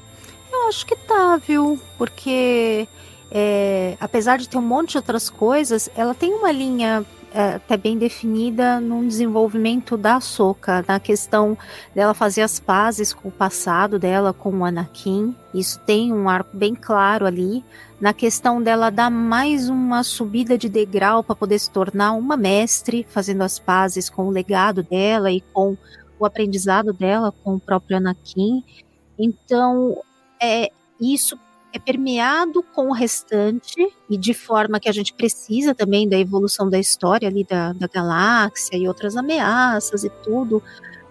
Eu 0.65 0.69
acho 0.69 0.87
que 0.87 0.97
tá, 0.97 1.37
viu? 1.37 1.79
Porque 1.99 2.89
é, 3.31 3.99
apesar 4.01 4.39
de 4.39 4.49
ter 4.49 4.57
um 4.57 4.63
monte 4.63 4.93
de 4.93 4.97
outras 4.97 5.29
coisas, 5.29 5.91
ela 5.95 6.15
tem 6.15 6.33
uma 6.33 6.51
linha 6.51 7.05
é, 7.35 7.57
até 7.57 7.77
bem 7.77 7.99
definida 7.99 8.81
no 8.81 9.07
desenvolvimento 9.07 9.95
da 9.99 10.23
Soca, 10.23 10.83
na 10.89 10.99
questão 10.99 11.59
dela 11.95 12.15
fazer 12.15 12.41
as 12.41 12.59
pazes 12.59 13.13
com 13.13 13.29
o 13.29 13.31
passado 13.31 13.99
dela, 13.99 14.33
com 14.33 14.59
o 14.59 14.65
Anakin. 14.65 15.37
Isso 15.53 15.79
tem 15.81 16.11
um 16.11 16.31
arco 16.31 16.57
bem 16.57 16.75
claro 16.75 17.27
ali. 17.27 17.63
Na 18.01 18.15
questão 18.15 18.63
dela 18.63 18.89
dar 18.89 19.11
mais 19.11 19.69
uma 19.69 20.03
subida 20.03 20.57
de 20.57 20.71
degrau 20.71 21.23
para 21.23 21.37
poder 21.37 21.59
se 21.59 21.71
tornar 21.71 22.13
uma 22.13 22.39
mestre, 22.39 23.07
fazendo 23.11 23.43
as 23.43 23.59
pazes 23.59 24.09
com 24.09 24.29
o 24.29 24.31
legado 24.31 24.83
dela 24.83 25.31
e 25.31 25.43
com 25.53 25.77
o 26.19 26.25
aprendizado 26.25 26.91
dela 26.91 27.35
com 27.45 27.57
o 27.57 27.61
próprio 27.61 27.99
Anakin. 27.99 28.65
Então, 29.19 29.99
é, 30.45 30.71
isso 31.01 31.39
é 31.73 31.79
permeado 31.79 32.63
com 32.63 32.89
o 32.89 32.93
restante 32.93 33.93
e 34.09 34.17
de 34.17 34.33
forma 34.33 34.79
que 34.79 34.89
a 34.89 34.93
gente 34.93 35.13
precisa 35.13 35.75
também 35.75 36.09
da 36.09 36.17
evolução 36.17 36.71
da 36.71 36.79
história 36.79 37.29
ali 37.29 37.45
da, 37.45 37.73
da 37.73 37.89
galáxia 37.89 38.77
e 38.77 38.87
outras 38.87 39.17
ameaças 39.17 40.05
e 40.05 40.11
tudo, 40.23 40.63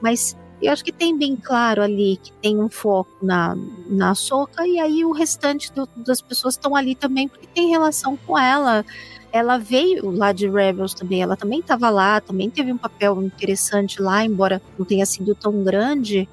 mas 0.01 0.37
eu 0.61 0.71
acho 0.71 0.85
que 0.85 0.93
tem 0.93 1.17
bem 1.17 1.35
claro 1.35 1.81
ali 1.81 2.17
que 2.23 2.31
tem 2.41 2.57
um 2.57 2.69
foco 2.69 3.11
na, 3.21 3.57
na 3.89 4.15
Soca 4.15 4.65
e 4.65 4.79
aí 4.79 5.03
o 5.03 5.11
restante 5.11 5.71
do, 5.73 5.87
das 5.97 6.21
pessoas 6.21 6.53
estão 6.53 6.73
ali 6.73 6.95
também 6.95 7.27
porque 7.27 7.45
tem 7.47 7.69
relação 7.69 8.15
com 8.15 8.39
ela. 8.39 8.85
Ela 9.33 9.57
veio 9.57 10.11
lá 10.11 10.31
de 10.31 10.47
Rebels 10.47 10.93
também, 10.93 11.21
ela 11.21 11.35
também 11.35 11.59
estava 11.59 11.89
lá, 11.89 12.21
também 12.21 12.49
teve 12.49 12.71
um 12.71 12.77
papel 12.77 13.21
interessante 13.21 14.01
lá, 14.01 14.23
embora 14.23 14.61
não 14.77 14.85
tenha 14.85 15.05
sido 15.05 15.35
tão 15.35 15.63
grande 15.63 16.29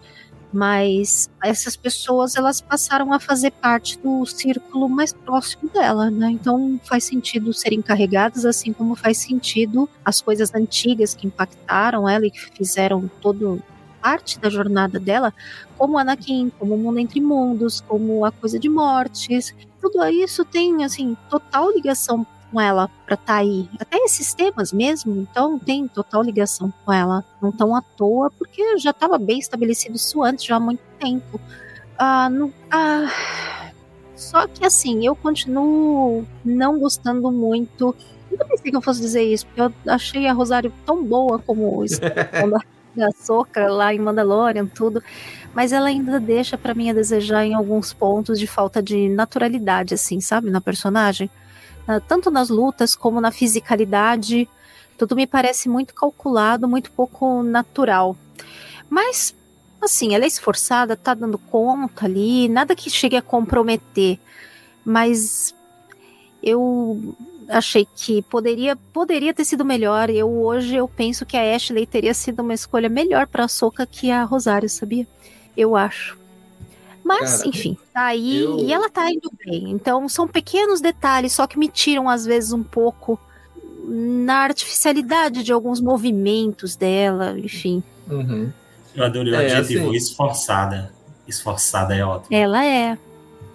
mas 0.53 1.30
essas 1.42 1.76
pessoas 1.76 2.36
elas 2.36 2.61
passaram 2.61 3.12
a 3.12 3.20
fazer 3.20 3.53
parte 3.53 3.98
do 3.98 4.26
círculo 4.26 4.88
mais 4.88 5.12
próximo 5.12 5.70
dela, 5.70 6.11
né? 6.11 6.30
Então 6.30 6.80
faz 6.84 7.05
sentido 7.05 7.53
serem 7.53 7.78
encarregadas, 7.78 8.44
assim 8.44 8.72
como 8.72 8.96
faz 8.96 9.18
sentido 9.18 9.88
as 10.05 10.20
coisas 10.20 10.55
antigas 10.55 11.14
que 11.14 11.26
impactaram 11.26 12.09
ela 12.09 12.26
e 12.26 12.30
que 12.30 12.40
fizeram 12.40 13.09
todo 13.20 13.62
parte 14.03 14.40
da 14.40 14.48
jornada 14.48 14.98
dela, 14.98 15.32
como 15.76 15.98
Anakin, 15.98 16.51
como 16.59 16.74
o 16.74 16.78
Mundo 16.78 16.98
Entre 16.98 17.20
Mundos, 17.20 17.82
como 17.82 18.24
a 18.24 18.32
coisa 18.32 18.59
de 18.59 18.68
mortes, 18.68 19.55
tudo 19.80 20.05
isso 20.07 20.44
tem 20.44 20.84
assim 20.84 21.16
total 21.28 21.70
ligação 21.70 22.26
com 22.51 22.61
ela 22.61 22.88
para 23.07 23.14
estar 23.14 23.34
tá 23.34 23.38
aí. 23.38 23.68
Até 23.78 23.96
esses 23.98 24.34
temas 24.34 24.72
mesmo, 24.72 25.16
então 25.20 25.59
tem 25.59 25.86
total 25.88 26.22
ligação 26.22 26.72
com 26.84 26.92
ela. 26.92 27.24
Não 27.40 27.53
tão 27.53 27.74
à 27.74 27.82
toa, 27.82 28.30
porque 28.30 28.79
já 28.79 28.91
estava 28.91 29.18
bem 29.18 29.38
estabelecido 29.38 29.96
isso 29.96 30.22
antes, 30.22 30.45
já 30.45 30.57
há 30.57 30.61
muito 30.61 30.83
tempo. 30.99 31.41
Ah, 31.99 32.30
ah, 32.70 33.70
só 34.16 34.46
que 34.46 34.64
assim, 34.64 35.07
eu 35.07 35.14
continuo 35.14 36.26
não 36.45 36.79
gostando 36.79 37.30
muito. 37.30 37.95
Nunca 38.30 38.45
pensei 38.45 38.70
que 38.70 38.76
eu 38.76 38.83
fosse 38.83 39.00
dizer 39.00 39.22
isso, 39.22 39.46
porque 39.46 39.61
eu 39.61 39.72
achei 39.92 40.26
a 40.26 40.33
Rosário 40.33 40.72
tão 40.84 41.04
boa 41.04 41.38
como 41.38 41.84
da 42.95 43.11
Soca 43.12 43.68
lá 43.70 43.95
em 43.95 43.99
Mandalorian, 43.99 44.66
tudo. 44.66 45.03
Mas 45.54 45.72
ela 45.72 45.88
ainda 45.88 46.20
deixa 46.20 46.57
para 46.57 46.74
mim 46.74 46.91
a 46.91 46.95
desejar 46.95 47.45
em 47.45 47.54
alguns 47.54 47.92
pontos 47.92 48.38
de 48.38 48.46
falta 48.46 48.83
de 48.83 49.08
naturalidade, 49.08 49.95
assim, 49.95 50.20
sabe, 50.20 50.50
na 50.50 50.61
personagem. 50.61 51.30
Ah, 51.92 51.99
tanto 51.99 52.30
nas 52.30 52.50
lutas 52.50 52.95
como 52.95 53.21
na 53.21 53.33
fisicalidade. 53.33 54.49
Tudo 54.96 55.17
me 55.17 55.26
parece 55.26 55.68
muito 55.68 55.92
calculado, 55.92 56.68
muito 56.68 56.88
pouco 56.92 57.42
natural. 57.42 58.17
Mas, 58.88 59.34
assim, 59.83 60.14
ela 60.14 60.22
é 60.22 60.29
esforçada, 60.29 60.96
tá 60.96 61.14
dando 61.14 61.37
conta 61.37 62.04
ali, 62.04 62.49
nada 62.49 62.76
que 62.76 62.88
chegue 62.88 63.17
a 63.17 63.22
comprometer. 63.22 64.21
Mas 64.84 65.53
eu 66.41 67.17
achei 67.49 67.84
que 67.96 68.22
poderia 68.22 68.76
poderia 68.76 69.34
ter 69.34 69.45
sido 69.45 69.64
melhor. 69.64 70.11
Eu 70.11 70.30
hoje 70.30 70.76
eu 70.76 70.87
penso 70.87 71.26
que 71.26 71.37
a 71.37 71.57
Ashley 71.57 71.87
teria 71.87 72.14
sido 72.14 72.41
uma 72.41 72.54
escolha 72.54 72.88
melhor 72.88 73.26
para 73.26 73.46
a 73.46 73.49
Soca 73.49 73.84
que 73.84 74.12
a 74.12 74.22
Rosário, 74.22 74.71
sabia? 74.71 75.08
Eu 75.57 75.75
acho. 75.75 76.20
Mas, 77.04 77.38
Cara, 77.38 77.48
enfim, 77.48 77.76
tá 77.92 78.04
aí 78.06 78.40
eu... 78.42 78.58
e 78.58 78.72
ela 78.72 78.88
tá 78.90 79.10
indo 79.10 79.30
bem. 79.44 79.70
Então, 79.70 80.08
são 80.08 80.28
pequenos 80.28 80.80
detalhes, 80.80 81.32
só 81.32 81.46
que 81.46 81.58
me 81.58 81.68
tiram, 81.68 82.08
às 82.08 82.24
vezes, 82.26 82.52
um 82.52 82.62
pouco 82.62 83.18
na 83.86 84.34
artificialidade 84.42 85.42
de 85.42 85.52
alguns 85.52 85.80
movimentos 85.80 86.76
dela, 86.76 87.36
enfim. 87.38 87.82
Uhum. 88.08 88.52
Eu 88.94 89.04
adorei 89.04 89.32
o 89.32 89.36
É, 89.36 89.52
adjetivo 89.56 89.86
assim- 89.88 89.96
esforçada. 89.96 90.92
Esforçada 91.26 91.94
é 91.94 92.04
ótimo. 92.04 92.36
Ela 92.36 92.64
é. 92.64 92.98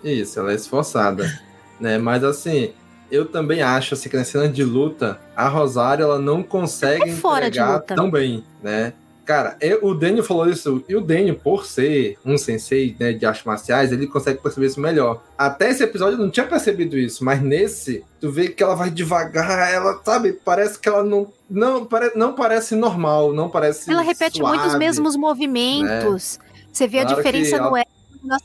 Isso, 0.04 0.40
ela 0.40 0.52
é 0.52 0.56
esforçada, 0.56 1.24
né? 1.80 1.98
Mas 1.98 2.24
assim, 2.24 2.72
eu 3.12 3.26
também 3.26 3.62
acho 3.62 3.94
assim, 3.94 4.10
que 4.10 4.18
na 4.18 4.24
cena 4.24 4.48
de 4.50 4.64
luta, 4.64 5.20
a 5.36 5.48
Rosário 5.48 6.04
ela 6.04 6.20
não 6.20 6.42
consegue 6.42 7.10
É 7.12 7.16
fora 7.16 7.50
de 7.52 7.60
entregar 7.60 7.76
luta. 7.82 7.96
tão 7.96 8.10
bem, 8.10 8.44
né? 8.64 8.94
Cara, 9.26 9.58
eu- 9.60 9.80
o 9.84 9.96
Daniel 9.96 10.24
falou 10.24 10.48
isso, 10.48 10.84
e 10.88 10.96
o 10.96 11.02
Daniel, 11.02 11.34
por 11.36 11.66
ser 11.66 12.16
um 12.24 12.38
sensei 12.38 12.96
né, 13.00 13.12
de 13.12 13.26
artes 13.26 13.44
marciais, 13.44 13.92
ele 13.92 14.06
consegue 14.06 14.40
perceber 14.40 14.68
isso 14.68 14.80
melhor. 14.80 15.24
Até 15.36 15.72
esse 15.72 15.84
episódio 15.84 16.14
eu 16.14 16.20
não 16.24 16.30
tinha 16.30 16.46
percebido 16.46 16.96
isso, 16.96 17.26
mas 17.26 17.42
nesse, 17.42 18.04
tu 18.22 18.32
vê 18.32 18.50
que 18.50 18.62
ela 18.62 18.76
vai 18.76 18.92
devagar, 18.92 19.74
ela, 19.74 20.00
sabe, 20.06 20.34
parece 20.34 20.78
que 20.78 20.88
ela 20.88 21.04
não. 21.04 21.34
Não, 21.50 21.86
pare, 21.86 22.12
não 22.16 22.34
parece 22.34 22.76
normal, 22.76 23.34
não 23.34 23.50
parece. 23.50 23.90
Ela 23.92 24.02
repete 24.04 24.42
muito 24.42 24.58
os 24.60 24.64
suave. 24.66 24.78
mesmos 24.80 25.16
movimentos. 25.16 26.40
Você 26.72 26.88
vê 26.88 27.00
a 27.00 27.04
diferença 27.06 27.58
no 27.58 27.76
ela- 27.76 27.86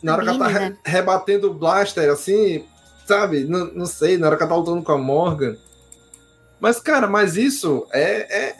Na 0.02 0.15
hora 0.15 0.23
que 0.23 0.28
ela 0.31 0.39
tá 0.39 0.47
re- 0.48 0.59
né? 0.70 0.77
rebatendo 0.85 1.51
o 1.51 1.55
blaster, 1.55 2.11
assim, 2.11 2.65
sabe? 3.07 3.44
Não, 3.44 3.66
não 3.74 3.86
sei, 3.86 4.16
na 4.19 4.27
hora 4.28 4.36
que 4.36 4.43
ela 4.43 4.51
tá 4.52 4.57
lutando 4.57 4.82
com 4.82 4.93
a 4.93 4.98
Morgan. 4.98 5.57
Mas, 6.61 6.78
cara, 6.81 7.07
mas 7.07 7.36
isso 7.36 7.86
é, 7.93 8.05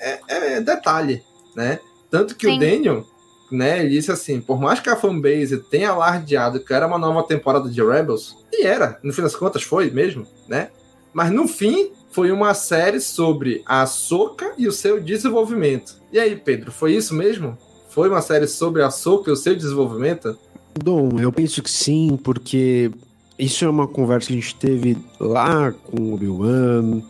é, 0.01 0.21
é- 0.29 0.55
é 0.57 0.61
detalhe, 0.61 1.23
né? 1.55 1.79
Tanto 2.11 2.35
que 2.35 2.47
Sim. 2.47 2.57
o 2.57 2.59
Daniel, 2.59 3.07
né, 3.51 3.81
ele 3.81 3.91
disse 3.91 4.11
assim, 4.11 4.41
por 4.41 4.61
mais 4.61 4.81
que 4.81 4.89
a 4.91 4.97
fanbase 4.97 5.59
tenha 5.59 5.91
alardeado 5.91 6.61
que 6.61 6.73
era 6.73 6.87
uma 6.87 6.99
nova 6.99 7.23
temporada 7.27 7.69
de 7.69 7.83
Rebels, 7.83 8.37
e 8.53 8.65
era, 8.65 8.99
no 9.03 9.13
fim 9.13 9.23
das 9.23 9.37
contas 9.37 9.63
foi 9.63 9.91
mesmo, 9.91 10.27
né? 10.49 10.71
Mas 11.13 11.33
no 11.33 11.49
fim, 11.49 11.91
foi 12.11 12.33
uma 12.33 12.55
série 12.55 13.01
sobre 13.01 13.63
a 13.67 13.87
Soca 13.87 14.53
e 14.59 14.67
o 14.67 14.73
seu 14.73 15.01
desenvolvimento. 15.01 15.97
E 16.13 16.19
aí, 16.19 16.37
Pedro, 16.37 16.73
foi 16.73 16.95
isso 16.95 17.15
mesmo? 17.15 17.57
Foi 17.89 18.09
uma 18.09 18.21
série 18.21 18.47
sobre 18.47 18.83
a 18.83 18.91
Soca 18.91 19.31
e 19.31 19.33
o 19.33 19.37
seu 19.37 19.55
desenvolvimento? 19.55 20.37
Dom, 20.75 21.19
eu 21.19 21.33
penso 21.33 21.63
que 21.63 21.71
sim, 21.71 22.19
porque 22.23 22.91
isso 23.39 23.65
é 23.65 23.69
uma 23.69 23.89
conversa 23.89 24.29
que 24.29 24.35
a 24.35 24.37
gente 24.37 24.55
teve 24.55 24.97
lá 25.19 25.73
com 25.73 26.01
o 26.01 26.15
Obi-Wan, 26.15 27.03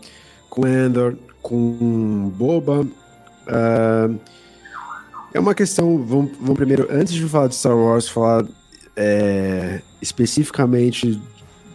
com 0.49 0.67
Endor, 0.67 1.17
com 1.43 2.33
Boba. 2.37 2.87
ah, 3.47 4.09
é 5.33 5.41
uma 5.41 5.55
questão. 5.55 5.99
Vamos, 5.99 6.33
vamos 6.39 6.57
primeiro, 6.57 6.87
antes 6.91 7.15
de 7.15 7.25
falar 7.27 7.49
de 7.49 7.55
Star 7.55 7.77
Wars, 7.77 8.09
falar 8.09 8.47
é, 8.97 9.81
especificamente 10.01 11.21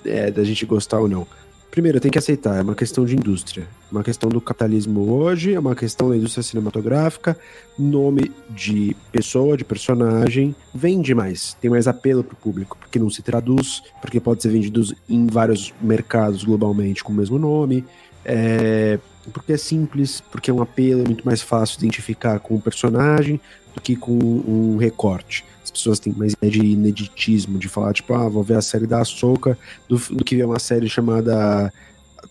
é, 0.05 0.31
da 0.31 0.43
gente 0.43 0.65
gostar 0.65 0.99
ou 0.99 1.07
não. 1.07 1.27
Primeiro, 1.75 1.99
tem 1.99 2.09
que 2.09 2.17
aceitar, 2.17 2.57
é 2.57 2.61
uma 2.61 2.73
questão 2.73 3.03
de 3.03 3.17
indústria. 3.17 3.67
Uma 3.91 4.01
questão 4.01 4.29
do 4.29 4.39
capitalismo 4.39 5.11
hoje, 5.11 5.53
é 5.53 5.59
uma 5.59 5.75
questão 5.75 6.09
da 6.09 6.15
indústria 6.15 6.41
cinematográfica. 6.41 7.37
Nome 7.77 8.31
de 8.49 8.95
pessoa, 9.11 9.57
de 9.57 9.65
personagem, 9.65 10.55
vende 10.73 11.13
mais, 11.13 11.53
tem 11.59 11.69
mais 11.69 11.85
apelo 11.85 12.23
pro 12.23 12.37
público, 12.37 12.77
porque 12.79 12.97
não 12.97 13.09
se 13.09 13.21
traduz, 13.21 13.83
porque 13.99 14.21
pode 14.21 14.41
ser 14.41 14.51
vendido 14.51 14.81
em 15.09 15.27
vários 15.27 15.73
mercados 15.81 16.45
globalmente 16.45 17.03
com 17.03 17.11
o 17.11 17.15
mesmo 17.15 17.37
nome. 17.37 17.83
É, 18.23 18.97
porque 19.31 19.53
é 19.53 19.57
simples, 19.57 20.21
porque 20.31 20.49
é 20.49 20.53
um 20.53 20.61
apelo, 20.61 21.01
é 21.01 21.05
muito 21.05 21.25
mais 21.25 21.41
fácil 21.41 21.77
identificar 21.79 22.39
com 22.39 22.55
o 22.55 22.61
personagem 22.61 23.39
do 23.73 23.81
que 23.81 23.95
com 23.95 24.13
um 24.13 24.77
recorte. 24.77 25.45
As 25.63 25.71
pessoas 25.71 25.99
têm 25.99 26.13
mais 26.13 26.33
ideia 26.33 26.51
de 26.51 26.59
ineditismo, 26.59 27.57
de 27.57 27.67
falar, 27.67 27.93
tipo, 27.93 28.13
ah, 28.13 28.29
vou 28.29 28.43
ver 28.43 28.57
a 28.57 28.61
série 28.61 28.87
da 28.87 28.99
Ahsoka 28.99 29.57
do, 29.89 29.97
do 29.97 30.23
que 30.23 30.35
ver 30.35 30.45
uma 30.45 30.59
série 30.59 30.87
chamada 30.87 31.73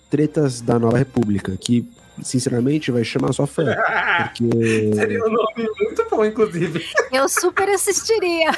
Tretas 0.08 0.60
da 0.60 0.78
Nova 0.78 0.96
República, 0.96 1.56
que, 1.60 1.86
sinceramente, 2.22 2.90
vai 2.90 3.04
chamar 3.04 3.32
só 3.32 3.46
fã. 3.46 3.74
Porque 4.22 4.44
Seria 4.94 5.24
um 5.24 5.30
nome 5.30 5.68
muito 5.80 6.06
bom, 6.10 6.24
inclusive. 6.24 6.84
Eu 7.12 7.28
super 7.28 7.68
assistiria. 7.68 8.50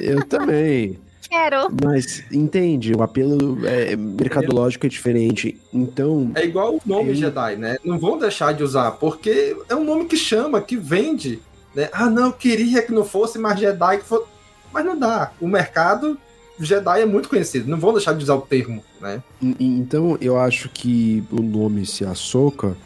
eu 0.00 0.24
também. 0.26 0.98
Quero. 1.30 1.68
Mas, 1.84 2.24
entende, 2.32 2.92
o 2.92 3.02
apelo 3.02 3.64
é, 3.64 3.94
mercadológico 3.94 4.84
é 4.86 4.88
diferente. 4.88 5.56
Então, 5.72 6.32
É 6.34 6.44
igual 6.44 6.74
o 6.74 6.80
nome 6.84 7.10
Eu- 7.10 7.14
Jedi, 7.14 7.56
né? 7.56 7.76
Não 7.84 7.98
vão 7.98 8.18
deixar 8.18 8.52
de 8.52 8.64
usar, 8.64 8.90
porque 8.92 9.56
é 9.68 9.76
um 9.76 9.84
nome 9.84 10.06
que 10.06 10.16
chama, 10.16 10.60
que 10.60 10.76
vende. 10.76 11.40
Né? 11.74 11.88
Ah, 11.92 12.10
não, 12.10 12.26
eu 12.26 12.32
queria 12.32 12.82
que 12.82 12.92
não 12.92 13.04
fosse 13.04 13.38
mais 13.38 13.60
Jedi, 13.60 13.98
que 13.98 14.04
fosse... 14.04 14.26
mas 14.72 14.84
não 14.84 14.98
dá. 14.98 15.30
O 15.40 15.46
mercado 15.46 16.18
Jedi 16.58 17.02
é 17.02 17.06
muito 17.06 17.28
conhecido, 17.28 17.70
não 17.70 17.78
vão 17.78 17.92
deixar 17.92 18.12
de 18.12 18.24
usar 18.24 18.34
o 18.34 18.40
termo, 18.42 18.82
né? 19.00 19.22
Então, 19.60 20.18
eu 20.20 20.36
acho 20.36 20.68
que 20.68 21.22
o 21.30 21.40
nome 21.40 21.86
se 21.86 22.04
Ahsoka. 22.04 22.76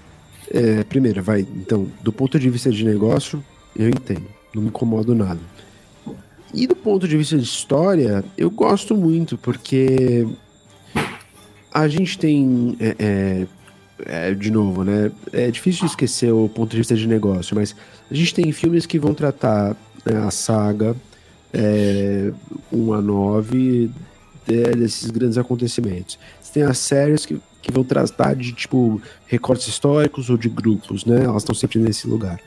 É, 0.51 0.85
primeiro, 0.85 1.23
vai. 1.23 1.41
Então, 1.41 1.87
do 2.03 2.13
ponto 2.13 2.39
de 2.39 2.51
vista 2.51 2.71
de 2.71 2.85
negócio, 2.85 3.43
eu 3.75 3.89
entendo. 3.89 4.27
Não 4.55 4.63
me 4.63 4.69
incomodo 4.69 5.15
nada. 5.15 5.41
E 6.55 6.67
do 6.67 6.77
ponto 6.77 7.09
de 7.09 7.17
vista 7.17 7.37
de 7.37 7.43
história, 7.43 8.25
eu 8.39 8.51
gosto 8.51 8.95
muito, 8.97 9.37
porque 9.37 10.27
a 11.73 11.89
gente 11.89 12.17
tem. 12.19 12.77
é, 12.79 12.95
é, 12.99 13.47
é, 14.07 14.35
de 14.35 14.51
novo, 14.51 14.85
né? 14.85 15.11
É 15.33 15.51
difícil 15.51 15.87
esquecer 15.87 16.33
o 16.33 16.49
ponto 16.49 16.71
de 16.71 16.77
vista 16.79 16.95
de 16.95 17.07
negócio, 17.07 17.57
mas 17.57 17.75
a 18.11 18.15
gente 18.15 18.35
tem 18.35 18.53
filmes 18.53 18.87
que 18.87 18.99
vão 18.99 19.15
tratar 19.15 19.77
né, 20.05 20.17
a 20.27 20.31
saga 20.31 20.97
é, 21.53 22.33
1 22.73 22.93
a 22.93 23.01
9 23.01 23.91
de- 24.47 24.63
desses 24.77 25.11
grandes 25.11 25.39
acontecimentos. 25.39 26.19
Você 26.41 26.53
tem 26.55 26.63
as 26.65 26.79
séries 26.79 27.25
que, 27.27 27.41
que 27.63 27.73
vão 27.73 27.83
tratar 27.85 28.35
de, 28.35 28.53
tipo, 28.53 29.01
recortes 29.27 29.67
históricos 29.69 30.29
ou 30.31 30.37
de 30.37 30.49
grupos, 30.49 31.05
né? 31.05 31.25
Elas 31.25 31.43
estão 31.43 31.55
sempre 31.55 31.79
nesse 31.79 32.07
lugar. 32.07 32.39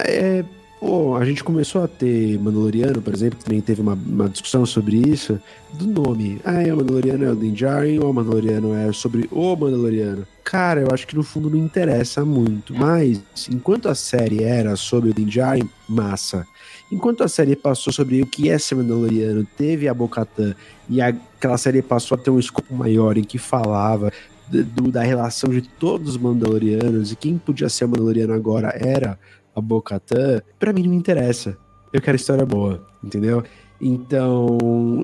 É, 0.00 0.44
pô, 0.80 1.16
a 1.16 1.24
gente 1.24 1.42
começou 1.42 1.82
a 1.82 1.88
ter 1.88 2.38
Mandaloriano, 2.38 3.02
por 3.02 3.12
exemplo, 3.14 3.38
que 3.38 3.44
também 3.44 3.60
teve 3.60 3.80
uma, 3.80 3.94
uma 3.94 4.28
discussão 4.28 4.64
sobre 4.64 4.96
isso, 4.96 5.40
do 5.74 5.86
nome. 5.86 6.40
Ah, 6.44 6.62
é 6.62 6.72
o 6.72 6.76
Mandaloriano 6.76 7.24
é 7.24 7.30
o 7.32 7.36
Din 7.36 7.52
Djarin 7.52 7.98
ou 7.98 8.10
o 8.10 8.14
Mandaloriano 8.14 8.74
é 8.74 8.92
sobre 8.92 9.28
o 9.32 9.56
Mandaloriano? 9.56 10.26
Cara, 10.44 10.80
eu 10.80 10.88
acho 10.92 11.06
que 11.06 11.14
no 11.16 11.22
fundo 11.22 11.50
não 11.50 11.58
interessa 11.58 12.24
muito, 12.24 12.74
mas 12.74 13.20
enquanto 13.52 13.88
a 13.88 13.94
série 13.94 14.42
era 14.44 14.76
sobre 14.76 15.10
o 15.10 15.14
Din 15.14 15.26
Djarin, 15.26 15.68
massa. 15.88 16.46
Enquanto 16.90 17.22
a 17.22 17.28
série 17.28 17.54
passou 17.54 17.92
sobre 17.92 18.22
o 18.22 18.26
que 18.26 18.48
é 18.48 18.56
ser 18.58 18.76
Mandaloriano, 18.76 19.46
teve 19.56 19.88
a 19.88 19.92
Bocatã 19.94 20.54
e 20.88 21.00
a- 21.02 21.08
aquela 21.08 21.58
série 21.58 21.82
passou 21.82 22.16
a 22.16 22.18
ter 22.18 22.30
um 22.30 22.38
escopo 22.38 22.74
maior 22.74 23.18
em 23.18 23.24
que 23.24 23.36
falava 23.36 24.10
do- 24.50 24.90
da 24.90 25.02
relação 25.02 25.50
de 25.50 25.60
todos 25.60 26.10
os 26.12 26.16
Mandalorianos 26.16 27.12
e 27.12 27.16
quem 27.16 27.36
podia 27.36 27.68
ser 27.68 27.86
Mandaloriano 27.86 28.32
agora 28.32 28.68
era 28.74 29.18
a 29.58 29.60
Bocatã, 29.60 30.40
pra 30.58 30.72
mim 30.72 30.82
não 30.82 30.90
me 30.90 30.96
interessa. 30.96 31.56
Eu 31.92 32.00
quero 32.00 32.16
história 32.16 32.44
boa, 32.46 32.86
entendeu? 33.02 33.42
Então, 33.80 34.58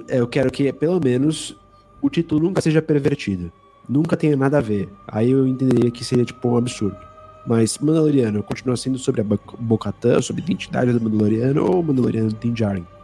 eu 0.08 0.26
quero 0.26 0.50
que 0.50 0.72
pelo 0.72 1.00
menos 1.02 1.56
o 2.02 2.10
título 2.10 2.42
nunca 2.42 2.60
seja 2.60 2.82
pervertido. 2.82 3.52
Nunca 3.88 4.16
tenha 4.16 4.36
nada 4.36 4.58
a 4.58 4.60
ver. 4.60 4.88
Aí 5.06 5.30
eu 5.30 5.46
entenderia 5.46 5.90
que 5.90 6.04
seria 6.04 6.24
tipo 6.24 6.48
um 6.48 6.56
absurdo. 6.56 6.96
Mas 7.46 7.76
Mandaloriano 7.78 8.42
continua 8.42 8.74
sendo 8.74 8.98
sobre 8.98 9.20
a 9.20 9.24
Bo- 9.24 9.38
Bo-Katan, 9.58 10.22
sobre 10.22 10.40
a 10.40 10.44
identidade 10.46 10.90
do 10.92 11.00
Mandaloriano 11.00 11.62
ou 11.62 11.80
o 11.80 11.82
Mandaloriano 11.82 12.30
do 12.30 12.36
Din. 12.36 12.54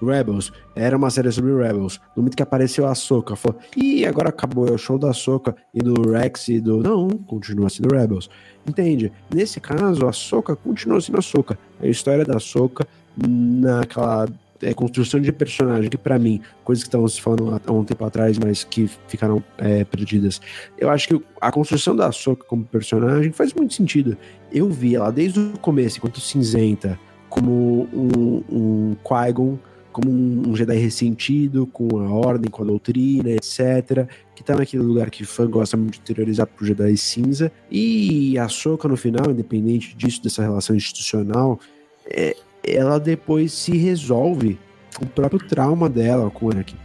Rebels 0.02 0.50
era 0.74 0.96
uma 0.96 1.10
série 1.10 1.30
sobre 1.30 1.54
Rebels. 1.54 2.00
No 2.16 2.22
momento 2.22 2.36
que 2.36 2.42
apareceu 2.42 2.86
a 2.86 2.92
Ahsoka, 2.92 3.36
falou, 3.36 3.60
ih, 3.76 4.06
agora 4.06 4.30
acabou, 4.30 4.66
é 4.66 4.72
o 4.72 4.78
show 4.78 4.98
da 4.98 5.10
Ahsoka 5.10 5.54
e 5.74 5.80
do 5.80 6.10
Rex 6.10 6.48
e 6.48 6.58
do... 6.58 6.78
Não, 6.78 7.08
continua 7.10 7.68
sendo 7.68 7.94
Rebels. 7.94 8.30
Entende? 8.66 9.10
Nesse 9.32 9.60
caso, 9.60 10.06
a 10.06 10.10
Ahsoka 10.10 10.54
continua 10.54 11.00
sendo 11.00 11.16
a 11.16 11.18
Ahsoka. 11.18 11.58
A 11.80 11.86
história 11.86 12.24
da 12.24 12.36
Ahsoka 12.36 12.86
naquela 13.16 14.28
é, 14.62 14.74
construção 14.74 15.20
de 15.20 15.32
personagem, 15.32 15.88
que 15.88 15.96
pra 15.96 16.18
mim, 16.18 16.40
coisas 16.64 16.84
que 16.84 16.88
estavam 16.88 17.08
se 17.08 17.20
falando 17.20 17.60
há 17.64 17.72
um 17.72 17.84
tempo 17.84 18.04
atrás, 18.04 18.38
mas 18.38 18.64
que 18.64 18.88
ficaram 19.08 19.42
é, 19.58 19.84
perdidas. 19.84 20.40
Eu 20.78 20.90
acho 20.90 21.08
que 21.08 21.24
a 21.40 21.50
construção 21.50 21.96
da 21.96 22.06
Ahsoka 22.06 22.44
como 22.44 22.64
personagem 22.64 23.32
faz 23.32 23.52
muito 23.54 23.74
sentido. 23.74 24.16
Eu 24.52 24.68
vi 24.68 24.94
ela 24.94 25.10
desde 25.10 25.40
o 25.40 25.58
começo, 25.58 25.98
enquanto 25.98 26.20
cinzenta, 26.20 26.98
como 27.28 27.88
um, 27.92 28.42
um 28.50 28.96
Qui-Gon, 29.02 29.58
como 29.92 30.10
um, 30.10 30.54
Jedi 30.56 30.76
ressentido, 30.76 31.66
com 31.66 31.98
a 31.98 32.10
ordem, 32.10 32.50
com 32.50 32.62
a 32.62 32.66
doutrina, 32.66 33.30
etc. 33.30 34.08
Que 34.34 34.42
tá 34.42 34.54
naquele 34.54 34.82
lugar 34.82 35.10
que 35.10 35.24
fã 35.24 35.48
gosta 35.48 35.76
muito 35.76 35.94
de 35.94 36.00
terrorizar 36.00 36.46
pro 36.46 36.66
Jedi 36.66 36.96
cinza. 36.96 37.52
E 37.70 38.38
a 38.38 38.44
Ahsoka, 38.44 38.88
no 38.88 38.96
final, 38.96 39.30
independente 39.30 39.96
disso, 39.96 40.22
dessa 40.22 40.42
relação 40.42 40.74
institucional, 40.74 41.58
é, 42.06 42.36
ela 42.62 42.98
depois 42.98 43.52
se 43.52 43.76
resolve 43.76 44.58
com 44.96 45.04
o 45.04 45.08
próprio 45.08 45.40
trauma 45.48 45.88
dela 45.88 46.30
com 46.30 46.46
o 46.46 46.50
Anakin. 46.50 46.76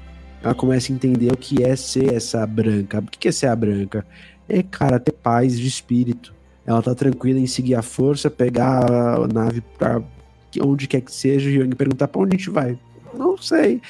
Ela 0.43 0.53
começa 0.53 0.91
a 0.91 0.95
entender 0.95 1.31
o 1.31 1.37
que 1.37 1.63
é 1.63 1.75
ser 1.75 2.13
essa 2.13 2.45
branca. 2.45 2.99
O 2.99 3.03
que 3.03 3.27
é 3.27 3.31
ser 3.31 3.47
a 3.47 3.55
branca? 3.55 4.05
É, 4.47 4.61
cara, 4.61 4.99
ter 4.99 5.11
paz 5.11 5.59
de 5.59 5.67
espírito. 5.67 6.33
Ela 6.65 6.81
tá 6.81 6.93
tranquila 6.93 7.39
em 7.39 7.47
seguir 7.47 7.75
a 7.75 7.81
força, 7.81 8.29
pegar 8.29 8.89
a 8.91 9.27
nave 9.27 9.61
pra 9.77 10.01
onde 10.61 10.87
quer 10.87 11.01
que 11.01 11.11
seja 11.11 11.49
e 11.49 11.75
perguntar 11.75 12.07
pra 12.07 12.21
onde 12.21 12.35
a 12.35 12.37
gente 12.37 12.49
vai. 12.49 12.77
Não 13.17 13.37
sei. 13.37 13.81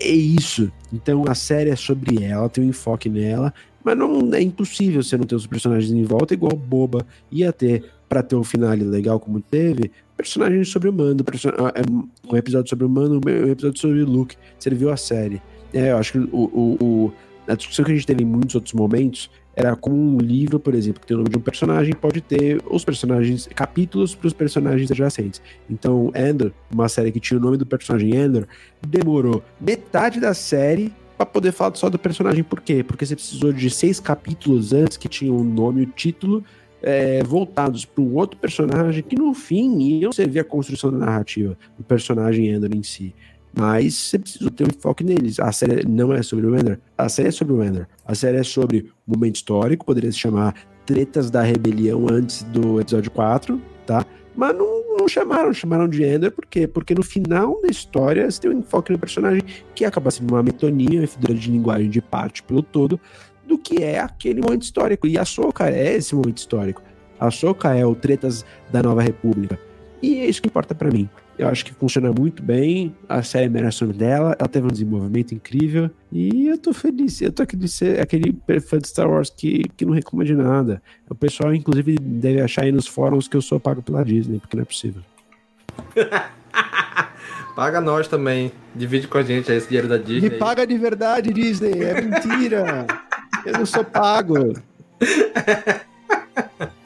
É 0.00 0.10
isso. 0.10 0.70
Então 0.92 1.24
a 1.28 1.34
série 1.34 1.70
é 1.70 1.76
sobre 1.76 2.22
ela, 2.22 2.48
tem 2.48 2.64
um 2.64 2.68
enfoque 2.68 3.08
nela, 3.08 3.52
mas 3.82 3.96
não 3.96 4.32
é 4.34 4.40
impossível 4.40 5.02
você 5.02 5.16
não 5.16 5.24
ter 5.24 5.34
os 5.34 5.46
personagens 5.46 5.92
em 5.92 6.04
volta 6.04 6.34
igual 6.34 6.54
boba. 6.56 7.06
Ia 7.30 7.52
ter 7.52 7.84
para 8.08 8.22
ter 8.22 8.36
um 8.36 8.44
final 8.44 8.70
legal 8.70 9.20
como 9.20 9.40
teve, 9.40 9.90
personagem 10.16 10.64
sobre 10.64 10.88
o 10.88 10.92
Mando, 10.92 11.24
ah, 11.58 11.72
é 11.74 12.32
um 12.32 12.36
episódio 12.36 12.68
sobre 12.68 12.86
o 12.86 12.88
Mando, 12.88 13.20
um 13.24 13.50
episódio 13.50 13.78
sobre 13.78 14.02
Luke, 14.02 14.36
serviu 14.58 14.90
a 14.90 14.96
série. 14.96 15.40
É, 15.72 15.92
eu 15.92 15.98
acho 15.98 16.12
que 16.12 16.18
o, 16.18 16.28
o, 16.32 16.84
o, 16.84 17.12
a 17.46 17.54
discussão 17.54 17.84
que 17.84 17.92
a 17.92 17.94
gente 17.94 18.06
teve 18.06 18.22
em 18.22 18.26
muitos 18.26 18.54
outros 18.54 18.72
momentos 18.72 19.30
era 19.58 19.74
como 19.74 19.96
um 19.96 20.18
livro, 20.18 20.60
por 20.60 20.72
exemplo, 20.72 21.00
que 21.00 21.06
tem 21.08 21.16
o 21.16 21.18
nome 21.18 21.30
de 21.30 21.36
um 21.36 21.40
personagem, 21.40 21.92
pode 21.92 22.20
ter 22.20 22.62
os 22.70 22.84
personagens, 22.84 23.48
capítulos 23.56 24.14
para 24.14 24.28
os 24.28 24.32
personagens 24.32 24.88
adjacentes. 24.88 25.42
Então, 25.68 26.12
Endor, 26.14 26.52
uma 26.72 26.88
série 26.88 27.10
que 27.10 27.18
tinha 27.18 27.40
o 27.40 27.42
nome 27.42 27.56
do 27.56 27.66
personagem 27.66 28.14
Endor, 28.14 28.46
demorou 28.86 29.42
metade 29.60 30.20
da 30.20 30.32
série 30.32 30.92
para 31.16 31.26
poder 31.26 31.50
falar 31.50 31.74
só 31.74 31.90
do 31.90 31.98
personagem. 31.98 32.44
Por 32.44 32.60
quê? 32.60 32.84
Porque 32.84 33.04
você 33.04 33.16
precisou 33.16 33.52
de 33.52 33.68
seis 33.68 33.98
capítulos 33.98 34.72
antes 34.72 34.96
que 34.96 35.08
tinham 35.08 35.36
o 35.36 35.42
nome 35.42 35.80
e 35.80 35.84
o 35.86 35.86
título 35.86 36.44
é, 36.80 37.24
voltados 37.24 37.84
para 37.84 38.00
um 38.00 38.14
outro 38.14 38.38
personagem 38.38 39.02
que 39.02 39.16
no 39.16 39.34
fim 39.34 39.76
iam 39.80 40.12
servir 40.12 40.38
a 40.38 40.44
construção 40.44 40.92
da 40.92 40.98
narrativa 40.98 41.58
do 41.76 41.82
personagem 41.82 42.48
Ender 42.48 42.70
em 42.72 42.84
si. 42.84 43.12
Mas 43.58 43.94
você 43.94 44.18
precisa 44.18 44.50
ter 44.50 44.64
um 44.64 44.68
enfoque 44.68 45.02
neles. 45.02 45.40
A 45.40 45.50
série 45.50 45.84
não 45.86 46.12
é 46.12 46.22
sobre 46.22 46.46
o 46.46 46.56
Ender, 46.56 46.78
a 46.96 47.08
série 47.08 47.28
é 47.28 47.32
sobre 47.32 47.54
o 47.54 47.64
Ender. 47.64 47.88
A 48.06 48.14
série 48.14 48.36
é 48.36 48.42
sobre 48.44 48.92
momento 49.06 49.36
histórico, 49.36 49.84
poderia 49.84 50.12
se 50.12 50.18
chamar 50.18 50.54
Tretas 50.86 51.30
da 51.30 51.42
Rebelião 51.42 52.06
antes 52.10 52.44
do 52.44 52.80
episódio 52.80 53.10
4, 53.10 53.60
tá? 53.84 54.06
Mas 54.36 54.56
não, 54.56 54.96
não 54.96 55.08
chamaram, 55.08 55.52
chamaram 55.52 55.88
de 55.88 56.04
Ender, 56.04 56.30
por 56.30 56.46
quê? 56.46 56.68
Porque 56.68 56.94
no 56.94 57.02
final 57.02 57.60
da 57.60 57.68
história 57.68 58.30
você 58.30 58.40
tem 58.40 58.50
um 58.52 58.60
enfoque 58.60 58.92
no 58.92 58.98
personagem 58.98 59.42
que 59.74 59.84
acaba 59.84 60.10
sendo 60.12 60.32
uma 60.32 60.42
metonia, 60.42 61.00
uma 61.00 61.06
figura 61.08 61.34
de 61.34 61.50
linguagem 61.50 61.90
de 61.90 62.00
parte 62.00 62.44
pelo 62.44 62.62
todo, 62.62 63.00
do 63.44 63.58
que 63.58 63.82
é 63.82 63.98
aquele 63.98 64.40
momento 64.40 64.62
histórico. 64.62 65.06
E 65.06 65.18
a 65.18 65.24
Soca 65.24 65.68
é 65.68 65.96
esse 65.96 66.14
momento 66.14 66.38
histórico. 66.38 66.80
A 67.18 67.30
Soca 67.30 67.74
é 67.74 67.84
o 67.84 67.96
Tretas 67.96 68.44
da 68.70 68.82
Nova 68.82 69.02
República. 69.02 69.58
E 70.00 70.20
é 70.20 70.26
isso 70.26 70.40
que 70.40 70.48
importa 70.48 70.76
para 70.76 70.90
mim. 70.90 71.10
Eu 71.38 71.48
acho 71.48 71.64
que 71.64 71.72
funciona 71.72 72.12
muito 72.12 72.42
bem, 72.42 72.94
a 73.08 73.22
série 73.22 73.48
merece 73.48 73.84
o 73.84 73.86
nome 73.86 73.98
dela, 73.98 74.34
ela 74.36 74.48
teve 74.48 74.66
um 74.66 74.70
desenvolvimento 74.70 75.32
incrível 75.32 75.88
e 76.10 76.48
eu 76.48 76.58
tô 76.58 76.72
feliz. 76.72 77.22
Eu 77.22 77.30
tô 77.30 77.44
aqui 77.44 77.56
de 77.56 77.68
ser 77.68 78.00
aquele 78.00 78.36
fã 78.60 78.78
de 78.78 78.88
Star 78.88 79.08
Wars 79.08 79.30
que, 79.30 79.62
que 79.76 79.86
não 79.86 79.92
reclama 79.92 80.24
de 80.24 80.34
nada. 80.34 80.82
O 81.08 81.14
pessoal, 81.14 81.54
inclusive, 81.54 81.96
deve 81.96 82.40
achar 82.40 82.64
aí 82.64 82.72
nos 82.72 82.88
fóruns 82.88 83.28
que 83.28 83.36
eu 83.36 83.42
sou 83.42 83.60
pago 83.60 83.80
pela 83.82 84.04
Disney, 84.04 84.40
porque 84.40 84.56
não 84.56 84.62
é 84.62 84.66
possível. 84.66 85.02
Paga 87.54 87.80
nós 87.80 88.06
também. 88.06 88.52
Divide 88.74 89.08
com 89.08 89.18
a 89.18 89.22
gente 89.22 89.50
esse 89.50 89.66
dinheiro 89.66 89.88
da 89.88 89.96
Disney. 89.96 90.30
Me 90.30 90.36
paga 90.38 90.64
de 90.64 90.78
verdade, 90.78 91.32
Disney. 91.32 91.82
É 91.82 92.00
mentira. 92.00 92.86
Eu 93.44 93.52
não 93.54 93.66
sou 93.66 93.84
pago. 93.84 94.54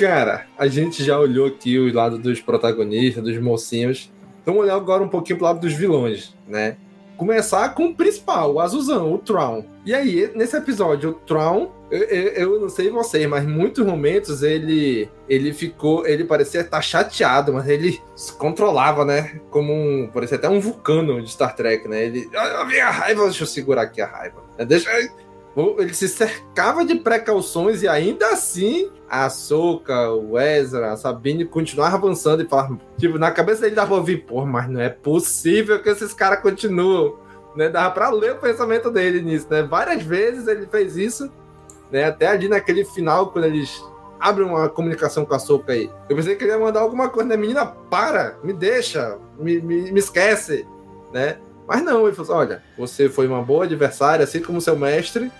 Cara, 0.00 0.46
a 0.56 0.66
gente 0.66 1.04
já 1.04 1.20
olhou 1.20 1.46
aqui 1.46 1.78
o 1.78 1.92
lado 1.92 2.16
dos 2.16 2.40
protagonistas, 2.40 3.22
dos 3.22 3.36
mocinhos. 3.38 4.10
Vamos 4.46 4.62
olhar 4.62 4.74
agora 4.74 5.02
um 5.02 5.08
pouquinho 5.08 5.36
pro 5.36 5.48
lado 5.48 5.60
dos 5.60 5.74
vilões, 5.74 6.34
né? 6.48 6.78
Começar 7.18 7.74
com 7.74 7.88
o 7.88 7.94
principal, 7.94 8.54
o 8.54 8.60
azulzão, 8.60 9.12
o 9.12 9.18
Tron. 9.18 9.62
E 9.84 9.92
aí, 9.92 10.32
nesse 10.34 10.56
episódio, 10.56 11.10
o 11.10 11.12
Tron, 11.12 11.70
eu, 11.90 11.98
eu, 12.04 12.32
eu, 12.32 12.60
não 12.62 12.70
sei 12.70 12.88
vocês, 12.88 13.26
mas 13.28 13.44
muitos 13.44 13.84
momentos 13.84 14.42
ele 14.42 15.06
ele 15.28 15.52
ficou, 15.52 16.06
ele 16.06 16.24
parecia 16.24 16.62
estar 16.62 16.80
chateado, 16.80 17.52
mas 17.52 17.68
ele 17.68 18.00
se 18.16 18.32
controlava, 18.32 19.04
né? 19.04 19.38
Como 19.50 19.70
um, 19.70 20.08
parecia 20.10 20.38
até 20.38 20.48
um 20.48 20.60
vulcano 20.60 21.20
de 21.20 21.30
Star 21.30 21.54
Trek, 21.54 21.86
né? 21.86 22.06
Ele, 22.06 22.26
a 22.34 22.64
minha 22.64 22.88
raiva, 22.88 23.24
deixa 23.24 23.42
eu 23.42 23.46
segurar 23.46 23.82
aqui 23.82 24.00
a 24.00 24.06
raiva. 24.06 24.42
Deixa, 24.66 24.88
ele 25.78 25.94
se 25.94 26.08
cercava 26.08 26.84
de 26.84 26.96
precauções 26.96 27.82
e 27.82 27.88
ainda 27.88 28.28
assim 28.28 28.90
a 29.08 29.28
Soca, 29.28 30.10
o 30.12 30.38
Ezra, 30.38 30.92
a 30.92 30.96
Sabine 30.96 31.44
continuavam 31.44 31.98
avançando 31.98 32.42
e 32.42 32.48
falavam, 32.48 32.78
tipo, 32.96 33.18
na 33.18 33.30
cabeça 33.30 33.62
dele 33.62 33.74
dava 33.74 33.94
ouvir, 33.94 34.18
pô, 34.18 34.46
mas 34.46 34.68
não 34.68 34.80
é 34.80 34.88
possível 34.88 35.82
que 35.82 35.88
esses 35.88 36.14
caras 36.14 36.40
continuam, 36.40 37.18
né? 37.56 37.68
Dava 37.68 37.90
pra 37.90 38.10
ler 38.10 38.32
o 38.32 38.38
pensamento 38.38 38.90
dele 38.90 39.20
nisso, 39.20 39.48
né? 39.50 39.62
Várias 39.62 40.02
vezes 40.02 40.46
ele 40.46 40.66
fez 40.66 40.96
isso, 40.96 41.30
né? 41.90 42.04
Até 42.04 42.28
ali 42.28 42.48
naquele 42.48 42.84
final, 42.84 43.30
quando 43.32 43.46
eles 43.46 43.82
abrem 44.20 44.46
uma 44.46 44.68
comunicação 44.68 45.24
com 45.24 45.34
a 45.34 45.38
Soca 45.38 45.72
aí. 45.72 45.90
Eu 46.08 46.14
pensei 46.14 46.36
que 46.36 46.44
ele 46.44 46.52
ia 46.52 46.58
mandar 46.58 46.80
alguma 46.80 47.08
coisa, 47.08 47.28
né? 47.28 47.36
Menina, 47.36 47.66
para, 47.66 48.38
me 48.44 48.52
deixa, 48.52 49.18
me, 49.38 49.60
me, 49.60 49.90
me 49.90 49.98
esquece, 49.98 50.66
né? 51.12 51.38
Mas 51.66 51.82
não, 51.82 52.06
ele 52.06 52.16
falou 52.16 52.32
assim, 52.32 52.48
olha, 52.48 52.62
você 52.76 53.08
foi 53.08 53.26
uma 53.26 53.42
boa 53.42 53.64
adversária, 53.64 54.24
assim 54.24 54.42
como 54.42 54.60
seu 54.60 54.76
mestre, 54.76 55.30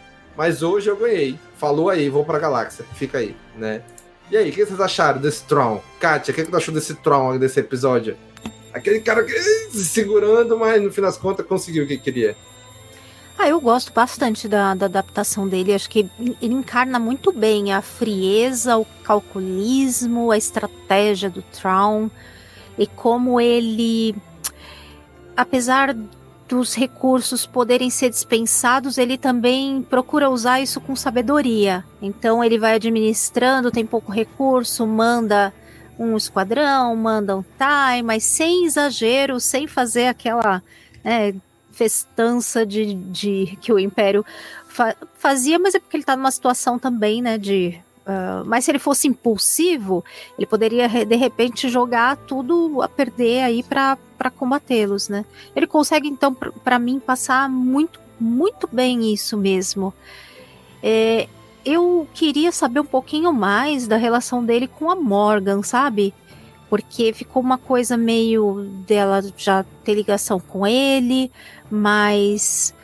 mas 0.41 0.63
hoje 0.63 0.89
eu 0.89 0.97
ganhei. 0.97 1.39
Falou 1.59 1.91
aí, 1.91 2.09
vou 2.09 2.25
pra 2.25 2.39
galáxia. 2.39 2.83
Fica 2.95 3.19
aí, 3.19 3.37
né? 3.55 3.83
E 4.31 4.39
aí, 4.39 4.49
o 4.49 4.53
que 4.55 4.65
vocês 4.65 4.81
acharam 4.81 5.21
desse 5.21 5.45
Tron? 5.45 5.83
Kátia, 6.01 6.33
o 6.33 6.35
que 6.35 6.43
você 6.45 6.57
achou 6.57 6.73
desse 6.73 6.95
Tron, 6.95 7.37
desse 7.37 7.61
episódio? 7.61 8.17
Aquele 8.73 9.01
cara 9.01 9.23
que 9.23 9.39
segurando, 9.75 10.59
mas 10.59 10.83
no 10.83 10.91
fim 10.91 11.03
das 11.03 11.19
contas 11.19 11.45
conseguiu 11.45 11.85
o 11.85 11.87
que 11.87 11.99
queria. 11.99 12.35
Ah, 13.39 13.51
eu 13.51 13.61
gosto 13.61 13.93
bastante 13.93 14.49
da, 14.49 14.75
da, 14.75 14.87
adaptação 14.87 15.47
dele. 15.47 15.75
Acho 15.75 15.91
que 15.91 16.11
ele 16.19 16.55
encarna 16.55 16.99
muito 16.99 17.33
bem 17.33 17.75
a 17.75 17.83
frieza, 17.83 18.79
o 18.79 18.87
calculismo, 19.05 20.31
a 20.31 20.39
estratégia 20.39 21.29
do 21.29 21.43
Tron 21.43 22.09
e 22.79 22.87
como 22.87 23.39
ele, 23.39 24.17
apesar 25.37 25.95
dos 26.51 26.75
recursos 26.75 27.47
poderem 27.47 27.89
ser 27.89 28.11
dispensados, 28.11 28.99
ele 28.99 29.17
também 29.17 29.87
procura 29.89 30.29
usar 30.29 30.61
isso 30.61 30.81
com 30.81 30.97
sabedoria. 30.97 31.85
Então 32.03 32.43
ele 32.43 32.59
vai 32.59 32.75
administrando, 32.75 33.71
tem 33.71 33.87
pouco 33.87 34.11
recurso, 34.11 34.85
manda 34.85 35.55
um 35.97 36.17
esquadrão, 36.17 36.97
manda 36.97 37.37
um 37.37 37.43
TIE, 37.43 38.03
mas 38.03 38.25
sem 38.25 38.65
exagero, 38.65 39.39
sem 39.39 39.69
fazer 39.69 40.09
aquela 40.09 40.61
né, 41.05 41.37
festança 41.71 42.67
de, 42.67 42.95
de 42.95 43.57
que 43.61 43.73
o 43.73 43.79
Império 43.79 44.27
fa 44.67 44.97
fazia, 45.17 45.57
mas 45.57 45.77
é 45.77 45.79
porque 45.79 45.97
ele 45.97 46.03
está 46.03 46.17
numa 46.17 46.33
situação 46.33 46.81
também, 46.81 47.23
né, 47.23 47.39
de 47.39 47.79
Uh, 48.07 48.45
mas 48.47 48.65
se 48.65 48.71
ele 48.71 48.79
fosse 48.79 49.07
impulsivo, 49.07 50.03
ele 50.37 50.47
poderia 50.47 50.89
de 50.89 51.17
repente 51.17 51.69
jogar 51.69 52.17
tudo 52.17 52.81
a 52.83 52.89
perder 52.89 53.43
aí 53.43 53.63
para 53.63 53.99
combatê-los, 54.37 55.09
né? 55.09 55.25
Ele 55.55 55.67
consegue 55.67 56.09
então 56.09 56.35
para 56.35 56.79
mim 56.79 56.99
passar 56.99 57.49
muito 57.49 58.01
muito 58.19 58.69
bem 58.71 59.13
isso 59.13 59.37
mesmo. 59.37 59.95
É, 60.83 61.29
eu 61.65 62.07
queria 62.15 62.53
saber 62.53 62.81
um 62.81 62.87
pouquinho 62.87 63.33
mais 63.33 63.87
da 63.87 63.97
relação 63.97 64.45
dele 64.45 64.69
com 64.69 64.91
a 64.91 64.97
Morgan, 64.97 65.63
sabe? 65.63 66.15
Porque 66.69 67.13
ficou 67.13 67.43
uma 67.43 67.59
coisa 67.59 67.97
meio 67.97 68.67
dela 68.87 69.23
já 69.37 69.65
ter 69.85 69.95
ligação 69.95 70.39
com 70.39 70.67
ele, 70.67 71.31
mas 71.71 72.75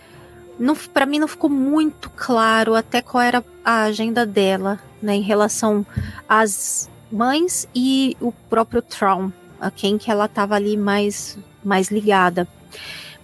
para 0.93 1.07
mim 1.07 1.19
não 1.19 1.29
ficou 1.29 1.51
muito 1.51 2.11
claro 2.11 2.75
até 2.75 3.03
qual 3.03 3.23
era 3.23 3.45
a 3.65 3.83
agenda 3.83 4.25
dela 4.25 4.79
né, 5.03 5.15
em 5.15 5.23
relação 5.23 5.85
às 6.29 6.89
mães 7.11 7.69
e 7.75 8.17
o 8.21 8.33
próprio 8.33 8.83
Tron, 8.83 9.31
a 9.61 9.71
quem 9.71 9.99
que 9.99 10.11
ela 10.11 10.27
estava 10.27 10.55
ali 10.55 10.77
mais, 10.77 11.39
mais 11.65 11.91
ligada. 11.91 12.49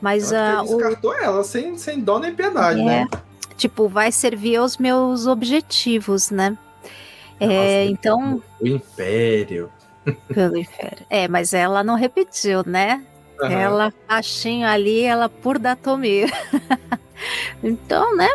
Mas 0.00 0.32
uh, 0.32 0.62
descartou 0.62 1.12
o... 1.12 1.14
ela 1.14 1.44
sem, 1.44 1.78
sem 1.78 2.00
dó 2.00 2.18
nem 2.18 2.34
piedade, 2.34 2.80
é, 2.80 2.84
né? 2.84 3.08
Tipo, 3.56 3.88
vai 3.88 4.10
servir 4.10 4.56
aos 4.56 4.76
meus 4.76 5.26
objetivos, 5.26 6.30
né? 6.30 6.56
É, 7.38 7.86
então. 7.86 8.42
O 8.60 8.66
Império. 8.66 9.70
Pelo 10.28 10.56
Império. 10.56 11.06
É, 11.08 11.28
mas 11.28 11.52
ela 11.52 11.82
não 11.84 11.94
repetiu, 11.94 12.62
né? 12.66 13.04
Uhum. 13.40 13.50
Ela, 13.50 13.92
baixinho 14.08 14.66
ali, 14.66 15.02
ela 15.02 15.28
por 15.28 15.58
Datomir. 15.58 16.32
então, 17.62 18.16
né? 18.16 18.28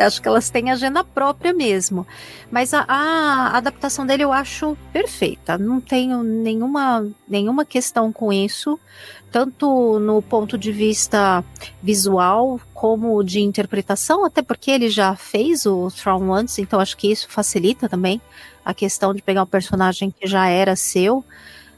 acho 0.00 0.20
que 0.20 0.28
elas 0.28 0.50
têm 0.50 0.70
agenda 0.70 1.04
própria 1.04 1.52
mesmo. 1.52 2.06
Mas 2.50 2.72
a, 2.74 2.84
a, 2.88 3.56
adaptação 3.56 4.06
dele 4.06 4.24
eu 4.24 4.32
acho 4.32 4.76
perfeita. 4.92 5.58
Não 5.58 5.80
tenho 5.80 6.22
nenhuma, 6.22 7.06
nenhuma 7.28 7.64
questão 7.64 8.12
com 8.12 8.32
isso, 8.32 8.78
tanto 9.30 9.98
no 9.98 10.22
ponto 10.22 10.56
de 10.56 10.72
vista 10.72 11.44
visual 11.82 12.60
como 12.72 13.22
de 13.22 13.40
interpretação, 13.40 14.24
até 14.24 14.42
porque 14.42 14.70
ele 14.70 14.88
já 14.88 15.14
fez 15.16 15.66
o 15.66 15.90
Throne 15.90 16.30
antes, 16.32 16.58
então 16.58 16.80
acho 16.80 16.96
que 16.96 17.10
isso 17.10 17.28
facilita 17.28 17.88
também 17.88 18.20
a 18.64 18.72
questão 18.72 19.12
de 19.14 19.22
pegar 19.22 19.42
um 19.42 19.46
personagem 19.46 20.10
que 20.10 20.26
já 20.26 20.48
era 20.48 20.76
seu. 20.76 21.24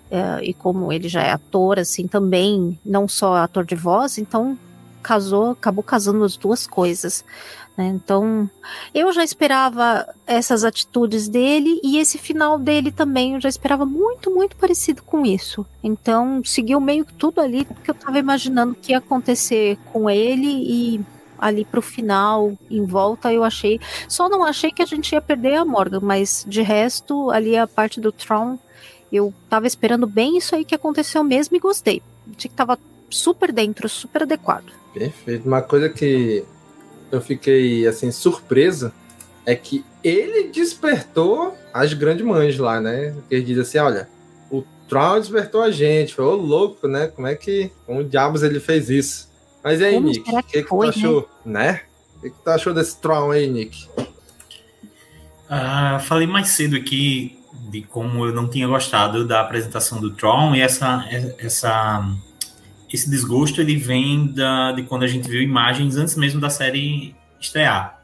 Uh, 0.09 0.39
e 0.41 0.55
como 0.55 0.93
ele 0.93 1.09
já 1.09 1.21
é 1.23 1.33
ator, 1.33 1.81
assim, 1.81 2.07
também, 2.07 2.79
não 2.87 3.09
só 3.09 3.35
ator 3.35 3.65
de 3.65 3.75
voz, 3.75 4.19
então 4.19 4.57
casou, 5.07 5.53
acabou 5.53 5.85
casando 5.85 6.25
as 6.25 6.37
duas 6.37 6.67
coisas. 6.67 7.25
Né? 7.77 7.87
Então, 7.87 8.51
eu 8.93 9.13
já 9.13 9.23
esperava 9.23 10.13
essas 10.27 10.65
atitudes 10.65 11.29
dele 11.29 11.81
e 11.85 11.99
esse 11.99 12.19
final 12.19 12.59
dele 12.59 12.91
também 12.91 13.35
eu 13.35 13.41
já 13.41 13.49
esperava 13.49 13.87
muito, 13.87 14.33
muito 14.33 14.57
parecido 14.57 15.05
com 15.05 15.25
isso. 15.25 15.65
Então, 15.81 16.43
seguiu 16.45 16.81
meio 16.81 17.05
que 17.05 17.15
tudo 17.15 17.41
ali 17.41 17.65
que 17.85 17.91
eu 17.91 17.95
estava 17.95 18.19
imaginando 18.19 18.75
que 18.75 18.91
ia 18.91 18.99
acontecer 18.99 19.79
com 19.93 20.11
ele 20.11 20.49
e 20.49 21.01
ali 21.39 21.65
pro 21.65 21.83
final, 21.83 22.59
em 22.69 22.85
volta, 22.85 23.33
eu 23.33 23.45
achei. 23.45 23.79
Só 24.09 24.29
não 24.29 24.43
achei 24.43 24.73
que 24.73 24.83
a 24.83 24.87
gente 24.87 25.13
ia 25.13 25.21
perder 25.21 25.55
a 25.55 25.65
Morgan, 25.65 26.01
mas 26.03 26.45
de 26.49 26.63
resto, 26.63 27.31
ali 27.31 27.57
a 27.57 27.69
parte 27.69 28.01
do 28.01 28.11
Tron, 28.11 28.59
eu 29.13 29.33
tava 29.49 29.69
esperando 29.69 30.07
bem 30.07 30.37
isso 30.37 30.57
aí 30.57 30.65
que 30.65 30.75
aconteceu 30.75 31.23
mesmo 31.23 31.57
e 31.57 31.61
gostei. 31.61 32.03
Achei 32.37 32.51
que 32.51 32.57
tava 32.57 32.77
super 33.09 33.53
dentro, 33.53 33.89
super 33.89 34.23
adequado. 34.23 34.73
Perfeito. 34.99 35.47
Uma 35.47 35.61
coisa 35.61 35.91
que 35.91 36.43
eu 37.13 37.21
fiquei 37.21 37.87
assim 37.87 38.11
surpresa 38.11 38.93
é 39.45 39.55
que 39.55 39.85
ele 40.03 40.49
despertou 40.49 41.57
as 41.73 41.93
grandes 41.93 42.25
mães 42.25 42.57
lá, 42.59 42.81
né? 42.81 43.15
Ele 43.31 43.43
diz 43.43 43.59
assim: 43.59 43.79
olha, 43.79 44.09
o 44.51 44.65
Tron 44.89 45.21
despertou 45.21 45.63
a 45.63 45.71
gente, 45.71 46.15
foi 46.15 46.25
ô 46.25 46.35
louco, 46.35 46.89
né? 46.89 47.09
Como 47.09 47.27
é 47.27 47.35
que. 47.35 47.71
Como 47.85 48.03
diabos 48.03 48.43
ele 48.43 48.59
fez 48.59 48.89
isso? 48.89 49.31
Mas 49.63 49.81
e 49.81 49.85
aí, 49.85 49.95
Como 49.95 50.09
Nick? 50.09 50.21
O 50.21 50.25
que 50.25 50.43
que, 50.43 50.53
que 50.53 50.63
tu 50.63 50.69
foi, 50.69 50.89
achou? 50.89 51.29
Né? 51.45 51.83
O 52.17 52.21
que, 52.23 52.31
que 52.31 52.37
tu 52.43 52.49
achou 52.49 52.73
desse 52.73 52.99
Tron 52.99 53.31
aí, 53.31 53.47
Nick? 53.47 53.87
Ah, 55.49 56.01
falei 56.01 56.27
mais 56.27 56.49
cedo 56.49 56.75
aqui 56.75 57.39
de 57.69 57.83
como 57.83 58.25
eu 58.25 58.33
não 58.33 58.49
tinha 58.49 58.67
gostado 58.67 59.27
da 59.27 59.43
apresentação 59.43 60.01
do 60.01 60.11
Tron 60.11 60.55
e 60.55 60.61
essa, 60.61 61.05
essa 61.39 62.03
esse 62.93 63.11
desgosto 63.11 63.61
ele 63.61 63.77
vem 63.77 64.27
da, 64.27 64.73
de 64.73 64.83
quando 64.85 65.03
a 65.03 65.07
gente 65.07 65.29
viu 65.29 65.43
imagens 65.43 65.97
antes 65.97 66.17
mesmo 66.17 66.41
da 66.41 66.51
série 66.51 67.15
estrear. 67.41 68.03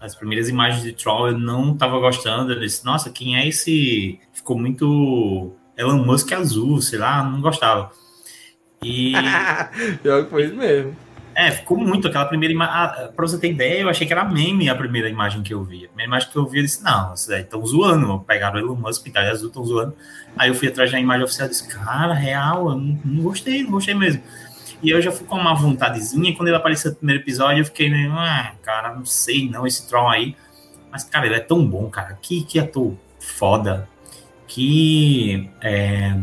As 0.00 0.14
primeiras 0.14 0.48
imagens 0.48 0.82
de 0.82 0.92
Tron 0.92 1.28
eu 1.28 1.38
não 1.38 1.72
estava 1.72 1.98
gostando. 1.98 2.52
Eu 2.52 2.60
disse, 2.60 2.84
nossa, 2.84 3.10
quem 3.10 3.36
é 3.36 3.48
esse? 3.48 4.20
Ficou 4.32 4.58
muito 4.58 5.52
Elon 5.76 6.04
Musk 6.04 6.32
azul, 6.32 6.80
sei 6.82 6.98
lá, 6.98 7.22
não 7.22 7.40
gostava. 7.40 7.90
E. 8.82 9.12
Pior 10.02 10.24
que 10.24 10.30
foi 10.30 10.44
isso 10.44 10.56
mesmo. 10.56 11.03
É, 11.34 11.50
ficou 11.50 11.76
muito 11.76 12.06
aquela 12.06 12.26
primeira 12.26 12.54
imagem. 12.54 13.08
Pra 13.12 13.26
você 13.26 13.38
ter 13.38 13.50
ideia, 13.50 13.80
eu 13.80 13.88
achei 13.88 14.06
que 14.06 14.12
era 14.12 14.24
meme 14.24 14.68
a 14.68 14.74
primeira 14.74 15.08
imagem 15.08 15.42
que 15.42 15.52
eu 15.52 15.64
vi. 15.64 15.84
A 15.84 15.88
primeira 15.88 16.08
imagem 16.08 16.30
que 16.30 16.36
eu 16.36 16.46
vi, 16.46 16.58
eu 16.58 16.64
disse, 16.64 16.82
não, 16.82 17.12
estão 17.14 17.66
zoando. 17.66 18.20
Pegaram 18.20 18.58
Elon 18.58 18.76
Musk, 18.76 19.02
pintaram 19.02 19.26
de 19.26 19.32
azul, 19.32 19.48
estão 19.48 19.64
zoando. 19.64 19.96
Aí 20.36 20.48
eu 20.48 20.54
fui 20.54 20.68
atrás 20.68 20.92
da 20.92 21.00
imagem 21.00 21.24
oficial 21.24 21.46
e 21.46 21.50
disse, 21.50 21.68
cara, 21.68 22.14
real, 22.14 22.70
eu 22.70 22.76
não, 22.76 23.00
não, 23.04 23.22
gostei, 23.22 23.64
não 23.64 23.72
gostei 23.72 23.94
mesmo. 23.94 24.22
E 24.82 24.90
eu 24.90 25.00
já 25.02 25.10
fui 25.10 25.26
com 25.26 25.36
uma 25.36 25.54
vontadezinha, 25.54 26.30
e 26.30 26.34
quando 26.34 26.48
ele 26.48 26.56
apareceu 26.56 26.90
no 26.90 26.96
primeiro 26.98 27.22
episódio, 27.22 27.62
eu 27.62 27.64
fiquei 27.64 27.90
meio, 27.90 28.12
ah, 28.12 28.52
cara, 28.62 28.94
não 28.94 29.04
sei 29.04 29.48
não, 29.48 29.66
esse 29.66 29.88
Tron 29.88 30.08
aí. 30.08 30.36
Mas, 30.92 31.04
cara, 31.04 31.26
ele 31.26 31.34
é 31.34 31.40
tão 31.40 31.66
bom, 31.66 31.88
cara. 31.90 32.16
Que, 32.20 32.44
que 32.44 32.58
ator 32.58 32.94
foda. 33.18 33.88
Que. 34.46 35.50
É, 35.60 36.14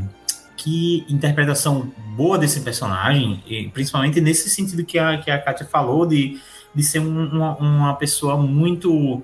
que 0.56 1.04
interpretação 1.10 1.92
boa 2.16 2.38
desse 2.38 2.62
personagem, 2.62 3.44
e 3.48 3.68
principalmente 3.70 4.20
nesse 4.20 4.50
sentido 4.50 4.84
que 4.84 5.00
a, 5.00 5.18
que 5.18 5.32
a 5.32 5.40
Katia 5.40 5.66
falou, 5.66 6.06
de, 6.06 6.40
de 6.74 6.84
ser 6.84 7.00
um, 7.00 7.26
uma, 7.30 7.56
uma 7.58 7.94
pessoa 7.96 8.38
muito 8.38 9.24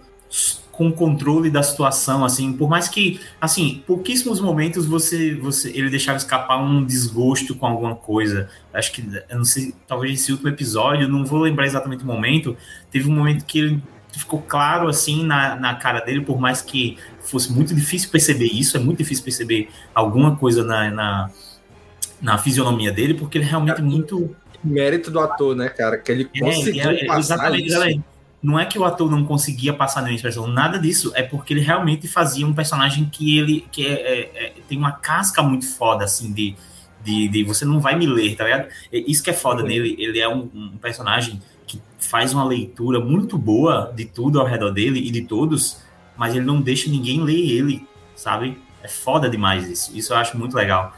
com 0.71 0.91
controle 0.91 1.49
da 1.49 1.63
situação, 1.63 2.23
assim, 2.23 2.53
por 2.53 2.69
mais 2.69 2.87
que, 2.87 3.19
assim, 3.41 3.81
pouquíssimos 3.87 4.39
momentos 4.39 4.85
você, 4.85 5.33
você 5.33 5.69
ele 5.69 5.89
deixava 5.89 6.17
escapar 6.17 6.61
um 6.61 6.85
desgosto 6.85 7.55
com 7.55 7.65
alguma 7.65 7.95
coisa. 7.95 8.47
Acho 8.71 8.91
que, 8.91 9.03
não 9.31 9.43
sei, 9.43 9.73
talvez 9.87 10.21
esse 10.21 10.31
último 10.31 10.49
episódio, 10.49 11.07
não 11.07 11.25
vou 11.25 11.39
lembrar 11.39 11.65
exatamente 11.65 12.03
o 12.03 12.05
momento, 12.05 12.55
teve 12.91 13.09
um 13.09 13.15
momento 13.15 13.43
que 13.43 13.57
ele 13.57 13.83
ficou 14.11 14.39
claro, 14.39 14.87
assim, 14.87 15.23
na, 15.25 15.55
na 15.55 15.73
cara 15.75 15.99
dele, 15.99 16.21
por 16.21 16.39
mais 16.39 16.61
que 16.61 16.97
fosse 17.21 17.51
muito 17.51 17.73
difícil 17.73 18.09
perceber 18.11 18.45
isso, 18.45 18.77
é 18.77 18.79
muito 18.79 18.99
difícil 18.99 19.23
perceber 19.23 19.69
alguma 19.95 20.35
coisa 20.35 20.63
na, 20.63 20.91
na, 20.91 21.31
na 22.21 22.37
fisionomia 22.37 22.91
dele, 22.91 23.13
porque 23.13 23.37
ele 23.37 23.45
é 23.45 23.49
realmente 23.49 23.81
muito... 23.81 24.35
Mérito 24.63 25.11
do 25.11 25.19
ator, 25.19 25.55
né, 25.55 25.69
cara? 25.69 25.97
Que 25.97 26.11
ele 26.11 26.25
conseguiu 26.25 26.89
é, 26.89 27.01
é, 27.01 27.05
passar 27.05 27.19
exatamente. 27.19 27.69
Galera, 27.69 28.03
não 28.41 28.59
é 28.59 28.65
que 28.65 28.77
o 28.77 28.85
ator 28.85 29.09
não 29.09 29.25
conseguia 29.25 29.73
passar 29.73 30.01
nenhuma 30.01 30.15
expressão, 30.15 30.47
nada 30.47 30.77
disso, 30.77 31.11
é 31.15 31.23
porque 31.23 31.53
ele 31.53 31.61
realmente 31.61 32.07
fazia 32.07 32.45
um 32.45 32.53
personagem 32.53 33.05
que 33.05 33.37
ele 33.37 33.65
que 33.71 33.85
é, 33.85 33.91
é, 33.91 34.19
é, 34.45 34.53
tem 34.67 34.77
uma 34.77 34.91
casca 34.91 35.41
muito 35.41 35.67
foda, 35.67 36.05
assim, 36.05 36.31
de, 36.31 36.55
de, 37.03 37.27
de, 37.27 37.43
você 37.43 37.65
não 37.65 37.79
vai 37.79 37.95
me 37.95 38.05
ler, 38.05 38.35
tá 38.35 38.43
ligado? 38.43 38.67
Isso 38.91 39.23
que 39.23 39.29
é 39.29 39.33
foda 39.33 39.61
Uhum. 39.61 39.67
nele, 39.67 39.95
ele 39.97 40.19
é 40.19 40.29
um, 40.29 40.49
um, 40.53 40.77
personagem 40.77 41.41
que 41.65 41.81
faz 41.99 42.33
uma 42.33 42.45
leitura 42.45 42.99
muito 42.99 43.37
boa 43.37 43.91
de 43.95 44.05
tudo 44.05 44.39
ao 44.39 44.45
redor 44.45 44.71
dele 44.71 44.99
e 44.99 45.11
de 45.11 45.23
todos, 45.23 45.81
mas 46.15 46.35
ele 46.35 46.45
não 46.45 46.61
deixa 46.61 46.89
ninguém 46.89 47.23
ler 47.23 47.49
ele, 47.49 47.87
sabe? 48.15 48.57
É 48.83 48.87
foda 48.87 49.29
demais 49.29 49.67
isso, 49.67 49.97
isso 49.97 50.13
eu 50.13 50.17
acho 50.17 50.37
muito 50.37 50.55
legal. 50.55 50.95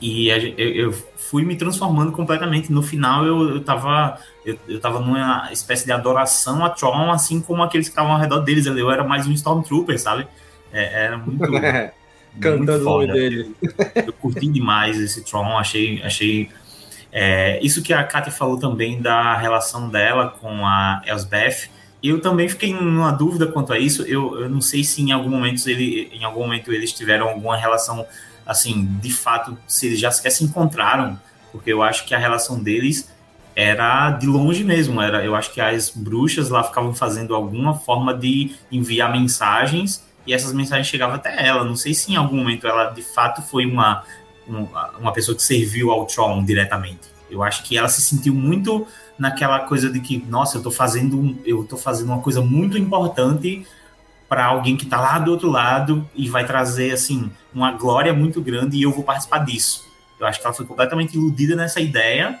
E 0.00 0.28
eu, 0.28 0.58
eu 0.58 0.92
fui 1.16 1.44
me 1.44 1.56
transformando 1.56 2.12
completamente. 2.12 2.72
No 2.72 2.82
final, 2.82 3.24
eu, 3.26 3.56
eu 3.56 3.60
tava 3.60 4.18
eu, 4.44 4.58
eu 4.66 4.80
tava 4.80 5.00
numa 5.00 5.52
espécie 5.52 5.84
de 5.84 5.92
adoração 5.92 6.64
a 6.64 6.70
Tron, 6.70 7.10
assim 7.10 7.40
como 7.40 7.62
aqueles 7.62 7.88
que 7.88 7.92
estavam 7.92 8.12
ao 8.12 8.18
redor 8.18 8.40
deles. 8.40 8.66
Eu 8.66 8.90
era 8.90 9.04
mais 9.04 9.26
um 9.26 9.32
Stormtrooper, 9.32 9.98
sabe? 10.00 10.26
É, 10.72 11.04
era 11.04 11.18
muito. 11.18 11.40
Cantando 12.40 12.88
o 12.88 13.06
nome 13.06 13.12
dele. 13.12 13.56
Eu 13.94 14.12
curti 14.12 14.46
demais 14.46 14.98
esse 14.98 15.24
Tron, 15.24 15.58
achei. 15.58 16.02
achei 16.02 16.48
é, 17.12 17.58
isso 17.60 17.82
que 17.82 17.92
a 17.92 18.04
Katy 18.04 18.30
falou 18.30 18.56
também 18.56 19.02
da 19.02 19.36
relação 19.36 19.88
dela 19.88 20.28
com 20.40 20.64
a 20.64 21.02
Elsbeth. 21.04 21.68
Eu 22.02 22.20
também 22.20 22.48
fiquei 22.48 22.72
numa 22.72 23.10
dúvida 23.10 23.46
quanto 23.46 23.72
a 23.72 23.78
isso. 23.78 24.02
Eu, 24.02 24.40
eu 24.40 24.48
não 24.48 24.60
sei 24.60 24.82
se 24.84 25.02
em 25.02 25.12
algum 25.12 25.28
momento 25.28 25.68
ele, 25.68 26.08
em 26.12 26.24
algum 26.24 26.40
momento 26.40 26.72
eles 26.72 26.92
tiveram 26.92 27.28
alguma 27.28 27.56
relação, 27.56 28.06
assim, 28.46 28.84
de 29.00 29.12
fato, 29.12 29.56
se 29.66 29.86
eles 29.86 30.00
já 30.00 30.10
sequer 30.10 30.30
se 30.30 30.44
encontraram, 30.44 31.18
porque 31.52 31.72
eu 31.72 31.82
acho 31.82 32.04
que 32.04 32.14
a 32.14 32.18
relação 32.18 32.62
deles 32.62 33.10
era 33.54 34.10
de 34.12 34.26
longe 34.26 34.64
mesmo. 34.64 35.00
Era, 35.00 35.24
eu 35.24 35.34
acho 35.34 35.52
que 35.52 35.60
as 35.60 35.90
bruxas 35.90 36.48
lá 36.48 36.62
ficavam 36.62 36.94
fazendo 36.94 37.34
alguma 37.34 37.74
forma 37.74 38.14
de 38.14 38.54
enviar 38.70 39.10
mensagens 39.10 40.04
e 40.26 40.32
essas 40.32 40.52
mensagens 40.52 40.86
chegavam 40.86 41.16
até 41.16 41.46
ela. 41.46 41.64
Não 41.64 41.76
sei 41.76 41.94
se 41.94 42.12
em 42.12 42.16
algum 42.16 42.36
momento 42.36 42.66
ela 42.66 42.90
de 42.90 43.02
fato 43.02 43.42
foi 43.42 43.66
uma, 43.66 44.04
uma, 44.98 45.12
pessoa 45.12 45.36
que 45.36 45.42
serviu 45.42 45.90
ao 45.90 46.06
Tron 46.06 46.44
diretamente. 46.44 47.08
Eu 47.30 47.42
acho 47.42 47.62
que 47.62 47.76
ela 47.76 47.88
se 47.88 48.00
sentiu 48.00 48.34
muito 48.34 48.86
naquela 49.18 49.60
coisa 49.60 49.90
de 49.90 50.00
que, 50.00 50.18
nossa, 50.28 50.58
eu 50.58 50.62
tô 50.62 50.70
fazendo, 50.70 51.38
eu 51.44 51.64
tô 51.64 51.76
fazendo 51.76 52.06
uma 52.06 52.20
coisa 52.20 52.40
muito 52.40 52.76
importante 52.76 53.66
para 54.28 54.46
alguém 54.46 54.76
que 54.76 54.86
tá 54.86 55.00
lá 55.00 55.18
do 55.18 55.30
outro 55.30 55.50
lado 55.50 56.08
e 56.14 56.28
vai 56.28 56.46
trazer 56.46 56.92
assim 56.92 57.30
uma 57.54 57.72
glória 57.72 58.12
muito 58.12 58.40
grande 58.40 58.76
e 58.76 58.82
eu 58.82 58.92
vou 58.92 59.04
participar 59.04 59.38
disso. 59.44 59.88
Eu 60.18 60.26
acho 60.26 60.38
que 60.40 60.46
ela 60.46 60.54
foi 60.54 60.66
completamente 60.66 61.14
iludida 61.16 61.56
nessa 61.56 61.80
ideia 61.80 62.38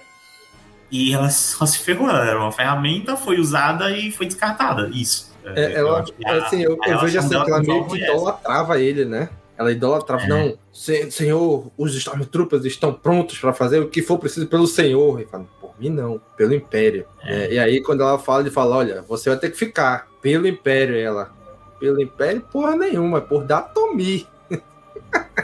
e 0.90 1.12
ela 1.12 1.28
só 1.30 1.64
se 1.66 1.78
ferrou. 1.78 2.08
Ela 2.08 2.26
era 2.26 2.38
uma 2.38 2.52
ferramenta, 2.52 3.16
foi 3.16 3.38
usada 3.38 3.90
e 3.90 4.10
foi 4.10 4.26
descartada. 4.26 4.90
Isso. 4.92 5.30
É, 5.44 5.72
ela, 5.72 6.04
a, 6.26 6.32
assim, 6.34 6.62
eu, 6.62 6.78
eu 6.86 7.00
vejo 7.00 7.18
assim 7.18 7.28
que 7.28 7.50
ela 7.50 7.62
meio 7.62 7.86
que 7.86 7.96
idolatrava 7.96 8.78
ele, 8.78 9.04
né? 9.04 9.30
Ela 9.56 9.72
idolatrava, 9.72 10.24
é. 10.24 10.26
não, 10.26 10.58
senhor, 10.72 11.70
os 11.76 11.94
Stormtroopers 11.94 12.64
estão 12.64 12.94
prontos 12.94 13.38
para 13.38 13.52
fazer 13.52 13.78
o 13.78 13.88
que 13.88 14.00
for 14.00 14.18
preciso 14.18 14.46
pelo 14.46 14.66
senhor. 14.66 15.20
Ele 15.20 15.28
fala, 15.28 15.46
por 15.60 15.74
mim 15.78 15.90
não, 15.90 16.18
pelo 16.34 16.54
Império. 16.54 17.04
É. 17.22 17.44
É, 17.44 17.52
e 17.54 17.58
aí, 17.58 17.82
quando 17.82 18.02
ela 18.02 18.18
fala, 18.18 18.40
ele 18.40 18.50
fala, 18.50 18.76
olha, 18.76 19.02
você 19.02 19.28
vai 19.28 19.38
ter 19.38 19.50
que 19.50 19.58
ficar 19.58 20.08
pelo 20.22 20.46
Império. 20.46 20.96
Ela, 20.96 21.30
pelo 21.78 22.00
Império, 22.00 22.40
porra 22.40 22.74
nenhuma, 22.74 23.20
por 23.20 23.44
Datomi. 23.44 24.26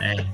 É. 0.01 0.27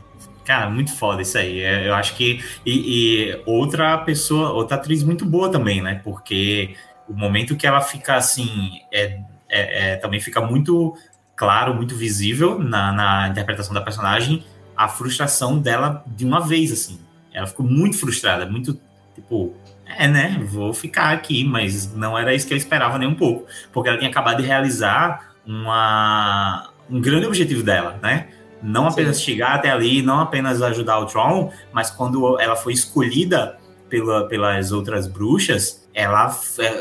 Cara, 0.44 0.68
muito 0.68 0.92
foda 0.96 1.22
isso 1.22 1.38
aí. 1.38 1.60
Eu 1.60 1.94
acho 1.94 2.14
que. 2.16 2.42
E, 2.66 3.30
e, 3.30 3.42
outra 3.46 3.96
pessoa, 3.98 4.50
outra 4.50 4.76
atriz 4.76 5.02
muito 5.02 5.24
boa 5.24 5.50
também, 5.50 5.80
né? 5.80 6.00
Porque 6.02 6.74
o 7.08 7.14
momento 7.14 7.56
que 7.56 7.66
ela 7.66 7.80
fica 7.80 8.16
assim. 8.16 8.80
É, 8.92 9.20
é, 9.48 9.92
é, 9.92 9.96
também 9.96 10.18
fica 10.18 10.40
muito 10.40 10.96
claro, 11.36 11.74
muito 11.74 11.94
visível 11.94 12.58
na, 12.58 12.92
na, 12.92 13.28
interpretação 13.28 13.74
da 13.74 13.80
personagem 13.80 14.44
a 14.76 14.88
frustração 14.88 15.58
dela 15.58 16.02
de 16.06 16.24
uma 16.24 16.40
vez, 16.40 16.72
assim. 16.72 16.98
Ela 17.32 17.46
ficou 17.46 17.64
muito 17.64 17.98
frustrada, 17.98 18.46
muito 18.46 18.80
tipo. 19.14 19.54
É, 19.86 20.08
né? 20.08 20.40
Vou 20.44 20.72
ficar 20.72 21.12
aqui, 21.12 21.44
mas 21.44 21.94
não 21.94 22.18
era 22.18 22.34
isso 22.34 22.46
que 22.46 22.54
eu 22.54 22.58
esperava 22.58 22.98
nem 22.98 23.06
um 23.06 23.14
pouco. 23.14 23.46
Porque 23.72 23.88
ela 23.88 23.98
tinha 23.98 24.10
acabado 24.10 24.40
de 24.40 24.48
realizar 24.48 25.34
uma, 25.46 26.70
um 26.90 27.00
grande 27.00 27.26
objetivo 27.26 27.62
dela, 27.62 27.98
né? 28.02 28.28
Não 28.62 28.86
apenas 28.86 29.16
Sim. 29.16 29.24
chegar 29.24 29.54
até 29.54 29.70
ali, 29.70 30.02
não 30.02 30.20
apenas 30.20 30.62
ajudar 30.62 30.98
o 31.00 31.06
Tron, 31.06 31.50
mas 31.72 31.90
quando 31.90 32.38
ela 32.40 32.56
foi 32.56 32.72
escolhida 32.72 33.58
pela, 33.88 34.26
pelas 34.28 34.72
outras 34.72 35.06
bruxas, 35.06 35.86
ela, 35.92 36.34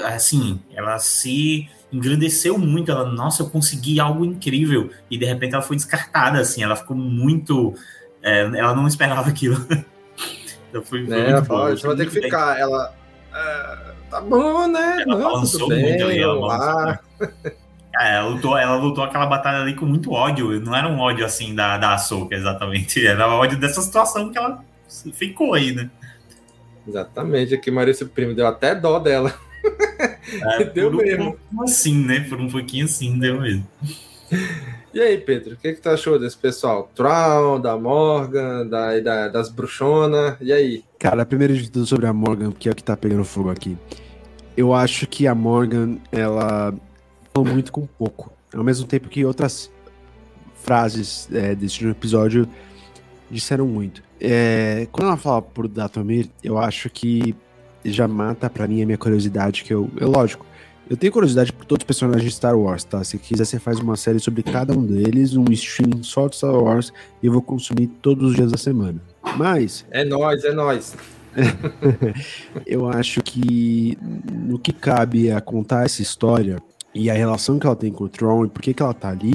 assim, 0.06 0.60
ela 0.74 0.98
se 1.00 1.70
engrandeceu 1.92 2.58
muito. 2.58 2.92
Ela, 2.92 3.06
nossa, 3.06 3.44
eu 3.44 3.50
consegui 3.50 4.00
algo 4.00 4.24
incrível. 4.24 4.90
E 5.10 5.18
de 5.18 5.26
repente 5.26 5.54
ela 5.54 5.64
foi 5.64 5.76
descartada, 5.76 6.40
assim, 6.40 6.64
ela 6.64 6.76
ficou 6.76 6.96
muito. 6.96 7.74
É, 8.24 8.42
ela 8.42 8.74
não 8.74 8.88
esperava 8.88 9.30
aquilo. 9.30 9.58
então 10.70 10.82
foi, 10.84 11.06
foi 11.06 11.20
é, 11.20 11.44
falou, 11.44 11.70
você 11.70 11.88
vai 11.88 11.96
ter 11.98 12.08
que 12.08 12.14
bem. 12.14 12.24
ficar. 12.24 12.60
Ela. 12.60 12.94
Uh, 13.32 14.10
tá 14.10 14.22
bom, 14.22 14.68
né? 14.68 15.04
Ela 15.06 15.18
não, 15.18 15.32
balançou 15.32 15.68
bem, 15.68 15.84
muito 15.84 16.04
ali, 16.04 16.20
ela 16.20 16.40
balançou. 16.40 17.00
É, 17.44 17.54
ela 18.08 18.28
lutou, 18.30 18.58
ela 18.58 18.76
lutou 18.76 19.04
aquela 19.04 19.26
batalha 19.26 19.60
ali 19.62 19.76
com 19.76 19.86
muito 19.86 20.12
ódio. 20.12 20.60
Não 20.62 20.76
era 20.76 20.88
um 20.88 21.00
ódio 21.00 21.26
assim 21.26 21.54
da, 21.56 21.78
da 21.78 21.94
Ahsoka, 21.96 22.36
exatamente. 22.36 23.04
Era 23.06 23.28
ódio 23.28 23.58
dessa 23.60 23.82
situação 23.82 24.30
que 24.32 24.38
ela 24.38 24.64
ficou 25.14 25.54
aí, 25.54 25.74
né? 25.74 25.90
Exatamente. 26.88 27.54
Aqui 27.54 27.70
Marisa 27.72 28.06
Primo 28.06 28.34
deu 28.34 28.48
até 28.48 28.74
dó 28.76 29.00
dela. 29.00 29.34
É, 30.44 30.64
deu 30.64 30.90
por 30.90 31.02
um 31.02 31.04
mesmo. 31.04 31.24
pouquinho 31.26 31.64
assim, 31.64 32.06
né? 32.06 32.20
Por 32.22 32.40
um 32.40 32.50
pouquinho 32.50 32.86
assim, 32.86 33.20
deu 33.20 33.42
mesmo. 33.42 33.68
E 34.94 35.00
aí, 35.00 35.18
Pedro, 35.18 35.54
o 35.54 35.58
que, 35.58 35.74
que 35.74 35.82
tu 35.82 35.90
achou 35.90 36.18
desse 36.18 36.38
pessoal? 36.38 36.90
Troll, 36.96 37.60
da 37.60 37.78
Morgan, 37.78 38.66
da, 38.66 39.00
da- 39.00 39.28
das 39.28 39.50
bruxonas, 39.50 40.38
e 40.42 40.52
aí? 40.52 40.84
Cara, 40.98 41.26
primeiro 41.26 41.54
de 41.56 41.70
tudo 41.70 41.86
sobre 41.86 42.08
a 42.08 42.14
Morgan, 42.14 42.52
que 42.52 42.70
é 42.70 42.72
o 42.72 42.76
que 42.76 42.84
tá 42.84 42.96
pegando 42.98 43.24
fogo 43.24 43.50
aqui. 43.52 43.78
Eu 44.56 44.74
acho 44.74 45.06
que 45.06 45.28
a 45.28 45.36
Morgan, 45.36 45.98
ela 46.12 46.74
falou 47.34 47.52
muito 47.52 47.72
com 47.72 47.86
pouco. 47.86 48.32
Ao 48.54 48.64
mesmo 48.64 48.86
tempo 48.86 49.10
que 49.10 49.26
outras 49.26 49.72
frases 50.56 51.28
é, 51.32 51.56
desse 51.56 51.86
episódio 51.88 52.48
disseram 53.30 53.66
muito. 53.66 54.04
É, 54.20 54.88
quando 54.92 55.08
ela 55.08 55.18
fala 55.18 55.42
por 55.42 55.68
Datomir, 55.68 56.30
eu 56.44 56.58
acho 56.58 56.90
que 56.90 57.36
já 57.84 58.08
mata 58.08 58.50
pra 58.50 58.68
mim 58.68 58.84
a 58.84 58.86
minha 58.86 58.98
curiosidade, 58.98 59.64
que 59.64 59.74
eu, 59.74 59.90
é 60.00 60.06
lógico, 60.06 60.46
eu 60.90 60.98
tenho 60.98 61.12
curiosidade 61.12 61.54
por 61.54 61.66
todos 61.66 61.84
os 61.84 61.88
personagens 61.88 62.24
de 62.24 62.36
Star 62.36 62.58
Wars, 62.58 62.84
tá? 62.84 63.04
Se 63.04 63.18
quiser, 63.18 63.46
você 63.46 63.58
faz 63.58 63.80
uma 63.80 63.96
série 63.96 64.20
sobre 64.20 64.44
cada 64.44 64.78
um 64.78 64.86
deles, 64.86 65.36
um 65.36 65.46
stream 65.52 66.04
só 66.04 66.28
de 66.28 66.36
Star 66.36 66.54
Wars, 66.54 66.92
e 67.24 67.28
eu 67.28 67.32
vou 67.32 67.42
consumir 67.42 67.88
todos 68.02 68.32
os 68.32 68.36
dias 68.36 68.52
da 68.52 68.58
semana. 68.58 69.02
Mas, 69.38 69.86
É 69.90 70.04
nóis, 70.04 70.44
é 70.44 70.52
nóis. 70.52 70.96
eu 72.68 72.90
acho 72.90 73.24
que 73.24 73.98
no 74.30 74.60
que 74.60 74.74
cabe 74.74 75.32
a 75.32 75.40
contar 75.40 75.86
essa 75.86 76.02
história 76.02 76.62
e 76.94 77.10
a 77.10 77.14
relação 77.14 77.58
que 77.58 77.66
ela 77.66 77.76
tem 77.76 77.92
com 77.92 78.06
o 78.06 78.10
Tron 78.10 78.46
e 78.46 78.50
por 78.50 78.62
que, 78.62 78.74
que 78.74 78.84
ela 78.84 78.94
tá 78.94 79.10
ali, 79.10 79.34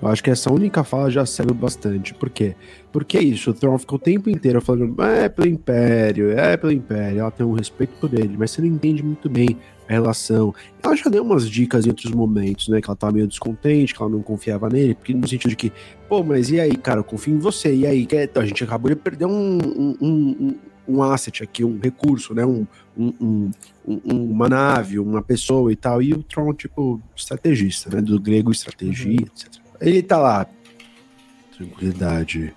eu 0.00 0.08
acho 0.08 0.22
que 0.22 0.30
essa 0.30 0.52
única 0.52 0.84
fala 0.84 1.10
já 1.10 1.24
serve 1.24 1.54
bastante. 1.54 2.12
Por 2.12 2.28
quê? 2.28 2.54
Porque 2.92 3.16
é 3.16 3.22
isso, 3.22 3.50
o 3.50 3.54
Tron 3.54 3.78
fica 3.78 3.94
o 3.94 3.98
tempo 3.98 4.28
inteiro 4.28 4.60
falando, 4.60 5.02
é 5.02 5.28
pelo 5.28 5.48
Império, 5.48 6.38
é 6.38 6.56
pelo 6.56 6.72
Império, 6.72 7.20
ela 7.20 7.30
tem 7.30 7.46
um 7.46 7.52
respeito 7.52 7.94
por 7.98 8.12
ele, 8.12 8.36
mas 8.36 8.50
você 8.50 8.60
não 8.60 8.68
entende 8.68 9.02
muito 9.02 9.28
bem 9.28 9.56
a 9.88 9.92
relação. 9.92 10.54
Ela 10.82 10.96
já 10.96 11.08
deu 11.08 11.22
umas 11.22 11.48
dicas 11.48 11.86
em 11.86 11.90
outros 11.90 12.12
momentos, 12.12 12.68
né? 12.68 12.80
Que 12.80 12.88
ela 12.88 12.96
tava 12.96 13.12
meio 13.12 13.26
descontente, 13.26 13.94
que 13.94 14.02
ela 14.02 14.10
não 14.10 14.22
confiava 14.22 14.68
nele, 14.68 14.94
porque 14.94 15.14
no 15.14 15.26
sentido 15.26 15.50
de 15.50 15.56
que, 15.56 15.72
pô, 16.08 16.22
mas 16.22 16.50
e 16.50 16.60
aí, 16.60 16.76
cara, 16.76 17.00
eu 17.00 17.04
confio 17.04 17.34
em 17.34 17.38
você, 17.38 17.74
e 17.74 17.86
aí? 17.86 18.04
Que 18.04 18.28
a 18.34 18.44
gente 18.44 18.64
acabou 18.64 18.90
de 18.90 18.96
perder 18.96 19.26
um, 19.26 19.58
um, 19.58 19.96
um, 20.00 20.54
um 20.88 21.02
asset 21.02 21.42
aqui, 21.42 21.64
um 21.64 21.78
recurso, 21.78 22.34
né? 22.34 22.44
Um, 22.44 22.66
um, 22.96 23.12
um- 23.20 23.50
um- 23.86 24.30
uma 24.30 24.48
nave, 24.48 24.98
uma 24.98 25.22
pessoa 25.22 25.72
e 25.72 25.76
tal. 25.76 26.02
E 26.02 26.12
o 26.12 26.22
Tron, 26.22 26.52
tipo, 26.54 27.00
estrategista, 27.14 27.94
né? 27.94 28.00
Do 28.00 28.20
grego 28.20 28.50
estratégia, 28.50 29.12
etc. 29.12 29.48
Ele 29.80 30.02
tá 30.02 30.18
lá. 30.18 30.46
Tranquilidade. 31.56 32.54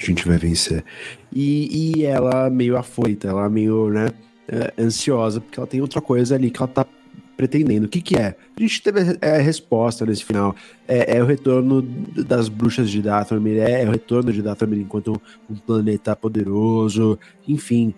A 0.00 0.04
gente 0.04 0.26
vai 0.26 0.38
vencer. 0.38 0.84
E, 1.32 1.96
e 1.98 2.04
ela 2.04 2.50
meio 2.50 2.76
afoita, 2.76 3.28
ela 3.28 3.48
meio, 3.48 3.88
né? 3.90 4.08
é, 4.48 4.72
ansiosa, 4.78 5.40
porque 5.40 5.58
ela 5.58 5.66
tem 5.66 5.80
outra 5.80 6.00
coisa 6.00 6.34
ali 6.34 6.50
que 6.50 6.58
ela 6.60 6.68
tá 6.68 6.86
pretendendo. 7.36 7.86
O 7.86 7.88
que 7.88 8.00
que 8.00 8.16
é? 8.16 8.36
A 8.56 8.60
gente 8.60 8.82
teve 8.82 9.00
a, 9.00 9.26
a 9.26 9.38
resposta 9.38 10.04
nesse 10.04 10.24
final. 10.24 10.54
É, 10.86 11.16
é 11.16 11.22
o 11.22 11.26
retorno 11.26 11.82
das 11.82 12.48
bruxas 12.48 12.90
de 12.90 13.00
Dathomir, 13.00 13.58
é, 13.58 13.82
é 13.82 13.88
o 13.88 13.92
retorno 13.92 14.32
de 14.32 14.42
Dathomir 14.42 14.80
enquanto 14.80 15.20
um 15.48 15.54
planeta 15.56 16.14
poderoso, 16.14 17.18
enfim. 17.48 17.94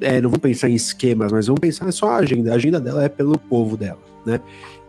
É, 0.00 0.20
não 0.20 0.30
vamos 0.30 0.42
pensar 0.42 0.68
em 0.68 0.74
esquemas, 0.74 1.32
mas 1.32 1.46
vamos 1.46 1.60
pensar 1.60 1.90
só 1.92 2.10
a 2.10 2.16
agenda. 2.16 2.52
A 2.52 2.56
agenda 2.56 2.80
dela 2.80 3.04
é 3.04 3.08
pelo 3.08 3.38
povo 3.38 3.76
dela, 3.76 3.98
né? 4.24 4.40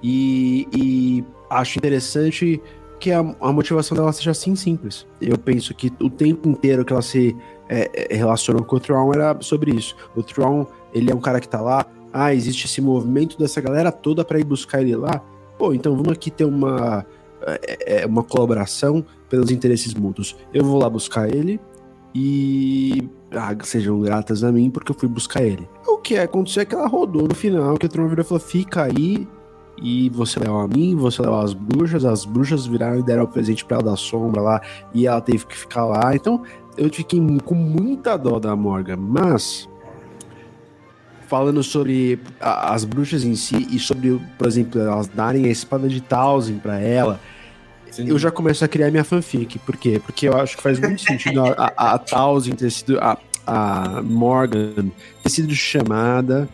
E, 0.03 0.67
e 0.75 1.23
acho 1.49 1.77
interessante 1.77 2.61
que 2.99 3.11
a, 3.11 3.19
a 3.19 3.51
motivação 3.51 3.95
dela 3.95 4.11
seja 4.11 4.31
assim 4.31 4.55
simples. 4.55 5.05
Eu 5.21 5.37
penso 5.37 5.73
que 5.73 5.91
o 5.99 6.09
tempo 6.09 6.49
inteiro 6.49 6.83
que 6.83 6.93
ela 6.93 7.01
se 7.01 7.35
é, 7.69 8.07
é, 8.09 8.15
relacionou 8.15 8.63
com 8.63 8.75
o 8.75 8.79
Tron 8.79 9.13
era 9.13 9.37
sobre 9.41 9.71
isso. 9.71 9.95
O 10.15 10.23
Tron, 10.23 10.67
ele 10.93 11.11
é 11.11 11.15
um 11.15 11.21
cara 11.21 11.39
que 11.39 11.47
tá 11.47 11.61
lá, 11.61 11.85
ah, 12.13 12.33
existe 12.33 12.65
esse 12.65 12.81
movimento 12.81 13.37
dessa 13.37 13.59
galera 13.59 13.91
toda 13.91 14.23
pra 14.23 14.39
ir 14.39 14.43
buscar 14.43 14.81
ele 14.81 14.95
lá. 14.95 15.21
Pô, 15.57 15.73
então 15.73 15.95
vamos 15.95 16.11
aqui 16.11 16.29
ter 16.29 16.45
uma, 16.45 17.05
é, 17.41 18.01
é, 18.01 18.05
uma 18.05 18.23
colaboração 18.23 19.05
pelos 19.29 19.51
interesses 19.51 19.93
mútuos. 19.93 20.35
Eu 20.53 20.63
vou 20.63 20.79
lá 20.79 20.89
buscar 20.89 21.29
ele 21.29 21.59
e 22.17 23.09
ah, 23.31 23.53
sejam 23.63 23.99
gratas 23.99 24.41
a 24.41 24.49
mim 24.51 24.69
porque 24.69 24.91
eu 24.91 24.95
fui 24.95 25.09
buscar 25.09 25.43
ele. 25.43 25.67
O 25.85 25.97
que 25.97 26.17
aconteceu 26.17 26.61
é 26.61 26.65
que 26.65 26.73
ela 26.73 26.87
rodou 26.87 27.27
no 27.27 27.35
final, 27.35 27.77
que 27.77 27.85
o 27.85 27.89
Tron 27.89 28.07
virou 28.07 28.23
e 28.23 28.27
falou: 28.27 28.39
fica 28.41 28.83
aí, 28.83 29.27
e 29.81 30.09
você 30.11 30.39
leva 30.39 30.63
a 30.63 30.67
mim, 30.67 30.95
você 30.95 31.21
leva 31.21 31.43
as 31.43 31.53
bruxas, 31.53 32.05
as 32.05 32.23
bruxas 32.23 32.65
viraram 32.65 32.99
e 32.99 33.03
deram 33.03 33.23
o 33.23 33.27
presente 33.27 33.65
pra 33.65 33.77
ela 33.77 33.91
da 33.91 33.95
sombra 33.97 34.41
lá, 34.41 34.61
e 34.93 35.05
ela 35.05 35.19
teve 35.19 35.45
que 35.45 35.57
ficar 35.57 35.83
lá. 35.83 36.15
Então, 36.15 36.41
eu 36.77 36.89
fiquei 36.93 37.19
com 37.43 37.55
muita 37.55 38.15
dó 38.17 38.39
da 38.39 38.55
Morgan, 38.55 38.95
mas 38.97 39.67
falando 41.27 41.63
sobre 41.63 42.19
a- 42.39 42.73
as 42.73 42.85
bruxas 42.85 43.23
em 43.25 43.35
si 43.35 43.67
e 43.71 43.79
sobre, 43.79 44.21
por 44.37 44.47
exemplo, 44.47 44.79
elas 44.79 45.07
darem 45.07 45.45
a 45.45 45.49
espada 45.49 45.89
de 45.89 45.99
Townsend 45.99 46.59
pra 46.61 46.79
ela, 46.79 47.19
eu 47.99 48.17
já 48.17 48.31
começo 48.31 48.63
a 48.63 48.67
criar 48.67 48.91
minha 48.91 49.03
fanfic. 49.03 49.59
Por 49.59 49.77
quê? 49.77 50.01
Porque 50.03 50.27
eu 50.27 50.37
acho 50.37 50.57
que 50.57 50.63
faz 50.63 50.79
muito 50.79 51.01
sentido 51.01 51.45
a, 51.45 51.73
a, 51.75 51.93
a 51.93 51.97
Townsend 51.97 52.57
ter 52.57 52.71
sido. 52.71 52.99
A, 52.99 53.17
a 53.47 54.01
Morgan 54.01 54.89
ter 55.21 55.29
sido 55.29 55.53
chamada 55.53 56.49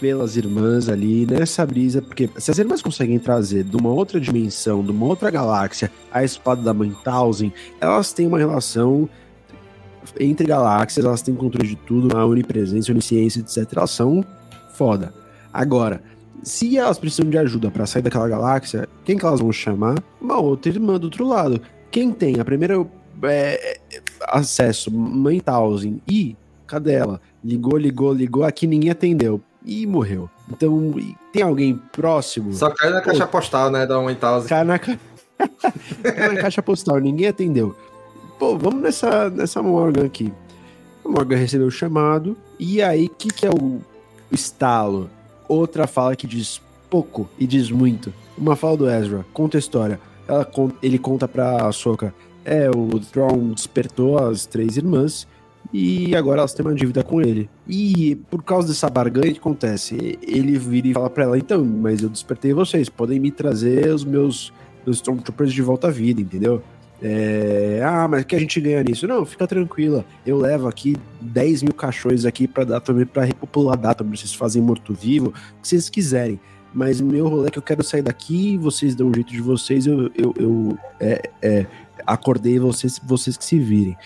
pelas 0.00 0.36
irmãs 0.36 0.88
ali 0.88 1.26
nessa 1.26 1.64
brisa, 1.64 2.02
porque 2.02 2.28
se 2.36 2.50
as 2.50 2.58
irmãs 2.58 2.82
conseguem 2.82 3.18
trazer 3.18 3.62
de 3.62 3.76
uma 3.76 3.90
outra 3.90 4.20
dimensão, 4.20 4.82
de 4.82 4.90
uma 4.90 5.06
outra 5.06 5.30
galáxia, 5.30 5.90
a 6.10 6.24
espada 6.24 6.60
da 6.60 6.74
mãe 6.74 6.94
Townsend, 7.04 7.54
elas 7.80 8.12
têm 8.12 8.26
uma 8.26 8.38
relação 8.38 9.08
entre 10.18 10.46
galáxias, 10.46 11.04
elas 11.04 11.22
têm 11.22 11.34
controle 11.34 11.68
de 11.68 11.76
tudo, 11.76 12.16
a 12.16 12.26
onipresença, 12.26 12.90
onisciência, 12.90 13.40
etc. 13.40 13.76
Elas 13.76 13.92
são 13.92 14.24
foda. 14.74 15.14
Agora, 15.52 16.02
se 16.42 16.76
elas 16.76 16.98
precisam 16.98 17.30
de 17.30 17.38
ajuda 17.38 17.70
pra 17.70 17.86
sair 17.86 18.02
daquela 18.02 18.28
galáxia, 18.28 18.88
quem 19.04 19.16
que 19.16 19.24
elas 19.24 19.40
vão 19.40 19.52
chamar? 19.52 20.02
Uma 20.20 20.38
outra 20.38 20.72
irmã 20.72 20.98
do 20.98 21.04
outro 21.04 21.26
lado. 21.26 21.60
Quem 21.90 22.10
tem 22.10 22.40
a 22.40 22.44
primeira 22.44 22.84
é, 23.24 23.78
acesso, 24.22 24.90
mãe 24.90 25.40
Townsend, 25.40 26.02
e 26.08 26.36
cadê 26.66 26.94
ela? 26.94 27.20
Ligou, 27.44 27.76
ligou, 27.76 28.12
ligou, 28.12 28.44
aqui 28.44 28.66
ninguém 28.66 28.90
atendeu. 28.90 29.40
E 29.64 29.86
morreu. 29.86 30.28
Então, 30.50 30.92
tem 31.32 31.42
alguém 31.42 31.80
próximo? 31.92 32.52
Só 32.52 32.70
cai 32.70 32.90
na 32.90 33.00
Pô, 33.00 33.06
caixa 33.06 33.26
postal, 33.26 33.70
né? 33.70 33.86
Da 33.86 34.00
1000. 34.00 34.16
Cai 34.48 34.64
na, 34.64 34.78
ca... 34.78 34.98
cai 36.02 36.34
na 36.34 36.40
caixa 36.40 36.62
postal, 36.62 36.98
ninguém 36.98 37.28
atendeu. 37.28 37.76
Pô, 38.38 38.58
vamos 38.58 38.82
nessa, 38.82 39.30
nessa 39.30 39.62
Morgan 39.62 40.04
aqui. 40.04 40.32
A 41.04 41.08
Morgan 41.08 41.36
recebeu 41.36 41.68
o 41.68 41.70
chamado, 41.70 42.36
e 42.58 42.82
aí, 42.82 43.06
o 43.06 43.10
que, 43.10 43.28
que 43.28 43.46
é 43.46 43.50
o 43.50 43.80
estalo? 44.32 45.08
Outra 45.52 45.86
fala 45.86 46.16
que 46.16 46.26
diz 46.26 46.62
pouco 46.88 47.28
e 47.38 47.46
diz 47.46 47.70
muito. 47.70 48.10
Uma 48.38 48.56
fala 48.56 48.74
do 48.74 48.88
Ezra, 48.88 49.22
conta 49.34 49.58
a 49.58 49.60
história. 49.60 50.00
Ela, 50.26 50.50
ele 50.82 50.98
conta 50.98 51.28
pra 51.28 51.66
Ahsoka, 51.66 52.14
é, 52.42 52.70
o 52.70 52.98
Thrawn 52.98 53.52
despertou 53.52 54.18
as 54.18 54.46
três 54.46 54.78
irmãs, 54.78 55.28
e 55.70 56.16
agora 56.16 56.40
elas 56.40 56.54
têm 56.54 56.64
uma 56.64 56.74
dívida 56.74 57.04
com 57.04 57.20
ele. 57.20 57.50
E 57.68 58.16
por 58.30 58.42
causa 58.42 58.68
dessa 58.68 58.88
barganha, 58.88 59.30
que 59.30 59.38
acontece? 59.38 60.18
Ele 60.22 60.58
vira 60.58 60.88
e 60.88 60.94
fala 60.94 61.10
pra 61.10 61.24
ela, 61.24 61.36
então, 61.36 61.62
mas 61.62 62.02
eu 62.02 62.08
despertei 62.08 62.54
vocês, 62.54 62.88
podem 62.88 63.20
me 63.20 63.30
trazer 63.30 63.92
os 63.92 64.06
meus, 64.06 64.50
meus 64.86 64.96
Stormtroopers 64.96 65.52
de 65.52 65.60
volta 65.60 65.88
à 65.88 65.90
vida, 65.90 66.22
entendeu? 66.22 66.62
É, 67.04 67.82
ah, 67.84 68.06
mas 68.06 68.22
o 68.22 68.26
que 68.26 68.36
a 68.36 68.38
gente 68.38 68.60
ganha 68.60 68.82
nisso? 68.82 69.08
Não, 69.08 69.26
fica 69.26 69.44
tranquila. 69.46 70.04
Eu 70.24 70.38
levo 70.38 70.68
aqui 70.68 70.96
10 71.20 71.64
mil 71.64 71.74
cachorros 71.74 72.24
aqui 72.24 72.46
pra 72.46 72.62
dar 72.62 72.80
também 72.80 73.04
pra 73.04 73.24
repopular 73.24 73.76
Datomir. 73.76 74.16
Vocês 74.16 74.32
fazem 74.32 74.62
morto-vivo, 74.62 75.28
o 75.28 75.32
que 75.60 75.68
vocês 75.68 75.90
quiserem. 75.90 76.40
Mas 76.72 77.00
meu 77.00 77.28
rolê 77.28 77.48
é 77.48 77.50
que 77.50 77.58
eu 77.58 77.62
quero 77.62 77.82
sair 77.82 78.02
daqui, 78.02 78.56
vocês 78.56 78.94
dão 78.94 79.08
um 79.08 79.14
jeito 79.14 79.32
de 79.32 79.40
vocês, 79.40 79.86
eu, 79.86 80.10
eu, 80.16 80.32
eu 80.38 80.78
é, 80.98 81.28
é, 81.42 81.66
acordei 82.06 82.58
vocês, 82.58 82.98
vocês 83.04 83.36
que 83.36 83.44
se 83.44 83.58
virem. 83.58 83.96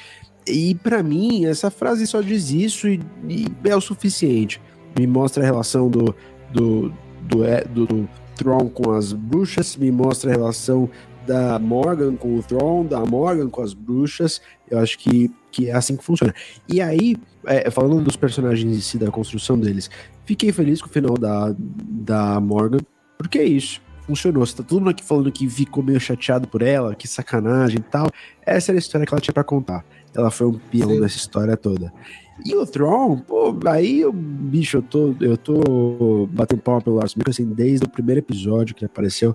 E 0.47 0.75
pra 0.75 1.03
mim, 1.03 1.45
essa 1.45 1.71
frase 1.71 2.07
só 2.07 2.21
diz 2.21 2.51
isso 2.51 2.89
e, 2.89 3.01
e 3.29 3.47
é 3.65 3.77
o 3.77 3.81
suficiente. 3.81 4.61
Me 4.99 5.07
mostra 5.07 5.43
a 5.43 5.47
relação 5.47 5.89
do, 5.89 6.15
do, 6.53 6.93
do, 7.23 7.45
é, 7.45 7.63
do, 7.65 7.87
do 7.87 8.09
Tron 8.35 8.69
com 8.69 8.93
as 8.93 9.13
bruxas, 9.13 9.77
me 9.77 9.91
mostra 9.93 10.31
a 10.31 10.35
relação 10.35 10.89
da 11.27 11.59
Morgan 11.59 12.17
com 12.17 12.37
o 12.37 12.43
Tron, 12.43 12.85
da 12.85 13.01
Morgan 13.05 13.49
com 13.49 13.63
as 13.63 13.75
bruxas. 13.75 14.41
Eu 14.71 14.79
acho 14.79 14.99
que, 14.99 15.31
que 15.51 15.69
é 15.69 15.75
assim 15.75 15.97
que 15.97 16.05
funciona. 16.05 16.35
E 16.69 16.81
aí, 16.81 17.17
é, 17.45 17.71
falando 17.71 18.03
dos 18.05 18.17
personagens 18.17 18.77
em 18.77 18.81
si, 18.81 18.99
da 18.99 19.11
construção 19.11 19.59
deles, 19.59 19.91
fiquei 20.25 20.53
feliz 20.53 20.81
com 20.81 20.89
o 20.89 20.93
final 20.93 21.17
da, 21.17 21.55
da 21.59 22.41
Morgan, 22.41 22.79
porque 23.19 23.39
é 23.39 23.45
isso. 23.45 23.81
Funcionou. 24.07 24.47
Você 24.47 24.57
tá 24.57 24.63
todo 24.63 24.79
mundo 24.79 24.91
aqui 24.91 25.03
falando 25.03 25.33
que 25.33 25.49
ficou 25.49 25.83
meio 25.83 25.99
chateado 25.99 26.47
por 26.47 26.63
ela, 26.63 26.95
que 26.95 27.09
sacanagem 27.09 27.79
e 27.79 27.83
tal. 27.83 28.09
Essa 28.45 28.71
era 28.71 28.79
a 28.79 28.81
história 28.81 29.05
que 29.05 29.13
ela 29.13 29.21
tinha 29.21 29.35
pra 29.35 29.43
contar. 29.43 29.85
Ela 30.15 30.31
foi 30.31 30.47
um 30.47 30.53
peão 30.53 30.91
Sim. 30.91 31.01
nessa 31.01 31.17
história 31.17 31.57
toda. 31.57 31.93
E 32.45 32.55
o 32.55 32.67
Tron, 32.67 33.19
pô, 33.19 33.59
aí, 33.67 34.01
eu, 34.01 34.13
bicho, 34.13 34.77
eu 34.77 34.83
tô, 34.83 35.15
eu 35.21 35.37
tô 35.37 36.29
batendo 36.31 36.61
palma 36.61 36.83
pelo 36.83 36.97
Lars 36.97 37.15
Mikkelsen 37.15 37.47
desde 37.47 37.87
o 37.87 37.89
primeiro 37.89 38.19
episódio 38.19 38.75
que 38.75 38.85
ele 38.85 38.91
apareceu, 38.93 39.35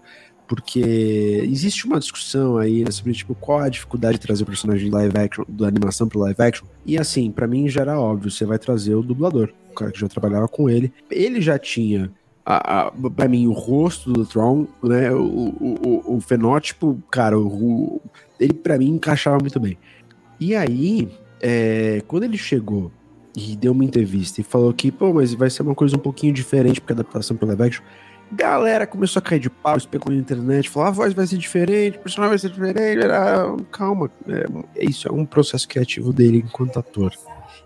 porque 0.51 1.47
existe 1.49 1.85
uma 1.85 1.97
discussão 1.97 2.57
aí 2.57 2.83
né, 2.83 2.91
sobre, 2.91 3.13
tipo, 3.13 3.33
qual 3.33 3.59
a 3.59 3.69
dificuldade 3.69 4.19
de 4.19 4.27
trazer 4.27 4.43
o 4.43 4.45
personagem 4.45 4.91
live 4.91 5.17
action, 5.17 5.45
da 5.47 5.65
animação 5.65 6.09
pro 6.09 6.19
live 6.19 6.41
action. 6.41 6.67
E 6.85 6.97
assim, 6.97 7.31
pra 7.31 7.47
mim 7.47 7.69
já 7.69 7.79
era 7.79 7.97
óbvio, 7.97 8.29
você 8.29 8.43
vai 8.43 8.59
trazer 8.59 8.93
o 8.93 9.01
dublador, 9.01 9.53
o 9.69 9.73
cara 9.73 9.93
que 9.93 9.99
já 10.01 10.09
trabalhava 10.09 10.49
com 10.49 10.69
ele. 10.69 10.91
Ele 11.09 11.39
já 11.39 11.57
tinha 11.57 12.11
a, 12.45 12.87
a, 12.87 12.91
pra 12.91 13.29
mim, 13.29 13.47
o 13.47 13.53
rosto 13.53 14.11
do 14.11 14.25
Tron, 14.25 14.67
né? 14.83 15.09
O, 15.13 15.23
o, 15.23 16.15
o 16.17 16.19
fenótipo, 16.19 17.01
cara, 17.09 17.39
o, 17.39 18.01
ele 18.37 18.51
para 18.51 18.77
mim 18.77 18.89
encaixava 18.89 19.37
muito 19.39 19.57
bem. 19.57 19.77
E 20.37 20.53
aí, 20.53 21.07
é, 21.39 22.03
quando 22.09 22.23
ele 22.23 22.37
chegou 22.37 22.91
e 23.37 23.55
deu 23.55 23.71
uma 23.71 23.85
entrevista 23.85 24.41
e 24.41 24.43
falou 24.43 24.73
que, 24.73 24.91
pô, 24.91 25.13
mas 25.13 25.33
vai 25.33 25.49
ser 25.49 25.61
uma 25.61 25.75
coisa 25.75 25.95
um 25.95 25.99
pouquinho 25.99 26.33
diferente 26.33 26.81
porque 26.81 26.91
a 26.91 26.95
adaptação 26.97 27.37
pro 27.37 27.47
live 27.47 27.63
action, 27.63 27.83
galera 28.31 28.87
começou 28.87 29.19
a 29.19 29.23
cair 29.23 29.39
de 29.39 29.49
pau, 29.49 29.77
especulou 29.77 30.15
na 30.15 30.21
internet, 30.21 30.69
falou, 30.69 30.87
a 30.87 30.91
voz 30.91 31.13
vai 31.13 31.27
ser 31.27 31.37
diferente, 31.37 31.97
o 31.97 32.01
personagem 32.01 32.29
vai 32.29 32.39
ser 32.39 32.49
diferente. 32.49 33.05
Ah, 33.05 33.55
calma, 33.71 34.09
é, 34.27 34.81
é 34.81 34.85
isso 34.85 35.07
é 35.07 35.11
um 35.11 35.25
processo 35.25 35.67
criativo 35.67 36.13
dele 36.13 36.43
enquanto 36.45 36.79
ator. 36.79 37.13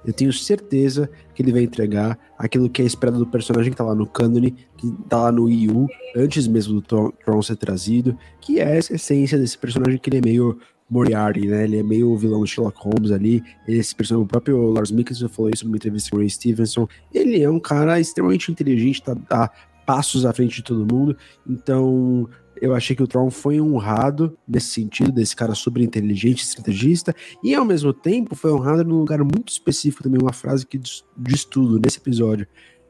Eu 0.06 0.14
tenho 0.14 0.32
certeza 0.32 1.10
que 1.34 1.42
ele 1.42 1.52
vai 1.52 1.64
entregar 1.64 2.18
aquilo 2.38 2.70
que 2.70 2.82
é 2.82 2.86
esperado 2.86 3.18
do 3.18 3.26
personagem 3.26 3.72
que 3.72 3.78
tá 3.78 3.84
lá 3.84 3.96
no 3.96 4.06
cânone, 4.06 4.52
que 4.78 4.92
tá 5.10 5.20
lá 5.20 5.32
no 5.32 5.50
EU, 5.50 5.88
antes 6.16 6.48
mesmo 6.48 6.80
do 6.80 7.12
Tron 7.12 7.42
ser 7.42 7.56
trazido, 7.56 8.18
que 8.40 8.60
é 8.60 8.78
essa 8.78 8.94
essência 8.94 9.38
desse 9.38 9.58
personagem 9.58 9.98
que 9.98 10.10
ele 10.10 10.18
é 10.18 10.22
meio 10.22 10.60
Moriarty, 10.90 11.48
né? 11.48 11.64
Ele 11.64 11.80
é 11.80 11.84
meio 11.84 12.16
vilão 12.16 12.42
do 12.42 12.48
Sherlock 12.48 12.78
Holmes 12.80 13.12
ali. 13.12 13.44
Esse 13.68 13.96
personagem, 13.96 14.26
o 14.26 14.28
próprio 14.28 14.70
Lars 14.70 14.92
Mikkelsen 14.92 15.28
falou 15.28 15.50
isso 15.52 15.66
numa 15.66 15.78
entrevista 15.78 16.12
com 16.12 16.18
o 16.18 16.20
Ray 16.20 16.30
Stevenson. 16.30 16.88
Ele 17.12 17.42
é 17.42 17.50
um 17.50 17.60
cara 17.60 18.00
extremamente 18.00 18.52
inteligente, 18.52 19.02
tá, 19.02 19.16
tá 19.16 19.52
passos 19.86 20.26
à 20.26 20.34
frente 20.34 20.56
de 20.56 20.64
todo 20.64 20.92
mundo. 20.92 21.16
Então, 21.48 22.28
eu 22.62 22.74
achei 22.74 22.96
que 22.96 23.04
o 23.04 23.08
Tron 23.08 23.30
foi 23.30 23.60
honrado 23.60 24.38
nesse 24.48 24.68
sentido, 24.68 25.12
desse 25.12 25.36
cara 25.36 25.54
super 25.54 25.82
inteligente, 25.82 26.44
estrategista, 26.44 27.14
e 27.44 27.54
ao 27.54 27.66
mesmo 27.66 27.94
tempo 27.94 28.36
foi 28.36 28.52
honrado 28.52 28.84
num 28.84 29.00
lugar 29.00 29.20
muito 29.20 29.50
específico 29.50 30.04
também, 30.04 30.22
uma 30.22 30.34
frase 30.34 30.66
que 30.66 30.78
diz, 30.78 31.04
diz 31.18 31.44
tudo 31.44 31.80
nesse 31.80 32.00
episódio. 32.00 32.48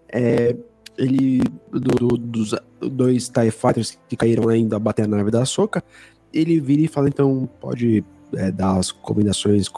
É, 0.08 0.56
ele, 0.98 1.42
do, 1.72 1.80
do, 1.80 2.18
dos 2.18 2.56
dois 2.80 3.28
TIE 3.28 3.52
Fighters 3.52 3.98
que 4.08 4.16
caíram 4.16 4.48
ainda 4.48 4.78
a 4.78 4.80
bater 4.80 5.04
a 5.04 5.08
nave 5.08 5.32
da 5.32 5.46
Soca, 5.46 5.84
ele 6.34 6.60
vira 6.60 6.84
e 6.84 6.88
fala, 6.88 7.08
então 7.08 7.50
pode 7.60 8.04
é, 8.34 8.52
dar 8.52 8.78
as 8.78 8.92
combinações, 8.92 9.70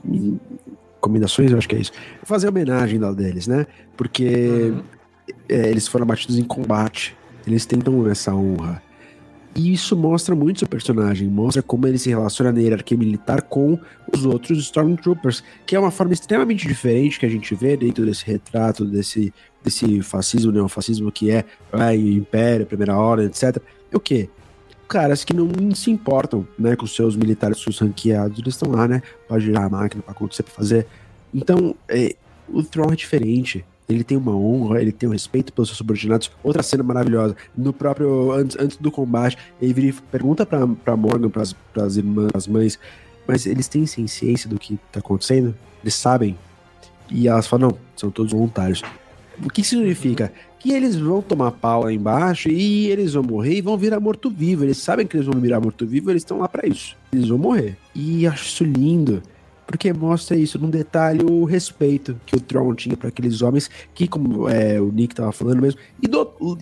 combinações, 1.00 1.52
eu 1.52 1.58
acho 1.58 1.70
que 1.70 1.76
é 1.76 1.80
isso, 1.80 1.92
fazer 2.24 2.50
homenagem 2.50 3.00
deles, 3.16 3.48
né? 3.48 3.66
Porque 3.96 4.72
uhum. 4.72 4.84
É, 5.50 5.70
eles 5.70 5.88
foram 5.88 6.04
abatidos 6.04 6.38
em 6.38 6.44
combate, 6.44 7.16
eles 7.46 7.66
tentam 7.66 8.08
essa 8.10 8.34
honra. 8.34 8.82
E 9.58 9.74
isso 9.74 9.98
mostra 9.98 10.36
muito 10.36 10.60
seu 10.60 10.68
personagem, 10.68 11.28
mostra 11.28 11.64
como 11.64 11.88
ele 11.88 11.98
se 11.98 12.10
relaciona 12.10 12.52
na 12.52 12.60
hierarquia 12.60 12.96
militar 12.96 13.42
com 13.42 13.80
os 14.14 14.24
outros 14.24 14.60
Stormtroopers, 14.60 15.44
que 15.66 15.76
é 15.76 15.80
uma 15.80 15.90
forma 15.90 16.14
extremamente 16.14 16.68
diferente 16.68 17.20
que 17.20 17.26
a 17.26 17.30
gente 17.30 17.56
vê 17.56 17.76
dentro 17.76 18.06
desse 18.06 18.24
retrato, 18.24 18.86
desse, 18.86 19.34
desse 19.64 20.04
fascismo, 20.04 20.52
neofascismo 20.52 21.12
que 21.12 21.32
é 21.32 21.44
ah, 21.74 21.96
Império, 21.96 22.68
Primeira 22.68 22.96
Ordem, 22.96 23.26
etc. 23.26 23.60
É 23.92 23.98
o 23.98 24.00
quê? 24.00 24.30
Caras 24.88 25.26
que 25.26 25.34
não 25.34 25.50
se 25.74 25.90
importam 25.90 26.48
né, 26.58 26.76
com 26.76 26.86
seus 26.86 27.16
militares, 27.16 27.60
seus 27.60 27.80
ranqueados, 27.80 28.38
eles 28.38 28.54
estão 28.54 28.70
lá, 28.72 28.88
né? 28.88 29.02
Pode 29.28 29.46
girar 29.46 29.64
a 29.64 29.70
máquina 29.70 30.04
para 30.04 30.12
acontecer, 30.12 30.44
para 30.44 30.54
fazer. 30.54 30.86
Então, 31.34 31.76
é, 31.90 32.16
o 32.48 32.62
Tron 32.62 32.94
é 32.94 32.96
diferente 32.96 33.66
ele 33.88 34.04
tem 34.04 34.18
uma 34.18 34.36
honra, 34.36 34.82
ele 34.82 34.92
tem 34.92 35.08
um 35.08 35.14
respeito 35.14 35.54
pelos 35.54 35.70
seus 35.70 35.78
subordinados. 35.78 36.32
Outra 36.44 36.62
cena 36.62 36.84
maravilhosa, 36.84 37.36
no 37.56 37.72
próprio, 37.72 38.32
antes, 38.32 38.58
antes 38.60 38.78
do 38.78 38.92
combate, 38.92 39.38
ele 39.62 39.74
vira 39.74 39.98
pergunta 40.12 40.46
pra, 40.46 40.68
pra 40.68 40.98
Morgan, 40.98 41.30
pras, 41.30 41.54
pras 41.74 41.96
irmãs, 41.98 42.32
pras 42.32 42.48
mães, 42.48 42.80
mas 43.28 43.46
eles 43.46 43.68
têm 43.68 43.86
ciência 43.86 44.50
do 44.50 44.60
que 44.60 44.78
tá 44.92 45.00
acontecendo? 45.00 45.56
Eles 45.82 45.96
sabem? 45.96 46.38
E 47.10 47.28
elas 47.28 47.48
falam, 47.48 47.70
não, 47.70 47.78
são 47.96 48.12
todos 48.12 48.34
voluntários. 48.34 48.82
O 49.44 49.50
que 49.50 49.64
significa? 49.64 50.34
Que 50.60 50.72
eles 50.74 50.96
vão 50.96 51.22
tomar 51.22 51.52
pau 51.52 51.84
lá 51.84 51.94
embaixo 51.94 52.50
e 52.50 52.88
eles 52.88 53.14
vão 53.14 53.24
morrer 53.24 53.58
e 53.58 53.62
vão 53.62 53.78
virar 53.78 54.00
morto-vivo. 54.00 54.64
Eles 54.64 54.78
sabem 54.78 55.06
que 55.06 55.16
eles 55.16 55.28
vão 55.28 55.40
virar 55.40 55.62
morto-vivo, 55.62 56.10
eles 56.10 56.22
estão 56.22 56.40
lá 56.40 56.50
para 56.50 56.68
isso. 56.68 56.98
Eles 57.14 57.30
vão 57.30 57.38
morrer. 57.38 57.78
E 57.94 58.26
acho 58.26 58.46
isso 58.46 58.64
lindo 58.64 59.22
porque 59.68 59.92
mostra 59.92 60.38
isso 60.38 60.58
num 60.58 60.70
detalhe 60.70 61.24
o 61.24 61.44
respeito 61.44 62.20
que 62.26 62.38
o 62.38 62.40
Tron 62.40 62.74
tinha 62.74 62.96
para 62.96 63.10
aqueles 63.10 63.42
homens 63.42 63.70
que, 63.94 64.08
como 64.08 64.48
é, 64.48 64.80
o 64.80 64.90
Nick 64.92 65.14
tava 65.14 65.34
falando 65.34 65.62
mesmo, 65.62 65.80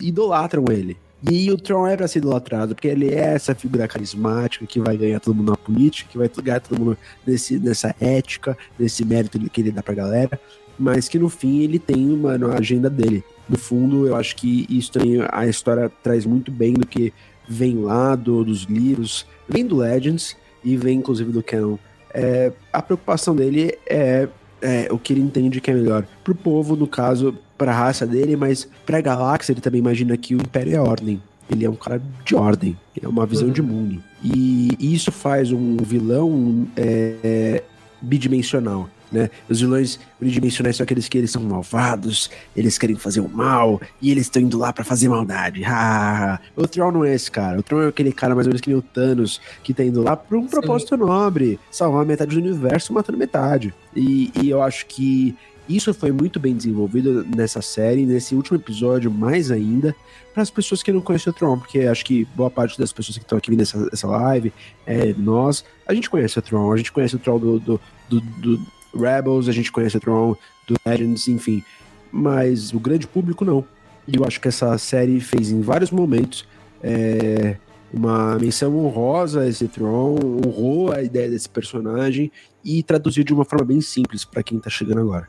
idolatram 0.00 0.64
ele. 0.70 0.96
E 1.30 1.50
o 1.50 1.56
Tron 1.56 1.86
é 1.86 1.96
pra 1.96 2.06
ser 2.06 2.18
idolatrado, 2.18 2.74
porque 2.74 2.88
ele 2.88 3.08
é 3.08 3.34
essa 3.34 3.54
figura 3.54 3.88
carismática 3.88 4.66
que 4.66 4.80
vai 4.80 4.96
ganhar 4.96 5.18
todo 5.18 5.34
mundo 5.34 5.50
na 5.50 5.56
política, 5.56 6.10
que 6.10 6.18
vai 6.18 6.28
ganhar 6.28 6.60
todo 6.60 6.78
mundo 6.78 6.98
nesse, 7.26 7.58
nessa 7.58 7.94
ética, 8.00 8.56
nesse 8.78 9.04
mérito 9.04 9.38
que 9.50 9.60
ele 9.60 9.70
dá 9.70 9.82
pra 9.82 9.94
galera, 9.94 10.38
mas 10.78 11.08
que 11.08 11.18
no 11.18 11.28
fim 11.28 11.62
ele 11.62 11.78
tem 11.78 12.10
uma, 12.10 12.36
agenda 12.54 12.90
dele. 12.90 13.24
No 13.48 13.56
fundo, 13.56 14.06
eu 14.06 14.14
acho 14.14 14.36
que 14.36 14.66
isso 14.68 14.92
a 15.32 15.46
história 15.46 15.90
traz 16.02 16.26
muito 16.26 16.50
bem 16.50 16.74
do 16.74 16.86
que 16.86 17.12
vem 17.48 17.78
lá 17.78 18.14
do, 18.14 18.44
dos 18.44 18.64
livros, 18.64 19.26
vem 19.48 19.64
do 19.64 19.76
Legends 19.76 20.36
e 20.62 20.76
vem 20.76 20.98
inclusive 20.98 21.32
do 21.32 21.42
Canon 21.42 21.78
é, 22.16 22.52
a 22.72 22.80
preocupação 22.80 23.36
dele 23.36 23.76
é, 23.86 24.26
é, 24.62 24.88
o 24.90 24.98
que 24.98 25.12
ele 25.12 25.20
entende 25.20 25.60
que 25.60 25.70
é 25.70 25.74
melhor 25.74 26.06
pro 26.24 26.34
povo, 26.34 26.74
no 26.74 26.86
caso, 26.86 27.36
pra 27.58 27.72
raça 27.72 28.06
dele, 28.06 28.36
mas 28.36 28.66
pra 28.86 29.02
galáxia 29.02 29.52
ele 29.52 29.60
também 29.60 29.80
imagina 29.80 30.16
que 30.16 30.34
o 30.34 30.38
Império 30.38 30.74
é 30.74 30.80
ordem. 30.80 31.22
Ele 31.48 31.64
é 31.64 31.70
um 31.70 31.76
cara 31.76 32.02
de 32.24 32.34
ordem, 32.34 32.76
é 33.00 33.06
uma 33.06 33.26
visão 33.26 33.48
uhum. 33.48 33.52
de 33.52 33.62
mundo. 33.62 34.02
E 34.24 34.76
isso 34.80 35.12
faz 35.12 35.52
um 35.52 35.76
vilão 35.76 36.66
é, 36.76 37.62
bidimensional 38.00 38.88
né? 39.10 39.30
Os 39.48 39.60
vilões 39.60 39.98
unidimensionais 40.20 40.76
são 40.76 40.84
aqueles 40.84 41.08
que 41.08 41.18
eles 41.18 41.30
são 41.30 41.42
malvados, 41.42 42.30
eles 42.56 42.78
querem 42.78 42.96
fazer 42.96 43.20
o 43.20 43.28
mal 43.28 43.80
e 44.00 44.10
eles 44.10 44.24
estão 44.24 44.42
indo 44.42 44.58
lá 44.58 44.72
para 44.72 44.84
fazer 44.84 45.08
maldade. 45.08 45.62
Ah, 45.64 46.40
o 46.54 46.66
Tron 46.66 46.92
não 46.92 47.04
é 47.04 47.14
esse 47.14 47.30
cara. 47.30 47.58
O 47.58 47.62
Tron 47.62 47.82
é 47.82 47.88
aquele 47.88 48.12
cara 48.12 48.34
mais 48.34 48.46
ou 48.46 48.50
menos 48.50 48.60
que 48.60 48.70
nem 48.70 48.78
o 48.78 48.82
Thanos, 48.82 49.40
que 49.62 49.74
tá 49.74 49.84
indo 49.84 50.02
lá 50.02 50.16
por 50.16 50.38
um 50.38 50.42
Sim. 50.42 50.48
propósito 50.48 50.96
nobre, 50.96 51.58
salvar 51.70 52.04
metade 52.04 52.34
do 52.34 52.40
universo 52.40 52.92
matando 52.92 53.18
metade. 53.18 53.74
E, 53.94 54.30
e 54.42 54.50
eu 54.50 54.62
acho 54.62 54.86
que 54.86 55.36
isso 55.68 55.92
foi 55.92 56.12
muito 56.12 56.38
bem 56.38 56.54
desenvolvido 56.54 57.24
nessa 57.24 57.60
série, 57.60 58.06
nesse 58.06 58.34
último 58.34 58.56
episódio, 58.56 59.10
mais 59.10 59.50
ainda, 59.50 59.94
para 60.32 60.42
as 60.42 60.50
pessoas 60.50 60.82
que 60.82 60.92
não 60.92 61.00
conhecem 61.00 61.30
o 61.30 61.34
Tron, 61.34 61.58
porque 61.58 61.80
acho 61.80 62.04
que 62.04 62.24
boa 62.36 62.50
parte 62.50 62.78
das 62.78 62.92
pessoas 62.92 63.18
que 63.18 63.24
estão 63.24 63.38
aqui 63.38 63.54
nessa, 63.56 63.78
nessa 63.78 64.06
live, 64.06 64.52
é, 64.86 65.12
nós, 65.18 65.64
a 65.86 65.92
gente 65.92 66.08
conhece 66.08 66.38
o 66.38 66.42
Tron, 66.42 66.72
a 66.72 66.76
gente 66.76 66.92
conhece 66.92 67.16
o 67.16 67.18
Tron 67.18 67.38
do, 67.38 67.58
do, 67.58 67.80
do, 68.08 68.20
do 68.20 68.66
Rebels, 68.98 69.48
a 69.48 69.52
gente 69.52 69.72
conhece 69.72 69.96
o 69.96 70.00
Tron 70.00 70.36
do 70.66 70.74
Legends, 70.84 71.28
enfim. 71.28 71.62
Mas 72.10 72.72
o 72.72 72.80
grande 72.80 73.06
público 73.06 73.44
não. 73.44 73.64
E 74.06 74.16
eu 74.16 74.24
acho 74.24 74.40
que 74.40 74.48
essa 74.48 74.76
série 74.78 75.20
fez 75.20 75.50
em 75.50 75.60
vários 75.60 75.90
momentos 75.90 76.46
é, 76.82 77.56
uma 77.92 78.36
menção 78.38 78.76
honrosa 78.76 79.42
a 79.42 79.48
esse 79.48 79.66
Tron, 79.68 80.16
honrou 80.44 80.92
a 80.92 81.02
ideia 81.02 81.28
desse 81.28 81.48
personagem 81.48 82.30
e 82.64 82.82
traduziu 82.82 83.24
de 83.24 83.32
uma 83.32 83.44
forma 83.44 83.64
bem 83.64 83.80
simples 83.80 84.24
para 84.24 84.42
quem 84.42 84.58
tá 84.58 84.70
chegando 84.70 85.00
agora. 85.00 85.28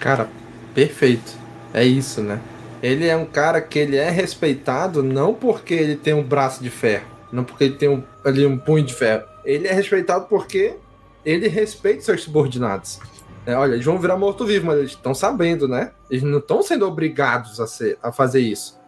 Cara, 0.00 0.28
perfeito. 0.74 1.36
É 1.74 1.84
isso, 1.84 2.22
né? 2.22 2.40
Ele 2.82 3.06
é 3.06 3.16
um 3.16 3.26
cara 3.26 3.60
que 3.60 3.78
ele 3.78 3.96
é 3.96 4.10
respeitado 4.10 5.02
não 5.02 5.34
porque 5.34 5.74
ele 5.74 5.96
tem 5.96 6.14
um 6.14 6.22
braço 6.22 6.62
de 6.62 6.70
ferro, 6.70 7.06
não 7.32 7.44
porque 7.44 7.64
ele 7.64 7.74
tem 7.74 7.88
um, 7.88 8.02
ali 8.24 8.46
um 8.46 8.58
punho 8.58 8.84
de 8.84 8.94
ferro. 8.94 9.24
Ele 9.44 9.66
é 9.66 9.72
respeitado 9.72 10.26
porque 10.26 10.74
ele 11.26 11.48
respeita 11.48 12.02
seus 12.02 12.22
subordinados. 12.22 13.00
É, 13.44 13.54
olha, 13.56 13.74
eles 13.74 13.84
vão 13.84 13.98
virar 13.98 14.16
morto-vivo, 14.16 14.66
mas 14.66 14.78
eles 14.78 14.90
estão 14.92 15.14
sabendo, 15.14 15.66
né? 15.66 15.90
Eles 16.08 16.22
não 16.22 16.38
estão 16.38 16.62
sendo 16.62 16.86
obrigados 16.86 17.60
a, 17.60 17.66
ser, 17.66 17.98
a 18.00 18.12
fazer 18.12 18.40
isso. 18.40 18.78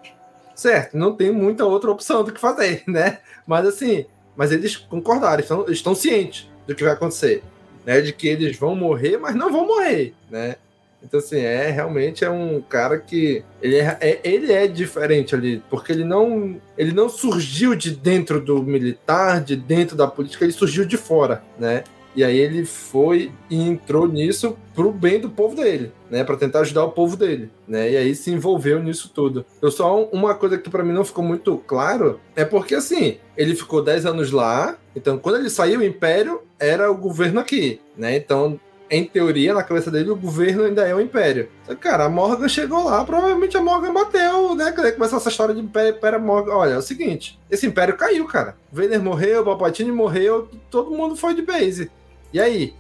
Certo, 0.55 0.97
não 0.97 1.15
tem 1.15 1.33
muita 1.33 1.65
outra 1.65 1.91
opção 1.91 2.23
do 2.23 2.33
que 2.33 2.41
fazer, 2.41 2.83
né? 2.89 3.19
Mas 3.47 3.67
assim, 3.67 4.07
mas 4.37 4.53
eles 4.53 4.77
concordaram, 4.77 5.41
estão, 5.41 5.65
eles 5.65 5.79
estão 5.79 5.95
cientes 5.95 6.49
do 6.67 6.75
que 6.75 6.85
vai 6.85 6.93
acontecer, 6.93 7.43
né? 7.85 8.01
De 8.01 8.13
que 8.13 8.29
eles 8.29 8.57
vão 8.57 8.75
morrer, 8.75 9.19
mas 9.19 9.35
não 9.35 9.51
vão 9.51 9.67
morrer, 9.67 10.15
né? 10.31 10.57
Então, 11.01 11.21
assim, 11.21 11.39
é 11.39 11.71
realmente 11.71 12.25
é 12.25 12.31
um 12.31 12.61
cara 12.61 12.99
que. 12.99 13.45
Ele 13.63 13.77
é, 13.77 13.97
é, 14.01 14.21
ele 14.25 14.53
é 14.53 14.67
diferente 14.67 15.33
ali, 15.33 15.63
porque 15.71 15.93
ele 15.93 16.03
não, 16.03 16.61
ele 16.77 16.93
não 16.93 17.09
surgiu 17.09 17.77
de 17.77 17.93
dentro 17.93 18.41
do 18.41 18.61
militar, 18.65 19.41
de 19.41 19.55
dentro 19.55 19.97
da 19.97 20.09
política, 20.09 20.45
ele 20.45 20.53
surgiu 20.53 20.85
de 20.85 20.97
fora, 20.97 21.43
né? 21.57 21.85
E 22.15 22.25
aí 22.25 22.37
ele 22.39 22.65
foi 22.65 23.31
e 23.49 23.61
entrou 23.61 24.09
nisso 24.09 24.57
pro 24.75 24.91
bem 24.91 25.21
do 25.21 25.31
povo 25.31 25.55
dele, 25.55 25.93
né, 26.11 26.25
para 26.25 26.37
tentar 26.37 26.61
ajudar 26.61 26.85
o 26.85 26.93
povo 26.93 27.17
dele, 27.17 27.51
né? 27.67 27.91
E 27.91 27.97
aí 27.97 28.15
se 28.15 28.31
envolveu 28.31 28.83
nisso 28.83 29.11
tudo. 29.15 29.45
Eu 29.61 29.71
só 29.71 30.05
uma 30.05 30.35
coisa 30.35 30.59
que 30.59 30.71
para 30.71 30.85
mim 30.85 30.93
não 30.93 31.05
ficou 31.05 31.23
muito 31.23 31.57
claro 31.59 32.21
é 32.35 32.45
porque 32.45 32.75
assim, 32.75 33.19
ele 33.37 33.55
ficou 33.55 33.83
10 33.83 34.07
anos 34.07 34.31
lá, 34.31 34.77
então 34.97 35.19
quando 35.19 35.37
ele 35.37 35.51
saiu 35.51 35.81
o 35.81 35.85
império 35.85 36.41
era 36.59 36.91
o 36.91 36.97
governo 36.97 37.41
aqui, 37.41 37.81
né? 37.97 38.17
Então 38.17 38.59
em 38.91 39.05
teoria, 39.05 39.53
na 39.53 39.63
cabeça 39.63 39.91
dele, 39.91 40.11
o 40.11 40.17
governo 40.17 40.65
ainda 40.65 40.87
é 40.87 40.95
o 40.95 41.01
Império. 41.01 41.49
Cara, 41.81 42.05
a 42.05 42.09
Morgan 42.09 42.49
chegou 42.49 42.85
lá, 42.85 43.05
provavelmente 43.05 43.57
a 43.57 43.61
Morgan 43.61 43.93
bateu, 43.93 44.55
né? 44.55 44.73
Quando 44.73 44.93
começou 44.95 45.19
essa 45.19 45.29
história 45.29 45.55
de 45.55 45.61
Império, 45.61 45.97
Império 45.97 46.21
Morgan. 46.21 46.55
Olha, 46.55 46.73
é 46.75 46.79
o 46.79 46.83
seguinte: 46.83 47.39
esse 47.51 47.67
Império 47.67 47.97
caiu, 47.97 48.25
cara. 48.25 48.57
Vader 48.73 49.03
morreu, 49.03 49.45
Palpatine 49.45 49.93
morreu, 49.93 50.49
todo 50.71 50.91
mundo 50.91 51.17
foi 51.17 51.35
de 51.35 51.43
base. 51.43 51.91
E 52.33 52.41
aí? 52.41 52.75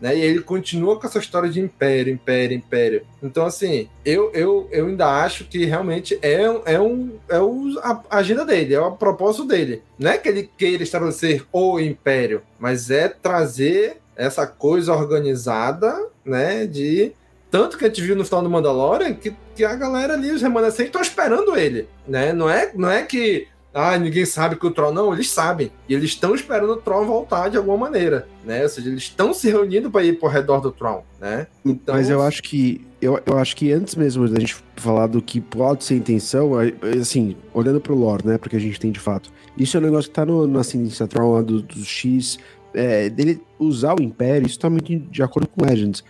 né? 0.00 0.16
E 0.16 0.20
ele 0.20 0.40
continua 0.40 0.98
com 0.98 1.06
essa 1.06 1.18
história 1.18 1.50
de 1.50 1.60
império, 1.60 2.12
império, 2.12 2.56
império. 2.56 3.02
Então, 3.22 3.44
assim, 3.44 3.88
eu, 4.04 4.30
eu, 4.32 4.66
eu 4.72 4.86
ainda 4.86 5.22
acho 5.22 5.44
que 5.44 5.64
realmente 5.64 6.18
é, 6.22 6.42
é, 6.64 6.80
um, 6.80 7.12
é 7.28 7.38
o, 7.38 7.78
a 7.82 8.02
agenda 8.10 8.44
dele, 8.44 8.74
é 8.74 8.80
o 8.80 8.92
propósito 8.92 9.44
dele. 9.44 9.82
Não 9.98 10.10
é 10.10 10.18
que 10.18 10.28
ele 10.28 10.50
queira 10.56 10.82
estabelecer 10.82 11.44
o 11.52 11.78
império, 11.78 12.42
mas 12.58 12.90
é 12.90 13.08
trazer 13.08 13.98
essa 14.16 14.46
coisa 14.46 14.94
organizada, 14.94 16.08
né? 16.24 16.66
De 16.66 17.12
tanto 17.50 17.76
que 17.76 17.84
a 17.84 17.88
gente 17.88 18.02
viu 18.02 18.14
no 18.14 18.24
final 18.24 18.42
do 18.42 18.50
Mandalorian 18.50 19.12
que, 19.14 19.34
que 19.56 19.64
a 19.64 19.74
galera 19.74 20.14
ali, 20.14 20.30
os 20.30 20.40
remanescentes, 20.40 20.86
estão 20.86 21.02
esperando 21.02 21.56
ele, 21.56 21.88
né? 22.06 22.32
Não 22.32 22.48
é, 22.48 22.70
não 22.74 22.90
é 22.90 23.02
que 23.02 23.48
ah, 23.72 23.96
ninguém 23.96 24.24
sabe 24.24 24.56
que 24.56 24.66
o 24.66 24.70
Troll. 24.70 24.92
Não, 24.92 25.12
eles 25.12 25.30
sabem. 25.30 25.70
E 25.88 25.94
eles 25.94 26.10
estão 26.10 26.34
esperando 26.34 26.72
o 26.72 26.76
Troll 26.76 27.06
voltar 27.06 27.48
de 27.48 27.56
alguma 27.56 27.76
maneira, 27.76 28.26
né? 28.44 28.64
Ou 28.64 28.68
seja, 28.68 28.88
eles 28.88 29.04
estão 29.04 29.32
se 29.32 29.48
reunindo 29.48 29.90
para 29.90 30.04
ir 30.04 30.18
por 30.18 30.30
redor 30.30 30.60
do 30.60 30.72
Troll, 30.72 31.04
né? 31.20 31.46
Então... 31.64 31.94
Mas 31.94 32.10
eu 32.10 32.20
acho 32.22 32.42
que. 32.42 32.84
Eu, 33.00 33.18
eu 33.24 33.38
acho 33.38 33.56
que 33.56 33.72
antes 33.72 33.94
mesmo 33.94 34.28
da 34.28 34.40
gente 34.40 34.56
falar 34.76 35.06
do 35.06 35.22
que 35.22 35.40
pode 35.40 35.84
ser 35.84 35.94
intenção, 35.94 36.52
assim, 37.00 37.36
olhando 37.54 37.80
pro 37.80 37.94
lore, 37.94 38.26
né? 38.26 38.38
Porque 38.38 38.56
a 38.56 38.60
gente 38.60 38.78
tem 38.78 38.90
de 38.90 39.00
fato. 39.00 39.30
Isso 39.56 39.76
é 39.76 39.80
um 39.80 39.84
negócio 39.84 40.10
que 40.10 40.14
tá 40.14 40.26
no, 40.26 40.46
na 40.46 40.64
ciência 40.64 41.06
Troll 41.06 41.34
lá 41.34 41.42
do, 41.42 41.62
do 41.62 41.84
X. 41.84 42.38
É, 42.72 43.08
dele 43.08 43.40
usar 43.58 43.98
o 43.98 44.02
Império, 44.02 44.46
isso 44.46 44.58
tá 44.58 44.70
muito 44.70 44.96
de 44.96 45.22
acordo 45.24 45.48
com 45.48 45.64
Legends 45.64 46.04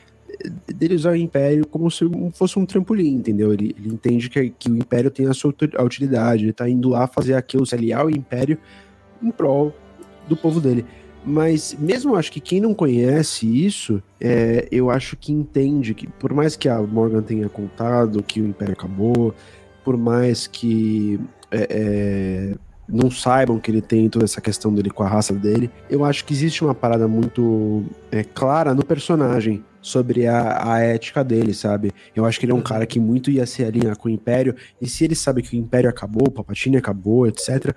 dele 0.67 0.95
usar 0.95 1.13
o 1.13 1.17
Império 1.17 1.67
como 1.67 1.91
se 1.91 2.05
fosse 2.33 2.59
um 2.59 2.67
trampolim, 2.67 3.15
entendeu? 3.15 3.53
Ele, 3.53 3.75
ele 3.79 3.93
entende 3.93 4.29
que, 4.29 4.51
que 4.51 4.71
o 4.71 4.77
Império 4.77 5.11
tem 5.11 5.27
a 5.27 5.35
sua 5.35 5.55
utilidade, 5.83 6.45
ele 6.45 6.53
tá 6.53 6.69
indo 6.69 6.89
lá 6.89 7.07
fazer 7.07 7.35
aquilo, 7.35 7.67
se 7.67 7.75
aliar 7.75 8.03
ao 8.03 8.11
Império 8.11 8.59
em 9.23 9.31
prol 9.31 9.75
do 10.29 10.37
povo 10.37 10.61
dele. 10.61 10.85
Mas 11.25 11.77
mesmo 11.79 12.17
acho 12.17 12.33
que 12.33 12.41
quem 12.41 12.61
não 12.61 12.73
conhece 12.73 13.47
isso, 13.47 14.03
é, 14.19 14.67
eu 14.73 14.91
acho 14.91 15.17
que 15.17 15.33
entende 15.33 15.93
que, 15.93 16.07
por 16.07 16.33
mais 16.33 16.57
que 16.57 16.69
a 16.69 16.81
Morgan 16.81 17.23
tenha 17.23 17.49
contado 17.49 18.23
que 18.23 18.41
o 18.41 18.47
Império 18.47 18.73
acabou, 18.73 19.35
por 19.85 19.99
mais 19.99 20.47
que 20.47 21.21
é, 21.51 21.67
é, 21.71 22.55
não 22.91 23.11
saibam 23.11 23.59
que 23.59 23.71
ele 23.71 23.81
tem 23.81 24.09
toda 24.09 24.25
essa 24.25 24.41
questão 24.41 24.75
dele 24.75 24.91
com 24.91 25.03
a 25.03 25.09
raça 25.09 25.33
dele, 25.33 25.71
eu 25.89 26.05
acho 26.05 26.25
que 26.25 26.33
existe 26.33 26.65
uma 26.65 26.75
parada 26.75 27.07
muito 27.07 27.85
é, 28.11 28.25
clara 28.25 28.75
no 28.75 28.85
personagem 28.85 29.65
sobre 29.81 30.27
a, 30.27 30.73
a 30.73 30.81
ética 30.81 31.25
dele, 31.25 31.55
sabe? 31.55 31.93
Eu 32.15 32.25
acho 32.27 32.39
que 32.39 32.45
ele 32.45 32.53
é 32.53 32.55
um 32.55 32.63
cara 32.63 32.85
que 32.87 33.01
muito 33.01 33.31
ia 33.31 33.47
se 33.47 33.65
alinhar 33.65 33.97
com 33.97 34.09
o 34.09 34.11
Império, 34.11 34.55
e 34.81 34.87
se 34.87 35.05
ele 35.05 35.15
sabe 35.15 35.43
que 35.43 35.57
o 35.57 35.59
Império 35.59 35.89
acabou, 35.89 36.29
o 36.29 36.31
Palpatine 36.31 36.77
acabou, 36.77 37.27
etc., 37.27 37.75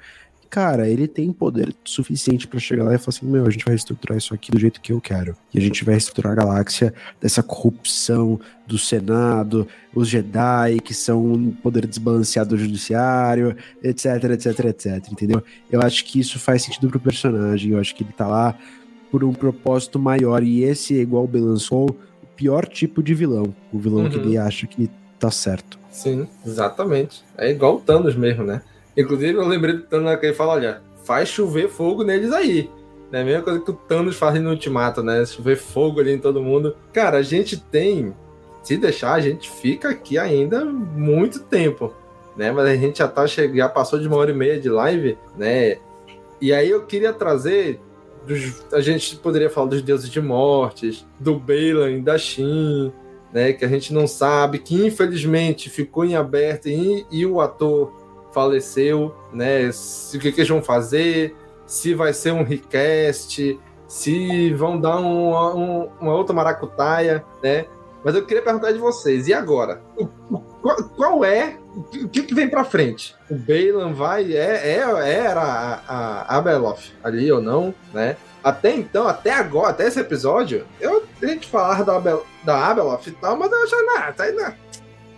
cara, 0.53 0.87
ele 0.87 1.07
tem 1.07 1.33
poder 1.33 1.73
suficiente 1.83 2.47
para 2.47 2.59
chegar 2.59 2.83
lá 2.83 2.93
e 2.93 2.99
falar 2.99 3.09
assim: 3.09 3.25
meu, 3.25 3.47
a 3.47 3.49
gente 3.49 3.65
vai 3.65 3.71
reestruturar 3.73 4.15
isso 4.19 4.35
aqui 4.35 4.51
do 4.51 4.59
jeito 4.59 4.79
que 4.81 4.93
eu 4.93 5.01
quero. 5.01 5.35
E 5.51 5.57
a 5.57 5.61
gente 5.61 5.83
vai 5.83 5.95
reestruturar 5.95 6.33
a 6.33 6.35
galáxia 6.35 6.93
dessa 7.19 7.41
corrupção 7.41 8.39
do 8.67 8.77
Senado, 8.77 9.67
os 9.95 10.07
Jedi, 10.07 10.79
que 10.79 10.93
são 10.93 11.25
um 11.25 11.49
poder 11.49 11.87
desbalanceado 11.87 12.51
do 12.51 12.57
judiciário, 12.57 13.57
etc, 13.81 14.05
etc, 14.25 14.59
etc, 14.65 15.11
entendeu? 15.11 15.41
Eu 15.71 15.81
acho 15.81 16.05
que 16.05 16.19
isso 16.19 16.37
faz 16.37 16.61
sentido 16.61 16.87
pro 16.87 16.99
personagem, 16.99 17.71
eu 17.71 17.79
acho 17.79 17.95
que 17.95 18.03
ele 18.03 18.13
tá 18.13 18.27
lá 18.27 18.55
por 19.09 19.23
um 19.23 19.33
propósito 19.33 19.97
maior. 19.97 20.43
E 20.43 20.63
esse 20.63 20.99
é 20.99 21.01
igual 21.01 21.23
o 21.23 21.27
Belançou, 21.27 21.89
o 22.21 22.27
pior 22.35 22.67
tipo 22.67 23.01
de 23.01 23.15
vilão. 23.15 23.55
O 23.71 23.79
vilão 23.79 24.03
uhum. 24.03 24.09
que 24.11 24.17
ele 24.17 24.37
acha 24.37 24.67
que 24.67 24.87
tá 25.17 25.31
certo. 25.31 25.79
Sim, 25.89 26.27
exatamente. 26.45 27.23
É 27.35 27.49
igual 27.49 27.77
o 27.77 27.79
Thanos 27.79 28.15
mesmo, 28.15 28.43
né? 28.43 28.61
Inclusive, 28.95 29.33
eu 29.33 29.47
lembrei 29.47 29.75
do 29.75 29.83
Thanos 29.83 30.19
que 30.19 30.25
ele 30.27 30.35
fala: 30.35 30.53
olha, 30.53 30.81
faz 31.03 31.29
chover 31.29 31.69
fogo 31.69 32.03
neles 32.03 32.31
aí. 32.31 32.69
É 33.11 33.21
a 33.21 33.25
mesma 33.25 33.43
coisa 33.43 33.59
que 33.59 33.69
o 33.69 33.73
Thanos 33.73 34.15
faz 34.15 34.41
no 34.41 34.49
Ultimato, 34.49 35.03
né? 35.03 35.23
Chover 35.25 35.55
fogo 35.55 35.99
ali 35.99 36.13
em 36.13 36.19
todo 36.19 36.41
mundo. 36.41 36.75
Cara, 36.91 37.17
a 37.17 37.21
gente 37.21 37.57
tem. 37.57 38.13
Se 38.63 38.77
deixar, 38.77 39.13
a 39.13 39.19
gente 39.19 39.49
fica 39.49 39.89
aqui 39.89 40.17
ainda 40.17 40.63
muito 40.63 41.41
tempo, 41.41 41.93
né? 42.35 42.51
Mas 42.51 42.65
a 42.65 42.75
gente 42.75 42.99
já 42.99 43.07
tá 43.07 43.25
já 43.27 43.69
passou 43.69 43.99
de 43.99 44.07
uma 44.07 44.17
hora 44.17 44.31
e 44.31 44.33
meia 44.33 44.59
de 44.59 44.69
live, 44.69 45.17
né? 45.37 45.77
E 46.41 46.51
aí 46.53 46.69
eu 46.69 46.85
queria 46.85 47.13
trazer 47.13 47.79
dos, 48.25 48.65
a 48.73 48.81
gente 48.81 49.15
poderia 49.17 49.49
falar 49.49 49.67
dos 49.67 49.81
deuses 49.81 50.09
de 50.09 50.21
mortes, 50.21 51.05
do 51.19 51.37
Balan, 51.37 51.99
da 52.01 52.17
Shin, 52.17 52.91
né, 53.31 53.53
que 53.53 53.65
a 53.65 53.67
gente 53.67 53.93
não 53.93 54.07
sabe, 54.07 54.59
que 54.59 54.75
infelizmente 54.85 55.69
ficou 55.69 56.05
em 56.05 56.15
aberto 56.15 56.67
e, 56.67 57.05
e 57.11 57.25
o 57.25 57.41
ator 57.41 57.91
faleceu, 58.33 59.13
né? 59.31 59.69
O 59.69 60.19
que, 60.19 60.31
que, 60.31 60.41
eles 60.41 60.49
vão 60.49 60.61
fazer, 60.61 61.35
se 61.65 61.93
vai 61.93 62.13
ser 62.13 62.31
um 62.31 62.43
request, 62.43 63.59
se 63.87 64.53
vão 64.53 64.79
dar 64.79 64.99
um, 64.99 65.33
um, 65.33 65.89
uma 66.01 66.13
outra 66.13 66.35
maracutaia, 66.35 67.23
né? 67.41 67.65
Mas 68.03 68.15
eu 68.15 68.25
queria 68.25 68.43
perguntar 68.43 68.71
de 68.73 68.79
vocês, 68.79 69.27
e 69.27 69.33
agora? 69.33 69.81
O, 69.95 70.07
qual, 70.61 70.83
qual, 70.89 71.25
é, 71.25 71.57
o 71.75 72.09
que, 72.09 72.23
que 72.23 72.35
vem 72.35 72.49
para 72.49 72.65
frente? 72.65 73.15
O 73.29 73.35
Balan 73.35 73.93
vai, 73.93 74.33
é, 74.33 74.75
é, 74.75 75.09
era 75.09 75.41
a, 75.87 76.37
a 76.37 76.75
ali 77.03 77.31
ou 77.31 77.41
não, 77.41 77.73
né? 77.93 78.17
Até 78.43 78.75
então, 78.75 79.07
até 79.07 79.31
agora, 79.31 79.69
até 79.69 79.87
esse 79.87 80.01
episódio, 80.01 80.65
eu 80.81 81.05
tenho 81.19 81.39
que 81.39 81.47
falar 81.47 81.83
da, 81.83 81.95
Abel, 81.95 82.25
da 82.43 82.67
Abeloth 82.67 83.07
e 83.07 83.11
tal, 83.11 83.37
mas 83.37 83.49
eu 83.49 83.67
já, 83.67 83.77
não, 83.77 84.13
tá 84.13 84.23
aí, 84.25 84.33
não 84.33 84.62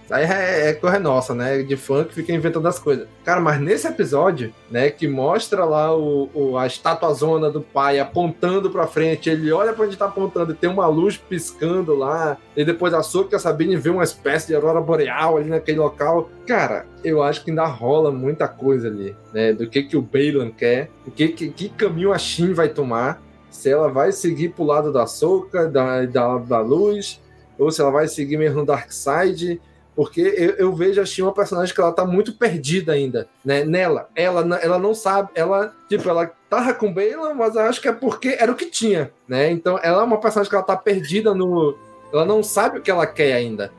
Aí 0.10 0.23
é, 0.23 0.69
é 0.72 0.99
nossa, 0.99 1.34
né? 1.34 1.64
De 1.64 1.76
fã 1.76 2.03
que 2.03 2.14
fica 2.14 2.32
inventando 2.32 2.68
as 2.68 2.77
coisas. 2.77 3.07
Cara, 3.23 3.41
mas 3.41 3.60
nesse 3.60 3.88
episódio, 3.88 4.53
né, 4.69 4.90
que 4.90 5.07
mostra 5.07 5.65
lá 5.65 5.95
o, 5.95 6.30
o 6.34 6.57
a 6.57 6.68
zona 7.14 7.49
do 7.49 7.61
pai 7.61 7.99
apontando 7.99 8.69
pra 8.69 8.88
frente, 8.88 9.30
ele 9.30 9.52
olha 9.52 9.73
pra 9.73 9.86
onde 9.86 9.98
tá 9.98 10.06
apontando 10.06 10.52
e 10.52 10.56
tem 10.56 10.69
uma 10.69 10.88
luz 10.88 11.18
piscando 11.18 11.95
lá, 11.95 12.38
e 12.56 12.64
depois 12.64 12.94
a 12.94 13.03
Soca 13.03 13.36
e 13.36 13.38
a 13.38 13.40
Sabine 13.40 13.76
vê 13.76 13.90
uma 13.90 14.03
espécie 14.03 14.48
de 14.48 14.56
aurora 14.56 14.80
boreal 14.82 15.38
ali 15.38 15.49
naquele 15.49 15.80
local. 15.80 16.30
Cara, 16.45 16.86
eu 17.03 17.23
acho 17.23 17.44
que 17.44 17.49
ainda 17.49 17.65
rola 17.65 18.11
muita 18.11 18.48
coisa 18.48 18.88
ali, 18.88 19.15
né? 19.34 19.53
Do 19.53 19.68
que 19.68 19.84
que 19.84 19.98
o 19.98 20.02
Balan 20.02 20.52
quer, 20.52 20.90
o 21.06 21.11
que, 21.11 21.30
que, 21.30 21.49
que 21.49 21.69
caminho 21.69 22.14
a 22.14 22.18
Shin 22.18 22.53
vai 22.53 22.69
tomar, 22.69 23.22
se 23.49 23.69
ela 23.69 23.90
vai 23.90 24.11
seguir 24.11 24.49
pro 24.49 24.64
lado 24.64 24.91
da 24.91 25.07
Soca, 25.07 25.68
da, 25.68 26.06
da, 26.06 26.38
da 26.38 26.60
luz, 26.60 27.22
ou 27.57 27.72
se 27.72 27.82
ela 27.82 27.91
vai 27.91 28.07
seguir 28.07 28.38
mesmo 28.38 28.60
no 28.60 28.65
Dark 28.65 28.91
Side 28.91 29.60
porque 29.95 30.22
eu, 30.22 30.51
eu 30.51 30.73
vejo 30.73 30.99
a 30.99 31.05
Shin 31.05 31.22
uma 31.22 31.34
personagem 31.34 31.73
que 31.73 31.80
ela 31.80 31.91
tá 31.91 32.05
muito 32.05 32.34
perdida 32.34 32.91
ainda, 32.91 33.27
né? 33.43 33.63
Nela. 33.63 34.09
Ela, 34.13 34.57
ela 34.57 34.77
não 34.77 34.93
sabe, 34.93 35.30
ela, 35.34 35.73
tipo, 35.88 36.09
ela 36.09 36.30
tava 36.49 36.73
com 36.73 36.93
Bela, 36.93 37.34
mas 37.34 37.55
eu 37.55 37.61
acho 37.61 37.81
que 37.81 37.88
é 37.88 37.93
porque 37.93 38.35
era 38.39 38.51
o 38.51 38.55
que 38.55 38.65
tinha, 38.65 39.11
né? 39.27 39.49
Então 39.49 39.80
ela 39.81 40.01
é 40.01 40.05
uma 40.05 40.19
personagem 40.19 40.49
que 40.49 40.55
ela 40.55 40.65
tá 40.65 40.76
perdida 40.76 41.34
no. 41.34 41.77
Ela 42.11 42.26
não 42.26 42.43
sabe 42.43 42.80
o 42.80 42.81
que 42.81 42.91
ela 42.91 43.07
quer 43.07 43.34
ainda. 43.34 43.72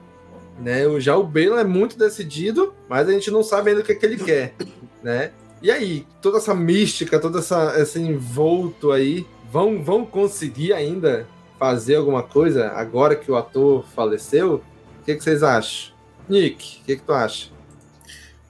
Né? 0.59 0.85
Já 1.01 1.17
o 1.17 1.23
Bela 1.23 1.61
é 1.61 1.65
muito 1.65 1.99
decidido, 1.99 2.75
mas 2.89 3.09
a 3.09 3.13
gente 3.13 3.31
não 3.31 3.43
sabe 3.43 3.71
ainda 3.71 3.83
o 3.83 3.85
que, 3.85 3.93
é 3.93 3.95
que 3.95 4.07
ele 4.07 4.17
quer, 4.17 4.55
né? 5.03 5.33
E 5.61 5.71
aí, 5.71 6.07
toda 6.23 6.39
essa 6.39 6.55
mística, 6.55 7.19
todo 7.19 7.39
essa, 7.39 7.75
esse 7.79 8.01
envolto 8.01 8.91
aí, 8.91 9.27
vão, 9.51 9.83
vão 9.83 10.05
conseguir 10.05 10.73
ainda 10.73 11.27
fazer 11.59 11.97
alguma 11.97 12.23
coisa 12.23 12.69
agora 12.73 13.17
que 13.17 13.31
o 13.31 13.37
ator 13.37 13.85
faleceu? 13.95 14.63
O 15.01 15.05
que, 15.05 15.15
que 15.15 15.23
vocês 15.23 15.43
acham? 15.43 15.96
Nick, 16.29 16.81
o 16.81 16.85
que, 16.85 16.97
que, 16.97 17.03
tu 17.03 17.13
acha? 17.13 17.49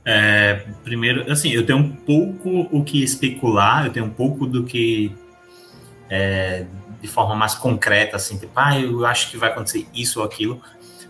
É, 0.04 0.64
primeiro, 0.84 1.30
assim, 1.30 1.50
eu 1.50 1.66
tenho 1.66 1.78
um 1.78 1.90
pouco 1.90 2.68
o 2.70 2.84
que 2.84 3.02
especular, 3.02 3.86
eu 3.86 3.92
tenho 3.92 4.06
um 4.06 4.10
pouco 4.10 4.46
do 4.46 4.64
que 4.64 5.12
é, 6.08 6.64
de 7.00 7.08
forma 7.08 7.34
mais 7.34 7.54
concreta, 7.54 8.16
assim, 8.16 8.38
tipo, 8.38 8.52
ah, 8.54 8.78
eu 8.78 9.04
acho 9.04 9.30
que 9.30 9.36
vai 9.36 9.50
acontecer 9.50 9.86
isso 9.94 10.20
ou 10.20 10.26
aquilo, 10.26 10.60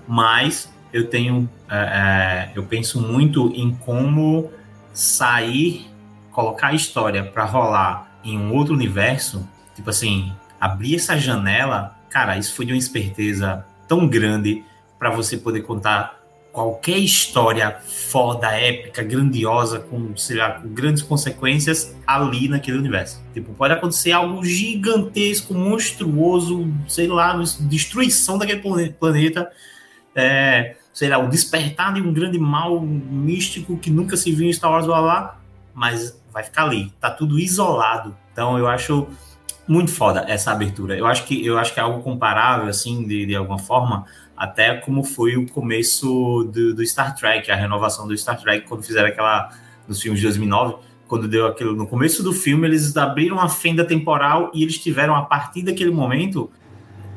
mas 0.09 0.73
eu 0.93 1.09
tenho, 1.09 1.49
é, 1.69 1.77
é 1.77 2.53
eu 2.55 2.65
penso 2.65 3.01
muito 3.01 3.53
em 3.55 3.75
como 3.75 4.51
sair, 4.93 5.87
colocar 6.33 6.69
a 6.69 6.75
história 6.75 7.23
para 7.23 7.45
rolar 7.45 8.19
em 8.25 8.39
um 8.39 8.55
outro 8.55 8.75
universo, 8.75 9.47
tipo 9.75 9.91
assim, 9.91 10.33
abrir 10.61 10.97
essa 10.97 11.19
janela, 11.19 11.97
cara, 12.09 12.39
isso 12.39 12.55
foi 12.55 12.65
de 12.65 12.73
uma 12.73 12.79
esperteza 12.79 13.65
tão 13.87 14.09
grande 14.09 14.65
para 14.99 15.11
você 15.11 15.37
poder 15.37 15.61
contar 15.63 16.19
qualquer 16.57 16.97
história 16.97 17.77
foda, 17.85 18.51
épica, 18.51 19.03
grandiosa, 19.03 19.79
com, 19.79 20.17
sei 20.17 20.39
lá, 20.39 20.53
com 20.53 20.69
grandes 20.69 21.03
consequências 21.03 21.95
ali 22.07 22.49
naquele 22.49 22.79
universo. 22.79 23.23
Tipo, 23.35 23.53
pode 23.53 23.75
acontecer 23.75 24.13
algo 24.13 24.43
gigantesco, 24.43 25.53
monstruoso, 25.53 26.73
sei 26.89 27.09
lá, 27.09 27.39
destruição 27.61 28.39
daquele 28.39 28.89
planeta, 28.91 29.53
é, 30.15 30.77
sei 30.95 31.11
lá, 31.11 31.19
o 31.19 31.29
despertar 31.29 31.93
de 31.93 32.01
um 32.01 32.11
grande 32.11 32.39
mal 32.39 32.81
místico 32.81 33.77
que 33.77 33.91
nunca 33.91 34.17
se 34.17 34.33
viu 34.33 34.49
em 34.49 34.53
Star 34.55 34.71
Wars, 34.71 34.87
lá, 34.87 35.39
mas 35.75 36.19
vai 36.33 36.43
ficar 36.43 36.63
ali, 36.63 36.91
tá 36.99 37.11
tudo 37.11 37.39
isolado. 37.39 38.17
Então 38.33 38.57
eu 38.57 38.67
acho 38.67 39.07
muito 39.69 39.91
foda 39.91 40.25
essa 40.27 40.53
abertura. 40.53 40.97
Eu 40.97 41.07
acho 41.07 41.25
que 41.25 41.45
eu 41.45 41.59
acho 41.59 41.75
que 41.75 41.81
é 41.81 41.83
algo 41.83 42.03
comparável 42.03 42.67
assim 42.67 43.07
de, 43.07 43.27
de 43.27 43.37
alguma 43.37 43.59
forma 43.59 44.07
até 44.37 44.77
como 44.77 45.03
foi 45.03 45.37
o 45.37 45.49
começo 45.49 46.45
do, 46.53 46.75
do, 46.75 46.87
Star 46.87 47.15
Trek, 47.15 47.51
a 47.51 47.57
renovação 47.57 48.07
do 48.07 48.17
Star 48.17 48.41
Trek, 48.41 48.67
quando 48.69 48.83
fizeram 48.83 49.09
aquela, 49.09 49.51
nos 49.89 50.01
filmes 50.01 50.21
de 50.21 50.27
2009, 50.27 50.77
quando 51.09 51.27
deu 51.27 51.47
aquilo, 51.47 51.75
no 51.75 51.87
começo 51.87 52.23
do 52.23 52.33
filme, 52.33 52.67
eles 52.67 52.97
abriram 52.97 53.41
a 53.41 53.49
fenda 53.49 53.85
temporal 53.85 54.51
e 54.53 54.63
eles 54.63 54.79
tiveram, 54.79 55.15
a 55.15 55.23
partir 55.23 55.63
daquele 55.63 55.91
momento, 55.91 56.51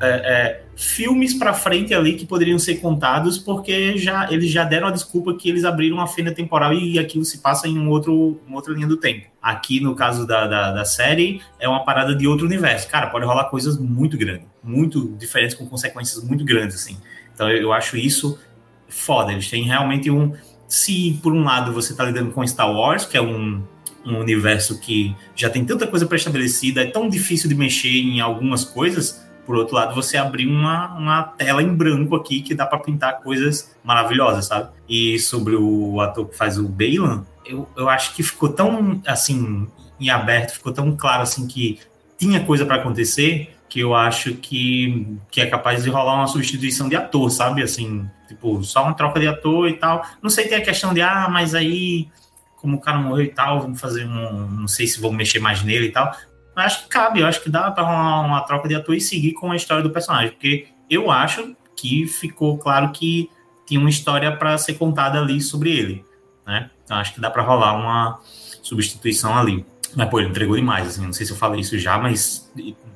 é, 0.02 0.08
é, 0.08 0.64
filmes 0.76 1.34
para 1.34 1.54
frente 1.54 1.94
ali 1.94 2.14
que 2.14 2.26
poderiam 2.26 2.58
ser 2.58 2.76
contados, 2.76 3.38
porque 3.38 3.98
já 3.98 4.32
eles 4.32 4.50
já 4.50 4.64
deram 4.64 4.88
a 4.88 4.92
desculpa 4.92 5.34
que 5.36 5.50
eles 5.50 5.66
abriram 5.66 5.98
uma 5.98 6.08
fenda 6.08 6.32
temporal 6.32 6.74
e 6.74 6.98
aquilo 6.98 7.26
se 7.26 7.40
passa 7.40 7.68
em 7.68 7.78
um 7.78 7.90
outro, 7.90 8.40
uma 8.48 8.56
outra 8.56 8.74
linha 8.74 8.88
do 8.88 8.98
tempo. 8.98 9.28
Aqui, 9.42 9.80
no 9.80 9.96
caso 9.96 10.26
da, 10.26 10.48
da, 10.48 10.72
da 10.72 10.86
série, 10.86 11.42
é 11.60 11.68
uma 11.68 11.84
parada 11.84 12.16
de 12.16 12.28
outro 12.28 12.46
universo. 12.46 12.88
Cara, 12.88 13.08
pode 13.08 13.26
rolar 13.26 13.46
coisas 13.46 13.78
muito 13.78 14.18
grandes, 14.18 14.48
muito 14.64 15.16
diferentes, 15.18 15.56
com 15.56 15.66
consequências 15.66 16.24
muito 16.24 16.46
grandes, 16.46 16.76
assim. 16.76 16.98
Então 17.34 17.50
eu, 17.50 17.64
eu 17.64 17.74
acho 17.74 17.98
isso 17.98 18.40
foda. 18.88 19.32
Eles 19.32 19.50
têm 19.50 19.64
realmente 19.64 20.10
um. 20.10 20.34
Se 20.68 21.20
por 21.24 21.34
um 21.34 21.44
lado 21.44 21.74
você 21.74 21.96
tá 21.96 22.06
lidando 22.06 22.32
com 22.32 22.46
Star 22.46 22.72
Wars, 22.72 23.06
que 23.06 23.18
é 23.18 23.22
um, 23.22 23.64
um 24.06 24.18
universo 24.18 24.80
que 24.80 25.16
já 25.36 25.50
tem 25.50 25.66
tanta 25.66 25.88
coisa 25.88 26.06
pré-estabelecida, 26.06 26.82
é 26.84 26.86
tão 26.86 27.10
difícil 27.10 27.50
de 27.50 27.56
mexer 27.56 27.90
em 27.90 28.20
algumas 28.20 28.64
coisas 28.64 29.28
por 29.50 29.58
outro 29.58 29.74
lado, 29.74 29.96
você 29.96 30.16
abrir 30.16 30.46
uma, 30.46 30.94
uma 30.96 31.24
tela 31.24 31.64
em 31.64 31.74
branco 31.74 32.16
aqui 32.16 32.40
que 32.40 32.54
dá 32.54 32.68
para 32.68 32.78
pintar 32.78 33.20
coisas 33.22 33.76
maravilhosas, 33.84 34.46
sabe? 34.46 34.70
E 34.88 35.18
sobre 35.18 35.56
o 35.56 36.00
ator 36.02 36.30
que 36.30 36.38
faz 36.38 36.60
o 36.60 36.68
Bailan, 36.68 37.26
eu, 37.44 37.68
eu 37.76 37.90
acho 37.90 38.14
que 38.14 38.22
ficou 38.22 38.50
tão, 38.50 39.02
assim, 39.08 39.68
em 40.00 40.08
aberto, 40.12 40.52
ficou 40.52 40.72
tão 40.72 40.96
claro, 40.96 41.24
assim, 41.24 41.48
que 41.48 41.80
tinha 42.16 42.46
coisa 42.46 42.64
para 42.64 42.76
acontecer, 42.76 43.56
que 43.68 43.80
eu 43.80 43.96
acho 43.96 44.36
que, 44.36 45.18
que 45.32 45.42
é 45.42 45.48
capaz 45.48 45.84
de 45.84 45.90
rolar 45.90 46.14
uma 46.14 46.28
substituição 46.28 46.88
de 46.88 46.96
ator, 46.96 47.32
sabe? 47.32 47.64
Assim, 47.64 48.08
tipo, 48.28 48.64
só 48.64 48.84
uma 48.84 48.94
troca 48.94 49.20
de 49.20 49.28
ator 49.28 49.68
e 49.68 49.74
tal. 49.74 50.06
Não 50.22 50.30
sei, 50.30 50.48
tem 50.48 50.60
a 50.60 50.64
questão 50.64 50.94
de, 50.94 51.02
ah, 51.02 51.28
mas 51.28 51.56
aí, 51.56 52.08
como 52.56 52.78
o 52.78 52.80
cara 52.80 53.00
morreu 53.00 53.26
e 53.26 53.30
tal, 53.30 53.62
vamos 53.62 53.82
fazer 53.82 54.06
um. 54.06 54.48
Não 54.48 54.68
sei 54.68 54.86
se 54.86 55.02
vão 55.02 55.12
mexer 55.12 55.40
mais 55.40 55.64
nele 55.64 55.88
e 55.88 55.92
tal 55.92 56.16
acho 56.62 56.84
que 56.84 56.90
cabe, 56.90 57.20
eu 57.20 57.28
acho 57.28 57.42
que 57.42 57.50
dá 57.50 57.72
para 57.72 57.84
uma, 57.84 58.22
uma 58.22 58.42
troca 58.42 58.68
de 58.68 58.76
ator 58.76 58.96
e 58.96 59.02
seguir 59.02 59.34
com 59.34 59.52
a 59.52 59.56
história 59.56 59.84
do 59.84 59.90
personagem, 59.90 60.32
porque 60.32 60.68
eu 60.90 61.12
acho 61.12 61.56
que 61.76 62.08
ficou 62.08 62.58
claro 62.58 62.92
que 62.92 63.30
tinha 63.66 63.80
uma 63.80 63.90
história 63.90 64.36
para 64.36 64.58
ser 64.58 64.74
contada 64.74 65.20
ali 65.20 65.40
sobre 65.42 65.72
ele, 65.72 66.06
né? 66.46 66.70
Então 66.84 66.98
acho 66.98 67.14
que 67.14 67.22
dá 67.22 67.30
para 67.30 67.44
rolar 67.44 67.74
uma 67.74 68.20
substituição 68.62 69.38
ali. 69.38 69.66
Mas, 69.96 70.10
pô, 70.10 70.20
ele 70.20 70.30
entregou 70.30 70.56
demais, 70.56 70.88
assim, 70.88 71.06
não 71.06 71.14
sei 71.14 71.26
se 71.26 71.32
eu 71.32 71.38
falei 71.38 71.62
isso 71.62 71.78
já, 71.78 71.98
mas 71.98 72.52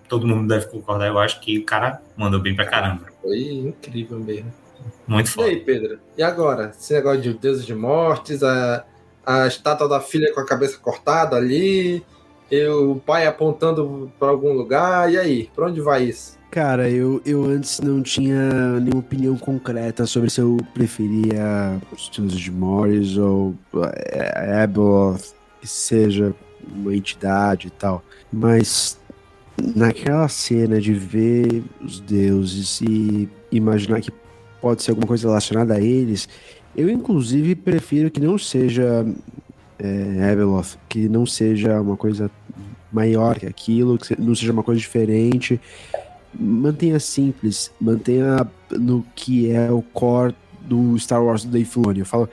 todo 0.07 0.27
mundo 0.27 0.47
deve 0.47 0.67
concordar, 0.67 1.07
eu 1.07 1.17
acho 1.17 1.39
que 1.39 1.57
o 1.57 1.65
cara 1.65 2.01
mandou 2.15 2.39
bem 2.39 2.55
pra 2.55 2.65
caramba. 2.65 3.05
Foi 3.21 3.39
incrível 3.39 4.19
mesmo. 4.19 4.51
Muito 5.07 5.31
foda. 5.31 5.47
E 5.47 5.51
aí, 5.51 5.59
Pedro? 5.59 5.99
E 6.17 6.23
agora? 6.23 6.73
Esse 6.77 6.93
negócio 6.93 7.21
de 7.21 7.33
deuses 7.33 7.65
de 7.65 7.73
mortes, 7.73 8.43
a, 8.43 8.85
a 9.25 9.47
estátua 9.47 9.87
da 9.87 9.99
filha 9.99 10.33
com 10.33 10.39
a 10.39 10.45
cabeça 10.45 10.77
cortada 10.77 11.35
ali, 11.35 12.03
o 12.67 12.95
pai 12.95 13.25
apontando 13.25 14.11
para 14.19 14.29
algum 14.29 14.53
lugar. 14.53 15.11
E 15.11 15.17
aí, 15.17 15.49
para 15.55 15.67
onde 15.67 15.81
vai 15.81 16.03
isso? 16.03 16.37
Cara, 16.51 16.87
eu, 16.87 17.19
eu 17.25 17.45
antes 17.45 17.79
não 17.79 18.03
tinha 18.03 18.79
nenhuma 18.79 18.99
opinião 18.99 19.35
concreta 19.35 20.05
sobre 20.05 20.29
se 20.29 20.39
eu 20.39 20.57
preferia 20.71 21.81
os 21.91 22.01
estilos 22.03 22.37
de 22.37 22.51
Morris 22.51 23.17
ou 23.17 23.55
é, 24.11 24.61
Abeloth, 24.61 25.33
que 25.59 25.67
seja 25.67 26.33
uma 26.75 26.95
entidade 26.95 27.67
e 27.67 27.71
tal. 27.71 28.03
Mas 28.31 28.99
naquela 29.75 30.27
cena 30.27 30.79
de 30.79 30.93
ver 30.93 31.63
os 31.81 31.99
deuses 31.99 32.81
e 32.81 33.27
imaginar 33.51 34.01
que 34.01 34.11
pode 34.61 34.83
ser 34.83 34.91
alguma 34.91 35.07
coisa 35.07 35.27
relacionada 35.27 35.73
a 35.73 35.81
eles, 35.81 36.29
eu 36.75 36.89
inclusive 36.89 37.55
prefiro 37.55 38.11
que 38.11 38.19
não 38.19 38.37
seja 38.37 39.05
é, 39.83 40.31
Abeloth, 40.31 40.77
que 40.87 41.09
não 41.09 41.25
seja 41.25 41.79
uma 41.81 41.97
coisa 41.97 42.31
maior 42.91 43.37
que 43.37 43.45
aquilo, 43.45 43.97
que 43.97 44.19
não 44.19 44.33
seja 44.33 44.53
uma 44.53 44.63
coisa 44.63 44.79
diferente. 44.79 45.59
Mantenha 46.33 46.99
simples, 46.99 47.69
mantenha 47.79 48.47
no 48.71 49.05
que 49.13 49.51
é 49.51 49.69
o 49.69 49.81
core 49.81 50.33
do 50.61 50.97
Star 50.97 51.23
Wars 51.23 51.43
do 51.43 51.51
Dave 51.51 51.65
Filoni. 51.65 51.99
Eu 51.99 52.05
falo 52.05 52.29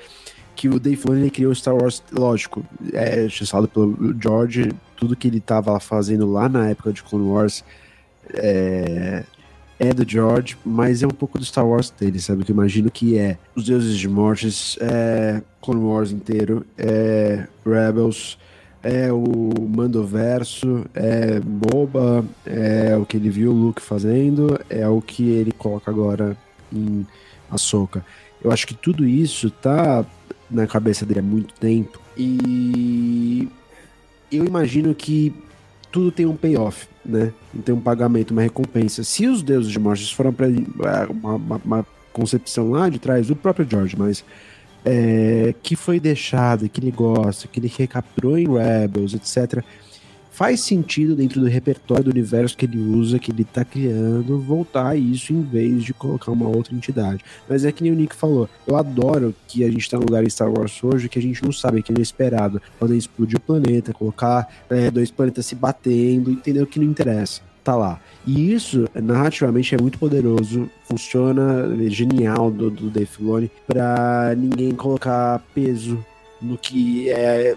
que 0.54 0.68
o 0.68 0.78
Dave 0.78 0.96
Filoni 0.96 1.30
criou 1.30 1.54
Star 1.54 1.74
Wars, 1.74 2.02
lógico, 2.12 2.64
é 2.92 3.28
chancelado 3.28 3.66
pelo 3.66 4.14
George, 4.20 4.70
tudo 4.96 5.16
que 5.16 5.26
ele 5.26 5.38
estava 5.38 5.78
fazendo 5.80 6.30
lá 6.30 6.48
na 6.48 6.70
época 6.70 6.92
de 6.92 7.02
Clone 7.02 7.28
Wars 7.28 7.64
é, 8.34 9.24
é 9.80 9.94
do 9.94 10.06
George, 10.06 10.58
mas 10.62 11.02
é 11.02 11.06
um 11.06 11.10
pouco 11.10 11.38
do 11.38 11.44
Star 11.44 11.66
Wars 11.66 11.88
dele, 11.88 12.20
sabe? 12.20 12.44
Que 12.44 12.52
eu 12.52 12.54
imagino 12.54 12.90
que 12.90 13.16
é 13.16 13.38
Os 13.56 13.64
Deuses 13.64 13.98
de 13.98 14.06
Mortes, 14.06 14.76
é 14.78 15.42
Clone 15.62 15.80
Wars 15.80 16.12
inteiro, 16.12 16.66
é 16.76 17.46
Rebels, 17.64 18.38
é 18.82 19.10
o 19.10 19.54
Mandoverso, 19.74 20.84
é 20.94 21.40
Boba, 21.40 22.22
é 22.44 22.94
o 22.94 23.06
que 23.06 23.16
ele 23.16 23.30
viu 23.30 23.52
o 23.52 23.54
Luke 23.54 23.80
fazendo, 23.80 24.60
é 24.68 24.86
o 24.86 25.00
que 25.00 25.30
ele 25.30 25.50
coloca 25.50 25.90
agora 25.90 26.36
em 26.70 27.06
Ahsoka. 27.50 28.04
Eu 28.44 28.52
acho 28.52 28.66
que 28.66 28.74
tudo 28.74 29.08
isso 29.08 29.50
tá 29.50 30.04
na 30.50 30.66
cabeça 30.66 31.06
dele 31.06 31.20
há 31.20 31.22
muito 31.22 31.54
tempo 31.54 31.98
e 32.18 33.48
eu 34.30 34.44
imagino 34.44 34.94
que 34.94 35.32
tudo 35.90 36.12
tem 36.12 36.26
um 36.26 36.36
payoff, 36.36 36.86
né? 37.10 37.32
Tem 37.64 37.74
um 37.74 37.80
pagamento, 37.80 38.30
uma 38.30 38.42
recompensa. 38.42 39.04
Se 39.04 39.26
os 39.26 39.42
deuses 39.42 39.70
de 39.70 39.78
mortes 39.78 40.10
foram 40.10 40.32
para 40.32 40.46
é, 40.46 41.06
uma, 41.10 41.34
uma, 41.34 41.60
uma 41.64 41.86
concepção 42.12 42.70
lá 42.70 42.88
de 42.88 42.98
trás 42.98 43.26
do 43.26 43.36
próprio 43.36 43.66
George, 43.68 43.96
mas 43.98 44.24
é, 44.84 45.54
que 45.62 45.76
foi 45.76 46.00
deixado, 46.00 46.68
que 46.68 46.80
ele 46.80 46.90
gosta, 46.90 47.46
que 47.46 47.60
ele 47.60 47.72
recapturou 47.74 48.38
em 48.38 48.46
Rebels, 48.48 49.14
etc., 49.14 49.62
faz 50.40 50.60
sentido 50.60 51.14
dentro 51.14 51.38
do 51.38 51.46
repertório 51.46 52.04
do 52.04 52.10
universo 52.10 52.56
que 52.56 52.64
ele 52.64 52.78
usa, 52.78 53.18
que 53.18 53.30
ele 53.30 53.44
tá 53.44 53.62
criando, 53.62 54.40
voltar 54.40 54.88
a 54.88 54.96
isso 54.96 55.34
em 55.34 55.42
vez 55.42 55.84
de 55.84 55.92
colocar 55.92 56.32
uma 56.32 56.48
outra 56.48 56.74
entidade. 56.74 57.22
Mas 57.46 57.62
é 57.62 57.70
que 57.70 57.82
nem 57.82 57.92
o 57.92 57.94
Nick 57.94 58.16
falou, 58.16 58.48
eu 58.66 58.74
adoro 58.74 59.34
que 59.46 59.62
a 59.62 59.70
gente 59.70 59.90
tá 59.90 59.98
num 59.98 60.06
lugar 60.06 60.24
em 60.24 60.30
Star 60.30 60.50
Wars 60.50 60.82
hoje 60.82 61.10
que 61.10 61.18
a 61.18 61.22
gente 61.22 61.44
não 61.44 61.52
sabe, 61.52 61.82
que 61.82 61.92
é 61.92 61.94
inesperado. 61.94 62.62
Podem 62.78 62.96
explodir 62.96 63.36
o 63.36 63.40
planeta, 63.42 63.92
colocar 63.92 64.50
é, 64.70 64.90
dois 64.90 65.10
planetas 65.10 65.44
se 65.44 65.54
batendo, 65.54 66.30
entendeu? 66.30 66.66
Que 66.66 66.80
não 66.80 66.86
interessa 66.86 67.42
tá 67.62 67.76
lá. 67.76 68.00
E 68.26 68.54
isso, 68.54 68.88
narrativamente, 68.94 69.74
é 69.74 69.78
muito 69.78 69.98
poderoso, 69.98 70.70
funciona, 70.84 71.68
é 71.86 71.90
genial 71.90 72.50
do, 72.50 72.70
do 72.70 72.88
Dave 72.88 73.04
Filoni, 73.04 73.50
pra 73.66 74.34
ninguém 74.34 74.74
colocar 74.74 75.44
peso 75.54 76.02
no 76.40 76.56
que 76.56 77.10
é 77.10 77.54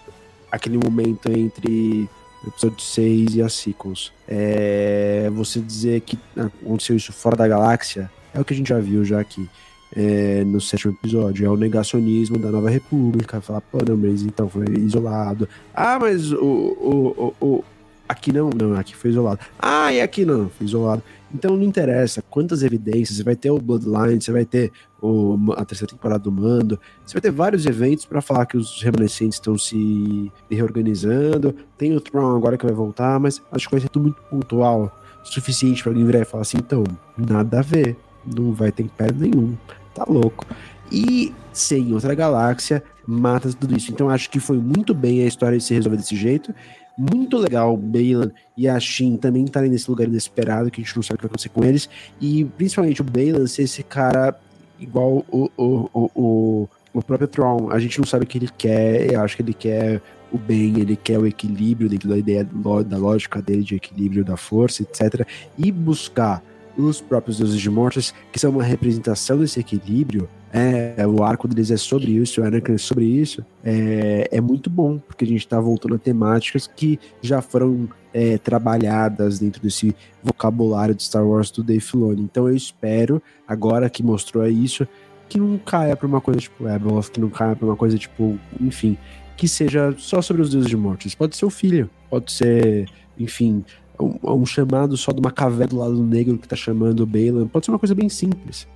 aquele 0.51 0.77
momento 0.77 1.31
entre 1.31 2.09
episódio 2.47 2.81
6 2.81 3.35
e 3.35 3.41
as 3.41 3.53
sequels. 3.53 4.11
É, 4.27 5.29
você 5.33 5.59
dizer 5.59 6.01
que 6.01 6.17
aconteceu 6.35 6.95
isso 6.95 7.13
fora 7.13 7.35
da 7.35 7.47
galáxia 7.47 8.09
é 8.33 8.39
o 8.39 8.45
que 8.45 8.53
a 8.53 8.57
gente 8.57 8.69
já 8.69 8.79
viu 8.79 9.03
já 9.05 9.19
aqui. 9.19 9.49
É, 9.95 10.43
no 10.43 10.59
sétimo 10.59 10.91
episódio, 10.91 11.45
é 11.45 11.49
o 11.49 11.55
negacionismo 11.55 12.39
da 12.39 12.49
Nova 12.49 12.67
República, 12.67 13.39
falar, 13.41 13.61
pô, 13.61 13.77
não, 13.87 13.95
mas 13.95 14.23
então 14.23 14.49
foi 14.49 14.65
isolado. 14.79 15.47
Ah, 15.71 15.99
mas 15.99 16.31
o, 16.31 16.39
o, 16.41 17.33
o, 17.39 17.63
Aqui 18.07 18.33
não, 18.33 18.49
não, 18.49 18.75
aqui 18.75 18.95
foi 18.95 19.11
isolado. 19.11 19.39
Ah, 19.57 19.91
e 19.93 20.01
aqui 20.01 20.25
não, 20.25 20.49
foi 20.49 20.67
isolado. 20.67 21.01
Então 21.33 21.57
não 21.57 21.63
interessa 21.63 22.21
quantas 22.29 22.61
evidências, 22.61 23.17
você 23.17 23.23
vai 23.23 23.35
ter 23.35 23.49
o 23.49 23.57
Bloodline, 23.57 24.21
você 24.21 24.31
vai 24.31 24.45
ter 24.45 24.71
o, 25.01 25.37
a 25.57 25.65
terceira 25.65 25.91
temporada 25.91 26.23
do 26.23 26.31
Mando, 26.31 26.79
você 27.03 27.13
vai 27.13 27.21
ter 27.21 27.31
vários 27.31 27.65
eventos 27.65 28.05
para 28.05 28.21
falar 28.21 28.45
que 28.45 28.55
os 28.55 28.81
remanescentes 28.81 29.37
estão 29.37 29.57
se 29.57 30.31
reorganizando. 30.49 31.55
Tem 31.77 31.95
o 31.95 31.99
Tron 31.99 32.35
agora 32.35 32.57
que 32.57 32.65
vai 32.65 32.75
voltar, 32.75 33.19
mas 33.19 33.41
acho 33.51 33.67
que 33.67 33.73
vai 33.73 33.81
ser 33.81 33.89
tudo 33.89 34.03
muito 34.03 34.21
pontual, 34.29 34.95
suficiente 35.23 35.81
para 35.81 35.91
alguém 35.91 36.05
virar 36.05 36.19
e 36.19 36.25
falar 36.25 36.41
assim: 36.41 36.57
então, 36.57 36.83
nada 37.17 37.59
a 37.59 37.63
ver, 37.63 37.97
não 38.23 38.53
vai 38.53 38.71
ter 38.71 38.87
pé 38.89 39.07
nenhum, 39.11 39.57
tá 39.95 40.05
louco. 40.07 40.45
E 40.91 41.33
sem 41.51 41.93
outra 41.93 42.13
galáxia, 42.13 42.83
mata 43.07 43.51
tudo 43.53 43.75
isso. 43.75 43.91
Então 43.91 44.09
acho 44.09 44.29
que 44.29 44.39
foi 44.39 44.57
muito 44.57 44.93
bem 44.93 45.23
a 45.23 45.25
história 45.25 45.57
de 45.57 45.63
se 45.63 45.73
resolver 45.73 45.97
desse 45.97 46.15
jeito 46.15 46.53
muito 46.97 47.37
legal 47.37 47.75
Balan 47.75 48.31
e 48.55 48.67
a 48.67 48.79
Shin 48.79 49.17
também 49.17 49.45
estarem 49.45 49.69
nesse 49.69 49.89
lugar 49.89 50.07
inesperado, 50.07 50.69
que 50.69 50.81
a 50.81 50.83
gente 50.83 50.95
não 50.95 51.03
sabe 51.03 51.15
o 51.15 51.17
que 51.17 51.23
vai 51.23 51.29
acontecer 51.29 51.49
com 51.49 51.63
eles. 51.63 51.89
E 52.21 52.45
principalmente 52.45 53.01
o 53.01 53.03
Balan 53.03 53.47
ser 53.47 53.63
esse 53.63 53.83
cara 53.83 54.35
igual 54.79 55.25
o, 55.31 55.49
o, 55.57 55.89
o, 55.93 56.11
o, 56.15 56.69
o 56.93 57.01
próprio 57.01 57.27
Tron. 57.27 57.69
A 57.71 57.79
gente 57.79 57.99
não 57.99 58.05
sabe 58.05 58.25
o 58.25 58.27
que 58.27 58.37
ele 58.37 58.49
quer, 58.57 59.13
eu 59.13 59.21
acho 59.21 59.35
que 59.35 59.41
ele 59.41 59.53
quer 59.53 60.01
o 60.31 60.37
bem, 60.37 60.79
ele 60.79 60.95
quer 60.95 61.19
o 61.19 61.27
equilíbrio 61.27 61.89
dentro 61.89 62.09
da 62.09 62.17
ideia 62.17 62.43
da 62.43 62.97
lógica 62.97 63.41
dele 63.41 63.63
de 63.63 63.75
equilíbrio 63.75 64.25
da 64.25 64.35
força, 64.35 64.81
etc. 64.81 65.27
E 65.57 65.71
buscar 65.71 66.43
os 66.77 67.01
próprios 67.01 67.37
deuses 67.37 67.59
de 67.59 67.69
mortes, 67.69 68.13
que 68.31 68.39
são 68.39 68.51
uma 68.51 68.63
representação 68.63 69.37
desse 69.37 69.59
equilíbrio, 69.59 70.27
é, 70.51 71.05
o 71.07 71.23
arco 71.23 71.47
deles 71.47 71.71
é 71.71 71.77
sobre 71.77 72.11
isso, 72.11 72.39
o 72.39 72.45
Anakin 72.45 72.73
é 72.73 72.77
sobre 72.77 73.05
isso, 73.05 73.43
é, 73.63 74.29
é 74.31 74.39
muito 74.39 74.69
bom, 74.69 74.99
porque 74.99 75.25
a 75.25 75.27
gente 75.27 75.39
está 75.39 75.59
voltando 75.59 75.95
a 75.95 75.97
temáticas 75.97 76.67
que 76.67 76.99
já 77.21 77.41
foram 77.41 77.89
é, 78.13 78.37
trabalhadas 78.37 79.39
dentro 79.39 79.61
desse 79.61 79.95
vocabulário 80.21 80.93
de 80.93 81.01
Star 81.01 81.25
Wars 81.25 81.49
do 81.49 81.63
Dave 81.63 81.79
Filoni. 81.79 82.21
Então 82.21 82.47
eu 82.47 82.55
espero, 82.55 83.21
agora 83.47 83.89
que 83.89 84.03
mostrou 84.03 84.47
isso, 84.47 84.87
que 85.27 85.39
não 85.39 85.57
caia 85.57 85.95
para 85.95 86.05
uma 86.05 86.21
coisa 86.21 86.39
tipo 86.39 86.67
Abeloth, 86.67 87.09
que 87.09 87.19
não 87.19 87.29
caia 87.29 87.55
para 87.55 87.65
uma 87.65 87.75
coisa 87.75 87.97
tipo, 87.97 88.37
enfim, 88.61 88.95
que 89.35 89.47
seja 89.47 89.95
só 89.97 90.21
sobre 90.21 90.43
os 90.43 90.51
deuses 90.51 90.69
de 90.69 90.77
mortes. 90.77 91.15
Pode 91.15 91.35
ser 91.35 91.45
o 91.45 91.49
filho, 91.49 91.89
pode 92.09 92.31
ser, 92.31 92.87
enfim, 93.17 93.65
um, 94.03 94.33
um 94.33 94.45
chamado 94.45 94.95
só 94.97 95.11
de 95.11 95.19
uma 95.19 95.31
caverna 95.31 95.67
do 95.67 95.77
lado 95.77 96.03
negro 96.03 96.37
que 96.37 96.47
tá 96.47 96.55
chamando 96.55 97.01
o 97.01 97.05
Balan. 97.05 97.47
Pode 97.47 97.65
ser 97.65 97.71
uma 97.71 97.79
coisa 97.79 97.95
bem 97.95 98.09
simples 98.09 98.67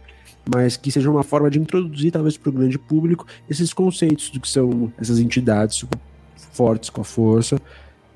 mas 0.53 0.77
que 0.77 0.91
seja 0.91 1.09
uma 1.09 1.23
forma 1.23 1.49
de 1.49 1.59
introduzir, 1.59 2.11
talvez, 2.11 2.37
para 2.37 2.49
o 2.49 2.53
grande 2.53 2.79
público, 2.79 3.25
esses 3.49 3.73
conceitos 3.73 4.29
do 4.29 4.39
que 4.39 4.47
são 4.47 4.91
essas 4.97 5.19
entidades 5.19 5.83
fortes 6.53 6.89
com 6.89 7.01
a 7.01 7.03
força 7.03 7.59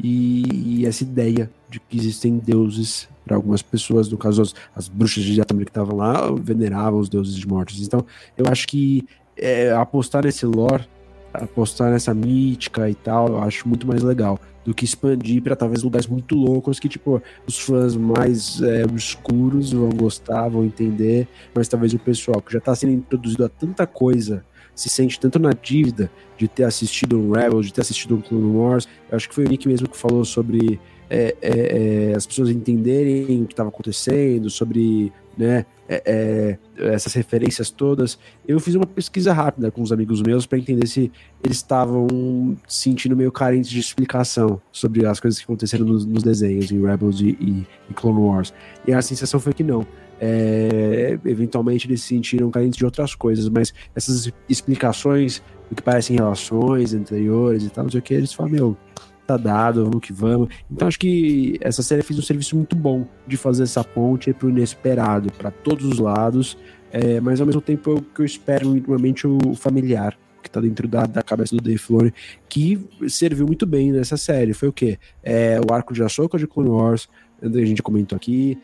e, 0.01 0.79
e 0.81 0.85
essa 0.85 1.03
ideia 1.03 1.49
de 1.69 1.79
que 1.79 1.97
existem 1.97 2.37
deuses 2.37 3.07
para 3.25 3.35
algumas 3.35 3.61
pessoas, 3.61 4.09
no 4.09 4.17
caso 4.17 4.41
as, 4.41 4.55
as 4.75 4.87
bruxas 4.87 5.23
de 5.23 5.37
Datamir 5.37 5.65
que 5.65 5.71
estavam 5.71 5.95
lá, 5.95 6.31
veneravam 6.41 6.99
os 6.99 7.09
deuses 7.09 7.35
de 7.35 7.47
mortos. 7.47 7.81
Então, 7.81 8.05
eu 8.37 8.45
acho 8.47 8.67
que 8.67 9.05
é, 9.37 9.71
apostar 9.71 10.23
nesse 10.23 10.45
lore, 10.45 10.87
apostar 11.33 11.91
nessa 11.91 12.13
mítica 12.13 12.89
e 12.89 12.95
tal, 12.95 13.27
eu 13.27 13.41
acho 13.41 13.67
muito 13.67 13.85
mais 13.85 14.01
legal 14.01 14.39
do 14.63 14.73
que 14.73 14.85
expandir 14.85 15.41
para 15.41 15.55
talvez 15.55 15.83
lugares 15.83 16.07
muito 16.07 16.35
loucos 16.35 16.79
que, 16.79 16.87
tipo, 16.87 17.21
os 17.47 17.59
fãs 17.59 17.95
mais 17.95 18.61
é, 18.61 18.83
obscuros 18.83 19.71
vão 19.71 19.89
gostar, 19.89 20.49
vão 20.49 20.63
entender, 20.63 21.27
mas 21.53 21.67
talvez 21.67 21.93
o 21.93 21.99
pessoal 21.99 22.41
que 22.41 22.53
já 22.53 22.59
tá 22.59 22.75
sendo 22.75 22.93
introduzido 22.93 23.45
a 23.45 23.49
tanta 23.49 23.87
coisa 23.87 24.45
se 24.75 24.89
sente 24.89 25.19
tanto 25.19 25.37
na 25.37 25.51
dívida 25.51 26.11
de 26.37 26.47
ter 26.47 26.63
assistido 26.63 27.19
um 27.19 27.31
Rebel, 27.31 27.61
de 27.61 27.73
ter 27.73 27.81
assistido 27.81 28.15
um 28.15 28.21
Clone 28.21 28.55
Wars. 28.55 28.87
Eu 29.09 29.15
acho 29.15 29.29
que 29.29 29.35
foi 29.35 29.45
o 29.45 29.49
Nick 29.49 29.67
mesmo 29.67 29.87
que 29.87 29.97
falou 29.97 30.23
sobre 30.25 30.79
é, 31.09 31.35
é, 31.41 32.11
é 32.11 32.15
as 32.15 32.25
pessoas 32.25 32.49
entenderem 32.49 33.43
o 33.43 33.45
que 33.45 33.53
estava 33.53 33.69
acontecendo, 33.69 34.49
sobre 34.49 35.11
né, 35.37 35.65
é, 35.87 36.57
é, 36.77 36.93
essas 36.93 37.13
referências 37.13 37.69
todas. 37.69 38.17
Eu 38.47 38.59
fiz 38.59 38.75
uma 38.75 38.85
pesquisa 38.85 39.33
rápida 39.33 39.69
com 39.69 39.81
os 39.81 39.91
amigos 39.91 40.21
meus 40.21 40.45
para 40.45 40.57
entender 40.57 40.87
se 40.87 41.11
eles 41.43 41.57
estavam 41.57 42.57
sentindo 42.67 43.15
meio 43.15 43.31
carentes 43.31 43.69
de 43.69 43.79
explicação 43.79 44.61
sobre 44.71 45.05
as 45.05 45.19
coisas 45.19 45.39
que 45.39 45.43
aconteceram 45.43 45.85
nos, 45.85 46.05
nos 46.05 46.23
desenhos, 46.23 46.71
em 46.71 46.81
Rebels 46.81 47.19
e, 47.19 47.37
e, 47.39 47.67
e, 47.89 47.93
Clone 47.93 48.19
Wars. 48.19 48.53
E 48.87 48.93
a 48.93 49.01
sensação 49.01 49.39
foi 49.39 49.53
que 49.53 49.63
não. 49.63 49.85
É, 50.23 51.17
eventualmente 51.25 51.87
eles 51.87 52.01
se 52.01 52.09
sentiram 52.09 52.51
carentes 52.51 52.77
de 52.77 52.85
outras 52.85 53.15
coisas, 53.15 53.49
mas 53.49 53.73
essas 53.95 54.31
explicações 54.47 55.41
do 55.67 55.75
que 55.75 55.81
parecem 55.81 56.15
relações 56.15 56.93
anteriores 56.93 57.63
e 57.63 57.69
tal, 57.69 57.85
não 57.85 57.91
sei 57.91 57.99
o 57.99 58.03
que, 58.03 58.13
eles 58.13 58.31
falam, 58.31 58.51
meu, 58.51 58.77
tá 59.25 59.37
dado, 59.37 59.85
vamos 59.85 60.01
que 60.01 60.13
vamos. 60.13 60.49
Então 60.69 60.87
acho 60.87 60.99
que 60.99 61.57
essa 61.61 61.81
série 61.81 62.01
fez 62.01 62.19
um 62.19 62.23
serviço 62.23 62.55
muito 62.55 62.75
bom 62.75 63.05
de 63.27 63.37
fazer 63.37 63.63
essa 63.63 63.83
ponte 63.83 64.33
pro 64.33 64.49
inesperado, 64.49 65.31
para 65.33 65.51
todos 65.51 65.85
os 65.85 65.99
lados, 65.99 66.57
é, 66.91 67.19
mas 67.19 67.39
ao 67.39 67.45
mesmo 67.45 67.61
tempo 67.61 67.91
eu, 67.91 68.01
que 68.01 68.21
eu 68.21 68.25
espero 68.25 68.69
minimamente 68.69 69.25
o 69.25 69.55
familiar 69.55 70.17
que 70.41 70.49
tá 70.49 70.59
dentro 70.59 70.87
da, 70.87 71.05
da 71.05 71.21
cabeça 71.21 71.55
do 71.55 71.61
Dave 71.61 71.77
Filoni, 71.77 72.11
que 72.49 72.83
serviu 73.07 73.45
muito 73.45 73.65
bem 73.65 73.91
nessa 73.91 74.17
série. 74.17 74.53
Foi 74.53 74.69
o 74.69 74.73
quê? 74.73 74.97
É, 75.21 75.59
o 75.61 75.71
arco 75.71 75.93
de 75.93 76.03
Ahsoka 76.03 76.37
de 76.37 76.47
Clone 76.47 76.69
Wars, 76.69 77.07
a 77.41 77.65
gente 77.65 77.81
comentou 77.81 78.15
aqui, 78.15 78.57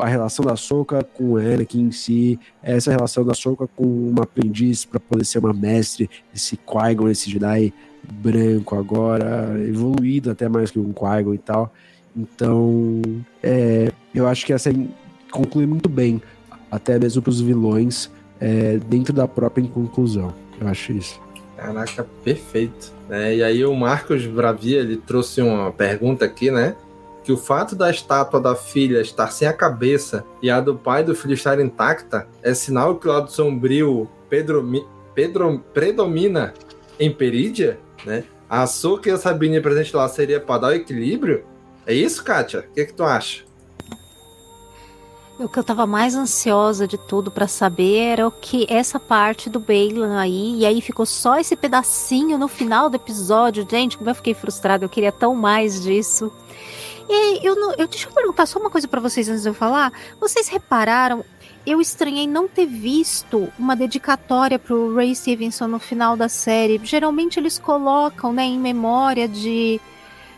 a 0.00 0.06
relação 0.06 0.44
da 0.44 0.54
Soka 0.54 1.02
com 1.02 1.36
Anakin 1.36 1.86
em 1.86 1.90
si, 1.90 2.38
essa 2.62 2.90
relação 2.90 3.24
da 3.24 3.34
Soka 3.34 3.66
com 3.66 3.84
uma 3.84 4.22
aprendiz 4.22 4.84
para 4.84 5.00
poder 5.00 5.24
ser 5.24 5.40
uma 5.40 5.52
mestre, 5.52 6.08
esse 6.34 6.56
Qui-Gon, 6.56 7.08
esse 7.08 7.28
Jedi 7.28 7.72
branco 8.10 8.76
agora, 8.76 9.54
evoluído 9.58 10.30
até 10.30 10.48
mais 10.48 10.70
que 10.70 10.78
um 10.78 10.92
qui 10.92 11.34
e 11.34 11.38
tal. 11.38 11.72
Então, 12.16 13.00
é, 13.42 13.90
eu 14.14 14.26
acho 14.26 14.44
que 14.44 14.52
essa 14.52 14.70
conclui 15.30 15.66
muito 15.66 15.88
bem, 15.88 16.22
até 16.70 16.98
mesmo 16.98 17.22
para 17.22 17.30
os 17.30 17.40
vilões, 17.40 18.10
é, 18.38 18.78
dentro 18.88 19.12
da 19.12 19.26
própria 19.26 19.66
conclusão. 19.66 20.34
Eu 20.60 20.68
acho 20.68 20.92
isso. 20.92 21.20
Caraca, 21.56 22.06
perfeito. 22.24 22.92
É, 23.08 23.36
e 23.36 23.42
aí 23.42 23.64
o 23.64 23.74
Marcos 23.74 24.26
Bravia, 24.26 24.80
ele 24.80 24.96
trouxe 24.96 25.40
uma 25.40 25.70
pergunta 25.72 26.24
aqui, 26.24 26.50
né? 26.50 26.76
Que 27.22 27.30
o 27.30 27.36
fato 27.36 27.76
da 27.76 27.88
estátua 27.88 28.40
da 28.40 28.56
filha 28.56 29.00
estar 29.00 29.30
sem 29.30 29.46
a 29.46 29.52
cabeça 29.52 30.24
e 30.42 30.50
a 30.50 30.60
do 30.60 30.74
pai 30.74 31.04
do 31.04 31.14
filho 31.14 31.34
estar 31.34 31.60
intacta 31.60 32.26
é 32.42 32.52
sinal 32.52 32.96
que 32.96 33.06
o 33.06 33.12
lado 33.12 33.30
sombrio 33.30 34.08
Pedro, 34.28 34.68
Pedro 35.14 35.62
predomina 35.72 36.52
em 36.98 37.12
Perídia? 37.12 37.78
Né? 38.04 38.24
A 38.48 38.62
Açúcar 38.62 39.10
e 39.10 39.12
a 39.12 39.16
Sabine 39.16 39.60
presente 39.60 39.94
lá 39.96 40.08
seria 40.08 40.40
para 40.40 40.60
dar 40.60 40.68
o 40.68 40.74
equilíbrio? 40.74 41.44
É 41.86 41.94
isso, 41.94 42.22
Kátia? 42.22 42.60
O 42.60 42.74
que, 42.74 42.86
que 42.86 42.92
tu 42.92 43.02
acha? 43.02 43.44
O 45.38 45.48
que 45.48 45.58
eu 45.58 45.64
tava 45.64 45.86
mais 45.86 46.14
ansiosa 46.14 46.86
de 46.86 46.96
tudo 46.96 47.30
para 47.30 47.48
saber 47.48 47.98
era 47.98 48.28
o 48.28 48.30
que 48.30 48.66
essa 48.68 49.00
parte 49.00 49.50
do 49.50 49.58
Bailan 49.58 50.20
aí, 50.20 50.58
e 50.58 50.66
aí 50.66 50.80
ficou 50.80 51.06
só 51.06 51.38
esse 51.38 51.56
pedacinho 51.56 52.38
no 52.38 52.46
final 52.46 52.88
do 52.88 52.96
episódio. 52.96 53.66
Gente, 53.68 53.96
como 53.96 54.10
eu 54.10 54.14
fiquei 54.14 54.34
frustrada, 54.34 54.84
eu 54.84 54.88
queria 54.88 55.10
tão 55.10 55.34
mais 55.34 55.82
disso. 55.82 56.32
E 57.08 57.46
eu, 57.46 57.56
não, 57.56 57.72
eu 57.72 57.88
deixa 57.88 58.08
eu 58.08 58.12
perguntar 58.12 58.46
só 58.46 58.60
uma 58.60 58.70
coisa 58.70 58.86
para 58.86 59.00
vocês 59.00 59.28
antes 59.28 59.42
de 59.42 59.48
eu 59.48 59.54
falar. 59.54 59.92
Vocês 60.20 60.48
repararam 60.48 61.24
eu 61.66 61.80
estranhei 61.80 62.26
não 62.26 62.48
ter 62.48 62.66
visto 62.66 63.48
uma 63.58 63.76
dedicatória 63.76 64.58
pro 64.58 64.94
Ray 64.94 65.14
Stevenson 65.14 65.68
no 65.68 65.78
final 65.78 66.16
da 66.16 66.28
série. 66.28 66.80
Geralmente 66.82 67.38
eles 67.38 67.58
colocam, 67.58 68.32
né, 68.32 68.44
em 68.44 68.58
memória 68.58 69.28
de 69.28 69.80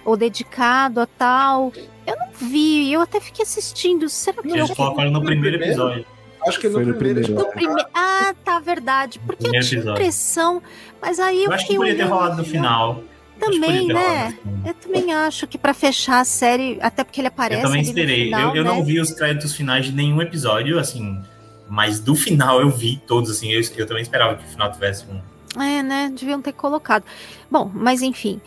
ou 0.05 0.17
dedicado 0.17 1.01
a 1.01 1.07
tal. 1.07 1.73
Eu 2.07 2.17
não 2.17 2.29
vi, 2.33 2.93
eu 2.93 3.01
até 3.01 3.21
fiquei 3.21 3.43
assistindo. 3.43 4.09
Será 4.09 4.43
que 4.43 4.49
eles 4.49 4.71
colocaram 4.71 5.11
no 5.11 5.23
primeiro 5.23 5.57
episódio? 5.57 6.05
Acho 6.47 6.61
que 6.61 6.69
no, 6.69 6.81
no 6.81 6.95
primeiro. 6.95 7.35
No 7.35 7.47
prime... 7.47 7.83
Ah, 7.95 8.35
tá, 8.45 8.61
verdade. 8.61 9.19
Porque 9.19 9.47
eu 9.47 9.61
tinha 9.61 9.81
impressão, 9.81 10.63
mas 11.01 11.19
aí 11.19 11.39
eu, 11.39 11.47
eu 11.47 11.53
acho 11.53 11.67
que 11.67 11.75
podia 11.75 11.97
ter 11.97 12.03
rolado 12.03 12.37
no 12.37 12.45
final. 12.45 13.03
Também, 13.45 13.87
né? 13.89 14.39
Eu 14.65 14.75
também 14.75 15.13
acho 15.13 15.47
que 15.47 15.59
para 15.59 15.75
fechar 15.75 16.21
a 16.21 16.25
série, 16.25 16.79
até 16.81 17.05
porque 17.05 17.21
ele 17.21 17.29
aparece. 17.29 17.63
Eu 17.63 17.69
também 17.69 17.83
esperei. 17.83 18.25
Final, 18.25 18.51
eu, 18.51 18.57
eu 18.57 18.65
né? 18.65 18.71
não 18.71 18.85
vi 18.85 19.01
os 19.01 19.13
créditos 19.13 19.55
finais 19.55 19.87
de 19.87 19.93
nenhum 19.93 20.21
episódio, 20.23 20.79
assim. 20.79 21.21
Mas 21.69 22.01
do 22.01 22.15
final 22.15 22.61
eu 22.61 22.71
vi 22.71 22.97
todos, 23.07 23.31
assim. 23.31 23.51
Eu, 23.51 23.63
eu 23.77 23.87
também 23.87 24.03
esperava 24.03 24.37
que 24.37 24.45
o 24.45 24.49
final 24.49 24.71
tivesse 24.71 25.05
um. 25.07 25.21
É, 25.63 25.83
né? 25.83 26.13
Deviam 26.15 26.41
ter 26.41 26.53
colocado. 26.53 27.05
Bom, 27.51 27.71
mas 27.73 28.03
enfim. 28.03 28.41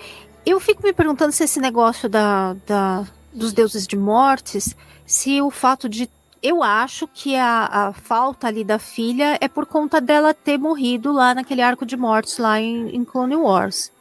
Eu 0.46 0.60
fico 0.60 0.84
me 0.84 0.94
perguntando 0.94 1.32
se 1.32 1.44
esse 1.44 1.60
negócio 1.60 2.08
da, 2.08 2.56
da 2.66 3.06
dos 3.34 3.54
deuses 3.54 3.86
de 3.86 3.96
mortes, 3.96 4.76
se 5.06 5.42
o 5.42 5.52
fato 5.52 5.88
de 5.88 6.10
eu 6.42 6.64
acho 6.64 7.08
que 7.08 7.36
a, 7.36 7.66
a, 7.66 7.94
falta 7.94 8.48
ali 8.48 8.64
da 8.64 8.80
filha 8.80 9.38
é 9.42 9.48
por 9.48 9.66
conta 9.66 10.00
dela 10.00 10.34
ter 10.34 10.58
morrido 10.58 11.12
lá 11.12 11.34
naquele 11.34 11.62
arco 11.62 11.86
de 11.86 11.98
mortes 11.98 12.38
lá 12.38 12.60
em, 12.60 12.96
em 12.96 13.04
Clone 13.04 13.36
Wars. 13.36 13.92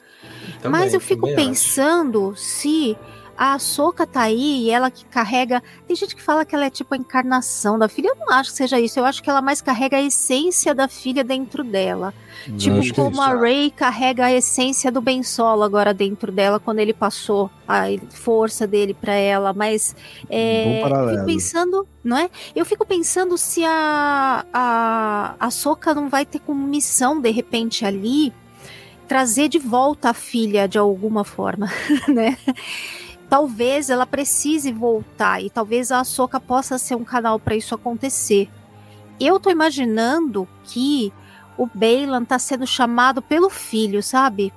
Também, 0.61 0.81
Mas 0.81 0.95
eu 0.95 1.01
fico 1.01 1.27
pensando 1.35 2.31
acho. 2.33 2.41
se 2.43 2.99
a 3.37 3.59
Soca 3.59 4.07
tá 4.07 4.23
aí 4.23 4.65
e 4.65 4.71
ela 4.71 4.91
que 4.91 5.05
carrega. 5.05 5.63
Tem 5.87 5.95
gente 5.95 6.17
que 6.17 6.23
fala 6.23 6.45
que 6.45 6.55
ela 6.55 6.65
é 6.65 6.71
tipo 6.71 6.95
a 6.95 6.97
encarnação 6.97 7.79
da 7.79 7.89
filha. 7.89 8.09
Eu 8.09 8.17
não 8.17 8.31
acho 8.31 8.51
que 8.51 8.57
seja 8.57 8.81
isso. 8.81 8.99
Eu 8.99 9.05
acho 9.05 9.23
que 9.23 9.29
ela 9.29 9.43
mais 9.43 9.61
carrega 9.61 9.99
a 9.99 10.03
essência 10.03 10.75
da 10.75 10.89
filha 10.89 11.23
dentro 11.23 11.63
dela. 11.63 12.15
Não 12.49 12.57
tipo 12.57 13.01
é 13.03 13.05
como 13.05 13.21
a 13.21 13.35
Ray 13.35 13.71
carrega 13.71 14.27
a 14.27 14.33
essência 14.33 14.91
do 14.91 15.01
Ben 15.01 15.23
Solo 15.23 15.63
agora 15.63 15.93
dentro 15.93 16.33
dela 16.33 16.59
quando 16.59 16.79
ele 16.79 16.95
passou 16.95 17.51
a 17.69 17.85
força 18.11 18.67
dele 18.67 18.95
para 18.95 19.15
ela. 19.15 19.53
Mas 19.53 19.95
é, 20.31 20.83
eu 20.83 21.11
fico 21.11 21.27
pensando, 21.27 21.87
não 22.03 22.17
é? 22.17 22.31
Eu 22.55 22.65
fico 22.65 22.87
pensando 22.87 23.37
se 23.37 23.63
a 23.65 24.47
a, 24.53 25.35
a 25.39 25.51
Soca 25.51 25.95
não 25.95 26.09
vai 26.09 26.25
ter 26.25 26.39
como 26.39 26.67
missão 26.67 27.21
de 27.21 27.31
repente 27.31 27.85
ali 27.85 28.33
trazer 29.07 29.49
de 29.49 29.59
volta 29.59 30.11
a 30.11 30.15
filha 30.15 30.69
de 30.69 30.79
alguma 30.79 31.25
forma, 31.25 31.71
né? 32.09 32.37
Talvez 33.29 33.91
ela 33.91 34.07
precise 34.07 34.73
voltar 34.73 35.43
e 35.43 35.51
talvez 35.51 35.91
a 35.91 36.05
Soca 36.05 36.39
possa 36.39 36.79
ser 36.79 36.95
um 36.95 37.05
canal 37.05 37.39
para 37.41 37.57
isso 37.57 37.75
acontecer. 37.75 38.49
Eu 39.19 39.41
tô 39.41 39.51
imaginando 39.51 40.47
que 40.65 41.13
o 41.57 41.67
Bailan 41.67 42.25
tá 42.25 42.39
sendo 42.39 42.67
chamado 42.67 43.23
pelo 43.23 43.51
filho, 43.51 44.03
sabe? 44.03 44.53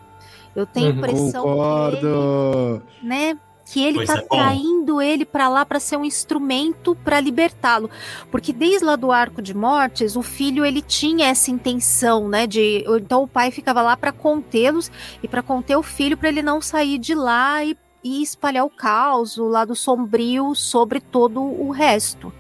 Eu 0.56 0.66
tenho 0.66 0.88
a 0.88 0.90
uhum. 0.90 0.98
impressão 0.98 1.44
Concordo. 1.44 2.82
que 3.00 3.06
ele, 3.06 3.08
né, 3.08 3.38
que 3.72 3.84
ele 3.84 3.98
pois 3.98 4.08
tá 4.08 4.18
é 4.18 4.22
traindo 4.22 5.00
ele 5.00 5.24
para 5.24 5.48
lá 5.48 5.64
para 5.64 5.80
ser 5.80 5.96
um 5.96 6.04
instrumento 6.04 6.96
para 6.96 7.20
libertá-lo, 7.20 7.88
porque 8.32 8.52
desde 8.52 8.84
lá 8.84 8.96
do 8.96 9.12
arco 9.12 9.44
de 9.44 9.56
mortes, 9.56 10.16
o 10.16 10.24
filho 10.24 10.66
ele 10.66 10.82
tinha 10.82 11.28
essa 11.28 11.52
intenção, 11.52 12.28
né, 12.28 12.48
de 12.48 12.84
então 12.88 13.22
o 13.24 13.28
pai 13.28 13.52
ficava 13.52 13.84
lá 13.84 13.96
para 13.96 14.12
contê-los 14.12 14.92
e 15.22 15.28
para 15.28 15.44
conter 15.44 15.78
o 15.78 15.84
filho 15.84 16.18
para 16.18 16.30
ele 16.30 16.42
não 16.42 16.60
sair 16.60 16.98
de 16.98 17.14
lá 17.14 17.64
e, 17.64 17.78
e 18.04 18.24
espalhar 18.24 18.66
o 18.66 18.72
caos, 18.72 19.38
o 19.38 19.48
lado 19.48 19.76
sombrio 19.76 20.56
sobre 20.56 21.00
todo 21.00 21.40
o 21.40 21.70
resto, 21.70 22.34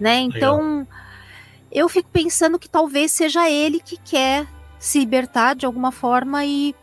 né? 0.00 0.20
Então 0.20 0.58
Legal. 0.60 0.86
eu 1.70 1.88
fico 1.88 2.08
pensando 2.10 2.58
que 2.58 2.68
talvez 2.68 3.12
seja 3.12 3.50
ele 3.50 3.78
que 3.78 3.98
quer 3.98 4.46
se 4.78 4.98
libertar 5.00 5.54
de 5.54 5.66
alguma 5.66 5.92
forma 5.92 6.46
e 6.46 6.74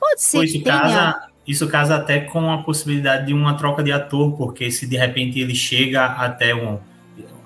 pode 0.00 0.22
ser 0.22 0.38
pois 0.38 0.50
que 0.50 0.60
tenha 0.60 0.80
casa 0.80 1.35
isso 1.46 1.68
casa 1.68 1.96
até 1.96 2.20
com 2.20 2.50
a 2.50 2.62
possibilidade 2.62 3.26
de 3.26 3.32
uma 3.32 3.54
troca 3.54 3.82
de 3.82 3.92
ator, 3.92 4.36
porque 4.36 4.70
se 4.70 4.86
de 4.86 4.96
repente 4.96 5.38
ele 5.38 5.54
chega 5.54 6.04
até 6.04 6.54
um, 6.54 6.78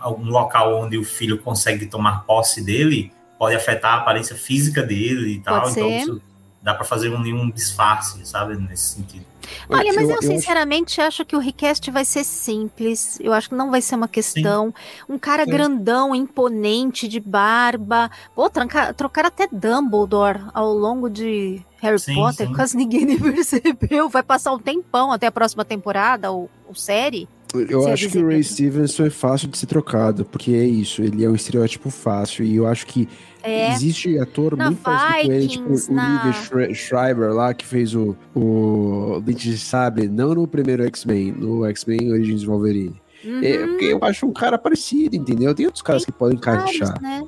um 0.06 0.30
local 0.30 0.80
onde 0.80 0.96
o 0.96 1.04
filho 1.04 1.38
consegue 1.38 1.86
tomar 1.86 2.24
posse 2.24 2.64
dele, 2.64 3.12
pode 3.38 3.54
afetar 3.54 3.94
a 3.94 3.96
aparência 3.98 4.34
física 4.34 4.82
dele 4.82 5.34
e 5.34 5.40
tal. 5.40 5.68
Então 5.70 5.90
isso 5.90 6.22
dá 6.62 6.74
para 6.74 6.84
fazer 6.84 7.10
um, 7.10 7.20
nenhum 7.20 7.50
disfarce, 7.50 8.24
sabe, 8.26 8.56
nesse 8.56 8.94
sentido. 8.94 9.24
Olha, 9.68 9.92
mas 9.94 10.08
eu, 10.08 10.16
eu 10.16 10.22
sinceramente 10.22 11.00
acho... 11.00 11.22
acho 11.22 11.24
que 11.24 11.34
o 11.34 11.38
request 11.38 11.90
vai 11.90 12.04
ser 12.04 12.24
simples. 12.24 13.18
Eu 13.20 13.32
acho 13.32 13.48
que 13.48 13.54
não 13.54 13.70
vai 13.70 13.80
ser 13.80 13.96
uma 13.96 14.08
questão. 14.08 14.66
Sim. 14.66 15.14
Um 15.14 15.18
cara 15.18 15.44
Sim. 15.44 15.50
grandão, 15.50 16.14
imponente, 16.14 17.08
de 17.08 17.18
barba. 17.18 18.10
Pô, 18.34 18.48
trancar, 18.50 18.94
trocar 18.94 19.24
até 19.24 19.48
Dumbledore 19.50 20.40
ao 20.52 20.72
longo 20.72 21.08
de 21.08 21.62
Harry 21.80 21.98
sim, 21.98 22.14
Potter, 22.14 22.46
sim. 22.46 22.54
quase 22.54 22.76
ninguém 22.76 23.04
nem 23.06 23.18
percebeu. 23.18 24.08
Vai 24.08 24.22
passar 24.22 24.52
um 24.52 24.58
tempão 24.58 25.10
até 25.10 25.26
a 25.26 25.32
próxima 25.32 25.64
temporada 25.64 26.30
ou, 26.30 26.50
ou 26.68 26.74
série. 26.74 27.28
Eu 27.68 27.88
acho 27.88 28.08
que 28.08 28.18
o 28.18 28.26
Ray 28.26 28.42
Stevenson 28.42 29.06
é 29.06 29.10
fácil 29.10 29.48
de 29.48 29.58
ser 29.58 29.66
trocado, 29.66 30.24
porque 30.24 30.52
é 30.52 30.64
isso, 30.64 31.02
ele 31.02 31.24
é 31.24 31.28
um 31.28 31.34
estereótipo 31.34 31.90
fácil, 31.90 32.44
e 32.44 32.56
eu 32.56 32.66
acho 32.66 32.86
que 32.86 33.08
é. 33.42 33.72
existe 33.72 34.18
ator 34.18 34.56
na 34.56 34.66
muito 34.66 34.82
parecido 34.82 35.26
com 35.26 35.32
ele, 35.32 35.48
tipo 35.48 35.92
na... 35.92 36.22
o 36.24 36.58
Liv 36.58 36.74
Schreiber 36.74 37.32
lá, 37.32 37.52
que 37.54 37.66
fez 37.66 37.94
o, 37.94 38.16
o 38.34 39.20
Dente 39.24 39.50
de 39.50 39.58
Sabre, 39.58 40.08
não 40.08 40.34
no 40.34 40.46
primeiro 40.46 40.84
X-Men, 40.84 41.32
no 41.32 41.66
X-Men 41.66 42.12
Origins 42.12 42.44
Wolverine. 42.44 43.00
Uhum. 43.24 43.42
É, 43.42 43.66
porque 43.66 43.84
eu 43.86 43.98
acho 44.02 44.26
um 44.26 44.32
cara 44.32 44.56
parecido, 44.56 45.16
entendeu? 45.16 45.54
Tem 45.54 45.66
outros 45.66 45.82
caras 45.82 46.04
Tem 46.04 46.12
que 46.12 46.18
podem 46.18 46.36
encaixar. 46.36 47.00
Né? 47.02 47.22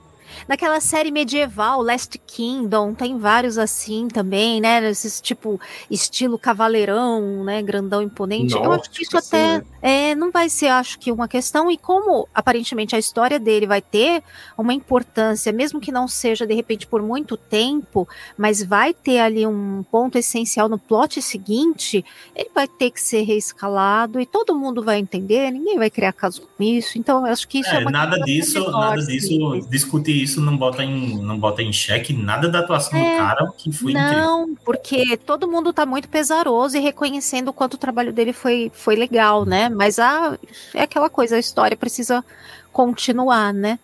Naquela 0.49 0.81
série 0.81 1.11
medieval, 1.11 1.83
Last 1.83 2.19
Kingdom, 2.27 2.95
tem 2.95 3.19
vários 3.19 3.59
assim 3.59 4.09
também, 4.09 4.61
né? 4.61 4.89
Esses 4.89 5.21
tipo 5.21 5.61
estilo 5.91 6.39
cavaleirão, 6.39 7.45
né? 7.45 7.63
Grandão 7.63 8.03
imponente. 8.03 8.55
Nossa, 8.55 8.65
eu 8.65 8.73
acho 8.73 8.91
que 8.91 9.03
isso 9.03 9.17
até 9.17 9.63
é, 9.81 10.15
não 10.15 10.31
vai 10.31 10.49
ser, 10.49 10.69
acho 10.69 10.99
que, 10.99 11.13
uma 11.13 11.29
questão. 11.29 11.71
E 11.71 11.77
como 11.77 12.29
aparentemente 12.35 12.95
a 12.97 12.99
história 12.99 13.39
dele 13.39 13.67
vai 13.67 13.81
ter 13.81 14.23
uma 14.57 14.73
importância, 14.73 15.53
mesmo 15.53 15.81
que 15.81 15.93
não 15.93 16.07
seja 16.09 16.47
de 16.47 16.55
repente 16.55 16.87
por 16.87 17.03
muito 17.03 17.37
tempo, 17.37 18.09
mas 18.37 18.63
vai 18.63 18.95
ter 18.95 19.19
ali 19.19 19.47
um 19.47 19.85
ponto 19.91 20.17
essencial 20.17 20.69
no 20.69 20.79
plot 20.79 21.21
seguinte, 21.21 22.05
ele 22.35 22.51
vai 22.55 22.67
ter 22.67 22.91
que 22.91 23.01
ser 23.01 23.23
reescalado 23.23 24.21
e 24.21 24.27
todo 24.27 24.55
mundo 24.55 24.83
vai 24.83 24.99
entender, 24.99 25.51
ninguém 25.51 25.79
vai 25.79 25.91
criar 25.91 26.13
caso 26.13 26.43
com 26.43 26.63
isso. 26.63 26.99
Então, 26.99 27.27
eu 27.27 27.33
acho 27.33 27.47
que 27.49 27.59
isso 27.61 27.71
é, 27.71 27.77
é 27.77 27.81
uma 27.81 27.91
nada 27.91 28.19
disso, 28.21 28.71
nada 28.71 29.05
disso, 29.05 29.69
discutir 29.69 30.23
isso 30.23 30.32
não 30.41 30.57
bota 30.57 30.83
em, 30.83 31.19
não 31.23 31.39
bota 31.39 31.63
em 31.63 31.73
xeque 31.73 32.13
nada 32.13 32.49
da 32.49 32.61
atuação 32.61 32.99
é, 32.99 33.13
do 33.13 33.19
cara, 33.19 33.53
que 33.57 33.73
foi 33.73 33.93
Não, 33.93 34.43
incrível. 34.43 34.63
porque 34.65 35.17
todo 35.17 35.49
mundo 35.49 35.73
tá 35.73 35.85
muito 35.85 36.09
pesaroso 36.09 36.77
e 36.77 36.81
reconhecendo 36.81 37.49
o 37.49 37.53
quanto 37.53 37.75
o 37.75 37.79
trabalho 37.79 38.13
dele 38.13 38.33
foi, 38.33 38.71
foi 38.75 38.97
legal, 38.97 39.45
né? 39.45 39.69
Mas 39.69 39.99
a, 39.99 40.39
é 40.75 40.83
aquela 40.83 41.11
coisa, 41.11 41.37
a 41.37 41.39
história 41.39 41.77
precisa 41.77 42.25
continuar, 42.73 43.53
né? 43.53 43.79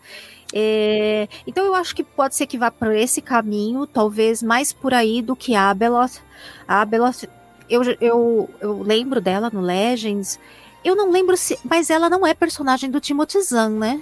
É, 0.52 1.28
então 1.46 1.64
eu 1.64 1.74
acho 1.74 1.94
que 1.94 2.02
pode 2.02 2.34
ser 2.34 2.46
que 2.46 2.56
vá 2.56 2.70
por 2.70 2.94
esse 2.94 3.20
caminho, 3.20 3.86
talvez 3.86 4.42
mais 4.42 4.72
por 4.72 4.94
aí 4.94 5.20
do 5.20 5.36
que 5.36 5.54
a 5.54 5.70
Abeloth. 5.70 6.22
A 6.66 6.80
Abeloth, 6.80 7.24
eu, 7.68 7.82
eu, 8.00 8.50
eu 8.60 8.82
lembro 8.82 9.20
dela 9.20 9.50
no 9.52 9.60
Legends, 9.60 10.38
eu 10.84 10.96
não 10.96 11.10
lembro 11.10 11.36
se. 11.36 11.58
Mas 11.64 11.90
ela 11.90 12.08
não 12.08 12.26
é 12.26 12.32
personagem 12.34 12.90
do 12.90 13.00
Timothy 13.00 13.42
Zahn, 13.42 13.78
né? 13.78 14.00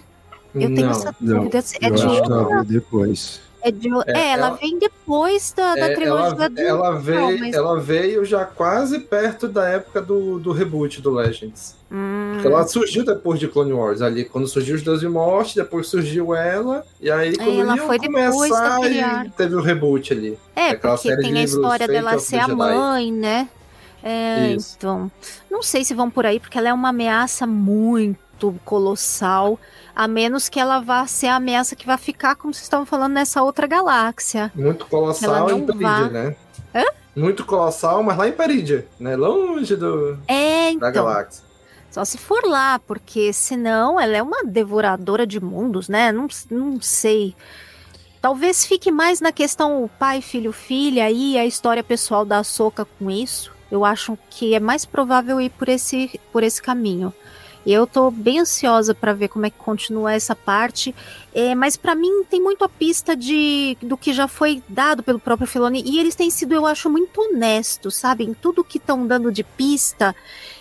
Eu 0.63 0.75
tenho 0.75 0.87
não, 0.87 0.91
essa 0.91 1.15
dúvida. 1.21 1.63
Não, 1.81 1.89
é 1.89 1.91
de 1.91 2.07
outra. 2.07 2.65
depois. 2.65 3.41
É, 3.67 3.71
de, 3.73 3.89
é, 3.89 3.93
é 4.07 4.33
ela, 4.33 4.47
ela, 4.47 4.51
vem 4.57 4.79
depois 4.79 5.53
da, 5.57 5.75
da 5.75 5.91
é, 5.91 5.95
trilogia 5.95 6.53
ela, 6.57 6.89
ela 6.89 6.99
veio, 7.01 7.41
mas... 7.41 7.55
ela 7.55 7.81
veio 7.81 8.25
já 8.25 8.45
quase 8.45 9.01
perto 9.01 9.49
da 9.49 9.69
época 9.69 10.01
do, 10.01 10.39
do 10.39 10.53
reboot 10.53 11.03
do 11.03 11.11
Legends. 11.11 11.75
Hum. 11.91 12.41
Ela 12.45 12.65
surgiu 12.69 13.05
depois 13.05 13.41
de 13.41 13.49
Clone 13.49 13.73
Wars, 13.73 14.03
ali 14.03 14.25
quando 14.25 14.47
surgiu 14.47 14.77
os 14.77 14.83
Deus 14.83 15.01
de 15.01 15.09
Morte, 15.09 15.57
depois 15.57 15.89
surgiu 15.89 16.33
ela, 16.33 16.85
e 17.01 17.11
aí 17.11 17.31
é, 17.31 17.37
quando 17.37 17.61
ela 17.61 17.77
foi 17.77 17.99
começar, 17.99 18.77
aí 18.77 19.31
teve 19.37 19.57
o 19.57 19.61
reboot 19.61 20.13
ali. 20.13 20.39
É, 20.55 20.77
porque 20.77 21.17
tem 21.17 21.37
a 21.37 21.43
história 21.43 21.89
dela 21.89 22.21
ser 22.21 22.39
a 22.39 22.49
mãe, 22.49 23.11
né? 23.11 23.49
É, 24.01 24.53
então, 24.53 25.11
não 25.51 25.61
sei 25.61 25.85
se 25.85 25.93
vão 25.93 26.09
por 26.09 26.25
aí, 26.25 26.39
porque 26.39 26.57
ela 26.57 26.69
é 26.69 26.73
uma 26.73 26.91
ameaça 26.91 27.45
muito 27.49 28.55
colossal 28.65 29.59
a 29.97 30.07
menos 30.07 30.51
que 30.51 30.61
ela 30.61 30.79
vá 30.79 31.07
ser 31.07 31.29
a 31.29 31.37
ameaça 31.37 31.75
que 31.75 31.87
vai 31.87 31.97
ficar, 31.97 32.37
como 32.37 32.53
vocês 32.53 32.65
estavam 32.65 32.85
falando, 32.85 33.15
nessa 33.15 33.43
outra 33.43 33.67
galáxia. 33.67 34.53
Muito 34.55 34.85
colossal 34.85 35.51
em 35.51 35.65
Peridia, 35.65 35.89
vá... 35.89 36.09
né? 36.09 36.37
Hã? 36.75 36.85
Muito 37.17 37.47
colossal, 37.47 38.03
mas 38.03 38.19
lá 38.19 38.29
em 38.29 38.33
Peridia, 38.33 38.87
né? 39.01 39.17
Longe 39.17 39.75
do, 39.75 40.19
é, 40.29 40.69
então, 40.69 40.81
da 40.81 40.91
galáxia. 40.91 41.43
Só 41.91 42.05
se 42.05 42.19
for 42.19 42.45
lá, 42.45 42.79
porque 42.79 43.33
senão 43.33 43.99
ela 43.99 44.15
é 44.15 44.23
uma 44.23 44.45
devoradora 44.45 45.27
de 45.27 45.41
mundos, 45.41 45.89
né? 45.89 46.13
Não, 46.13 46.29
não 46.51 46.79
sei. 46.79 47.35
Talvez 48.21 48.67
fique 48.67 48.93
mais 48.93 49.23
na 49.23 49.33
questão 49.33 49.89
pai, 49.99 50.21
filho, 50.21 50.53
filha 50.53 51.11
e 51.11 51.39
a 51.39 51.47
história 51.47 51.83
pessoal 51.83 52.27
da 52.27 52.45
Soca 52.45 52.85
com 52.85 53.11
isso. 53.11 53.51
Eu 53.71 53.83
acho 53.83 54.19
que 54.29 54.55
é 54.55 54.61
mais 54.61 54.85
provável 54.85 55.41
ir 55.41 55.49
por 55.51 55.71
esse, 55.71 56.21
por 56.31 56.43
esse 56.43 56.61
caminho. 56.61 57.15
E 57.67 57.73
eu 57.73 57.85
tô 57.85 58.13
bem 58.13 58.39
ansiosa 58.39 58.95
para 58.95 59.13
ver 59.13 59.27
como 59.27 59.45
é 59.45 59.51
que 59.51 59.59
continua 59.59 60.13
essa 60.13 60.37
parte. 60.37 60.95
É, 61.35 61.53
mas 61.53 61.77
para 61.77 61.97
mim 61.97 62.23
tem 62.31 62.41
muito 62.41 62.65
a 62.65 62.69
pista 62.69 63.17
de 63.17 63.77
do 63.83 63.97
que 63.97 64.13
já 64.13 64.29
foi 64.29 64.63
dado 64.69 65.03
pelo 65.03 65.19
próprio 65.19 65.49
Filoni. 65.49 65.83
E 65.85 65.99
eles 65.99 66.15
têm 66.15 66.31
sido, 66.31 66.55
eu 66.55 66.65
acho, 66.65 66.89
muito 66.89 67.21
honestos, 67.21 67.97
sabe? 67.97 68.23
Em 68.23 68.33
tudo 68.33 68.63
que 68.63 68.79
estão 68.79 69.05
dando 69.05 69.33
de 69.33 69.43
pista. 69.43 70.15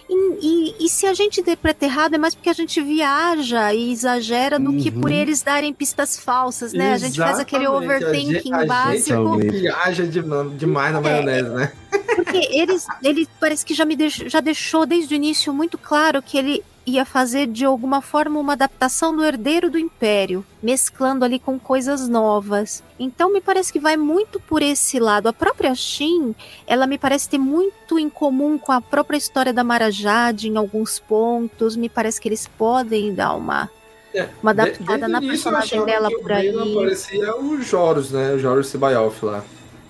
E, 0.09 0.13
e, 0.41 0.85
e, 0.85 0.89
se 0.89 1.05
a 1.05 1.13
gente 1.13 1.41
interpreta 1.41 1.85
errado, 1.85 2.15
é 2.15 2.17
mais 2.17 2.35
porque 2.35 2.49
a 2.49 2.53
gente 2.53 2.81
viaja 2.81 3.73
e 3.73 3.91
exagera 3.91 4.59
do 4.59 4.71
uhum. 4.71 4.77
que 4.77 4.91
por 4.91 5.09
uhum. 5.09 5.17
eles 5.17 5.41
darem 5.41 5.73
pistas 5.73 6.19
falsas, 6.19 6.73
né? 6.73 6.93
Exatamente. 6.93 7.03
A 7.03 7.07
gente 7.07 7.17
faz 7.19 7.39
aquele 7.39 7.67
overthinking 7.67 8.53
a 8.53 8.59
gente, 8.59 8.67
básico. 8.67 9.33
A 9.33 9.41
gente 9.41 9.59
viaja 9.59 10.05
de, 10.05 10.21
demais 10.57 10.93
na 10.93 10.99
é. 10.99 11.01
maionese, 11.01 11.49
é, 11.49 11.53
né? 11.53 11.71
Porque 12.15 12.37
eles, 12.51 12.85
ele 13.03 13.27
parece 13.39 13.65
que 13.65 13.73
já 13.73 13.85
me 13.85 13.95
deixou, 13.95 14.29
já 14.29 14.39
deixou 14.39 14.85
desde 14.85 15.13
o 15.13 15.15
início 15.15 15.53
muito 15.53 15.77
claro 15.77 16.21
que 16.21 16.37
ele 16.37 16.63
ia 16.85 17.03
fazer 17.03 17.47
de 17.47 17.65
alguma 17.65 18.01
forma 18.01 18.39
uma 18.39 18.53
adaptação 18.53 19.15
do 19.15 19.23
Herdeiro 19.23 19.69
do 19.69 19.79
Império, 19.79 20.45
mesclando 20.61 21.25
ali 21.25 21.39
com 21.39 21.57
coisas 21.57 22.07
novas. 22.07 22.83
Então 22.99 23.33
me 23.33 23.41
parece 23.41 23.73
que 23.73 23.79
vai 23.79 23.97
muito 23.97 24.39
por 24.39 24.61
esse 24.61 24.99
lado. 24.99 25.27
A 25.27 25.33
própria 25.33 25.73
Shin, 25.73 26.35
ela 26.67 26.85
me 26.85 26.97
parece 26.97 27.27
ter 27.27 27.37
muito 27.37 27.97
em 27.97 28.09
comum 28.09 28.57
com 28.57 28.71
a 28.71 28.81
própria 28.81 29.17
história 29.17 29.51
da 29.51 29.63
Marajade 29.63 30.47
em 30.47 30.57
alguns 30.57 30.99
pontos. 30.99 31.75
Me 31.75 31.89
parece 31.89 32.21
que 32.21 32.27
eles 32.27 32.47
podem 32.47 33.13
dar 33.13 33.33
uma 33.33 33.69
é, 34.13 34.29
uma 34.41 34.51
adaptada 34.51 35.07
na 35.07 35.19
personagem 35.19 35.83
dela 35.83 36.09
por 36.09 36.31
aí. 36.31 36.53
Parecia 36.73 37.35
o 37.35 37.61
Joros, 37.61 38.11
né? 38.11 38.33
O 38.33 38.39
Joros 38.39 38.67
Sibayoff 38.67 39.25
lá. 39.25 39.43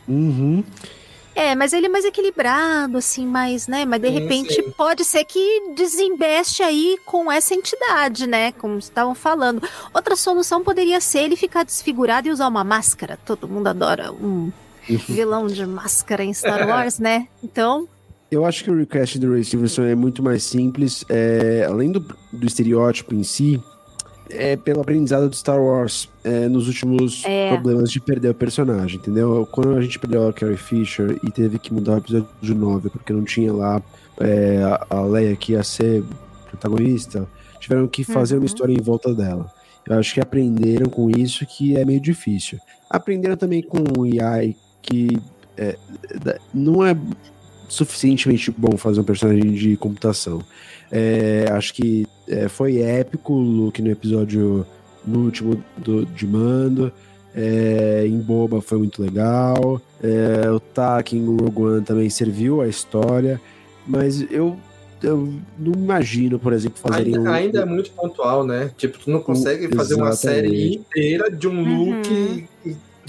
Uhum. 0.08 0.64
É, 1.36 1.54
mas 1.54 1.74
ele 1.74 1.88
é 1.88 1.90
mais 1.90 2.06
equilibrado, 2.06 2.98
assim, 2.98 3.28
mais, 3.28 3.68
né? 3.68 3.84
Mas 3.84 4.02
de 4.02 4.08
sim, 4.08 4.14
repente 4.14 4.54
sim. 4.54 4.72
pode 4.72 5.04
ser 5.04 5.26
que 5.26 5.74
desembeste 5.76 6.64
aí 6.64 6.98
com 7.06 7.30
essa 7.30 7.54
entidade, 7.54 8.26
né? 8.26 8.54
Como 8.54 8.78
estavam 8.80 9.14
falando. 9.14 9.62
Outra 9.94 10.16
solução 10.16 10.64
poderia 10.64 11.02
ser 11.02 11.20
ele 11.20 11.36
ficar 11.36 11.64
desfigurado 11.66 12.30
e 12.30 12.32
usar 12.32 12.48
uma 12.48 12.64
máscara. 12.64 13.20
Todo 13.26 13.50
mundo 13.50 13.68
adora 13.68 14.14
um 14.14 14.50
vilão 14.88 15.48
de 15.48 15.66
máscara 15.66 16.24
em 16.24 16.34
Star 16.34 16.68
Wars, 16.70 17.00
né? 17.00 17.28
Então. 17.44 17.86
Eu 18.32 18.46
acho 18.46 18.64
que 18.64 18.72
o 18.72 18.78
request 18.78 19.20
do 19.20 19.32
Ray 19.34 19.44
Stevenson 19.44 19.84
é 19.84 19.96
muito 19.96 20.24
mais 20.24 20.42
simples. 20.42 21.04
É, 21.10 21.66
além 21.68 21.92
do, 21.92 22.00
do 22.32 22.48
estereótipo 22.48 23.14
em 23.14 23.24
si, 23.24 23.62
é 24.30 24.56
pelo 24.56 24.82
aprendizado 24.82 25.30
de 25.30 25.38
Star 25.38 25.62
Wars 25.62 26.10
é, 26.24 26.48
nos 26.48 26.68
últimos 26.68 27.24
é. 27.26 27.50
problemas 27.50 27.92
de 27.92 28.00
perder 28.00 28.30
o 28.30 28.34
personagem, 28.34 28.98
entendeu? 28.98 29.48
Quando 29.52 29.76
a 29.76 29.82
gente 29.82 30.00
perdeu 30.00 30.28
a 30.28 30.34
Carrie 30.34 30.58
Fisher 30.58 31.18
e 31.24 31.32
teve 31.32 31.60
que 31.60 31.74
mudar 31.74 31.94
o 31.94 31.98
episódio 31.98 32.56
9 32.56 32.90
porque 32.90 33.14
não 33.14 33.24
tinha 33.24 33.54
lá 33.54 33.82
é, 34.20 34.62
a 34.90 35.02
Leia 35.02 35.36
que 35.36 35.54
ia 35.54 35.64
ser 35.64 36.04
protagonista, 36.50 37.28
tiveram 37.60 37.88
que 37.88 38.04
fazer 38.04 38.36
uhum. 38.36 38.42
uma 38.42 38.46
história 38.46 38.74
em 38.74 38.82
volta 38.82 39.14
dela. 39.14 39.52
Eu 39.88 40.00
acho 40.00 40.14
que 40.14 40.22
aprenderam 40.22 40.90
com 40.90 41.10
isso 41.10 41.46
que 41.46 41.78
é 41.78 41.86
meio 41.86 42.02
difícil. 42.02 42.58
Aprenderam 42.90 43.38
também 43.38 43.62
com 43.62 43.84
o 43.98 44.04
AI 44.04 44.56
que 44.82 45.20
é, 45.58 45.78
não 46.54 46.86
é 46.86 46.96
suficientemente 47.68 48.52
bom 48.52 48.78
fazer 48.78 49.02
um 49.02 49.04
personagem 49.04 49.52
de 49.54 49.78
computação. 49.78 50.42
É, 50.92 51.48
acho 51.52 51.74
que 51.74 52.08
é, 52.28 52.48
foi 52.48 52.80
épico 52.80 53.34
o 53.34 53.40
Luke 53.40 53.82
no 53.82 53.92
episódio 53.92 54.66
no 55.06 55.26
último 55.26 55.64
do, 55.78 56.06
de 56.06 56.26
Mando. 56.26 56.92
É, 57.36 58.06
em 58.08 58.18
Boba 58.20 58.62
foi 58.62 58.78
muito 58.78 59.02
legal. 59.02 59.82
É, 60.02 60.50
o 60.50 60.60
Tak 60.60 61.16
em 61.16 61.26
Rogue 61.26 61.62
One 61.62 61.82
também 61.84 62.10
serviu 62.10 62.62
a 62.62 62.68
história. 62.68 63.42
Mas 63.86 64.26
eu, 64.32 64.58
eu 65.04 65.34
não 65.60 65.74
imagino, 65.74 66.40
por 66.40 66.54
exemplo, 66.54 66.80
fazerem 66.80 67.16
ainda, 67.16 67.30
um... 67.30 67.34
ainda 67.34 67.60
é 67.62 67.66
muito 67.66 67.92
pontual, 67.92 68.46
né? 68.46 68.72
Tipo, 68.78 68.98
tu 68.98 69.12
não 69.12 69.22
consegue 69.22 69.68
um, 69.68 69.76
fazer 69.76 69.96
uma 69.96 70.14
série 70.14 70.76
inteira 70.76 71.30
de 71.30 71.48
um 71.48 71.60
uhum. 71.60 71.96
Luke 71.98 72.48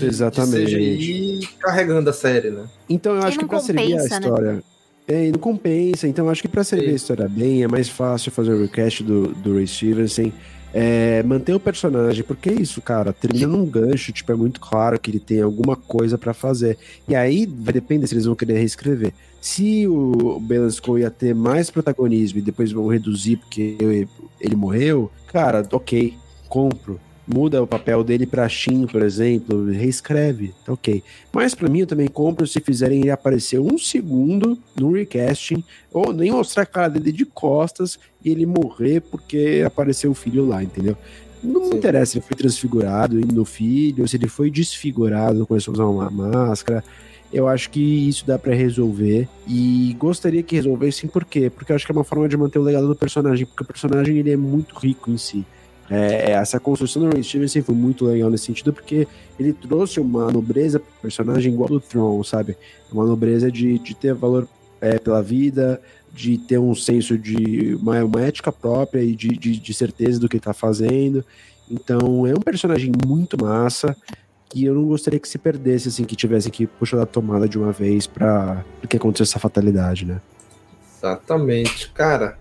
Exatamente. 0.00 0.76
E 0.76 1.46
carregando 1.60 2.10
a 2.10 2.12
série, 2.12 2.50
né? 2.50 2.64
Então 2.88 3.14
eu 3.14 3.22
acho 3.22 3.38
que 3.38 3.46
pra 3.46 3.58
compensa, 3.58 3.72
servir 3.72 3.94
a 3.94 3.96
né? 3.96 4.04
história. 4.04 4.52
Né? 4.52 4.62
É, 5.08 5.30
não 5.30 5.38
compensa. 5.38 6.08
Então, 6.08 6.28
acho 6.28 6.42
que 6.42 6.48
para 6.48 6.64
servir 6.64 6.88
Sim. 6.88 6.92
a 6.92 6.96
história 6.96 7.28
bem, 7.28 7.62
é 7.62 7.68
mais 7.68 7.88
fácil 7.88 8.32
fazer 8.32 8.52
o 8.52 8.62
request 8.62 9.04
do, 9.04 9.28
do 9.28 9.54
Ray 9.54 9.66
Stevenson. 9.66 10.32
É, 10.74 11.22
manter 11.22 11.54
o 11.54 11.60
personagem, 11.60 12.22
porque 12.22 12.50
é 12.50 12.52
isso, 12.52 12.82
cara, 12.82 13.10
termina 13.10 13.46
num 13.46 13.64
gancho, 13.64 14.12
tipo, 14.12 14.30
é 14.30 14.34
muito 14.34 14.60
claro 14.60 15.00
que 15.00 15.10
ele 15.10 15.20
tem 15.20 15.40
alguma 15.40 15.74
coisa 15.74 16.18
para 16.18 16.34
fazer. 16.34 16.76
E 17.08 17.14
aí 17.14 17.46
vai 17.46 17.72
depender 17.72 18.06
se 18.06 18.12
eles 18.12 18.26
vão 18.26 18.34
querer 18.34 18.58
reescrever. 18.58 19.14
Se 19.40 19.86
o 19.86 20.38
Belasco 20.40 20.98
ia 20.98 21.10
ter 21.10 21.34
mais 21.34 21.70
protagonismo 21.70 22.40
e 22.40 22.42
depois 22.42 22.72
vão 22.72 22.88
reduzir 22.88 23.36
porque 23.36 23.78
ele 24.38 24.56
morreu, 24.56 25.10
cara, 25.28 25.66
ok, 25.72 26.14
compro 26.48 27.00
muda 27.26 27.62
o 27.62 27.66
papel 27.66 28.04
dele 28.04 28.26
para 28.26 28.48
Shin, 28.48 28.86
por 28.86 29.02
exemplo, 29.02 29.66
reescreve, 29.70 30.54
tá 30.64 30.72
ok. 30.72 31.02
Mas 31.32 31.54
para 31.54 31.68
mim 31.68 31.80
eu 31.80 31.86
também 31.86 32.06
compro 32.06 32.46
se 32.46 32.60
fizerem 32.60 33.00
ele 33.00 33.10
aparecer 33.10 33.58
um 33.58 33.76
segundo 33.76 34.58
no 34.78 34.92
recasting, 34.92 35.64
ou 35.92 36.12
nem 36.12 36.30
mostrar 36.30 36.62
a 36.62 36.66
cara 36.66 36.88
dele 36.88 37.12
de 37.12 37.24
costas 37.24 37.98
e 38.24 38.30
ele 38.30 38.46
morrer 38.46 39.00
porque 39.00 39.62
apareceu 39.66 40.10
o 40.10 40.14
filho 40.14 40.46
lá, 40.46 40.62
entendeu? 40.62 40.96
Não 41.42 41.68
me 41.68 41.76
interessa 41.76 42.12
se 42.12 42.18
ele 42.18 42.26
foi 42.26 42.36
transfigurado 42.36 43.16
no 43.32 43.44
filho, 43.44 44.06
se 44.06 44.16
ele 44.16 44.28
foi 44.28 44.50
desfigurado, 44.50 45.46
começou 45.46 45.72
a 45.72 45.74
usar 45.74 45.84
uma 45.84 46.10
máscara. 46.10 46.82
Eu 47.32 47.48
acho 47.48 47.70
que 47.70 48.08
isso 48.08 48.24
dá 48.24 48.38
para 48.38 48.54
resolver 48.54 49.28
e 49.46 49.94
gostaria 49.98 50.42
que 50.42 50.54
resolvessem 50.54 51.10
por 51.10 51.24
quê? 51.24 51.50
Porque 51.50 51.72
eu 51.72 51.76
acho 51.76 51.84
que 51.84 51.92
é 51.92 51.94
uma 51.94 52.04
forma 52.04 52.28
de 52.28 52.36
manter 52.36 52.58
o 52.58 52.62
legado 52.62 52.86
do 52.86 52.94
personagem, 52.94 53.44
porque 53.44 53.64
o 53.64 53.66
personagem 53.66 54.16
ele 54.18 54.30
é 54.30 54.36
muito 54.36 54.76
rico 54.78 55.10
em 55.10 55.18
si. 55.18 55.44
É, 55.88 56.32
essa 56.32 56.58
construção 56.58 57.02
do 57.02 57.10
Ray 57.10 57.22
Stevenson 57.22 57.62
foi 57.62 57.74
muito 57.74 58.04
legal 58.04 58.28
nesse 58.28 58.46
sentido, 58.46 58.72
porque 58.72 59.06
ele 59.38 59.52
trouxe 59.52 60.00
uma 60.00 60.30
nobreza 60.30 60.80
pro 60.80 60.92
personagem 61.02 61.52
igual 61.52 61.68
do 61.68 61.80
Tron, 61.80 62.22
sabe? 62.24 62.56
Uma 62.92 63.04
nobreza 63.04 63.50
de, 63.50 63.78
de 63.78 63.94
ter 63.94 64.14
valor 64.14 64.48
é, 64.80 64.98
pela 64.98 65.22
vida, 65.22 65.80
de 66.12 66.38
ter 66.38 66.58
um 66.58 66.74
senso 66.74 67.16
de 67.16 67.74
uma, 67.80 68.02
uma 68.04 68.20
ética 68.22 68.50
própria 68.50 69.02
e 69.02 69.14
de, 69.14 69.28
de, 69.28 69.58
de, 69.58 69.74
certeza 69.74 70.18
do 70.18 70.28
que 70.28 70.36
ele 70.36 70.42
tá 70.42 70.54
fazendo. 70.54 71.24
Então 71.70 72.26
é 72.26 72.32
um 72.32 72.40
personagem 72.40 72.90
muito 73.06 73.42
massa 73.42 73.96
que 74.48 74.64
eu 74.64 74.74
não 74.74 74.84
gostaria 74.84 75.18
que 75.18 75.28
se 75.28 75.38
perdesse, 75.38 75.88
assim, 75.88 76.04
que 76.04 76.16
tivesse 76.16 76.50
que 76.50 76.66
puxar 76.66 77.02
a 77.02 77.06
tomada 77.06 77.48
de 77.48 77.58
uma 77.58 77.72
vez 77.72 78.06
para 78.06 78.64
que 78.88 78.96
acontecesse 78.96 79.32
essa 79.32 79.40
fatalidade, 79.40 80.04
né? 80.04 80.20
Exatamente, 80.96 81.90
cara. 81.90 82.38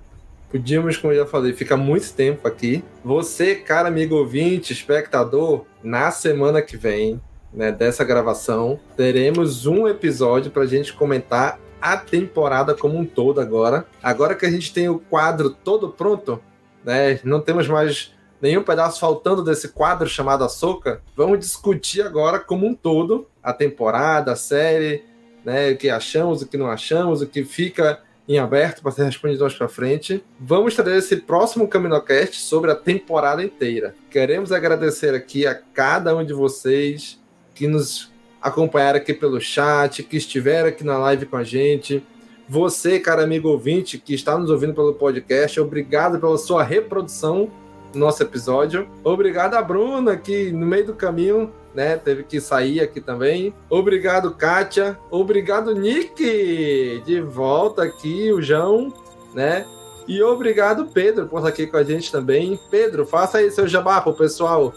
Podíamos, 0.50 0.98
como 0.98 1.14
eu 1.14 1.20
já 1.20 1.26
falei, 1.26 1.54
ficar 1.54 1.78
muito 1.78 2.14
tempo 2.14 2.48
aqui. 2.48 2.84
Você, 3.04 3.56
cara 3.56 3.88
amigo 3.88 4.16
ouvinte, 4.16 4.72
espectador, 4.72 5.66
na 5.84 6.12
semana 6.12 6.62
que 6.62 6.78
vem, 6.78 7.20
né, 7.54 7.72
dessa 7.72 8.04
gravação, 8.04 8.80
teremos 8.96 9.66
um 9.66 9.88
episódio 9.88 10.52
para 10.52 10.64
a 10.64 10.68
gente 10.68 10.94
comentar 10.94 11.60
a 11.82 11.98
temporada 11.98 12.74
como 12.74 12.98
um 12.98 13.06
todo 13.06 13.40
agora. 13.40 13.86
Agora 14.02 14.36
que 14.36 14.46
a 14.46 14.52
gente 14.52 14.74
tem 14.74 14.90
o 14.90 15.00
quadro 15.00 15.50
todo 15.50 15.90
pronto, 15.90 16.40
né, 16.84 17.20
não 17.24 17.40
temos 17.40 17.68
mais 17.68 18.14
nenhum 18.42 18.64
pedaço 18.64 19.00
faltando 19.00 19.44
desse 19.44 19.70
quadro 19.70 20.08
chamado 20.08 20.44
Açúcar, 20.44 21.02
vamos 21.16 21.40
discutir 21.40 22.02
agora 22.02 22.40
como 22.40 22.66
um 22.66 22.76
todo 22.76 23.28
a 23.42 23.54
temporada, 23.54 24.34
a 24.34 24.36
série, 24.36 25.04
né, 25.44 25.72
o 25.72 25.78
que 25.78 25.90
achamos, 25.90 26.42
o 26.42 26.48
que 26.48 26.58
não 26.58 26.70
achamos, 26.70 27.22
o 27.22 27.28
que 27.28 27.44
fica 27.44 28.00
em 28.28 28.40
aberto 28.40 28.82
para 28.82 28.92
ser 28.92 29.04
respondido 29.04 29.42
mais 29.42 29.54
para 29.54 29.68
frente. 29.68 30.24
Vamos 30.40 30.76
trazer 30.76 30.98
esse 30.98 31.18
próximo 31.18 31.68
CaminoCast 31.68 32.42
sobre 32.42 32.72
a 32.72 32.76
temporada 32.76 33.44
inteira. 33.44 33.96
Queremos 34.10 34.52
agradecer 34.52 35.14
aqui 35.14 35.46
a 35.46 35.54
cada 35.54 36.16
um 36.16 36.26
de 36.26 36.34
vocês 36.34 37.20
que 37.54 37.68
nos 37.68 38.12
acompanharam 38.42 38.98
aqui 38.98 39.14
pelo 39.14 39.40
chat, 39.40 40.04
que 40.04 40.18
estiveram 40.18 40.70
aqui 40.70 40.84
na 40.84 40.98
live 40.98 41.26
com 41.26 41.38
a 41.38 41.44
gente. 41.44 42.04
Você, 42.48 43.00
cara 43.00 43.24
amigo 43.24 43.50
ouvinte, 43.50 43.98
que 43.98 44.14
está 44.14 44.38
nos 44.38 44.52
ouvindo 44.52 44.74
pelo 44.74 44.94
podcast, 44.94 45.60
obrigado 45.60 46.20
pela 46.20 46.38
sua 46.38 46.64
reprodução 46.64 47.50
do 47.92 47.98
nosso 47.98 48.22
episódio. 48.22 48.88
Obrigado 49.04 49.56
a 49.56 49.62
Bruna, 49.62 50.16
que 50.16 50.52
no 50.52 50.66
meio 50.66 50.86
do 50.86 50.94
caminho 50.94 51.52
né? 51.76 51.98
Teve 51.98 52.24
que 52.24 52.40
sair 52.40 52.80
aqui 52.80 53.02
também. 53.02 53.54
Obrigado, 53.70 54.34
Kátia. 54.34 54.98
Obrigado, 55.12 55.76
Nick. 55.76 57.04
De 57.06 57.22
volta 57.22 57.84
aqui, 57.84 58.32
o 58.32 58.42
João, 58.42 58.94
né? 59.34 59.66
E 60.08 60.22
obrigado, 60.22 60.88
Pedro, 60.88 61.28
por 61.28 61.38
estar 61.38 61.50
aqui 61.50 61.68
com 61.68 61.78
a 61.78 61.84
gente 61.84 62.12
também. 62.12 62.60
Pedro, 62.70 63.06
faça 63.06 63.40
aí 63.40 63.52
seu 63.52 63.68
jabá 63.68 64.00
pro 64.02 64.14
pessoal. 64.14 64.74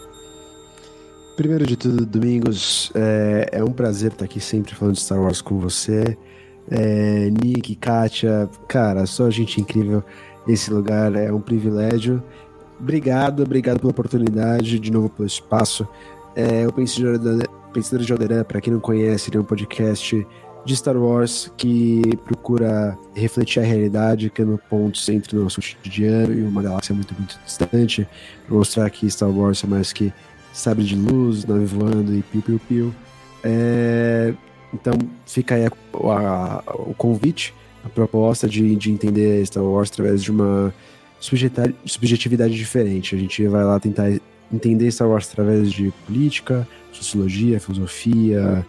Primeiro 1.35 1.65
de 1.65 1.77
tudo, 1.77 2.05
Domingos, 2.05 2.91
é, 2.93 3.49
é 3.53 3.63
um 3.63 3.71
prazer 3.71 4.11
estar 4.11 4.25
aqui 4.25 4.41
sempre 4.41 4.75
falando 4.75 4.95
de 4.95 5.01
Star 5.01 5.21
Wars 5.21 5.41
com 5.41 5.57
você. 5.57 6.17
É, 6.69 7.29
Nick, 7.29 7.75
Kátia, 7.75 8.49
cara, 8.67 9.05
só 9.05 9.29
gente 9.29 9.61
incrível. 9.61 10.03
Esse 10.47 10.73
lugar 10.73 11.15
é 11.15 11.31
um 11.31 11.39
privilégio. 11.39 12.21
Obrigado, 12.79 13.43
obrigado 13.43 13.79
pela 13.79 13.91
oportunidade, 13.91 14.79
de 14.79 14.91
novo 14.91 15.09
pelo 15.09 15.27
espaço. 15.27 15.87
É, 16.39 16.65
o 16.65 16.71
Pensador 16.71 18.05
de 18.05 18.13
Alderan, 18.13 18.45
para 18.45 18.61
quem 18.61 18.71
não 18.71 18.79
conhece, 18.79 19.29
ele 19.29 19.35
é 19.35 19.41
um 19.41 19.43
podcast 19.43 20.25
de 20.63 20.75
Star 20.75 20.95
Wars 20.95 21.51
que 21.57 22.01
procura 22.23 22.97
refletir 23.13 23.59
a 23.59 23.65
realidade, 23.65 24.29
criando 24.29 24.57
pontos 24.69 25.09
entre 25.09 25.37
o 25.37 25.43
nosso 25.43 25.59
cotidiano 25.59 26.33
e 26.33 26.41
uma 26.41 26.63
galáxia 26.63 26.95
muito, 26.95 27.13
muito 27.13 27.37
distante, 27.45 28.07
mostrar 28.47 28.89
que 28.89 29.09
Star 29.11 29.29
Wars 29.29 29.61
é 29.65 29.67
mais 29.67 29.91
que 29.91 30.13
sabre 30.53 30.85
de 30.85 30.95
luz, 30.95 31.43
nave 31.43 31.65
voando 31.65 32.15
e 32.15 32.21
piu-piu-piu. 32.21 32.95
É, 33.43 34.33
então 34.73 34.93
fica 35.25 35.55
aí 35.55 35.65
a, 35.65 35.71
a, 35.93 36.63
o 36.73 36.93
convite, 36.97 37.53
a 37.83 37.89
proposta 37.89 38.47
de, 38.47 38.77
de 38.77 38.89
entender 38.89 39.45
Star 39.45 39.63
Wars 39.63 39.91
através 39.91 40.23
de 40.23 40.31
uma 40.31 40.73
subjetividade 41.19 42.55
diferente. 42.55 43.13
A 43.13 43.17
gente 43.17 43.45
vai 43.45 43.65
lá 43.65 43.77
tentar 43.77 44.09
entender 44.51 44.91
Star 44.91 45.07
Wars 45.07 45.29
através 45.31 45.71
de 45.71 45.91
política, 46.05 46.67
sociologia, 46.91 47.59
filosofia, 47.59 48.65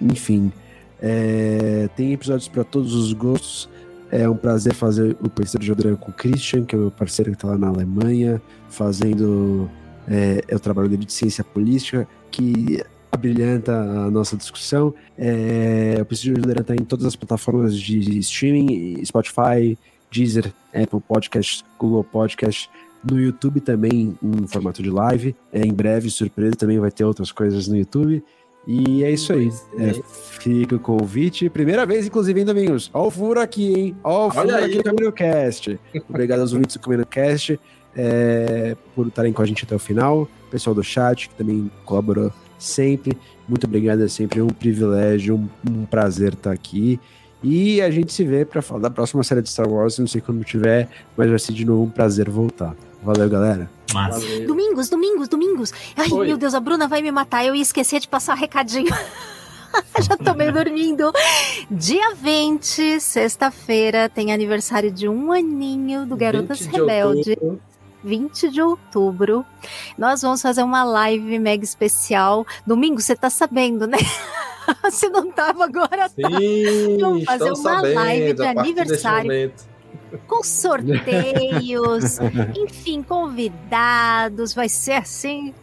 enfim. 0.00 0.52
É, 1.00 1.88
tem 1.96 2.12
episódios 2.12 2.48
para 2.48 2.64
todos 2.64 2.94
os 2.94 3.12
gostos. 3.12 3.68
É 4.10 4.28
um 4.28 4.36
prazer 4.36 4.74
fazer 4.74 5.16
o 5.22 5.28
Pensador 5.28 5.64
de 5.64 5.72
Odran 5.72 5.96
com 5.96 6.10
o 6.10 6.14
Christian, 6.14 6.64
que 6.64 6.74
é 6.74 6.78
meu 6.78 6.90
parceiro 6.90 7.30
que 7.30 7.36
está 7.36 7.48
lá 7.48 7.56
na 7.56 7.68
Alemanha, 7.68 8.42
fazendo 8.68 9.70
é, 10.08 10.42
é, 10.48 10.56
o 10.56 10.60
trabalho 10.60 10.88
dele 10.88 11.04
de 11.04 11.12
ciência 11.12 11.44
política, 11.44 12.08
que 12.30 12.82
abrilhanta 13.12 13.72
a 13.72 14.10
nossa 14.10 14.36
discussão. 14.36 14.92
É, 15.16 15.98
o 16.00 16.04
Pensador 16.04 16.34
de 16.34 16.40
Odran 16.40 16.60
está 16.60 16.74
em 16.74 16.84
todas 16.84 17.06
as 17.06 17.16
plataformas 17.16 17.78
de 17.78 18.18
streaming, 18.18 19.04
Spotify, 19.04 19.78
Deezer, 20.10 20.52
Apple 20.74 21.00
Podcast, 21.00 21.64
Google 21.78 22.04
Podcast, 22.04 22.68
no 23.04 23.18
YouTube 23.18 23.60
também 23.60 24.16
em 24.22 24.46
formato 24.46 24.82
de 24.82 24.90
live. 24.90 25.34
É, 25.52 25.60
em 25.60 25.72
breve, 25.72 26.10
surpresa, 26.10 26.56
também 26.56 26.78
vai 26.78 26.90
ter 26.90 27.04
outras 27.04 27.32
coisas 27.32 27.68
no 27.68 27.76
YouTube. 27.76 28.22
E 28.66 29.02
é 29.02 29.10
isso 29.10 29.32
aí. 29.32 29.50
É, 29.78 29.94
fica 30.38 30.76
o 30.76 30.78
convite. 30.78 31.48
Primeira 31.48 31.86
vez, 31.86 32.06
inclusive, 32.06 32.40
em 32.40 32.44
Domingos. 32.44 32.90
Ó 32.92 33.06
o 33.06 33.10
furo 33.10 33.40
aqui, 33.40 33.72
hein? 33.72 33.96
Ó 34.04 34.28
o 34.28 34.30
furo 34.30 34.54
aqui 34.54 34.76
no 34.76 34.84
CaminoCast. 34.84 35.80
Obrigado 36.08 36.40
aos 36.40 36.52
ouvintes 36.52 36.76
do 36.76 36.80
CaminoCast 36.80 37.58
é, 37.96 38.76
por 38.94 39.06
estarem 39.06 39.32
com 39.32 39.42
a 39.42 39.46
gente 39.46 39.64
até 39.64 39.74
o 39.74 39.78
final. 39.78 40.28
Pessoal 40.50 40.74
do 40.74 40.82
chat, 40.82 41.28
que 41.28 41.34
também 41.34 41.70
colaborou 41.84 42.32
sempre. 42.58 43.16
Muito 43.48 43.66
obrigado, 43.66 44.04
é 44.04 44.08
sempre 44.08 44.40
um 44.42 44.48
privilégio, 44.48 45.36
um, 45.36 45.48
um 45.70 45.86
prazer 45.86 46.34
estar 46.34 46.52
aqui. 46.52 47.00
E 47.42 47.80
a 47.80 47.90
gente 47.90 48.12
se 48.12 48.22
vê 48.24 48.44
para 48.44 48.60
falar 48.60 48.80
da 48.80 48.90
próxima 48.90 49.22
série 49.24 49.40
de 49.40 49.48
Star 49.48 49.68
Wars. 49.68 49.98
Não 49.98 50.06
sei 50.06 50.20
quando 50.20 50.44
tiver, 50.44 50.88
mas 51.16 51.28
vai 51.28 51.38
ser 51.38 51.54
de 51.54 51.64
novo 51.64 51.84
um 51.84 51.90
prazer 51.90 52.28
voltar. 52.28 52.76
Valeu, 53.02 53.28
galera. 53.28 53.70
Valeu. 53.92 54.46
Domingos, 54.46 54.88
domingos, 54.88 55.28
domingos. 55.28 55.72
Ai, 55.96 56.08
Oi. 56.10 56.26
meu 56.26 56.36
Deus, 56.36 56.54
a 56.54 56.60
Bruna 56.60 56.86
vai 56.86 57.02
me 57.02 57.10
matar. 57.10 57.44
Eu 57.44 57.54
ia 57.54 57.62
esquecer 57.62 58.00
de 58.00 58.08
passar 58.08 58.34
recadinho. 58.34 58.92
Já 60.00 60.16
tô 60.16 60.34
meio 60.34 60.52
dormindo. 60.52 61.12
Dia 61.70 62.14
20, 62.14 63.00
sexta-feira, 63.00 64.08
tem 64.08 64.32
aniversário 64.32 64.90
de 64.90 65.08
um 65.08 65.32
aninho 65.32 66.04
do 66.04 66.16
Garotas 66.16 66.66
Rebelde. 66.66 67.38
20 68.02 68.50
de 68.50 68.62
outubro. 68.62 69.44
Nós 69.96 70.22
vamos 70.22 70.42
fazer 70.42 70.62
uma 70.62 70.84
live 70.84 71.38
mega 71.38 71.64
especial. 71.64 72.46
Domingo, 72.66 73.00
você 73.00 73.14
tá 73.14 73.30
sabendo, 73.30 73.86
né? 73.86 73.98
Se 74.90 75.08
não 75.08 75.30
tava 75.30 75.64
agora, 75.64 76.08
Sim, 76.08 76.22
tá. 76.22 76.28
Vamos 77.00 77.24
fazer 77.24 77.52
uma 77.52 77.56
sabendo, 77.56 77.94
live 77.94 78.32
de 78.34 78.46
aniversário 78.46 79.52
com 80.26 80.42
sorteios, 80.42 82.18
enfim, 82.56 83.02
convidados. 83.02 84.54
Vai 84.54 84.68
ser 84.68 84.92
assim 84.92 85.54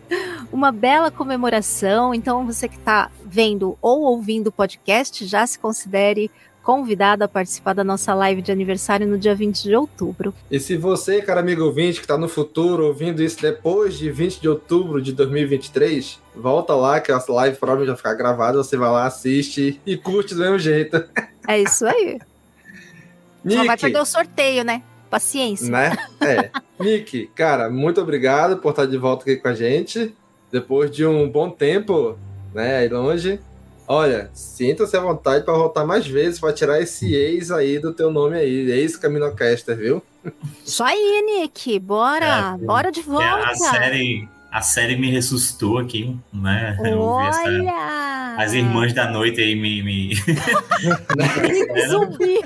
uma 0.52 0.72
bela 0.72 1.12
comemoração. 1.12 2.14
Então, 2.14 2.46
você 2.46 2.68
que 2.68 2.78
está 2.78 3.10
vendo 3.26 3.78
ou 3.82 4.02
ouvindo 4.02 4.48
o 4.48 4.52
podcast, 4.52 5.26
já 5.26 5.46
se 5.46 5.60
considere 5.60 6.32
convidado 6.68 7.24
a 7.24 7.30
participar 7.30 7.72
da 7.72 7.82
nossa 7.82 8.14
live 8.14 8.42
de 8.42 8.52
aniversário 8.52 9.08
no 9.08 9.18
dia 9.18 9.34
20 9.34 9.64
de 9.64 9.74
outubro. 9.74 10.34
E 10.52 10.60
se 10.60 10.76
você, 10.76 11.22
cara 11.22 11.40
amigo 11.40 11.64
ouvinte, 11.64 12.00
que 12.00 12.04
está 12.04 12.18
no 12.18 12.28
futuro 12.28 12.88
ouvindo 12.88 13.24
isso 13.24 13.42
depois 13.42 13.98
de 13.98 14.12
20 14.12 14.42
de 14.42 14.50
outubro 14.50 15.02
de 15.02 15.14
2023, 15.14 16.20
volta 16.36 16.76
lá 16.76 17.00
que 17.00 17.10
a 17.10 17.24
live 17.26 17.56
provavelmente 17.56 17.88
vai 17.88 17.96
ficar 17.96 18.16
gravada, 18.16 18.58
você 18.58 18.76
vai 18.76 18.90
lá, 18.90 19.06
assiste 19.06 19.80
e 19.86 19.96
curte 19.96 20.36
do 20.36 20.42
mesmo 20.42 20.60
jeito. 20.60 21.02
É 21.48 21.58
isso 21.58 21.86
aí. 21.86 22.20
Nick. 23.44 23.60
Só 23.60 23.66
vai 23.66 23.78
perder 23.78 24.00
o 24.02 24.06
sorteio, 24.06 24.64
né? 24.64 24.82
Paciência. 25.10 25.70
Né? 25.70 25.96
É. 26.22 26.50
Nick, 26.84 27.28
cara, 27.36 27.70
muito 27.70 28.02
obrigado 28.02 28.58
por 28.58 28.72
estar 28.72 28.86
de 28.86 28.98
volta 28.98 29.24
aqui 29.24 29.38
com 29.38 29.48
a 29.48 29.54
gente. 29.54 30.14
Depois 30.52 30.92
de 30.92 31.06
um 31.06 31.30
bom 31.30 31.50
tempo, 31.50 32.18
né, 32.54 32.78
aí 32.78 32.90
longe. 32.90 33.40
Olha, 33.88 34.30
sinta-se 34.34 34.98
à 34.98 35.00
vontade 35.00 35.46
para 35.46 35.54
voltar 35.54 35.86
mais 35.86 36.06
vezes 36.06 36.40
para 36.42 36.52
tirar 36.52 36.82
esse 36.82 37.16
ex 37.16 37.52
aí 37.52 37.80
do 37.80 37.94
teu 37.94 38.12
nome 38.12 38.38
aí, 38.38 38.70
ex-Caminocaster, 38.70 39.78
viu? 39.78 40.04
Isso 40.66 40.84
aí, 40.84 41.22
Nick. 41.26 41.80
Bora, 41.80 42.58
É, 42.62 42.66
bora 42.66 42.92
de 42.92 43.02
volta. 43.02 43.50
A 43.50 43.56
série, 43.56 44.28
a 44.52 44.62
série 44.62 44.96
me 44.96 45.10
ressuscitou 45.12 45.78
aqui, 45.78 46.16
né? 46.34 46.78
Eu 46.84 47.18
vi 47.18 47.26
essa- 47.28 47.44
Olha! 47.44 48.36
as 48.38 48.54
irmãs 48.54 48.94
da 48.94 49.10
noite 49.10 49.42
aí 49.42 49.56
me. 49.56 49.82
me... 49.84 50.16
Zumbi. 51.90 52.40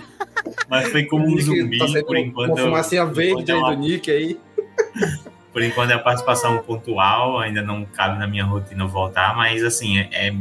Mas 0.70 0.90
foi 0.90 1.06
como 1.06 1.28
um 1.28 1.40
zumbi, 1.40 1.78
Tá 1.78 1.86
por 2.06 2.18
enquanto. 2.18 2.52
Uma 2.52 2.58
fumacinha 2.62 3.06
por 3.06 3.16
verde 3.16 3.32
enquanto 3.44 3.50
é 3.50 3.54
aí 3.54 3.60
uma- 3.60 3.76
do 3.76 3.82
Nick 3.82 4.12
aí. 4.12 4.40
Por 5.52 5.62
enquanto 5.62 5.92
é 5.92 5.96
a 5.96 6.00
participação 6.00 6.58
pontual, 6.60 7.38
ainda 7.38 7.62
não 7.62 7.84
cabe 7.84 8.18
na 8.18 8.26
minha 8.26 8.46
rotina 8.46 8.88
voltar, 8.88 9.36
mas 9.36 9.62
assim, 9.66 10.00
é, 10.00 10.08
é, 10.30 10.34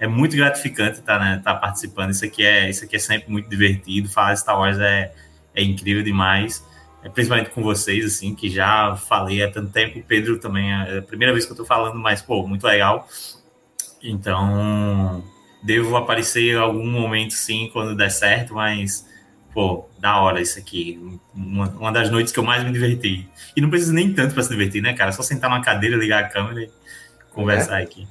é 0.00 0.06
muito 0.06 0.36
gratificante 0.36 0.98
estar 0.98 1.18
né, 1.18 1.40
tá 1.42 1.54
participando. 1.54 2.10
Isso 2.10 2.22
aqui, 2.22 2.44
é, 2.44 2.68
isso 2.68 2.84
aqui 2.84 2.96
é 2.96 2.98
sempre 2.98 3.30
muito 3.32 3.48
divertido. 3.48 4.10
Falar 4.10 4.34
de 4.34 4.40
Star 4.40 4.58
Wars 4.58 4.78
é, 4.78 5.10
é 5.54 5.62
incrível 5.62 6.02
demais. 6.02 6.62
É, 7.02 7.08
principalmente 7.08 7.50
com 7.50 7.62
vocês, 7.62 8.04
assim, 8.04 8.34
que 8.34 8.48
já 8.48 8.94
falei 8.96 9.42
há 9.42 9.50
tanto 9.50 9.72
tempo. 9.72 9.98
O 9.98 10.02
Pedro 10.02 10.38
também 10.38 10.72
é 10.72 10.98
a 10.98 11.02
primeira 11.02 11.32
vez 11.32 11.44
que 11.44 11.52
eu 11.52 11.56
tô 11.56 11.64
falando, 11.64 11.98
mas, 11.98 12.22
pô, 12.22 12.46
muito 12.46 12.64
legal. 12.64 13.08
Então, 14.02 15.24
devo 15.62 15.96
aparecer 15.96 16.54
em 16.54 16.56
algum 16.56 16.86
momento, 16.86 17.32
sim, 17.32 17.68
quando 17.72 17.96
der 17.96 18.10
certo, 18.10 18.54
mas, 18.54 19.06
pô, 19.52 19.88
da 19.98 20.20
hora 20.20 20.40
isso 20.40 20.58
aqui. 20.58 21.00
Uma, 21.34 21.68
uma 21.70 21.92
das 21.92 22.10
noites 22.10 22.32
que 22.32 22.38
eu 22.38 22.44
mais 22.44 22.62
me 22.62 22.72
diverti. 22.72 23.28
E 23.56 23.60
não 23.60 23.68
precisa 23.70 23.92
nem 23.92 24.12
tanto 24.12 24.34
para 24.34 24.42
se 24.42 24.50
divertir, 24.50 24.80
né, 24.80 24.92
cara? 24.92 25.10
É 25.10 25.12
só 25.12 25.22
sentar 25.22 25.50
numa 25.50 25.62
cadeira, 25.62 25.96
ligar 25.96 26.24
a 26.24 26.28
câmera 26.28 26.62
e 26.62 26.70
conversar 27.30 27.78
aqui. 27.78 28.06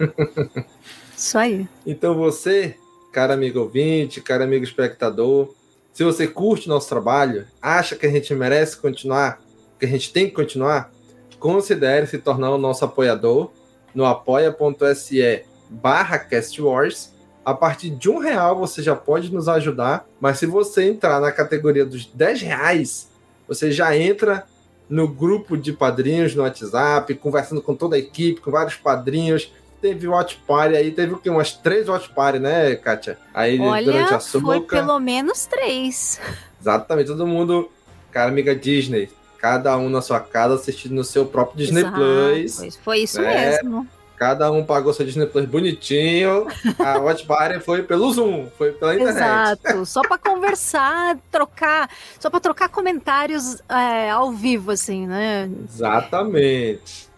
Isso 1.15 1.37
aí. 1.37 1.67
Então 1.85 2.15
você, 2.15 2.75
cara 3.13 3.35
amigo 3.35 3.59
ouvinte, 3.59 4.19
cara 4.19 4.43
amigo 4.43 4.63
espectador, 4.63 5.53
se 5.93 6.03
você 6.03 6.27
curte 6.27 6.69
nosso 6.69 6.87
trabalho, 6.87 7.45
acha 7.61 7.95
que 7.95 8.05
a 8.05 8.09
gente 8.09 8.33
merece 8.33 8.77
continuar, 8.77 9.41
que 9.79 9.85
a 9.85 9.89
gente 9.89 10.11
tem 10.13 10.27
que 10.27 10.33
continuar, 10.33 10.91
considere 11.39 12.05
se 12.07 12.17
tornar 12.17 12.51
o 12.51 12.57
nosso 12.57 12.85
apoiador 12.85 13.51
no 13.93 14.05
apoia.se 14.05 15.43
barra 15.69 16.19
castwars. 16.19 17.13
A 17.43 17.53
partir 17.53 17.89
de 17.89 18.09
um 18.09 18.19
real 18.19 18.57
você 18.57 18.83
já 18.83 18.95
pode 18.95 19.33
nos 19.33 19.49
ajudar, 19.49 20.07
mas 20.19 20.37
se 20.37 20.45
você 20.45 20.87
entrar 20.87 21.19
na 21.19 21.31
categoria 21.31 21.85
dos 21.85 22.05
10 22.05 22.41
reais, 22.41 23.09
você 23.47 23.71
já 23.71 23.97
entra 23.97 24.45
no 24.87 25.07
grupo 25.07 25.57
de 25.57 25.73
padrinhos 25.73 26.35
no 26.35 26.43
WhatsApp, 26.43 27.15
conversando 27.15 27.61
com 27.61 27.73
toda 27.75 27.95
a 27.95 27.99
equipe, 27.99 28.41
com 28.41 28.51
vários 28.51 28.75
padrinhos. 28.75 29.51
Teve 29.81 30.07
watch 30.07 30.37
party 30.47 30.75
aí, 30.75 30.91
teve 30.91 31.13
o 31.13 31.17
quê? 31.17 31.29
Umas 31.29 31.53
três 31.53 31.89
watch 31.89 32.09
party, 32.09 32.37
né, 32.39 32.75
Kátia? 32.75 33.17
Aí 33.33 33.57
durante 33.57 33.89
Olha, 33.89 34.15
a 34.15 34.19
foi 34.19 34.57
Soca. 34.57 34.75
pelo 34.77 34.99
menos 34.99 35.45
três. 35.47 36.21
Exatamente, 36.61 37.07
todo 37.07 37.25
mundo, 37.25 37.69
cara 38.11 38.29
amiga 38.29 38.55
Disney, 38.55 39.09
cada 39.39 39.75
um 39.77 39.89
na 39.89 40.01
sua 40.01 40.19
casa 40.19 40.53
assistindo 40.53 40.93
no 40.93 41.03
seu 41.03 41.25
próprio 41.25 41.57
Disney 41.57 41.81
Exato, 41.81 41.95
Plus. 41.95 42.55
foi- 42.57 42.71
Foi 42.83 42.97
isso 42.99 43.19
né? 43.21 43.49
mesmo. 43.63 43.87
Cada 44.15 44.51
um 44.51 44.63
pagou 44.63 44.93
seu 44.93 45.03
Disney 45.03 45.25
Plus 45.25 45.45
bonitinho. 45.45 46.45
A 46.77 46.99
Watch 47.01 47.25
Party 47.25 47.59
foi 47.59 47.81
pelo 47.81 48.11
Zoom, 48.13 48.49
foi 48.55 48.71
pela 48.71 48.93
internet. 48.93 49.15
Exato, 49.17 49.83
só 49.87 50.01
pra 50.03 50.15
conversar, 50.19 51.17
trocar, 51.31 51.89
só 52.19 52.29
pra 52.29 52.39
trocar 52.39 52.69
comentários 52.69 53.63
é, 53.67 54.11
ao 54.11 54.31
vivo, 54.31 54.69
assim, 54.69 55.07
né? 55.07 55.49
Exatamente. 55.67 57.09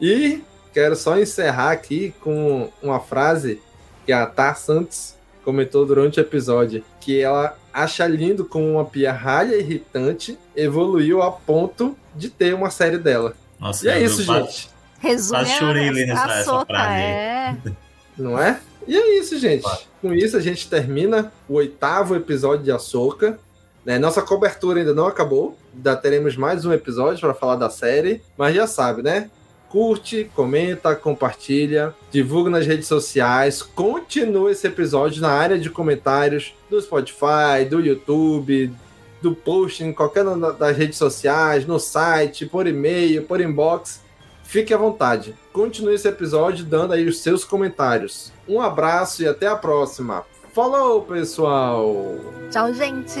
E 0.00 0.42
quero 0.76 0.94
só 0.94 1.18
encerrar 1.18 1.70
aqui 1.70 2.12
com 2.20 2.68
uma 2.82 3.00
frase 3.00 3.62
que 4.04 4.12
a 4.12 4.26
Tar 4.26 4.58
Santos 4.58 5.14
comentou 5.42 5.86
durante 5.86 6.20
o 6.20 6.22
episódio, 6.22 6.84
que 7.00 7.18
ela 7.18 7.56
acha 7.72 8.06
lindo 8.06 8.44
como 8.44 8.72
uma 8.72 8.84
pirralha 8.84 9.56
irritante 9.56 10.38
evoluiu 10.54 11.22
a 11.22 11.32
ponto 11.32 11.96
de 12.14 12.28
ter 12.28 12.52
uma 12.54 12.68
série 12.68 12.98
dela. 12.98 13.32
Nossa, 13.58 13.86
e 13.86 13.88
é 13.88 14.02
isso, 14.02 14.22
gente. 14.22 14.68
Resume 15.00 16.10
a- 16.10 16.26
a 16.26 16.40
essa- 16.40 16.66
frase 16.66 17.00
é. 17.00 17.56
Não 18.18 18.38
é? 18.38 18.60
E 18.86 18.94
é 18.98 19.18
isso, 19.18 19.38
gente. 19.38 19.66
Com 20.02 20.12
isso, 20.12 20.36
a 20.36 20.40
gente 20.40 20.68
termina 20.68 21.32
o 21.48 21.54
oitavo 21.54 22.14
episódio 22.14 22.64
de 22.66 22.70
Ahsoka. 22.70 23.38
Né? 23.82 23.98
Nossa 23.98 24.20
cobertura 24.20 24.80
ainda 24.80 24.92
não 24.92 25.06
acabou. 25.06 25.56
Ainda 25.74 25.96
teremos 25.96 26.36
mais 26.36 26.66
um 26.66 26.72
episódio 26.72 27.18
para 27.20 27.32
falar 27.32 27.56
da 27.56 27.70
série. 27.70 28.20
Mas 28.36 28.54
já 28.54 28.66
sabe, 28.66 29.02
né? 29.02 29.30
Curte, 29.76 30.30
comenta, 30.34 30.96
compartilha, 30.96 31.94
divulga 32.10 32.48
nas 32.48 32.66
redes 32.66 32.86
sociais. 32.86 33.60
Continua 33.60 34.50
esse 34.50 34.66
episódio 34.66 35.20
na 35.20 35.28
área 35.28 35.58
de 35.58 35.68
comentários 35.68 36.54
do 36.70 36.80
Spotify, 36.80 37.62
do 37.68 37.78
YouTube, 37.78 38.72
do 39.20 39.34
post 39.34 39.84
em 39.84 39.92
qualquer 39.92 40.26
uma 40.26 40.50
das 40.50 40.74
redes 40.74 40.96
sociais, 40.96 41.66
no 41.66 41.78
site, 41.78 42.46
por 42.46 42.66
e-mail, 42.66 43.24
por 43.24 43.38
inbox. 43.38 44.00
Fique 44.44 44.72
à 44.72 44.78
vontade. 44.78 45.34
Continue 45.52 45.96
esse 45.96 46.08
episódio 46.08 46.64
dando 46.64 46.94
aí 46.94 47.06
os 47.06 47.18
seus 47.18 47.44
comentários. 47.44 48.32
Um 48.48 48.62
abraço 48.62 49.24
e 49.24 49.28
até 49.28 49.46
a 49.46 49.56
próxima. 49.56 50.24
Falou, 50.54 51.02
pessoal! 51.02 52.14
Tchau, 52.50 52.72
gente! 52.72 53.20